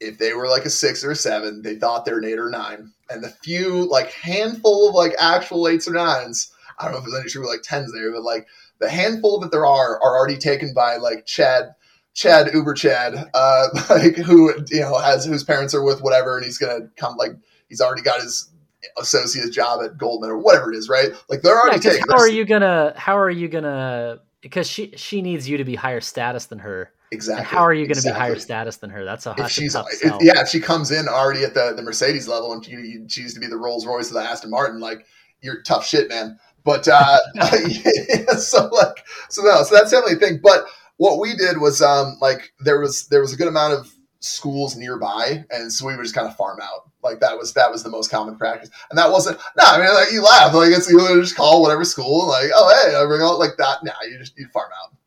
if 0.00 0.18
they 0.18 0.34
were 0.34 0.48
like 0.48 0.64
a 0.64 0.70
six 0.70 1.04
or 1.04 1.12
a 1.12 1.16
seven, 1.16 1.62
they 1.62 1.76
thought 1.76 2.04
they're 2.04 2.18
an 2.18 2.24
eight 2.24 2.38
or 2.38 2.50
nine. 2.50 2.92
And 3.10 3.22
the 3.24 3.30
few, 3.30 3.88
like 3.90 4.12
handful 4.12 4.88
of 4.88 4.94
like 4.94 5.14
actual 5.18 5.68
eights 5.68 5.88
or 5.88 5.94
nines, 5.94 6.52
I 6.78 6.84
don't 6.84 6.92
know 6.92 6.98
if 6.98 7.04
there's 7.04 7.20
any 7.20 7.30
true 7.30 7.48
like 7.48 7.62
tens 7.62 7.92
there, 7.92 8.12
but 8.12 8.22
like 8.22 8.46
the 8.80 8.88
handful 8.90 9.40
that 9.40 9.50
there 9.52 9.66
are 9.66 9.96
are 10.02 10.16
already 10.18 10.36
taken 10.38 10.74
by 10.74 10.96
like 10.96 11.26
Chad, 11.26 11.74
Chad 12.14 12.50
Uber 12.52 12.74
Chad, 12.74 13.30
uh, 13.34 13.68
like 13.90 14.16
who 14.16 14.54
you 14.70 14.80
know 14.80 14.98
has 14.98 15.24
whose 15.24 15.44
parents 15.44 15.74
are 15.74 15.82
with 15.84 16.02
whatever, 16.02 16.36
and 16.36 16.44
he's 16.44 16.58
gonna 16.58 16.88
come 16.96 17.16
like 17.16 17.32
he's 17.68 17.80
already 17.80 18.02
got 18.02 18.20
his 18.20 18.50
associate 18.98 19.52
job 19.52 19.82
at 19.84 19.98
Goldman 19.98 20.30
or 20.30 20.38
whatever 20.38 20.72
it 20.72 20.76
is, 20.76 20.88
right? 20.88 21.10
Like 21.28 21.42
they're 21.42 21.60
Yeah, 21.62 21.78
taken. 21.80 22.04
how 22.08 22.18
are 22.18 22.28
you 22.28 22.44
gonna 22.44 22.94
how 22.96 23.18
are 23.18 23.30
you 23.30 23.48
gonna 23.48 24.20
because 24.40 24.68
she 24.68 24.92
she 24.96 25.22
needs 25.22 25.48
you 25.48 25.58
to 25.58 25.64
be 25.64 25.74
higher 25.74 26.00
status 26.00 26.46
than 26.46 26.60
her. 26.60 26.92
Exactly? 27.10 27.40
And 27.40 27.46
how 27.46 27.62
are 27.62 27.74
you 27.74 27.86
going 27.86 27.98
to 27.98 28.02
be 28.02 28.10
higher 28.10 28.38
status 28.38 28.76
than 28.76 28.90
her? 28.90 29.04
That's 29.04 29.26
a, 29.26 29.34
if 29.38 29.50
she's 29.50 29.72
tough 29.72 29.86
if, 29.90 30.12
yeah, 30.20 30.40
if 30.40 30.48
she 30.48 30.60
comes 30.60 30.90
in 30.90 31.08
already 31.08 31.44
at 31.44 31.54
the, 31.54 31.72
the 31.74 31.82
Mercedes 31.82 32.28
level 32.28 32.52
and 32.52 32.66
you, 32.66 32.80
you 32.80 33.06
choose 33.06 33.34
to 33.34 33.40
be 33.40 33.46
the 33.46 33.56
Rolls 33.56 33.86
Royce 33.86 34.08
of 34.08 34.14
the 34.14 34.22
Aston 34.22 34.50
Martin, 34.50 34.80
like 34.80 35.06
you're 35.40 35.62
tough 35.62 35.86
shit, 35.86 36.08
man. 36.08 36.38
But 36.64 36.88
uh, 36.88 37.18
yeah, 37.34 38.32
so 38.34 38.68
like 38.68 39.04
so 39.30 39.42
no, 39.42 39.62
so 39.62 39.74
that's 39.74 39.90
definitely 39.90 40.14
a 40.14 40.16
thing. 40.16 40.40
But 40.42 40.66
what 40.96 41.18
we 41.18 41.34
did 41.34 41.58
was 41.58 41.80
um 41.80 42.16
like 42.20 42.52
there 42.60 42.80
was 42.80 43.06
there 43.08 43.20
was 43.20 43.32
a 43.32 43.36
good 43.36 43.48
amount 43.48 43.74
of 43.74 43.92
schools 44.20 44.76
nearby, 44.76 45.44
and 45.50 45.72
so 45.72 45.86
we 45.86 45.96
would 45.96 46.02
just 46.02 46.14
kind 46.14 46.26
of 46.26 46.36
farm 46.36 46.58
out. 46.62 46.90
Like 47.02 47.20
that 47.20 47.38
was 47.38 47.52
that 47.54 47.70
was 47.70 47.82
the 47.82 47.90
most 47.90 48.10
common 48.10 48.36
practice, 48.36 48.70
and 48.90 48.98
that 48.98 49.10
wasn't 49.10 49.38
no. 49.56 49.64
I 49.64 49.78
mean, 49.78 49.94
like 49.94 50.12
you 50.12 50.22
laugh, 50.22 50.52
like 50.52 50.70
it's 50.70 50.90
you 50.90 50.98
just 51.20 51.36
call 51.36 51.62
whatever 51.62 51.84
school, 51.84 52.26
like 52.26 52.50
oh 52.54 52.84
hey, 52.84 52.96
I 52.96 53.06
bring 53.06 53.22
out 53.22 53.38
like 53.38 53.56
that. 53.58 53.84
Nah, 53.84 53.92
you 54.08 54.18
just 54.18 54.36
you 54.36 54.48
farm 54.48 54.70
out. 54.82 54.97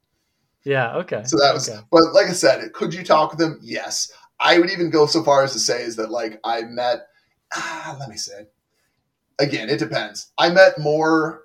Yeah. 0.64 0.96
Okay. 0.98 1.24
So 1.26 1.38
that 1.38 1.54
was, 1.54 1.70
okay. 1.70 1.80
but 1.92 2.14
like 2.14 2.28
I 2.28 2.34
said, 2.34 2.72
could 2.74 2.94
you 2.94 3.04
talk 3.04 3.32
with 3.32 3.40
them? 3.40 3.60
Yes. 3.62 4.12
I 4.40 4.60
would 4.60 4.72
even 4.72 4.90
go 4.90 5.06
so 5.06 5.24
far 5.24 5.44
as 5.44 5.54
to 5.54 5.60
say 5.60 5.84
is 5.84 5.96
that 5.98 6.12
like 6.12 6.40
I 6.44 6.62
met, 6.64 7.08
ah, 7.54 7.96
let 8.00 8.10
me 8.10 8.18
say, 8.18 8.48
again, 9.40 9.70
it 9.70 9.80
depends. 9.80 10.32
I 10.38 10.50
met 10.50 10.80
more 10.80 11.44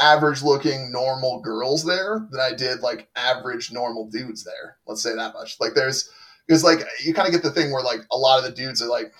average 0.00 0.42
looking 0.42 0.92
normal 0.92 1.40
girls 1.40 1.84
there 1.84 2.26
than 2.30 2.40
I 2.40 2.54
did 2.54 2.80
like 2.80 3.08
average 3.16 3.72
normal 3.72 4.08
dudes 4.08 4.44
there. 4.44 4.76
Let's 4.86 5.02
say 5.02 5.14
that 5.14 5.34
much. 5.34 5.58
Like 5.60 5.74
there's, 5.74 6.10
because 6.46 6.64
like 6.64 6.80
you 7.04 7.14
kind 7.14 7.26
of 7.26 7.32
get 7.32 7.42
the 7.42 7.50
thing 7.50 7.72
where 7.72 7.82
like 7.82 8.00
a 8.10 8.16
lot 8.16 8.38
of 8.38 8.44
the 8.44 8.52
dudes 8.52 8.80
are 8.82 8.88
like, 8.88 9.12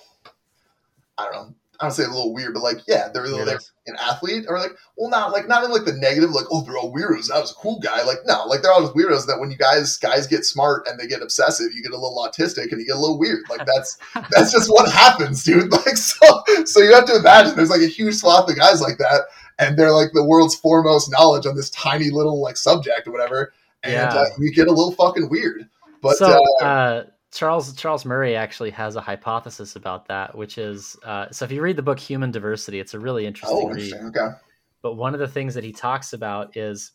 I 1.16 1.24
don't 1.24 1.32
know. 1.32 1.54
I 1.80 1.84
don't 1.84 1.92
say 1.92 2.02
a 2.04 2.08
little 2.08 2.34
weird, 2.34 2.54
but 2.54 2.62
like, 2.64 2.78
yeah, 2.88 3.08
they're, 3.14 3.28
they're 3.28 3.46
Weirdos. 3.46 3.70
an 3.86 3.94
athlete 4.00 4.46
or 4.48 4.58
like, 4.58 4.72
well, 4.96 5.08
not 5.08 5.30
like, 5.30 5.46
not 5.46 5.62
in 5.62 5.70
like 5.70 5.84
the 5.84 5.92
negative, 5.92 6.30
like, 6.30 6.46
oh, 6.50 6.62
they're 6.62 6.76
all 6.76 6.92
weirdos. 6.92 7.28
That 7.28 7.40
was 7.40 7.52
a 7.52 7.54
cool 7.54 7.78
guy. 7.78 8.02
Like, 8.02 8.18
no, 8.26 8.46
like 8.46 8.62
they're 8.62 8.72
all 8.72 8.80
just 8.82 8.94
weirdos 8.94 9.26
that 9.28 9.38
when 9.38 9.52
you 9.52 9.56
guys, 9.56 9.96
guys 9.96 10.26
get 10.26 10.44
smart 10.44 10.88
and 10.88 10.98
they 10.98 11.06
get 11.06 11.22
obsessive, 11.22 11.72
you 11.72 11.80
get 11.80 11.92
a 11.92 11.96
little 11.96 12.18
autistic 12.28 12.72
and 12.72 12.80
you 12.80 12.86
get 12.86 12.96
a 12.96 13.00
little 13.00 13.16
weird. 13.18 13.44
Like 13.48 13.64
that's, 13.64 13.96
that's 14.30 14.50
just 14.50 14.68
what 14.70 14.90
happens, 14.90 15.44
dude. 15.44 15.70
Like, 15.86 15.96
so, 15.96 16.42
so 16.64 16.80
you 16.80 16.92
have 16.92 17.06
to 17.06 17.14
imagine 17.16 17.54
there's 17.54 17.70
like 17.70 17.82
a 17.82 17.86
huge 17.86 18.16
swath 18.16 18.50
of 18.50 18.56
guys 18.56 18.80
like 18.80 18.98
that. 18.98 19.22
And 19.60 19.76
they're 19.76 19.92
like 19.92 20.10
the 20.12 20.24
world's 20.24 20.56
foremost 20.56 21.10
knowledge 21.12 21.46
on 21.46 21.54
this 21.54 21.70
tiny 21.70 22.10
little 22.10 22.40
like 22.42 22.56
subject 22.56 23.06
or 23.06 23.12
whatever. 23.12 23.52
And 23.84 23.92
Yeah. 23.92 24.08
uh, 24.12 24.24
you 24.38 24.52
get 24.52 24.66
a 24.66 24.72
little 24.72 24.92
fucking 24.92 25.28
weird. 25.28 25.68
But, 26.02 26.16
so 26.16 26.44
uh, 26.60 26.64
uh, 26.64 27.04
Charles 27.32 27.74
Charles 27.74 28.04
Murray 28.04 28.36
actually 28.36 28.70
has 28.70 28.96
a 28.96 29.00
hypothesis 29.00 29.76
about 29.76 30.08
that, 30.08 30.36
which 30.36 30.58
is 30.58 30.96
uh, 31.04 31.26
so 31.30 31.44
if 31.44 31.52
you 31.52 31.60
read 31.60 31.76
the 31.76 31.82
book 31.82 31.98
Human 31.98 32.30
Diversity, 32.30 32.80
it's 32.80 32.94
a 32.94 32.98
really 32.98 33.26
interesting 33.26 33.58
oh, 33.62 33.68
read. 33.68 33.92
Okay. 33.94 34.36
But 34.82 34.94
one 34.94 35.14
of 35.14 35.20
the 35.20 35.28
things 35.28 35.54
that 35.54 35.64
he 35.64 35.72
talks 35.72 36.12
about 36.12 36.56
is 36.56 36.92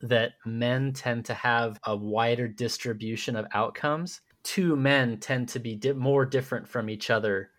that 0.00 0.32
men 0.44 0.92
tend 0.92 1.24
to 1.26 1.34
have 1.34 1.78
a 1.84 1.96
wider 1.96 2.48
distribution 2.48 3.36
of 3.36 3.46
outcomes. 3.52 4.20
Two 4.42 4.76
men 4.76 5.18
tend 5.18 5.48
to 5.50 5.58
be 5.58 5.74
di- 5.74 5.92
more 5.92 6.24
different 6.24 6.66
from 6.66 6.88
each 6.88 7.10
other 7.10 7.50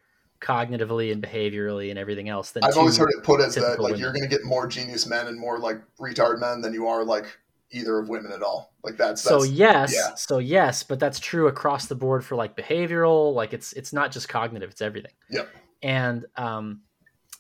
cognitively 0.42 1.12
and 1.12 1.22
behaviorally 1.22 1.90
and 1.90 2.00
everything 2.00 2.30
else 2.30 2.52
than 2.52 2.64
I've 2.64 2.78
always 2.78 2.98
heard 2.98 3.10
it 3.10 3.24
put 3.24 3.42
as 3.42 3.56
that 3.56 3.80
like 3.80 3.80
women. 3.80 4.00
you're 4.00 4.14
going 4.14 4.24
to 4.24 4.30
get 4.30 4.44
more 4.46 4.68
genius 4.68 5.06
men 5.06 5.28
and 5.28 5.38
more 5.38 5.60
like 5.60 5.82
retard 6.00 6.40
men 6.40 6.62
than 6.62 6.74
you 6.74 6.88
are 6.88 7.04
like 7.04 7.38
either 7.72 8.00
of 8.00 8.10
women 8.10 8.32
at 8.32 8.42
all. 8.42 8.74
Like 8.84 8.98
that's, 8.98 9.22
so 9.22 9.40
that's 9.40 9.52
yes 9.52 9.94
yeah. 9.94 10.16
so 10.16 10.38
yes 10.38 10.84
but 10.84 11.00
that's 11.00 11.20
true 11.20 11.48
across 11.48 11.88
the 11.88 11.96
board 11.96 12.24
for 12.24 12.36
like 12.36 12.56
behavioral 12.56 13.34
like 13.34 13.54
it's 13.54 13.74
it's 13.74 13.92
not 13.92 14.12
just 14.12 14.30
cognitive 14.30 14.70
it's 14.70 14.82
everything 14.82 15.12
Yep. 15.30 15.50
and 15.84 16.26
um 16.38 16.82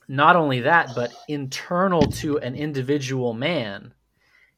not 0.09 0.35
only 0.35 0.59
that 0.61 0.89
but 0.95 1.13
internal 1.29 2.01
to 2.01 2.37
an 2.39 2.55
individual 2.55 3.33
man 3.33 3.93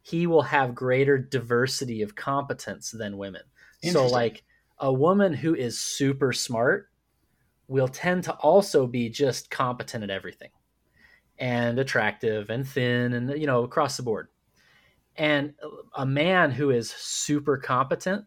he 0.02 0.26
will 0.26 0.42
have 0.42 0.74
greater 0.74 1.20
diversity 1.20 2.02
of 2.02 2.16
competence 2.16 2.90
than 2.90 3.18
women 3.20 3.44
so 3.84 4.08
like 4.08 4.44
a 4.80 4.92
woman 4.92 5.32
who 5.32 5.54
is 5.54 5.78
super 5.78 6.34
smart 6.34 6.90
will 7.68 7.88
tend 7.88 8.24
to 8.24 8.34
also 8.34 8.88
be 8.88 9.08
just 9.08 9.52
competent 9.52 10.04
at 10.04 10.10
everything 10.10 10.50
and 11.38 11.78
attractive 11.78 12.50
and 12.50 12.68
thin 12.68 13.14
and 13.14 13.40
you 13.40 13.46
know 13.46 13.64
across 13.64 13.98
the 13.98 14.04
board 14.04 14.30
and 15.18 15.54
a 15.96 16.06
man 16.06 16.52
who 16.52 16.70
is 16.70 16.90
super 16.92 17.58
competent 17.58 18.26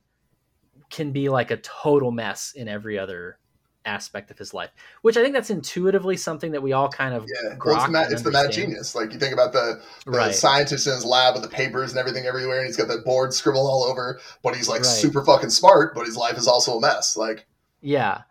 can 0.90 1.12
be 1.12 1.28
like 1.28 1.50
a 1.50 1.56
total 1.58 2.10
mess 2.10 2.52
in 2.54 2.68
every 2.68 2.98
other 2.98 3.38
aspect 3.86 4.30
of 4.30 4.38
his 4.38 4.54
life 4.54 4.70
which 5.02 5.16
i 5.16 5.22
think 5.22 5.34
that's 5.34 5.50
intuitively 5.50 6.16
something 6.16 6.52
that 6.52 6.62
we 6.62 6.72
all 6.72 6.88
kind 6.88 7.14
of 7.14 7.26
yeah 7.28 7.54
well, 7.62 7.94
it's, 7.96 8.12
it's 8.12 8.22
the 8.22 8.30
mad 8.30 8.50
genius 8.50 8.94
like 8.94 9.12
you 9.12 9.18
think 9.18 9.34
about 9.34 9.52
the, 9.52 9.82
the 10.06 10.10
right. 10.10 10.34
scientist 10.34 10.86
in 10.86 10.94
his 10.94 11.04
lab 11.04 11.34
with 11.34 11.42
the 11.42 11.48
papers 11.48 11.90
and 11.90 11.98
everything 11.98 12.24
everywhere 12.24 12.58
and 12.58 12.66
he's 12.66 12.78
got 12.78 12.88
the 12.88 12.98
board 12.98 13.34
scribbled 13.34 13.66
all 13.66 13.84
over 13.84 14.18
but 14.42 14.56
he's 14.56 14.68
like 14.68 14.80
right. 14.80 14.86
super 14.86 15.22
fucking 15.22 15.50
smart 15.50 15.94
but 15.94 16.06
his 16.06 16.16
life 16.16 16.38
is 16.38 16.48
also 16.48 16.78
a 16.78 16.80
mess 16.80 17.14
like 17.14 17.46
yeah 17.82 18.22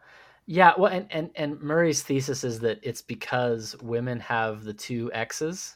yeah 0.48 0.74
well 0.78 0.92
and, 0.92 1.06
and 1.12 1.30
and 1.36 1.62
murray's 1.62 2.02
thesis 2.02 2.44
is 2.44 2.60
that 2.60 2.80
it's 2.82 3.04
because 3.04 3.76
women 3.82 4.20
have 4.20 4.64
the 4.64 4.74
two 4.74 5.12
x's 5.14 5.76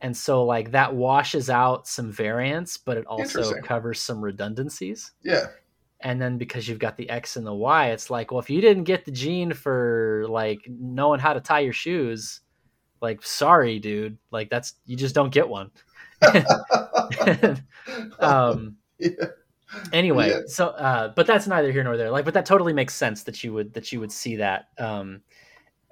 and 0.00 0.16
so 0.16 0.44
like 0.44 0.70
that 0.72 0.94
washes 0.94 1.48
out 1.48 1.86
some 1.86 2.12
variance 2.12 2.76
but 2.76 2.96
it 2.96 3.06
also 3.06 3.52
covers 3.62 4.00
some 4.00 4.22
redundancies 4.22 5.12
yeah 5.22 5.46
and 6.00 6.20
then 6.20 6.38
because 6.38 6.68
you've 6.68 6.78
got 6.78 6.96
the 6.96 7.08
X 7.08 7.36
and 7.36 7.46
the 7.46 7.54
Y, 7.54 7.88
it's 7.88 8.10
like, 8.10 8.30
well, 8.30 8.40
if 8.40 8.50
you 8.50 8.60
didn't 8.60 8.84
get 8.84 9.04
the 9.04 9.10
gene 9.10 9.52
for 9.52 10.26
like 10.28 10.60
knowing 10.68 11.20
how 11.20 11.32
to 11.32 11.40
tie 11.40 11.60
your 11.60 11.72
shoes, 11.72 12.40
like, 13.00 13.22
sorry, 13.22 13.78
dude, 13.78 14.18
like 14.30 14.50
that's 14.50 14.74
you 14.84 14.96
just 14.96 15.14
don't 15.14 15.32
get 15.32 15.48
one. 15.48 15.70
um, 18.20 18.76
yeah. 18.98 19.10
Anyway, 19.92 20.30
yeah. 20.30 20.40
so 20.46 20.68
uh, 20.68 21.12
but 21.14 21.26
that's 21.26 21.46
neither 21.46 21.72
here 21.72 21.82
nor 21.82 21.96
there. 21.96 22.10
Like, 22.10 22.24
but 22.24 22.34
that 22.34 22.46
totally 22.46 22.72
makes 22.72 22.94
sense 22.94 23.22
that 23.24 23.42
you 23.42 23.52
would 23.52 23.74
that 23.74 23.90
you 23.90 24.00
would 24.00 24.12
see 24.12 24.36
that, 24.36 24.68
um, 24.78 25.22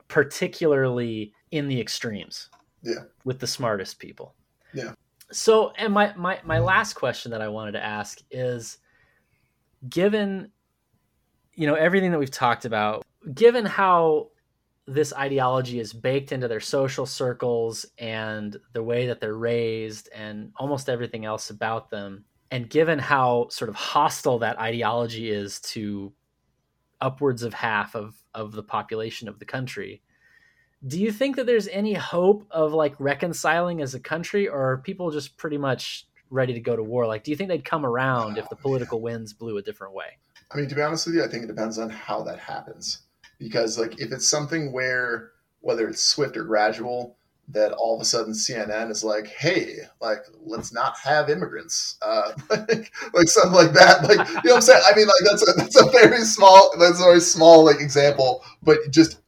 particularly 0.09 1.32
in 1.50 1.66
the 1.68 1.80
extremes. 1.80 2.50
Yeah, 2.85 3.05
with 3.24 3.41
the 3.41 3.47
smartest 3.47 3.99
people. 3.99 4.35
Yeah. 4.72 4.93
So, 5.32 5.72
and 5.76 5.93
my 5.93 6.14
my 6.14 6.39
my 6.45 6.61
last 6.61 6.95
question 6.95 7.32
that 7.32 7.41
I 7.41 7.49
wanted 7.49 7.72
to 7.72 7.85
ask 7.85 8.20
is 8.30 8.78
given 9.89 10.53
you 11.55 11.66
know 11.66 11.74
everything 11.74 12.12
that 12.12 12.18
we've 12.18 12.30
talked 12.30 12.64
about 12.64 13.05
given 13.32 13.64
how 13.64 14.28
this 14.87 15.14
ideology 15.14 15.80
is 15.80 15.93
baked 15.93 16.32
into 16.32 16.47
their 16.47 16.61
social 16.61 17.07
circles 17.07 17.87
and 17.99 18.59
the 18.74 18.82
way 18.82 19.07
that 19.07 19.20
they're 19.20 19.37
raised 19.37 20.11
and 20.14 20.53
almost 20.57 20.91
everything 20.91 21.24
else 21.24 21.49
about 21.49 21.89
them 21.89 22.24
and 22.51 22.68
given 22.68 22.99
how 22.99 23.49
sort 23.49 23.70
of 23.70 23.74
hostile 23.74 24.39
that 24.39 24.59
ideology 24.59 25.30
is 25.30 25.59
to 25.61 26.12
upwards 27.01 27.43
of 27.43 27.55
half 27.55 27.95
of 27.95 28.14
of 28.35 28.53
the 28.53 28.62
population 28.62 29.28
of 29.28 29.39
the 29.39 29.45
country 29.45 30.03
do 30.87 31.01
you 31.01 31.11
think 31.11 31.37
that 31.37 31.47
there's 31.47 31.68
any 31.68 31.95
hope 31.95 32.47
of 32.51 32.72
like 32.72 32.95
reconciling 32.99 33.80
as 33.80 33.95
a 33.95 34.01
country 34.01 34.49
or 34.49 34.72
are 34.72 34.78
people 34.78 35.11
just 35.11 35.37
pretty 35.37 35.57
much 35.59 36.07
ready 36.35 36.53
to 36.53 36.61
go 36.61 36.76
to 36.76 36.82
war. 36.82 37.07
Like, 37.07 37.24
do 37.24 37.30
you 37.30 37.37
think 37.37 37.49
they'd 37.49 37.64
come 37.64 37.87
around 37.87 38.37
if 38.39 38.49
the 38.49 38.57
political 38.57 39.01
winds 39.01 39.32
blew 39.32 39.57
a 39.57 39.62
different 39.62 39.95
way? 39.95 40.18
I 40.53 40.57
mean, 40.57 40.68
to 40.68 40.74
be 40.74 40.82
honest 40.82 41.07
with 41.07 41.16
you, 41.16 41.24
I 41.24 41.28
think 41.28 41.45
it 41.45 41.49
depends 41.49 41.78
on 41.78 41.89
how 41.91 42.22
that 42.24 42.39
happens. 42.39 43.03
Because, 43.39 43.78
like, 43.78 44.01
if 44.01 44.12
it's 44.12 44.28
something 44.28 44.72
where, 44.72 45.30
whether 45.61 45.89
it's 45.89 46.03
swift 46.03 46.37
or 46.37 46.45
gradual, 46.45 47.16
that 47.49 47.72
all 47.72 47.95
of 47.95 48.01
a 48.01 48.05
sudden 48.05 48.32
CNN 48.32 48.91
is 48.91 49.05
like, 49.05 49.26
hey, 49.26 49.76
like, 50.01 50.20
let's 50.41 50.72
not 50.72 50.97
have 50.99 51.28
immigrants, 51.28 51.99
uh, 52.01 52.32
like, 52.51 52.93
like 53.12 53.28
something 53.28 53.53
like 53.53 53.72
that. 53.72 54.03
Like, 54.03 54.26
you 54.28 54.35
know 54.35 54.41
what 54.43 54.55
I'm 54.57 54.61
saying? 54.62 54.82
I 54.85 54.97
mean, 54.97 55.07
like, 55.07 55.30
that's 55.30 55.49
a, 55.49 55.53
that's 55.53 55.80
a 55.80 55.91
very 55.91 56.22
small, 56.22 56.74
that's 56.78 57.01
a 57.01 57.05
very 57.05 57.20
small, 57.20 57.64
like, 57.64 57.80
example, 57.80 58.43
but 58.62 58.78
just 58.91 59.20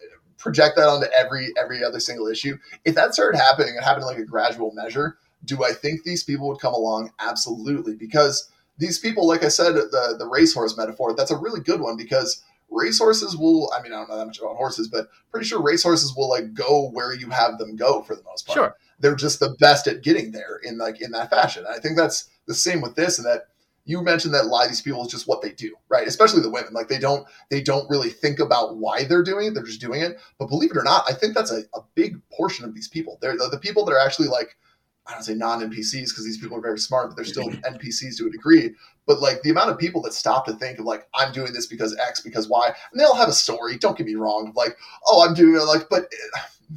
project 0.47 0.77
that 0.77 0.89
onto 0.89 1.07
every, 1.13 1.53
every 1.59 1.83
other 1.83 1.99
single 1.99 2.29
issue. 2.29 2.57
If 2.85 2.95
that 2.95 3.15
started 3.15 3.39
happening, 3.39 3.75
it 3.77 3.83
happened 3.83 4.07
like 4.07 4.19
a 4.19 4.25
gradual 4.25 4.73
measure, 4.73 5.19
do 5.45 5.65
I 5.65 5.73
think 5.73 6.05
these 6.05 6.23
people 6.23 6.49
would 6.49 6.61
come 6.61 6.73
along? 6.73 7.13
Absolutely. 7.19 7.97
Because 7.97 8.49
these 8.79 8.99
people, 8.99 9.27
like 9.27 9.45
I 9.45 9.49
said, 9.49 9.75
the, 9.75 10.17
the 10.19 10.27
racehorse 10.27 10.77
metaphor, 10.77 11.15
that's 11.15 11.31
a 11.31 11.37
really 11.37 11.61
good 11.61 11.81
one 11.81 11.97
because 11.97 12.43
racehorses 12.71 13.37
will, 13.37 13.73
I 13.77 13.83
mean, 13.83 13.93
I 13.93 13.97
don't 13.97 14.09
know 14.09 14.19
that 14.19 14.27
much 14.27 14.39
about 14.39 14.57
horses, 14.57 14.89
but 14.89 15.09
pretty 15.31 15.47
sure 15.47 15.63
racehorses 15.63 16.15
will 16.17 16.29
like 16.29 16.55
go 16.55 16.91
where 16.91 17.13
you 17.13 17.31
have 17.31 17.59
them 17.59 17.77
go 17.77 18.03
for 18.03 18.15
the 18.15 18.23
most 18.23 18.47
part. 18.47 18.57
Sure. 18.57 18.77
They're 19.01 19.17
just 19.17 19.41
the 19.41 19.57
best 19.59 19.87
at 19.87 20.03
getting 20.03 20.31
there 20.31 20.61
in 20.63 20.79
like 20.79 21.01
in 21.01 21.11
that 21.11 21.31
fashion. 21.31 21.65
And 21.67 21.75
I 21.75 21.81
think 21.81 21.97
that's 21.97 22.29
the 22.47 22.55
same 22.55 22.81
with 22.81 22.95
this 22.95 23.19
and 23.19 23.27
that 23.27 23.49
you 23.87 24.03
mentioned 24.03 24.35
that 24.35 24.45
a 24.45 24.49
lot 24.49 24.65
of 24.65 24.69
these 24.69 24.83
people 24.83 25.05
is 25.05 25.11
just 25.11 25.29
what 25.29 25.41
they 25.41 25.53
do, 25.53 25.75
right? 25.89 26.07
Especially 26.07 26.43
the 26.43 26.51
women. 26.51 26.75
Like 26.75 26.89
they 26.89 26.99
don't 26.99 27.27
they 27.51 27.63
don't 27.63 27.89
really 27.89 28.11
think 28.11 28.41
about 28.41 28.77
why 28.77 29.05
they're 29.05 29.23
doing 29.23 29.47
it. 29.47 29.55
They're 29.55 29.63
just 29.63 29.81
doing 29.81 30.03
it. 30.03 30.19
But 30.39 30.49
believe 30.49 30.73
it 30.73 30.77
or 30.77 30.83
not, 30.83 31.05
I 31.09 31.15
think 31.15 31.35
that's 31.35 31.53
a, 31.53 31.63
a 31.73 31.81
big 31.95 32.21
portion 32.31 32.65
of 32.65 32.75
these 32.75 32.89
people. 32.89 33.17
They're 33.23 33.37
the, 33.37 33.49
the 33.49 33.59
people 33.59 33.85
that 33.85 33.93
are 33.93 34.05
actually 34.05 34.29
like 34.29 34.57
I 35.07 35.13
don't 35.13 35.23
say 35.23 35.35
non 35.35 35.61
NPCs 35.61 36.09
because 36.09 36.25
these 36.25 36.39
people 36.39 36.59
are 36.59 36.63
very 36.63 36.81
smart, 36.81 37.09
but 37.09 37.17
they're 37.17 37.25
still 37.25 37.49
NPCs 37.51 38.19
to 38.19 38.27
a 38.27 38.31
degree. 38.31 38.75
But 39.07 39.21
like 39.21 39.43
the 39.43 39.51
amount 39.51 39.71
of 39.71 39.79
people 39.79 40.03
that 40.03 40.15
stop 40.15 40.47
to 40.47 40.55
think 40.55 40.81
of 40.81 40.85
like 40.85 41.07
I'm 41.15 41.33
doing 41.33 41.53
this 41.53 41.67
because 41.67 41.97
X 41.97 42.21
because 42.21 42.49
Y, 42.49 42.67
and 42.67 43.01
they 43.01 43.05
all 43.05 43.15
have 43.15 43.29
a 43.29 43.33
story. 43.33 43.79
Don't 43.79 43.97
get 43.97 44.07
me 44.07 44.17
wrong, 44.17 44.53
like 44.57 44.77
oh 45.07 45.25
I'm 45.27 45.35
doing 45.35 45.55
it 45.55 45.65
like, 45.65 45.89
but 45.89 46.13
eh, 46.13 46.77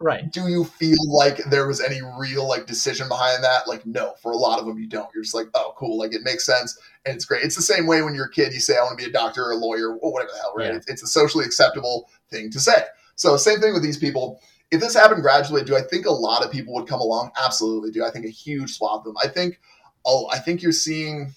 right? 0.00 0.30
Do 0.32 0.48
you 0.48 0.64
feel 0.64 0.98
like 1.06 1.38
there 1.50 1.66
was 1.66 1.80
any 1.80 2.00
real 2.18 2.48
like 2.48 2.66
decision 2.66 3.08
behind 3.08 3.44
that? 3.44 3.68
Like 3.68 3.84
no, 3.86 4.14
for 4.22 4.32
a 4.32 4.36
lot 4.36 4.58
of 4.58 4.66
them 4.66 4.78
you 4.78 4.86
don't. 4.86 5.08
You're 5.14 5.24
just 5.24 5.34
like 5.34 5.48
oh 5.54 5.74
cool, 5.76 5.98
like 5.98 6.14
it 6.14 6.22
makes 6.22 6.44
sense 6.44 6.78
and 7.04 7.14
it's 7.14 7.24
great. 7.24 7.44
It's 7.44 7.56
the 7.56 7.62
same 7.62 7.86
way 7.86 8.02
when 8.02 8.14
you're 8.14 8.26
a 8.26 8.30
kid, 8.30 8.52
you 8.52 8.60
say 8.60 8.76
I 8.76 8.82
want 8.82 8.98
to 8.98 9.04
be 9.04 9.10
a 9.10 9.12
doctor 9.12 9.44
or 9.44 9.52
a 9.52 9.56
lawyer 9.56 9.96
or 9.96 10.12
whatever 10.12 10.32
the 10.32 10.38
hell, 10.38 10.52
right? 10.56 10.70
Yeah. 10.70 10.76
It's, 10.76 10.88
it's 10.88 11.02
a 11.02 11.06
socially 11.06 11.44
acceptable 11.44 12.08
thing 12.30 12.50
to 12.50 12.60
say. 12.60 12.84
So 13.16 13.36
same 13.36 13.60
thing 13.60 13.74
with 13.74 13.82
these 13.82 13.98
people 13.98 14.40
if 14.70 14.80
this 14.80 14.94
happened 14.94 15.22
gradually, 15.22 15.64
do 15.64 15.76
I 15.76 15.82
think 15.82 16.06
a 16.06 16.12
lot 16.12 16.44
of 16.44 16.52
people 16.52 16.74
would 16.74 16.86
come 16.86 17.00
along? 17.00 17.32
Absolutely, 17.42 17.90
do. 17.90 18.04
I 18.04 18.10
think 18.10 18.24
a 18.24 18.30
huge 18.30 18.76
swath 18.76 19.00
of 19.00 19.04
them. 19.04 19.16
I 19.22 19.28
think, 19.28 19.60
oh, 20.04 20.28
I 20.32 20.38
think 20.38 20.62
you're 20.62 20.72
seeing. 20.72 21.32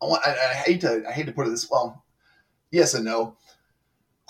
I, 0.00 0.06
want. 0.06 0.24
I 0.24 0.54
hate 0.54 0.80
to, 0.82 1.04
I 1.08 1.12
hate 1.12 1.26
to 1.26 1.32
put 1.32 1.46
it 1.46 1.50
this 1.50 1.68
well. 1.70 2.04
Yes 2.70 2.94
and 2.94 3.04
no. 3.04 3.36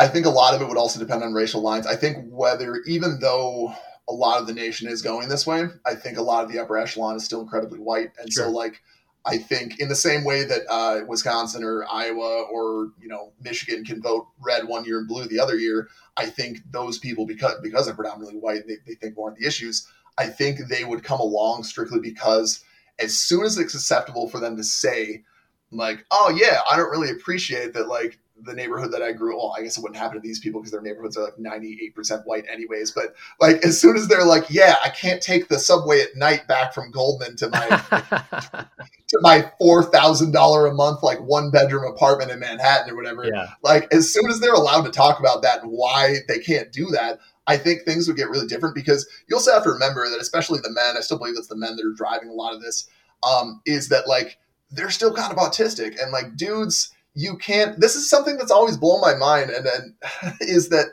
I 0.01 0.09
think 0.09 0.25
a 0.25 0.31
lot 0.31 0.55
of 0.55 0.63
it 0.63 0.69
would 0.69 0.79
also 0.79 0.99
depend 0.99 1.23
on 1.23 1.35
racial 1.35 1.61
lines. 1.61 1.87
I 1.87 1.95
think 1.95 2.27
whether, 2.31 2.77
even 2.87 3.19
though 3.21 3.75
a 4.09 4.15
lot 4.15 4.41
of 4.41 4.47
the 4.47 4.55
nation 4.55 4.89
is 4.89 5.03
going 5.03 5.29
this 5.29 5.47
way, 5.47 5.67
I 5.85 5.95
think 5.95 6.17
a 6.17 6.23
lot 6.23 6.43
of 6.43 6.51
the 6.51 6.59
upper 6.59 6.79
echelon 6.79 7.17
is 7.17 7.25
still 7.25 7.43
incredibly 7.43 7.79
white, 7.79 8.11
and 8.19 8.33
sure. 8.33 8.47
so 8.47 8.51
like 8.51 8.81
I 9.27 9.37
think 9.37 9.79
in 9.79 9.91
the 9.91 9.95
same 9.95 10.25
way 10.25 10.45
that 10.45 10.63
uh, 10.71 11.01
Wisconsin 11.07 11.63
or 11.63 11.85
Iowa 11.93 12.47
or 12.51 12.93
you 12.99 13.09
know 13.09 13.33
Michigan 13.43 13.85
can 13.85 14.01
vote 14.01 14.27
red 14.41 14.67
one 14.67 14.87
year 14.87 15.01
and 15.01 15.07
blue 15.07 15.29
the 15.29 15.39
other 15.39 15.57
year, 15.57 15.89
I 16.17 16.27
think 16.27 16.61
those 16.71 16.99
people 16.99 17.27
because 17.27 17.61
because 17.63 17.85
they're 17.85 17.95
predominantly 17.95 18.41
white, 18.41 18.67
they, 18.67 18.77
they 18.87 18.95
think 18.95 19.17
more 19.19 19.29
on 19.29 19.37
the 19.39 19.47
issues. 19.47 19.87
I 20.17 20.29
think 20.29 20.61
they 20.69 20.85
would 20.85 21.05
come 21.05 21.21
along 21.21 21.65
strictly 21.65 22.01
because 22.01 22.65
as 22.99 23.17
soon 23.17 23.45
as 23.45 23.59
it's 23.59 23.75
acceptable 23.75 24.29
for 24.29 24.41
them 24.41 24.57
to 24.57 24.65
say, 24.65 25.25
like, 25.71 26.07
oh 26.11 26.35
yeah, 26.35 26.61
I 26.71 26.77
don't 26.77 26.91
really 26.91 27.11
appreciate 27.11 27.75
that, 27.75 27.89
like 27.89 28.19
the 28.45 28.55
neighborhood 28.55 28.93
that 28.93 29.03
I 29.03 29.13
grew. 29.13 29.37
Well, 29.37 29.55
I 29.57 29.63
guess 29.63 29.77
it 29.77 29.83
wouldn't 29.83 29.99
happen 29.99 30.17
to 30.17 30.21
these 30.21 30.39
people 30.39 30.61
because 30.61 30.73
their 30.73 30.81
neighborhoods 30.81 31.17
are 31.17 31.25
like 31.25 31.39
ninety 31.39 31.79
eight 31.83 31.95
percent 31.95 32.23
white, 32.27 32.45
anyways. 32.51 32.91
But 32.93 33.15
like, 33.41 33.65
as 33.65 33.81
soon 33.81 33.97
as 33.97 34.09
they're 34.09 34.25
like, 34.25 34.45
"Yeah, 34.51 34.77
I 34.85 34.89
can't 34.89 35.23
take 35.23 35.49
the 35.49 35.59
subway 35.59 36.01
at 36.01 36.17
night 36.17 36.47
back 36.47 36.75
from 36.75 36.91
Goldman 36.91 37.37
to 37.37 37.49
my 37.49 37.67
to 39.09 39.19
my 39.21 39.51
four 39.59 39.85
thousand 39.85 40.33
dollar 40.33 40.67
a 40.67 40.75
month 40.75 41.03
like 41.03 41.19
one 41.21 41.51
bedroom 41.51 41.85
apartment 41.85 42.31
in 42.31 42.39
Manhattan 42.39 42.91
or 42.93 42.97
whatever," 42.97 43.25
yeah. 43.25 43.49
like 43.63 43.93
as 43.93 44.13
soon 44.13 44.31
as 44.31 44.41
they're 44.41 44.55
allowed 44.55 44.83
to 44.83 44.91
talk 44.91 45.21
about 45.21 45.43
that 45.43 45.63
and 45.63 45.71
why 45.71 46.17
they 46.29 46.39
can't 46.39 46.73
do 46.73 46.87
that. 46.87 47.19
I 47.47 47.57
think 47.57 47.83
things 47.83 48.07
would 48.07 48.17
get 48.17 48.31
really 48.31 48.47
different 48.47 48.77
because 48.77 49.09
you 49.29 49.35
also 49.35 49.53
have 49.53 49.65
to 49.65 49.71
remember 49.71 50.09
that, 50.09 50.21
especially 50.21 50.61
the 50.63 50.71
men, 50.71 50.97
I 50.97 51.01
still 51.01 51.19
believe 51.19 51.35
it's 51.37 51.49
the 51.49 51.57
men 51.57 51.75
that 51.75 51.85
are 51.85 51.95
driving 51.95 52.29
a 52.29 52.35
lot 52.35 52.55
of 52.55 52.63
this, 52.63 52.89
um, 53.29 53.61
is 53.67 53.89
that 53.89 54.07
like 54.07 54.39
they're 54.71 54.91
still 54.91 55.13
kind 55.13 55.33
of 55.33 55.39
autistic 55.39 56.01
and 56.01 56.13
like 56.13 56.37
dudes 56.37 56.93
you 57.15 57.37
can't 57.37 57.81
this 57.81 57.97
is 57.97 58.09
something 58.09 58.37
that's 58.37 58.51
always 58.51 58.77
blown 58.77 59.01
my 59.01 59.15
mind 59.15 59.51
and, 59.51 59.67
and 59.67 60.35
is 60.41 60.69
that 60.69 60.87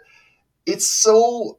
it's 0.65 0.89
so 0.89 1.57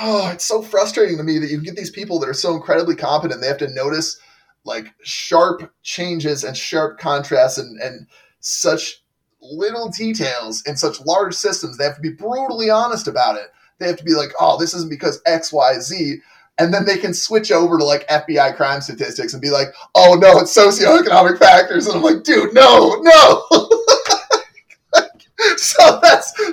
oh 0.00 0.30
it's 0.32 0.44
so 0.44 0.62
frustrating 0.62 1.16
to 1.16 1.22
me 1.22 1.38
that 1.38 1.50
you 1.50 1.60
get 1.60 1.76
these 1.76 1.90
people 1.90 2.18
that 2.18 2.28
are 2.28 2.34
so 2.34 2.54
incredibly 2.54 2.96
competent 2.96 3.40
they 3.40 3.46
have 3.46 3.58
to 3.58 3.72
notice 3.74 4.18
like 4.64 4.92
sharp 5.02 5.72
changes 5.82 6.44
and 6.44 6.56
sharp 6.56 6.98
contrasts 6.98 7.58
and 7.58 7.80
and 7.80 8.06
such 8.40 9.02
little 9.42 9.88
details 9.88 10.62
in 10.66 10.76
such 10.76 11.00
large 11.00 11.34
systems 11.34 11.78
they 11.78 11.84
have 11.84 11.96
to 11.96 12.02
be 12.02 12.12
brutally 12.12 12.68
honest 12.68 13.08
about 13.08 13.36
it 13.36 13.52
they 13.78 13.86
have 13.86 13.96
to 13.96 14.04
be 14.04 14.14
like 14.14 14.30
oh 14.38 14.58
this 14.58 14.74
isn't 14.74 14.90
because 14.90 15.22
xyz 15.22 16.20
and 16.60 16.74
then 16.74 16.84
they 16.84 16.98
can 16.98 17.14
switch 17.14 17.50
over 17.50 17.78
to 17.78 17.84
like 17.84 18.06
FBI 18.08 18.54
crime 18.54 18.82
statistics 18.82 19.32
and 19.32 19.40
be 19.40 19.48
like, 19.48 19.68
"Oh 19.94 20.14
no, 20.14 20.38
it's 20.40 20.54
socioeconomic 20.54 21.38
factors," 21.38 21.86
and 21.86 21.96
I'm 21.96 22.02
like, 22.02 22.22
"Dude, 22.22 22.52
no, 22.52 23.00
no." 23.00 23.46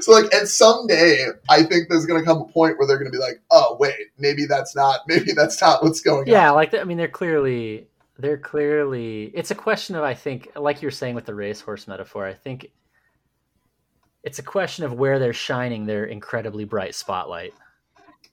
so 0.07 0.13
like 0.13 0.33
at 0.33 0.47
some 0.47 0.87
day, 0.87 1.25
I 1.49 1.63
think 1.63 1.89
there's 1.89 2.05
gonna 2.05 2.23
come 2.23 2.37
a 2.37 2.45
point 2.45 2.77
where 2.77 2.87
they're 2.87 2.97
gonna 2.97 3.09
be 3.09 3.17
like, 3.17 3.41
oh 3.51 3.75
wait, 3.77 4.07
maybe 4.17 4.45
that's 4.45 4.73
not 4.73 5.01
maybe 5.07 5.33
that's 5.33 5.59
not 5.59 5.83
what's 5.83 5.99
going 5.99 6.27
yeah, 6.27 6.33
on. 6.37 6.43
Yeah, 6.43 6.51
like 6.51 6.73
I 6.73 6.85
mean 6.85 6.97
they're 6.97 7.09
clearly 7.09 7.87
they're 8.17 8.37
clearly 8.37 9.25
it's 9.33 9.51
a 9.51 9.55
question 9.55 9.97
of 9.97 10.05
I 10.05 10.13
think 10.13 10.49
like 10.55 10.81
you're 10.81 10.91
saying 10.91 11.13
with 11.13 11.25
the 11.25 11.35
racehorse 11.35 11.89
metaphor, 11.89 12.25
I 12.25 12.33
think 12.33 12.71
it's 14.23 14.39
a 14.39 14.43
question 14.43 14.85
of 14.85 14.93
where 14.93 15.19
they're 15.19 15.33
shining 15.33 15.85
their 15.85 16.05
incredibly 16.05 16.63
bright 16.63 16.95
spotlight. 16.95 17.53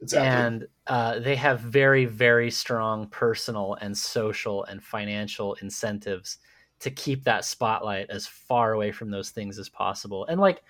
exactly. 0.01 0.29
and 0.29 0.69
uh, 0.87 1.19
they 1.19 1.35
have 1.35 1.59
very 1.59 2.05
very 2.05 2.53
strong 2.53 3.09
personal 3.09 3.77
and 3.81 3.99
social 3.99 4.63
and 4.67 4.81
financial 4.81 5.55
incentives 5.55 6.39
to 6.79 6.91
keep 6.93 7.25
that 7.25 7.45
spotlight 7.45 8.11
as 8.11 8.29
far 8.29 8.75
away 8.75 8.93
from 8.93 9.11
those 9.11 9.31
things 9.31 9.59
as 9.59 9.69
possible 9.69 10.25
and 10.27 10.41
like 10.41 10.63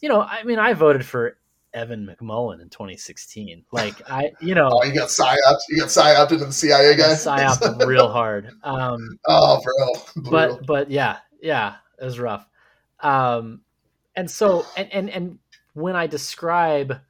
you 0.00 0.08
know 0.08 0.22
i 0.22 0.42
mean 0.44 0.58
i 0.58 0.72
voted 0.72 1.04
for 1.04 1.36
evan 1.72 2.06
mcmullin 2.06 2.60
in 2.60 2.68
2016 2.68 3.64
like 3.72 3.94
i 4.10 4.32
you 4.40 4.54
know 4.54 4.68
oh, 4.72 4.84
you 4.84 4.92
got 4.92 5.08
psyoped. 5.08 5.60
You 5.68 5.80
got 5.80 5.88
psyoped 5.88 6.32
into 6.32 6.46
the 6.46 6.52
CIA 6.52 6.96
guy. 6.96 7.12
psyop 7.12 7.86
real 7.86 8.08
hard 8.08 8.50
um 8.64 9.18
oh, 9.28 9.60
bro. 9.62 10.30
But 10.30 10.66
but 10.66 10.90
yeah 10.90 11.18
yeah 11.40 11.76
it 12.00 12.04
was 12.04 12.18
rough 12.18 12.48
um 13.00 13.60
and 14.16 14.30
so 14.30 14.66
and 14.76 14.92
and, 14.92 15.10
and 15.10 15.38
when 15.74 15.94
i 15.94 16.06
describe 16.06 17.00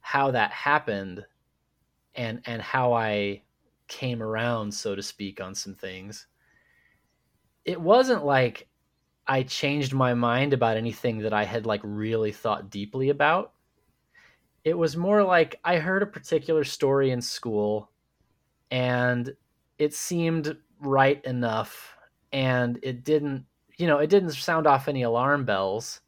how 0.00 0.30
that 0.30 0.50
happened 0.50 1.24
and 2.14 2.40
and 2.46 2.62
how 2.62 2.92
i 2.94 3.42
came 3.88 4.22
around 4.22 4.72
so 4.72 4.94
to 4.94 5.02
speak 5.02 5.40
on 5.40 5.54
some 5.54 5.74
things 5.74 6.26
it 7.64 7.80
wasn't 7.80 8.24
like 8.24 8.68
i 9.26 9.42
changed 9.42 9.92
my 9.92 10.14
mind 10.14 10.52
about 10.52 10.76
anything 10.76 11.18
that 11.18 11.32
i 11.32 11.44
had 11.44 11.66
like 11.66 11.80
really 11.84 12.32
thought 12.32 12.70
deeply 12.70 13.08
about. 13.10 13.52
It 14.64 14.78
was 14.78 14.96
more 14.96 15.22
like 15.24 15.58
i 15.64 15.76
heard 15.76 16.02
a 16.02 16.06
particular 16.06 16.64
story 16.64 17.10
in 17.10 17.20
school 17.20 17.90
and 18.70 19.34
it 19.78 19.94
seemed 19.94 20.56
right 20.80 21.24
enough 21.24 21.96
and 22.32 22.78
it 22.82 23.04
didn't 23.04 23.44
you 23.76 23.86
know 23.86 23.98
it 23.98 24.10
didn't 24.10 24.32
sound 24.32 24.66
off 24.66 24.88
any 24.88 25.02
alarm 25.02 25.44
bells. 25.44 26.00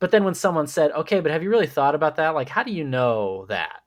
But 0.00 0.12
then 0.12 0.24
when 0.24 0.34
someone 0.34 0.66
said 0.66 0.92
okay 0.92 1.20
but 1.20 1.32
have 1.32 1.42
you 1.42 1.50
really 1.50 1.66
thought 1.66 1.94
about 1.94 2.16
that? 2.16 2.34
Like 2.34 2.48
how 2.48 2.62
do 2.62 2.72
you 2.72 2.84
know 2.84 3.46
that? 3.48 3.80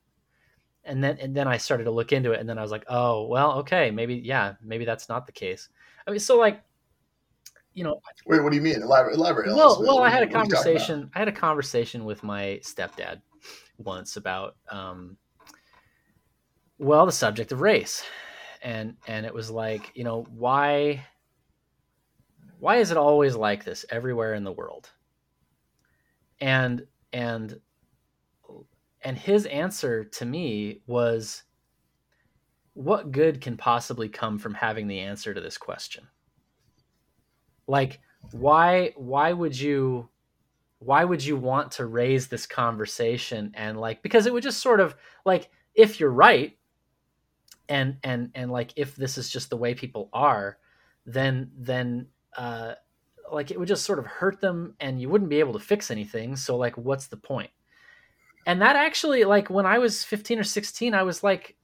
And 0.83 1.03
then 1.03 1.17
and 1.19 1.35
then 1.35 1.47
i 1.47 1.57
started 1.57 1.83
to 1.85 1.91
look 1.91 2.11
into 2.11 2.31
it 2.31 2.39
and 2.39 2.49
then 2.49 2.57
i 2.57 2.61
was 2.63 2.71
like 2.71 2.85
oh 2.87 3.27
well 3.27 3.59
okay 3.59 3.91
maybe 3.91 4.15
yeah 4.15 4.53
maybe 4.63 4.85
that's 4.85 5.07
not 5.09 5.25
the 5.25 5.31
case. 5.31 5.69
I 6.07 6.11
mean 6.11 6.19
so 6.19 6.37
like 6.37 6.63
you 7.73 7.83
know 7.83 7.99
Wait, 8.25 8.41
what 8.43 8.49
do 8.51 8.55
you 8.55 8.61
mean? 8.61 8.81
Elaborate. 8.81 9.15
elaborate 9.15 9.47
well 9.47 9.81
well 9.81 9.97
What 9.99 10.07
i 10.07 10.09
had 10.09 10.23
a 10.23 10.25
you- 10.27 10.31
what 10.33 10.41
are 10.41 10.43
you 10.45 10.49
talking 10.49 10.51
about? 10.51 10.63
conversation 10.63 11.11
i 11.15 11.19
had 11.19 11.27
a 11.27 11.31
conversation 11.31 12.05
with 12.05 12.23
my 12.23 12.59
stepdad 12.63 13.21
once 13.77 14.17
about 14.17 14.55
um 14.69 15.17
well 16.77 17.05
the 17.05 17.11
subject 17.11 17.51
of 17.51 17.61
race 17.61 18.03
and 18.61 18.95
and 19.07 19.25
it 19.25 19.33
was 19.33 19.49
like 19.49 19.91
you 19.95 20.03
know 20.03 20.23
why 20.35 21.03
why 22.59 22.75
is 22.77 22.91
it 22.91 22.97
always 22.97 23.35
like 23.35 23.63
this 23.63 23.85
everywhere 23.89 24.33
in 24.35 24.43
the 24.43 24.51
world 24.51 24.89
and 26.39 26.85
and 27.13 27.59
and 29.03 29.17
his 29.17 29.45
answer 29.47 30.03
to 30.03 30.25
me 30.25 30.81
was 30.85 31.43
what 32.73 33.11
good 33.11 33.41
can 33.41 33.57
possibly 33.57 34.07
come 34.07 34.37
from 34.37 34.53
having 34.53 34.87
the 34.87 34.99
answer 34.99 35.33
to 35.33 35.41
this 35.41 35.57
question 35.57 36.07
like 37.71 38.01
why 38.33 38.91
why 38.97 39.31
would 39.31 39.57
you 39.57 40.09
why 40.79 41.05
would 41.05 41.23
you 41.23 41.37
want 41.37 41.71
to 41.71 41.85
raise 41.85 42.27
this 42.27 42.45
conversation? 42.45 43.51
And 43.55 43.79
like 43.79 44.03
because 44.03 44.25
it 44.25 44.33
would 44.33 44.43
just 44.43 44.61
sort 44.61 44.81
of 44.81 44.93
like 45.25 45.49
if 45.73 45.99
you're 45.99 46.11
right 46.11 46.57
and 47.69 47.95
and 48.03 48.29
and 48.35 48.51
like 48.51 48.73
if 48.75 48.97
this 48.97 49.17
is 49.17 49.29
just 49.29 49.49
the 49.49 49.55
way 49.55 49.73
people 49.73 50.09
are 50.11 50.57
then 51.05 51.49
then 51.57 52.07
uh 52.35 52.73
like 53.31 53.51
it 53.51 53.57
would 53.57 53.69
just 53.69 53.85
sort 53.85 53.99
of 53.99 54.05
hurt 54.05 54.41
them 54.41 54.75
and 54.81 54.99
you 54.99 55.07
wouldn't 55.07 55.29
be 55.29 55.39
able 55.39 55.53
to 55.53 55.59
fix 55.59 55.89
anything. 55.89 56.35
So 56.35 56.57
like 56.57 56.77
what's 56.77 57.07
the 57.07 57.15
point? 57.15 57.51
And 58.45 58.61
that 58.61 58.75
actually 58.75 59.23
like 59.23 59.49
when 59.49 59.65
i 59.65 59.77
was 59.77 60.03
15 60.03 60.39
or 60.39 60.43
16 60.43 60.93
i 60.93 61.03
was 61.03 61.23
like 61.23 61.55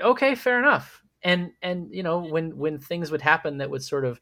okay 0.00 0.36
fair 0.36 0.60
enough. 0.60 1.02
And 1.24 1.50
and 1.62 1.92
you 1.92 2.04
know 2.04 2.20
when 2.20 2.56
when 2.56 2.78
things 2.78 3.10
would 3.10 3.22
happen 3.22 3.58
that 3.58 3.70
would 3.70 3.82
sort 3.82 4.04
of 4.04 4.20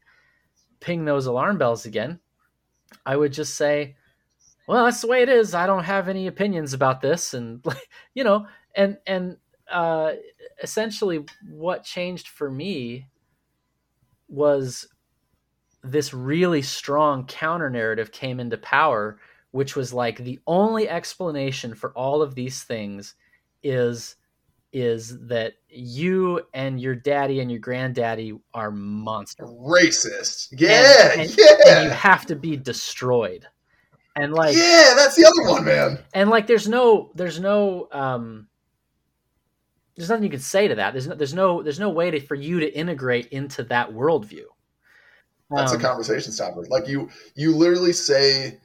ping 0.81 1.05
those 1.05 1.25
alarm 1.25 1.57
bells 1.57 1.85
again 1.85 2.19
i 3.05 3.15
would 3.15 3.31
just 3.31 3.55
say 3.55 3.95
well 4.71 4.85
that's 4.85 5.01
the 5.01 5.07
way 5.07 5.21
it 5.21 5.27
is. 5.27 5.53
I 5.53 5.67
don't 5.67 5.83
have 5.83 6.07
any 6.07 6.27
opinions 6.27 6.73
about 6.73 7.01
this. 7.01 7.33
And 7.33 7.65
you 8.13 8.23
know 8.23 8.47
and 8.75 8.97
and 9.05 9.37
uh 9.69 10.13
essentially 10.63 11.25
what 11.49 11.83
changed 11.83 12.29
for 12.29 12.49
me 12.49 13.07
was 14.29 14.87
this 15.83 16.13
really 16.13 16.61
strong 16.61 17.25
counter 17.25 17.69
narrative 17.69 18.11
came 18.11 18.39
into 18.39 18.57
power 18.57 19.19
which 19.51 19.75
was 19.75 19.93
like 19.93 20.17
the 20.17 20.39
only 20.47 20.87
explanation 20.87 21.73
for 21.73 21.91
all 21.91 22.21
of 22.21 22.35
these 22.35 22.63
things 22.63 23.15
is 23.63 24.15
is 24.73 25.17
that 25.27 25.53
you 25.69 26.41
and 26.53 26.79
your 26.79 26.95
daddy 26.95 27.39
and 27.39 27.51
your 27.51 27.59
granddaddy 27.59 28.33
are 28.53 28.71
monsters 28.71 29.49
Racist. 29.49 30.49
Yeah, 30.51 31.11
and, 31.17 31.29
yeah. 31.37 31.45
and 31.67 31.83
you 31.85 31.89
have 31.91 32.25
to 32.27 32.35
be 32.35 32.55
destroyed 32.57 33.47
and 34.15 34.33
like 34.33 34.55
yeah, 34.55 34.93
that's 34.95 35.15
the 35.15 35.25
other 35.25 35.43
one, 35.49 35.65
man. 35.65 35.99
and 36.13 36.29
like 36.29 36.47
there's 36.47 36.67
no 36.67 37.11
there's 37.15 37.39
no 37.39 37.87
um 37.91 38.47
there's 39.95 40.09
nothing 40.09 40.23
you 40.23 40.29
can 40.29 40.39
say 40.39 40.67
to 40.67 40.75
that 40.75 40.93
there's 40.93 41.07
no 41.07 41.15
there's 41.15 41.33
no 41.33 41.61
there's 41.61 41.79
no 41.79 41.89
way 41.89 42.11
to, 42.11 42.19
for 42.19 42.35
you 42.35 42.59
to 42.59 42.73
integrate 42.73 43.27
into 43.27 43.63
that 43.63 43.89
worldview 43.91 44.45
That's 45.49 45.73
Um, 45.73 45.79
a 45.79 45.81
conversation 45.81 46.31
stopper. 46.31 46.65
Like 46.69 46.87
you, 46.87 47.09
you 47.35 47.55
literally 47.55 47.93
say, 47.93 48.59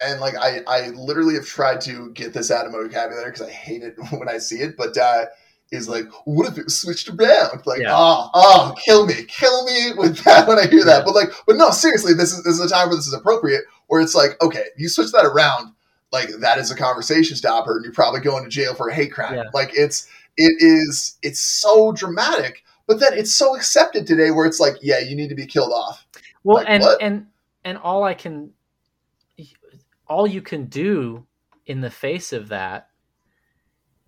and 0.00 0.20
like 0.20 0.34
I, 0.36 0.60
I 0.66 0.88
literally 0.90 1.34
have 1.34 1.46
tried 1.46 1.80
to 1.82 2.10
get 2.12 2.32
this 2.32 2.50
out 2.50 2.66
of 2.66 2.72
my 2.72 2.78
vocabulary 2.78 3.30
because 3.30 3.46
I 3.46 3.50
hate 3.50 3.82
it 3.82 3.94
when 4.10 4.28
I 4.28 4.38
see 4.38 4.56
it. 4.56 4.76
But 4.76 4.96
uh, 4.96 5.26
is 5.72 5.88
like, 5.88 6.04
what 6.26 6.46
if 6.46 6.58
it 6.58 6.64
was 6.64 6.80
switched 6.80 7.08
around? 7.08 7.66
Like, 7.66 7.80
Yeah. 7.80 7.92
oh, 7.94 8.30
oh, 8.34 8.74
kill 8.84 9.06
me, 9.06 9.24
kill 9.26 9.64
me 9.64 9.92
with 9.96 10.18
that 10.24 10.46
when 10.46 10.58
I 10.58 10.66
hear 10.66 10.84
that. 10.84 11.04
But 11.04 11.14
like, 11.14 11.30
but 11.46 11.56
no, 11.56 11.70
seriously, 11.70 12.12
this 12.14 12.32
is 12.32 12.44
this 12.44 12.54
is 12.58 12.60
a 12.60 12.68
time 12.68 12.88
where 12.88 12.96
this 12.96 13.06
is 13.06 13.14
appropriate. 13.14 13.64
Where 13.88 14.00
it's 14.00 14.14
like, 14.14 14.40
okay, 14.42 14.64
you 14.76 14.88
switch 14.88 15.12
that 15.12 15.24
around, 15.24 15.72
like 16.12 16.28
that 16.40 16.58
is 16.58 16.70
a 16.70 16.76
conversation 16.76 17.36
stopper, 17.36 17.76
and 17.76 17.84
you're 17.84 17.92
probably 17.94 18.20
going 18.20 18.44
to 18.44 18.50
jail 18.50 18.74
for 18.74 18.88
a 18.88 18.94
hate 18.94 19.12
crime. 19.12 19.34
Yeah. 19.36 19.44
Like 19.54 19.70
it's 19.74 20.06
it 20.36 20.54
is 20.60 21.18
it's 21.22 21.40
so 21.40 21.92
dramatic. 21.92 22.62
But 22.86 23.00
then 23.00 23.14
it's 23.14 23.34
so 23.34 23.56
accepted 23.56 24.06
today 24.06 24.30
where 24.30 24.46
it's 24.46 24.60
like, 24.60 24.74
yeah, 24.80 25.00
you 25.00 25.16
need 25.16 25.28
to 25.30 25.34
be 25.34 25.46
killed 25.46 25.72
off. 25.72 26.06
well 26.44 26.58
Like 26.58 26.66
and 26.68 26.82
what? 26.82 27.02
and 27.02 27.26
and 27.64 27.78
all 27.78 28.04
i 28.04 28.14
can 28.14 28.52
all 30.06 30.26
you 30.26 30.42
can 30.42 30.66
do 30.66 31.26
in 31.66 31.80
the 31.80 31.90
face 31.90 32.32
of 32.32 32.48
that 32.48 32.88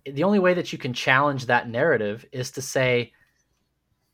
the 0.05 0.23
only 0.23 0.39
way 0.39 0.53
that 0.53 0.71
you 0.71 0.79
can 0.79 0.93
challenge 0.93 1.45
that 1.45 1.69
narrative 1.69 2.25
is 2.31 2.51
to 2.51 2.61
say 2.61 3.11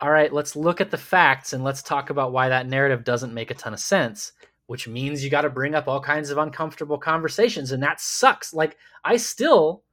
all 0.02 0.10
right 0.10 0.34
let's 0.34 0.56
look 0.56 0.82
at 0.82 0.92
the 0.92 0.98
facts 0.98 1.54
and 1.54 1.64
let's 1.64 1.84
talk 1.84 2.10
about 2.10 2.32
why 2.32 2.50
that 2.50 2.68
narrative 2.68 3.04
doesn't 3.04 3.34
make 3.34 3.52
a 3.52 3.56
ton 3.56 3.74
of 3.74 3.80
sense 3.80 4.34
which 4.68 4.88
means 4.88 5.24
you 5.24 5.30
got 5.30 5.42
to 5.42 5.50
bring 5.50 5.76
up 5.76 5.88
all 5.88 6.02
kinds 6.02 6.32
of 6.32 6.40
uncomfortable 6.40 6.98
conversations 6.98 7.72
and 7.72 7.84
that 7.84 8.02
sucks. 8.02 8.54
Like 8.54 8.78
i 9.04 9.16
still 9.18 9.84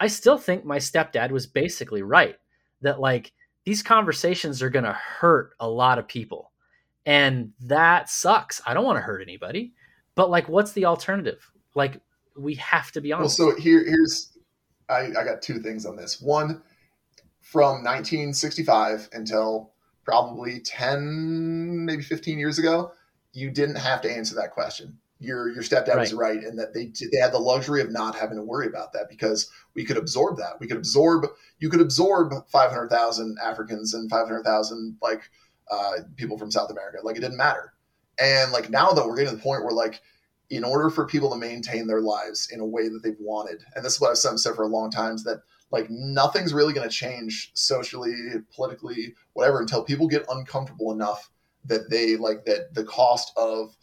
i 0.00 0.06
still 0.06 0.38
think 0.38 0.64
my 0.64 0.78
stepdad 0.78 1.30
was 1.30 1.46
basically 1.46 2.02
right 2.02 2.36
that 2.80 3.00
like 3.00 3.32
these 3.64 3.82
conversations 3.82 4.62
are 4.62 4.70
going 4.70 4.84
to 4.84 4.92
hurt 4.92 5.54
a 5.60 5.68
lot 5.68 5.98
of 5.98 6.08
people 6.08 6.52
and 7.06 7.52
that 7.60 8.08
sucks. 8.08 8.62
I 8.66 8.74
don't 8.74 8.84
want 8.84 8.96
to 8.96 9.02
hurt 9.02 9.22
anybody 9.22 9.74
but 10.14 10.30
like 10.30 10.48
what's 10.48 10.72
the 10.72 10.84
alternative 10.84 11.50
like 11.74 12.00
we 12.36 12.54
have 12.56 12.90
to 12.92 13.00
be 13.00 13.12
honest. 13.12 13.38
Well, 13.38 13.52
so 13.52 13.60
here, 13.60 13.84
here's 13.84 14.36
I, 14.88 15.06
I 15.06 15.24
got 15.24 15.42
two 15.42 15.60
things 15.60 15.86
on 15.86 15.96
this. 15.96 16.20
One, 16.20 16.62
from 17.40 17.84
1965 17.84 19.08
until 19.12 19.72
probably 20.04 20.60
10, 20.60 21.84
maybe 21.84 22.02
15 22.02 22.38
years 22.38 22.58
ago, 22.58 22.92
you 23.32 23.50
didn't 23.50 23.76
have 23.76 24.00
to 24.02 24.10
answer 24.10 24.34
that 24.36 24.52
question. 24.52 24.98
Your 25.20 25.48
your 25.48 25.62
stepdad 25.62 25.96
was 25.96 26.12
right 26.12 26.42
in 26.42 26.56
that 26.56 26.74
they 26.74 26.92
they 27.10 27.16
had 27.18 27.32
the 27.32 27.38
luxury 27.38 27.80
of 27.80 27.90
not 27.90 28.14
having 28.14 28.36
to 28.36 28.42
worry 28.42 28.66
about 28.66 28.92
that 28.92 29.08
because 29.08 29.48
we 29.74 29.84
could 29.84 29.96
absorb 29.96 30.36
that. 30.38 30.60
We 30.60 30.66
could 30.66 30.76
absorb. 30.76 31.26
You 31.60 31.70
could 31.70 31.80
absorb 31.80 32.32
500,000 32.48 33.38
Africans 33.42 33.94
and 33.94 34.10
500,000 34.10 34.98
like 35.00 35.30
uh, 35.70 35.92
people 36.16 36.36
from 36.36 36.50
South 36.50 36.70
America. 36.70 36.98
Like 37.02 37.16
it 37.16 37.20
didn't 37.20 37.38
matter. 37.38 37.73
And 38.18 38.52
like 38.52 38.70
now 38.70 38.90
though, 38.92 39.06
we're 39.06 39.16
getting 39.16 39.30
to 39.30 39.36
the 39.36 39.42
point 39.42 39.62
where 39.64 39.72
like 39.72 40.00
in 40.50 40.62
order 40.64 40.90
for 40.90 41.06
people 41.06 41.30
to 41.30 41.36
maintain 41.36 41.86
their 41.86 42.00
lives 42.02 42.48
in 42.52 42.60
a 42.60 42.66
way 42.66 42.88
that 42.88 43.02
they've 43.02 43.16
wanted, 43.18 43.64
and 43.74 43.84
this 43.84 43.94
is 43.94 44.00
what 44.00 44.10
I've 44.10 44.18
said 44.18 44.38
said 44.38 44.54
for 44.54 44.62
a 44.62 44.68
long 44.68 44.90
time, 44.90 45.14
is 45.14 45.24
that 45.24 45.42
like 45.70 45.88
nothing's 45.90 46.54
really 46.54 46.72
going 46.72 46.88
to 46.88 46.94
change 46.94 47.50
socially, 47.54 48.14
politically, 48.54 49.14
whatever, 49.32 49.60
until 49.60 49.82
people 49.82 50.06
get 50.06 50.24
uncomfortable 50.28 50.92
enough 50.92 51.30
that 51.64 51.90
they 51.90 52.16
like 52.16 52.44
that 52.44 52.74
the 52.74 52.84
cost 52.84 53.32
of 53.36 53.74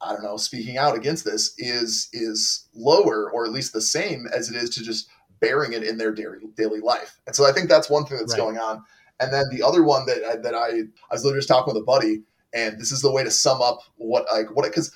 I 0.00 0.12
don't 0.12 0.24
know 0.24 0.36
speaking 0.36 0.78
out 0.78 0.96
against 0.96 1.24
this 1.24 1.54
is 1.58 2.08
is 2.12 2.68
lower 2.74 3.30
or 3.30 3.44
at 3.44 3.52
least 3.52 3.72
the 3.72 3.80
same 3.80 4.26
as 4.34 4.50
it 4.50 4.56
is 4.56 4.70
to 4.70 4.82
just 4.82 5.08
bearing 5.40 5.72
it 5.74 5.82
in 5.82 5.98
their 5.98 6.12
daily 6.12 6.38
daily 6.56 6.80
life. 6.80 7.20
And 7.26 7.36
so 7.36 7.46
I 7.46 7.52
think 7.52 7.68
that's 7.68 7.90
one 7.90 8.04
thing 8.06 8.18
that's 8.18 8.32
Right. 8.32 8.38
going 8.38 8.58
on. 8.58 8.82
And 9.20 9.32
then 9.32 9.44
the 9.50 9.62
other 9.62 9.82
one 9.82 10.06
that 10.06 10.24
I, 10.24 10.36
that 10.36 10.54
I 10.54 10.66
I 10.68 11.12
was 11.12 11.24
literally 11.24 11.38
just 11.40 11.48
talking 11.48 11.72
with 11.72 11.82
a 11.82 11.86
buddy, 11.86 12.22
and 12.56 12.80
this 12.80 12.90
is 12.90 13.02
the 13.02 13.12
way 13.12 13.22
to 13.22 13.30
sum 13.30 13.60
up 13.62 13.80
what 13.96 14.26
like 14.32 14.54
what 14.56 14.64
because 14.64 14.92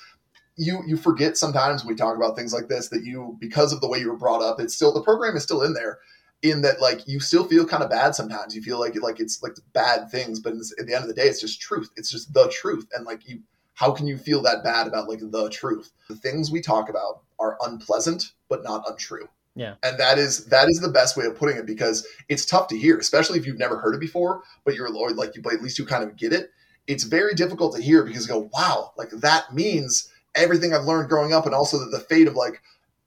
you 0.57 0.83
you 0.85 0.97
forget 0.97 1.37
sometimes 1.37 1.83
when 1.83 1.93
we 1.93 1.97
talk 1.97 2.15
about 2.15 2.35
things 2.35 2.53
like 2.53 2.67
this 2.67 2.89
that 2.89 3.05
you 3.05 3.37
because 3.39 3.71
of 3.71 3.79
the 3.81 3.87
way 3.87 3.99
you 3.99 4.09
were 4.09 4.17
brought 4.17 4.41
up, 4.41 4.59
it's 4.59 4.75
still 4.75 4.93
the 4.93 5.01
program 5.01 5.37
is 5.37 5.43
still 5.43 5.61
in 5.61 5.73
there. 5.73 5.99
In 6.43 6.63
that, 6.63 6.81
like 6.81 7.07
you 7.07 7.19
still 7.19 7.43
feel 7.43 7.67
kind 7.67 7.83
of 7.83 7.91
bad 7.91 8.15
sometimes. 8.15 8.55
You 8.55 8.63
feel 8.63 8.79
like 8.79 8.95
like 8.99 9.19
it's 9.19 9.43
like 9.43 9.53
bad 9.73 10.09
things, 10.09 10.39
but 10.39 10.53
at 10.53 10.87
the 10.87 10.95
end 10.95 11.03
of 11.03 11.07
the 11.07 11.13
day, 11.13 11.27
it's 11.27 11.39
just 11.39 11.61
truth. 11.61 11.91
It's 11.97 12.09
just 12.09 12.33
the 12.33 12.49
truth, 12.49 12.87
and 12.95 13.05
like 13.05 13.29
you, 13.29 13.41
how 13.75 13.91
can 13.91 14.07
you 14.07 14.17
feel 14.17 14.41
that 14.41 14.63
bad 14.63 14.87
about 14.87 15.07
like 15.07 15.19
the 15.19 15.49
truth? 15.51 15.91
The 16.09 16.15
things 16.15 16.49
we 16.49 16.59
talk 16.59 16.89
about 16.89 17.21
are 17.39 17.59
unpleasant, 17.61 18.31
but 18.49 18.63
not 18.63 18.83
untrue. 18.89 19.29
Yeah. 19.55 19.75
And 19.83 19.99
that 19.99 20.17
is 20.17 20.45
that 20.47 20.67
is 20.67 20.79
the 20.79 20.89
best 20.89 21.15
way 21.15 21.25
of 21.25 21.35
putting 21.35 21.57
it 21.57 21.67
because 21.67 22.07
it's 22.27 22.45
tough 22.45 22.67
to 22.69 22.77
hear, 22.77 22.97
especially 22.97 23.37
if 23.37 23.45
you've 23.45 23.59
never 23.59 23.77
heard 23.77 23.93
it 23.93 23.99
before, 23.99 24.41
but 24.65 24.73
you're 24.73 24.89
like 24.89 25.35
you 25.35 25.43
but 25.43 25.53
at 25.53 25.61
least 25.61 25.77
you 25.77 25.85
kind 25.85 26.03
of 26.03 26.15
get 26.15 26.33
it. 26.33 26.49
It's 26.87 27.03
very 27.03 27.33
difficult 27.33 27.75
to 27.75 27.81
hear 27.81 28.03
because 28.03 28.27
you 28.27 28.33
go, 28.33 28.49
wow, 28.53 28.91
like 28.97 29.09
that 29.11 29.53
means 29.53 30.11
everything 30.35 30.73
I've 30.73 30.85
learned 30.85 31.09
growing 31.09 31.33
up 31.33 31.45
and 31.45 31.55
also 31.55 31.79
that 31.79 31.91
the 31.91 31.99
fate 31.99 32.27
of 32.27 32.35
like 32.35 32.61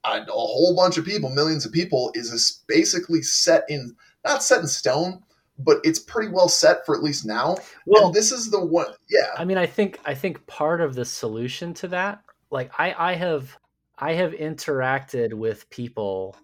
a, 0.05 0.21
a 0.21 0.31
whole 0.31 0.75
bunch 0.77 0.99
of 0.99 1.05
people, 1.05 1.31
millions 1.31 1.67
of 1.67 1.73
people 1.73 2.11
is 2.15 2.63
basically 2.67 3.23
set 3.23 3.65
in 3.69 3.97
not 4.25 4.43
set 4.43 4.61
in 4.61 4.67
stone, 4.67 5.23
but 5.59 5.79
it's 5.85 5.99
pretty 5.99 6.31
well 6.31 6.49
set 6.49 6.85
for 6.87 6.97
at 6.97 7.03
least 7.03 7.27
now. 7.27 7.57
Well, 7.87 8.07
and 8.07 8.15
this 8.15 8.33
is 8.33 8.51
the 8.51 8.65
one 8.65 8.87
yeah. 9.09 9.33
I 9.37 9.45
mean, 9.45 9.59
I 9.59 9.67
think 9.67 10.01
I 10.05 10.15
think 10.15 10.47
part 10.47 10.81
of 10.81 10.95
the 10.95 11.05
solution 11.05 11.75
to 11.75 11.89
that, 11.89 12.23
like 12.51 12.71
I 12.79 12.95
I 12.97 13.15
have 13.15 13.57
I 13.99 14.13
have 14.15 14.33
interacted 14.33 15.35
with 15.35 15.69
people 15.71 16.37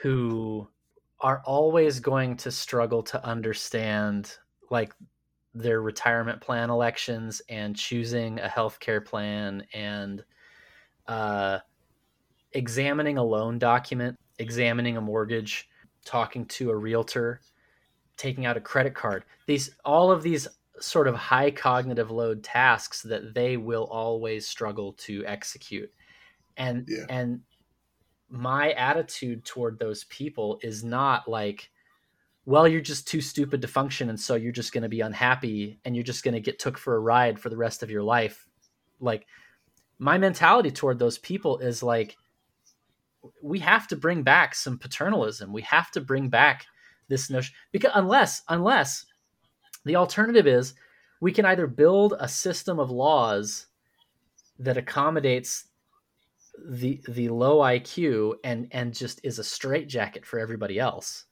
who 0.00 0.68
are 1.20 1.42
always 1.44 2.00
going 2.00 2.36
to 2.36 2.50
struggle 2.50 3.02
to 3.04 3.24
understand 3.24 4.36
like 4.70 4.92
their 5.54 5.82
retirement 5.82 6.40
plan 6.40 6.70
elections 6.70 7.42
and 7.48 7.76
choosing 7.76 8.40
a 8.40 8.48
healthcare 8.48 9.04
plan 9.04 9.64
and 9.74 10.24
uh, 11.06 11.58
examining 12.52 13.18
a 13.18 13.22
loan 13.22 13.58
document, 13.58 14.18
examining 14.38 14.96
a 14.96 15.00
mortgage, 15.00 15.68
talking 16.04 16.46
to 16.46 16.70
a 16.70 16.76
realtor, 16.76 17.40
taking 18.16 18.46
out 18.46 18.56
a 18.56 18.60
credit 18.60 18.94
card. 18.94 19.24
These 19.46 19.74
all 19.84 20.10
of 20.10 20.22
these 20.22 20.48
sort 20.80 21.06
of 21.06 21.14
high 21.14 21.50
cognitive 21.50 22.10
load 22.10 22.42
tasks 22.42 23.02
that 23.02 23.34
they 23.34 23.56
will 23.56 23.84
always 23.84 24.46
struggle 24.46 24.94
to 24.94 25.24
execute 25.26 25.90
and 26.56 26.86
yeah. 26.88 27.04
and 27.08 27.40
my 28.28 28.72
attitude 28.72 29.44
toward 29.44 29.78
those 29.78 30.04
people 30.04 30.58
is 30.62 30.82
not 30.82 31.28
like 31.28 31.70
well 32.44 32.66
you're 32.66 32.80
just 32.80 33.06
too 33.06 33.20
stupid 33.20 33.62
to 33.62 33.68
function 33.68 34.08
and 34.08 34.18
so 34.18 34.34
you're 34.34 34.52
just 34.52 34.72
going 34.72 34.82
to 34.82 34.88
be 34.88 35.00
unhappy 35.00 35.78
and 35.84 35.94
you're 35.94 36.04
just 36.04 36.24
going 36.24 36.34
to 36.34 36.40
get 36.40 36.58
took 36.58 36.76
for 36.76 36.96
a 36.96 37.00
ride 37.00 37.38
for 37.38 37.48
the 37.48 37.56
rest 37.56 37.82
of 37.82 37.90
your 37.90 38.02
life. 38.02 38.46
Like 39.00 39.26
my 39.98 40.18
mentality 40.18 40.70
toward 40.70 40.98
those 40.98 41.18
people 41.18 41.58
is 41.58 41.82
like 41.82 42.16
we 43.40 43.60
have 43.60 43.86
to 43.88 43.96
bring 43.96 44.22
back 44.22 44.54
some 44.54 44.78
paternalism. 44.78 45.52
We 45.52 45.62
have 45.62 45.90
to 45.92 46.00
bring 46.00 46.28
back 46.28 46.66
this 47.08 47.30
notion 47.30 47.54
because 47.70 47.92
unless 47.94 48.42
unless 48.48 49.06
the 49.84 49.96
alternative 49.96 50.46
is 50.46 50.74
we 51.20 51.32
can 51.32 51.44
either 51.44 51.66
build 51.66 52.14
a 52.18 52.28
system 52.28 52.80
of 52.80 52.90
laws 52.90 53.66
that 54.58 54.76
accommodates 54.76 55.66
the 56.68 57.00
the 57.08 57.28
low 57.28 57.58
IQ 57.58 58.34
and 58.44 58.68
and 58.72 58.94
just 58.94 59.20
is 59.22 59.38
a 59.38 59.44
straitjacket 59.44 60.26
for 60.26 60.38
everybody 60.38 60.78
else, 60.78 61.26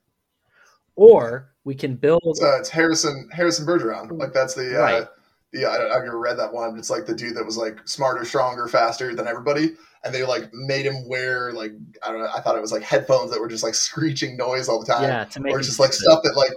or 0.97 1.51
we 1.65 1.75
can 1.75 1.97
build. 1.97 2.23
Uh, 2.25 2.59
it's 2.59 2.69
Harrison 2.69 3.29
Harrison 3.33 3.67
Bergeron. 3.67 4.19
Like 4.19 4.33
that's 4.33 4.55
the 4.55 4.79
uh, 4.79 4.83
right. 4.83 5.07
the 5.53 5.67
I, 5.67 5.95
have 5.95 6.05
never 6.05 6.19
read 6.19 6.39
that 6.39 6.53
one. 6.53 6.79
It's 6.79 6.91
like 6.91 7.07
the 7.07 7.15
dude 7.15 7.37
that 7.37 7.45
was 7.45 7.57
like 7.57 7.87
smarter, 7.87 8.25
stronger, 8.25 8.67
faster 8.69 9.15
than 9.15 9.27
everybody, 9.27 9.75
and 10.05 10.15
they 10.15 10.25
like 10.25 10.53
made 10.53 10.87
him 10.87 11.09
wear 11.09 11.53
like 11.53 11.73
I 12.03 12.11
don't 12.11 12.21
know. 12.21 12.31
I 12.35 12.41
thought 12.41 12.57
it 12.57 12.63
was 12.63 12.73
like 12.73 12.83
headphones 12.83 13.31
that 13.31 13.41
were 13.41 13.49
just 13.49 13.63
like 13.63 13.75
screeching 13.75 14.37
noise 14.37 14.69
all 14.69 14.81
the 14.81 14.87
time. 14.87 15.03
Yeah, 15.03 15.25
to 15.25 15.41
make 15.41 15.55
or 15.55 15.61
just 15.61 15.81
like 15.81 15.93
stuff 15.93 16.23
that 16.23 16.37
like 16.37 16.53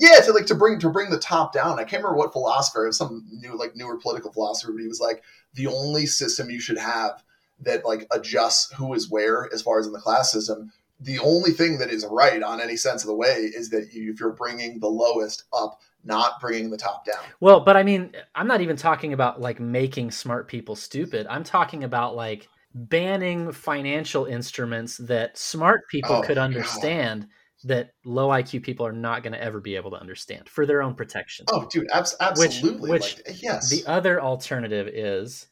yeah 0.00 0.20
to 0.20 0.32
like 0.32 0.46
to 0.46 0.54
bring 0.54 0.78
to 0.80 0.90
bring 0.90 1.10
the 1.10 1.18
top 1.18 1.52
down. 1.52 1.78
I 1.78 1.84
can't 1.84 2.02
remember 2.02 2.16
what 2.18 2.32
philosopher. 2.32 2.84
It 2.84 2.88
was 2.88 2.98
some 2.98 3.26
new 3.30 3.56
like 3.56 3.76
newer 3.76 3.98
political 3.98 4.32
philosopher, 4.32 4.72
but 4.72 4.80
he 4.80 4.88
was 4.88 5.00
like 5.00 5.22
the 5.54 5.66
only 5.66 6.06
system 6.06 6.50
you 6.50 6.60
should 6.60 6.78
have 6.78 7.22
that 7.60 7.84
like 7.84 8.06
adjusts 8.10 8.72
who 8.72 8.92
is 8.94 9.10
where 9.10 9.48
as 9.52 9.62
far 9.62 9.78
as 9.78 9.86
in 9.86 9.92
the 9.92 10.00
class 10.00 10.32
system. 10.32 10.72
The 11.00 11.18
only 11.18 11.50
thing 11.50 11.78
that 11.78 11.90
is 11.90 12.06
right 12.10 12.42
on 12.42 12.60
any 12.60 12.76
sense 12.76 13.02
of 13.02 13.08
the 13.08 13.14
way 13.14 13.50
is 13.54 13.70
that 13.70 13.92
you, 13.92 14.12
if 14.12 14.20
you're 14.20 14.32
bringing 14.32 14.80
the 14.80 14.88
lowest 14.88 15.44
up, 15.52 15.80
not 16.04 16.40
bringing 16.40 16.70
the 16.70 16.78
top 16.78 17.04
down. 17.04 17.22
Well, 17.40 17.60
but 17.60 17.76
I 17.76 17.82
mean, 17.82 18.12
I'm 18.34 18.46
not 18.46 18.60
even 18.60 18.76
talking 18.76 19.12
about 19.12 19.40
like 19.40 19.60
making 19.60 20.10
smart 20.12 20.48
people 20.48 20.76
stupid. 20.76 21.26
I'm 21.28 21.44
talking 21.44 21.84
about 21.84 22.16
like 22.16 22.48
banning 22.74 23.52
financial 23.52 24.24
instruments 24.24 24.96
that 24.98 25.36
smart 25.36 25.82
people 25.90 26.16
oh, 26.16 26.22
could 26.22 26.38
understand. 26.38 27.22
God 27.22 27.30
that 27.64 27.90
low 28.04 28.28
IQ 28.28 28.62
people 28.62 28.86
are 28.86 28.92
not 28.92 29.22
going 29.22 29.32
to 29.32 29.42
ever 29.42 29.60
be 29.60 29.76
able 29.76 29.90
to 29.90 29.96
understand 29.96 30.48
for 30.48 30.66
their 30.66 30.82
own 30.82 30.94
protection. 30.94 31.46
Oh, 31.48 31.66
dude, 31.70 31.88
abs- 31.92 32.14
absolutely. 32.20 32.90
Which, 32.90 33.16
which 33.16 33.26
like, 33.26 33.42
yes. 33.42 33.70
The 33.70 33.84
other 33.86 34.20
alternative 34.20 34.88
is 34.88 35.48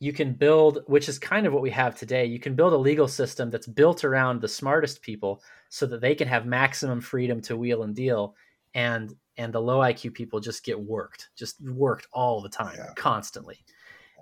you 0.00 0.14
can 0.14 0.32
build, 0.32 0.80
which 0.86 1.08
is 1.08 1.18
kind 1.18 1.46
of 1.46 1.52
what 1.52 1.62
we 1.62 1.70
have 1.70 1.96
today, 1.96 2.24
you 2.24 2.40
can 2.40 2.54
build 2.54 2.72
a 2.72 2.76
legal 2.76 3.06
system 3.06 3.50
that's 3.50 3.66
built 3.66 4.02
around 4.02 4.40
the 4.40 4.48
smartest 4.48 5.02
people 5.02 5.42
so 5.68 5.86
that 5.86 6.00
they 6.00 6.14
can 6.14 6.26
have 6.26 6.46
maximum 6.46 7.00
freedom 7.00 7.40
to 7.42 7.56
wheel 7.56 7.82
and 7.82 7.94
deal 7.94 8.34
and 8.74 9.14
and 9.36 9.52
the 9.52 9.60
low 9.60 9.78
IQ 9.78 10.12
people 10.14 10.38
just 10.38 10.64
get 10.64 10.78
worked, 10.78 11.30
just 11.36 11.62
worked 11.62 12.06
all 12.12 12.42
the 12.42 12.48
time, 12.48 12.74
yeah. 12.76 12.92
constantly. 12.94 13.64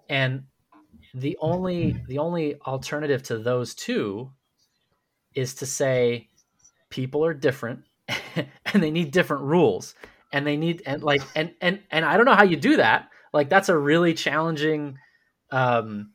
And 0.08 0.44
the 1.14 1.36
only 1.40 2.02
the 2.08 2.18
only 2.18 2.60
alternative 2.66 3.22
to 3.24 3.38
those 3.38 3.74
two 3.74 4.32
is 5.34 5.54
to 5.54 5.66
say 5.66 6.28
people 6.90 7.24
are 7.24 7.34
different 7.34 7.84
and 8.36 8.82
they 8.82 8.90
need 8.90 9.10
different 9.10 9.42
rules 9.42 9.94
and 10.32 10.46
they 10.46 10.56
need 10.56 10.82
and 10.86 11.02
like 11.02 11.22
and 11.34 11.52
and 11.60 11.80
and 11.90 12.04
I 12.04 12.16
don't 12.16 12.26
know 12.26 12.34
how 12.34 12.44
you 12.44 12.56
do 12.56 12.76
that. 12.76 13.10
Like 13.32 13.48
that's 13.48 13.68
a 13.68 13.78
really 13.78 14.14
challenging 14.14 14.98
um, 15.50 16.12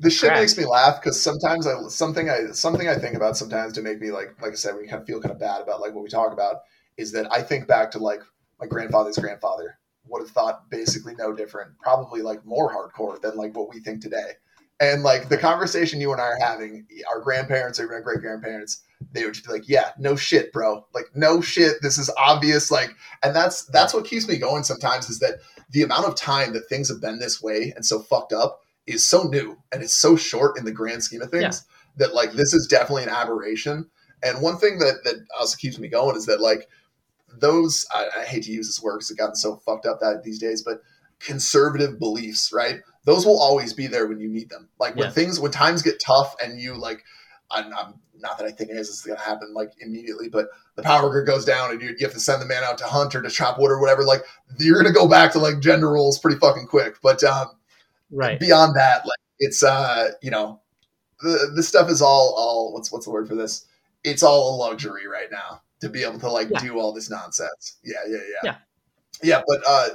this 0.00 0.18
shit 0.18 0.32
makes 0.32 0.56
me 0.56 0.64
laugh 0.64 1.00
because 1.00 1.20
sometimes 1.22 1.66
I 1.66 1.74
something 1.88 2.28
I 2.28 2.50
something 2.52 2.88
I 2.88 2.96
think 2.96 3.14
about 3.14 3.36
sometimes 3.36 3.72
to 3.74 3.82
make 3.82 4.00
me 4.00 4.10
like 4.10 4.40
like 4.42 4.52
I 4.52 4.56
said 4.56 4.74
we 4.76 4.88
kind 4.88 5.00
of 5.00 5.06
feel 5.06 5.20
kind 5.20 5.32
of 5.32 5.38
bad 5.38 5.62
about 5.62 5.80
like 5.80 5.94
what 5.94 6.02
we 6.02 6.10
talk 6.10 6.32
about 6.32 6.56
is 6.96 7.12
that 7.12 7.32
I 7.32 7.42
think 7.42 7.68
back 7.68 7.90
to 7.92 7.98
like 7.98 8.20
my 8.60 8.66
grandfather's 8.66 9.16
grandfather 9.16 9.78
would 10.06 10.22
have 10.22 10.30
thought 10.30 10.68
basically 10.70 11.14
no 11.14 11.32
different, 11.32 11.78
probably 11.78 12.22
like 12.22 12.44
more 12.44 12.72
hardcore 12.72 13.20
than 13.20 13.36
like 13.36 13.56
what 13.56 13.72
we 13.72 13.80
think 13.80 14.02
today. 14.02 14.32
And 14.80 15.02
like 15.02 15.28
the 15.28 15.36
conversation 15.36 16.00
you 16.00 16.12
and 16.12 16.20
I 16.20 16.24
are 16.24 16.38
having, 16.40 16.86
our 17.10 17.20
grandparents 17.20 17.78
or 17.78 17.84
even 17.84 18.02
great 18.02 18.20
grandparents, 18.20 18.82
they 19.12 19.24
would 19.24 19.34
just 19.34 19.46
be 19.46 19.52
like, 19.52 19.68
"Yeah, 19.68 19.90
no 19.98 20.16
shit, 20.16 20.52
bro. 20.52 20.86
Like, 20.94 21.06
no 21.14 21.40
shit. 21.40 21.76
This 21.82 21.98
is 21.98 22.10
obvious." 22.16 22.70
Like, 22.70 22.90
and 23.22 23.34
that's 23.34 23.64
that's 23.66 23.94
what 23.94 24.04
keeps 24.04 24.28
me 24.28 24.36
going. 24.36 24.64
Sometimes 24.64 25.08
is 25.08 25.18
that 25.20 25.40
the 25.70 25.82
amount 25.82 26.06
of 26.06 26.14
time 26.14 26.52
that 26.52 26.68
things 26.68 26.88
have 26.88 27.00
been 27.00 27.18
this 27.18 27.42
way 27.42 27.72
and 27.74 27.84
so 27.84 28.00
fucked 28.00 28.32
up 28.32 28.60
is 28.86 29.04
so 29.04 29.22
new 29.24 29.56
and 29.72 29.82
it's 29.82 29.94
so 29.94 30.16
short 30.16 30.58
in 30.58 30.64
the 30.64 30.72
grand 30.72 31.02
scheme 31.02 31.22
of 31.22 31.30
things 31.30 31.64
yeah. 31.64 32.06
that 32.06 32.14
like 32.14 32.32
this 32.32 32.52
is 32.52 32.66
definitely 32.66 33.04
an 33.04 33.08
aberration. 33.08 33.88
And 34.22 34.42
one 34.42 34.58
thing 34.58 34.78
that 34.78 35.04
that 35.04 35.24
also 35.38 35.56
keeps 35.56 35.78
me 35.78 35.88
going 35.88 36.16
is 36.16 36.26
that 36.26 36.40
like 36.40 36.68
those 37.38 37.86
I, 37.92 38.08
I 38.20 38.24
hate 38.24 38.44
to 38.44 38.52
use 38.52 38.66
this 38.66 38.82
word 38.82 38.98
because 38.98 39.10
it's 39.10 39.18
gotten 39.18 39.36
so 39.36 39.56
fucked 39.56 39.86
up 39.86 40.00
that 40.00 40.22
these 40.24 40.38
days, 40.38 40.62
but 40.62 40.82
conservative 41.20 41.98
beliefs, 41.98 42.52
right? 42.52 42.80
Those 43.04 43.24
will 43.24 43.40
always 43.40 43.72
be 43.72 43.86
there 43.86 44.06
when 44.06 44.18
you 44.18 44.28
need 44.28 44.50
them. 44.50 44.68
Like 44.78 44.96
when 44.96 45.06
yeah. 45.06 45.12
things 45.12 45.38
when 45.38 45.52
times 45.52 45.82
get 45.82 46.00
tough 46.00 46.34
and 46.42 46.60
you 46.60 46.74
like 46.74 47.04
I'm, 47.50 47.72
I'm 47.74 47.94
not 48.18 48.38
that 48.38 48.46
I 48.46 48.50
think 48.50 48.70
it 48.70 48.76
is, 48.76 48.88
it's 48.88 49.02
going 49.02 49.18
to 49.18 49.24
happen 49.24 49.52
like 49.54 49.72
immediately, 49.80 50.28
but 50.28 50.48
the 50.76 50.82
power 50.82 51.10
grid 51.10 51.26
goes 51.26 51.44
down 51.44 51.70
and 51.70 51.80
you, 51.80 51.88
you 51.98 52.06
have 52.06 52.12
to 52.12 52.20
send 52.20 52.40
the 52.40 52.46
man 52.46 52.62
out 52.64 52.78
to 52.78 52.84
hunt 52.84 53.14
or 53.14 53.22
to 53.22 53.30
chop 53.30 53.58
wood 53.58 53.70
or 53.70 53.80
whatever. 53.80 54.04
Like 54.04 54.22
you're 54.58 54.80
going 54.80 54.92
to 54.92 54.98
go 54.98 55.08
back 55.08 55.32
to 55.32 55.38
like 55.38 55.60
gender 55.60 55.90
roles 55.90 56.18
pretty 56.18 56.38
fucking 56.38 56.66
quick. 56.66 56.96
But 57.02 57.22
um, 57.24 57.48
right 58.10 58.38
beyond 58.38 58.76
that, 58.76 59.06
like 59.06 59.18
it's 59.38 59.62
uh, 59.62 60.10
you 60.22 60.30
know, 60.30 60.60
the, 61.22 61.52
this 61.54 61.68
stuff 61.68 61.90
is 61.90 62.02
all 62.02 62.34
all 62.36 62.72
what's 62.72 62.92
what's 62.92 63.06
the 63.06 63.12
word 63.12 63.28
for 63.28 63.34
this? 63.34 63.66
It's 64.04 64.22
all 64.22 64.54
a 64.54 64.56
luxury 64.56 65.06
right 65.06 65.30
now 65.30 65.62
to 65.80 65.88
be 65.88 66.02
able 66.02 66.18
to 66.20 66.30
like 66.30 66.48
yeah. 66.50 66.60
do 66.60 66.78
all 66.78 66.92
this 66.92 67.10
nonsense. 67.10 67.78
Yeah, 67.82 67.94
yeah, 68.06 68.16
yeah, 68.16 68.40
yeah, 68.44 68.56
yeah. 69.22 69.42
But 69.46 69.60
uh, 69.66 69.88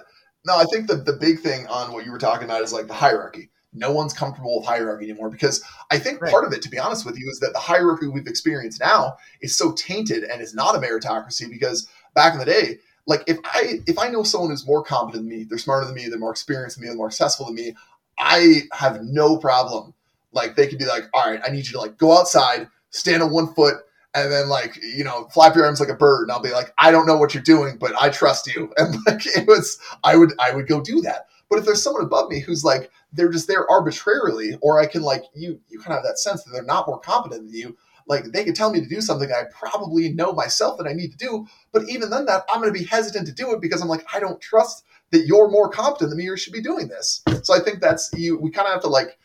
no, 0.45 0.57
I 0.57 0.65
think 0.65 0.88
the 0.88 0.98
the 0.98 1.14
big 1.14 1.40
thing 1.40 1.68
on 1.68 1.94
what 1.94 2.06
you 2.06 2.11
were 2.11 2.19
talking 2.19 2.45
about 2.45 2.61
is 2.61 2.73
like 2.73 2.88
the 2.88 2.94
hierarchy 2.94 3.49
no 3.76 3.92
one's 3.92 4.14
comfortable 4.14 4.60
with 4.60 4.68
hierarchy 4.68 5.10
anymore 5.10 5.30
because 5.30 5.64
I 5.92 6.00
think 6.00 6.22
right. 6.22 6.32
part 6.32 6.46
of 6.46 6.54
it, 6.54 6.62
to 6.64 6.70
be 6.70 6.80
honest 6.80 7.06
with 7.06 7.18
you, 7.18 7.30
is 7.30 7.40
that 7.40 7.54
the 7.54 7.60
hierarchy 7.60 8.08
we've 8.08 8.28
experienced 8.28 8.80
now 8.80 9.18
is 9.42 9.58
so 9.58 9.74
tainted 9.74 10.24
and 10.24 10.42
is 10.42 10.56
not 10.56 10.76
a 10.76 10.80
meritocracy 10.80 11.50
because 11.50 11.88
back 12.14 12.34
in 12.34 12.40
the 12.40 12.46
day, 12.46 12.80
like 13.06 13.24
if 13.28 13.38
I 13.44 13.82
if 13.86 14.00
I 14.00 14.08
know 14.08 14.24
someone 14.24 14.50
who's 14.50 14.66
more 14.66 14.84
competent 14.84 15.24
than 15.24 15.38
me, 15.38 15.44
they're 15.44 15.58
smarter 15.58 15.86
than 15.86 15.96
me, 15.96 16.08
they're 16.08 16.18
more 16.20 16.32
experienced 16.32 16.78
than 16.78 16.84
me, 16.84 16.90
they're 16.90 16.98
more 16.98 17.12
successful 17.12 17.46
than 17.46 17.56
me, 17.56 17.76
I 18.18 18.64
have 18.72 19.04
no 19.04 19.38
problem. 19.38 19.94
Like 20.32 20.56
they 20.56 20.68
could 20.68 20.80
be 20.80 20.86
like, 20.86 21.04
all 21.14 21.30
right, 21.30 21.42
I 21.46 21.52
need 21.52 21.66
you 21.66 21.74
to 21.74 21.80
like 21.80 21.98
go 21.98 22.18
outside, 22.18 22.68
stand 22.90 23.22
on 23.22 23.32
one 23.32 23.54
foot, 23.54 23.78
and 24.16 24.32
then 24.32 24.48
like 24.48 24.80
you 24.82 25.04
know 25.04 25.26
flap 25.26 25.56
your 25.56 25.66
arms 25.66 25.80
like 25.80 25.90
a 25.90 25.96
bird 25.96 26.24
and 26.24 26.32
i'll 26.32 26.42
be 26.42 26.52
like 26.52 26.74
i 26.78 26.90
don't 26.90 27.06
know 27.06 27.18
what 27.18 27.34
you're 27.34 27.44
doing 27.44 27.78
but 27.78 27.94
i 28.02 28.10
trust 28.10 28.48
you 28.48 28.72
and 28.78 28.96
like 29.06 29.26
it 29.26 29.46
was 29.48 29.78
i 30.04 30.16
would 30.16 30.32
i 30.40 30.52
would 30.56 30.68
go 30.68 30.82
do 30.82 31.02
that 31.02 31.28
but 31.50 31.60
if 31.60 31.66
there's 31.66 31.84
someone 31.84 32.04
above 32.04 32.30
me 32.30 32.40
who's 32.40 32.64
like 32.64 32.90
they're 33.16 33.32
just 33.32 33.48
there 33.48 33.70
arbitrarily, 33.70 34.58
or 34.62 34.80
I 34.80 34.86
can 34.86 35.02
like 35.02 35.24
you 35.34 35.60
you 35.68 35.80
kind 35.80 35.98
of 35.98 35.98
have 35.98 36.04
that 36.04 36.20
sense 36.20 36.44
that 36.44 36.52
they're 36.52 36.64
not 36.64 36.88
more 36.88 37.00
competent 37.00 37.46
than 37.46 37.54
you. 37.54 37.78
Like 38.08 38.26
they 38.26 38.44
could 38.44 38.56
tell 38.56 38.72
me 38.72 38.82
to 38.82 38.88
do 38.88 39.02
something 39.02 39.32
I 39.32 39.46
probably 39.52 40.10
know 40.10 40.32
myself 40.32 40.78
that 40.78 40.88
I 40.88 40.94
need 40.94 41.12
to 41.12 41.18
do, 41.18 41.48
but 41.72 41.90
even 41.90 42.10
then 42.10 42.26
that 42.26 42.44
I'm 42.50 42.62
going 42.62 42.72
to 42.72 42.80
be 42.80 42.86
hesitant 42.86 43.26
to 43.28 43.34
do 43.34 43.52
it 43.54 43.62
because 43.62 43.82
I'm 43.82 43.88
like 43.88 44.06
I 44.14 44.20
don't 44.20 44.40
trust 44.42 44.84
that 45.12 45.26
you're 45.26 45.50
more 45.50 45.70
competent 45.70 46.10
than 46.10 46.20
me 46.20 46.28
or 46.28 46.38
should 46.38 46.54
be 46.54 46.62
doing 46.62 46.88
this. 46.88 47.24
So 47.44 47.56
I 47.56 47.60
think 47.60 47.80
that's 47.80 48.12
you. 48.14 48.38
We 48.38 48.52
kind 48.52 48.68
of 48.68 48.74
have 48.74 48.82
to 48.84 48.90
like 48.90 49.18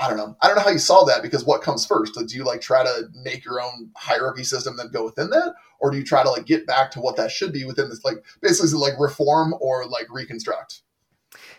I 0.00 0.08
don't 0.08 0.16
know. 0.16 0.34
I 0.40 0.46
don't 0.46 0.56
know 0.56 0.62
how 0.62 0.70
you 0.70 0.78
solve 0.78 1.08
that 1.08 1.22
because 1.22 1.44
what 1.44 1.60
comes 1.60 1.84
first? 1.84 2.14
Do 2.14 2.34
you 2.34 2.42
like 2.42 2.62
try 2.62 2.82
to 2.82 3.08
make 3.22 3.44
your 3.44 3.60
own 3.60 3.90
hierarchy 3.96 4.44
system 4.44 4.76
then 4.76 4.90
go 4.90 5.04
within 5.04 5.28
that, 5.30 5.54
or 5.78 5.90
do 5.90 5.98
you 5.98 6.04
try 6.04 6.22
to 6.22 6.30
like 6.30 6.46
get 6.46 6.66
back 6.66 6.90
to 6.92 7.00
what 7.00 7.16
that 7.16 7.30
should 7.30 7.52
be 7.52 7.66
within 7.66 7.90
this 7.90 8.02
like 8.02 8.24
basically 8.40 8.78
like 8.78 8.98
reform 8.98 9.54
or 9.60 9.86
like 9.86 10.06
reconstruct? 10.10 10.80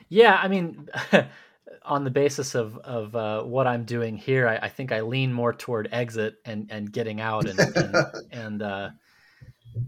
Yeah, 0.10 0.40
I 0.42 0.48
mean, 0.48 0.90
on 1.84 2.04
the 2.04 2.12
basis 2.12 2.56
of 2.56 2.78
of 2.80 3.16
uh, 3.16 3.44
what 3.44 3.68
I'm 3.68 3.86
doing 3.86 4.18
here, 4.18 4.48
I, 4.48 4.58
I, 4.66 4.70
think 4.70 4.92
I 4.92 5.02
lean 5.02 5.34
more 5.34 5.54
toward 5.54 5.90
exit 5.92 6.36
and 6.46 6.68
and 6.70 6.92
getting 6.92 7.22
out 7.22 7.48
and 7.48 7.60
and, 7.60 7.96
and 8.32 8.62
uh, 8.62 8.90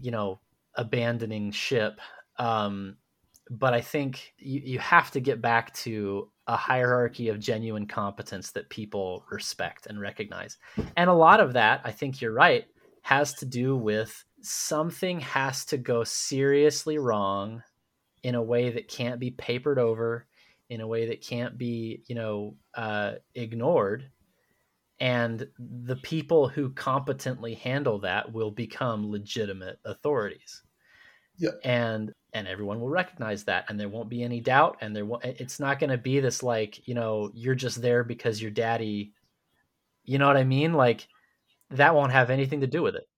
you 0.00 0.10
know 0.10 0.40
abandoning 0.74 1.52
ship. 1.52 2.00
Um, 2.36 2.96
but 3.50 3.74
I 3.74 3.80
think 3.80 4.34
you, 4.38 4.60
you 4.64 4.78
have 4.78 5.10
to 5.12 5.20
get 5.20 5.40
back 5.40 5.72
to 5.74 6.30
a 6.46 6.56
hierarchy 6.56 7.28
of 7.28 7.40
genuine 7.40 7.86
competence 7.86 8.50
that 8.52 8.68
people 8.68 9.24
respect 9.30 9.86
and 9.86 10.00
recognize. 10.00 10.58
And 10.96 11.08
a 11.08 11.14
lot 11.14 11.40
of 11.40 11.54
that, 11.54 11.80
I 11.84 11.90
think 11.90 12.20
you're 12.20 12.32
right, 12.32 12.66
has 13.02 13.34
to 13.34 13.46
do 13.46 13.76
with 13.76 14.24
something 14.40 15.20
has 15.20 15.64
to 15.66 15.78
go 15.78 16.04
seriously 16.04 16.98
wrong 16.98 17.62
in 18.22 18.34
a 18.34 18.42
way 18.42 18.70
that 18.70 18.88
can't 18.88 19.20
be 19.20 19.30
papered 19.30 19.78
over, 19.78 20.26
in 20.68 20.80
a 20.80 20.86
way 20.86 21.06
that 21.06 21.22
can't 21.22 21.58
be, 21.58 22.02
you 22.06 22.14
know, 22.14 22.56
uh, 22.74 23.12
ignored. 23.34 24.10
And 25.00 25.46
the 25.58 25.96
people 25.96 26.48
who 26.48 26.70
competently 26.70 27.54
handle 27.54 27.98
that 28.00 28.32
will 28.32 28.50
become 28.50 29.10
legitimate 29.10 29.78
authorities. 29.84 30.62
Yeah. 31.36 31.50
And 31.64 32.12
and 32.34 32.48
everyone 32.48 32.80
will 32.80 32.88
recognize 32.88 33.44
that 33.44 33.64
and 33.68 33.78
there 33.78 33.88
won't 33.88 34.08
be 34.08 34.22
any 34.22 34.40
doubt 34.40 34.76
and 34.80 34.94
there 34.94 35.06
won't 35.06 35.24
it's 35.24 35.60
not 35.60 35.78
going 35.78 35.90
to 35.90 35.96
be 35.96 36.20
this 36.20 36.42
like 36.42 36.86
you 36.86 36.94
know 36.94 37.30
you're 37.32 37.54
just 37.54 37.80
there 37.80 38.02
because 38.02 38.42
your 38.42 38.50
daddy 38.50 39.12
you 40.02 40.18
know 40.18 40.26
what 40.26 40.36
i 40.36 40.44
mean 40.44 40.74
like 40.74 41.06
that 41.70 41.94
won't 41.94 42.12
have 42.12 42.30
anything 42.30 42.60
to 42.60 42.66
do 42.66 42.82
with 42.82 42.96
it 42.96 43.08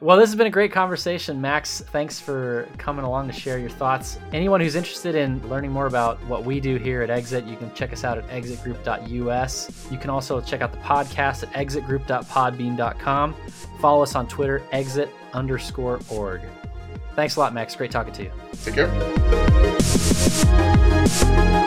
well 0.00 0.16
this 0.16 0.28
has 0.28 0.36
been 0.36 0.46
a 0.46 0.50
great 0.50 0.72
conversation 0.72 1.40
max 1.40 1.80
thanks 1.92 2.20
for 2.20 2.68
coming 2.78 3.04
along 3.04 3.26
to 3.26 3.32
share 3.32 3.58
your 3.58 3.70
thoughts 3.70 4.18
anyone 4.32 4.60
who's 4.60 4.74
interested 4.74 5.14
in 5.14 5.46
learning 5.48 5.70
more 5.70 5.86
about 5.86 6.22
what 6.24 6.44
we 6.44 6.60
do 6.60 6.76
here 6.76 7.02
at 7.02 7.10
exit 7.10 7.44
you 7.44 7.56
can 7.56 7.72
check 7.74 7.92
us 7.92 8.04
out 8.04 8.18
at 8.18 8.28
exitgroup.us 8.28 9.90
you 9.90 9.98
can 9.98 10.10
also 10.10 10.40
check 10.40 10.60
out 10.60 10.72
the 10.72 10.78
podcast 10.78 11.42
at 11.42 11.52
exitgroup.podbean.com 11.52 13.34
follow 13.80 14.02
us 14.02 14.14
on 14.14 14.26
twitter 14.26 14.62
exit 14.72 15.10
underscore 15.32 16.00
org 16.08 16.40
Thanks 17.18 17.34
a 17.34 17.40
lot, 17.40 17.52
Max. 17.52 17.74
Great 17.74 17.90
talking 17.90 18.12
to 18.12 18.22
you. 18.22 18.30
Take 18.62 18.74
care. 21.56 21.64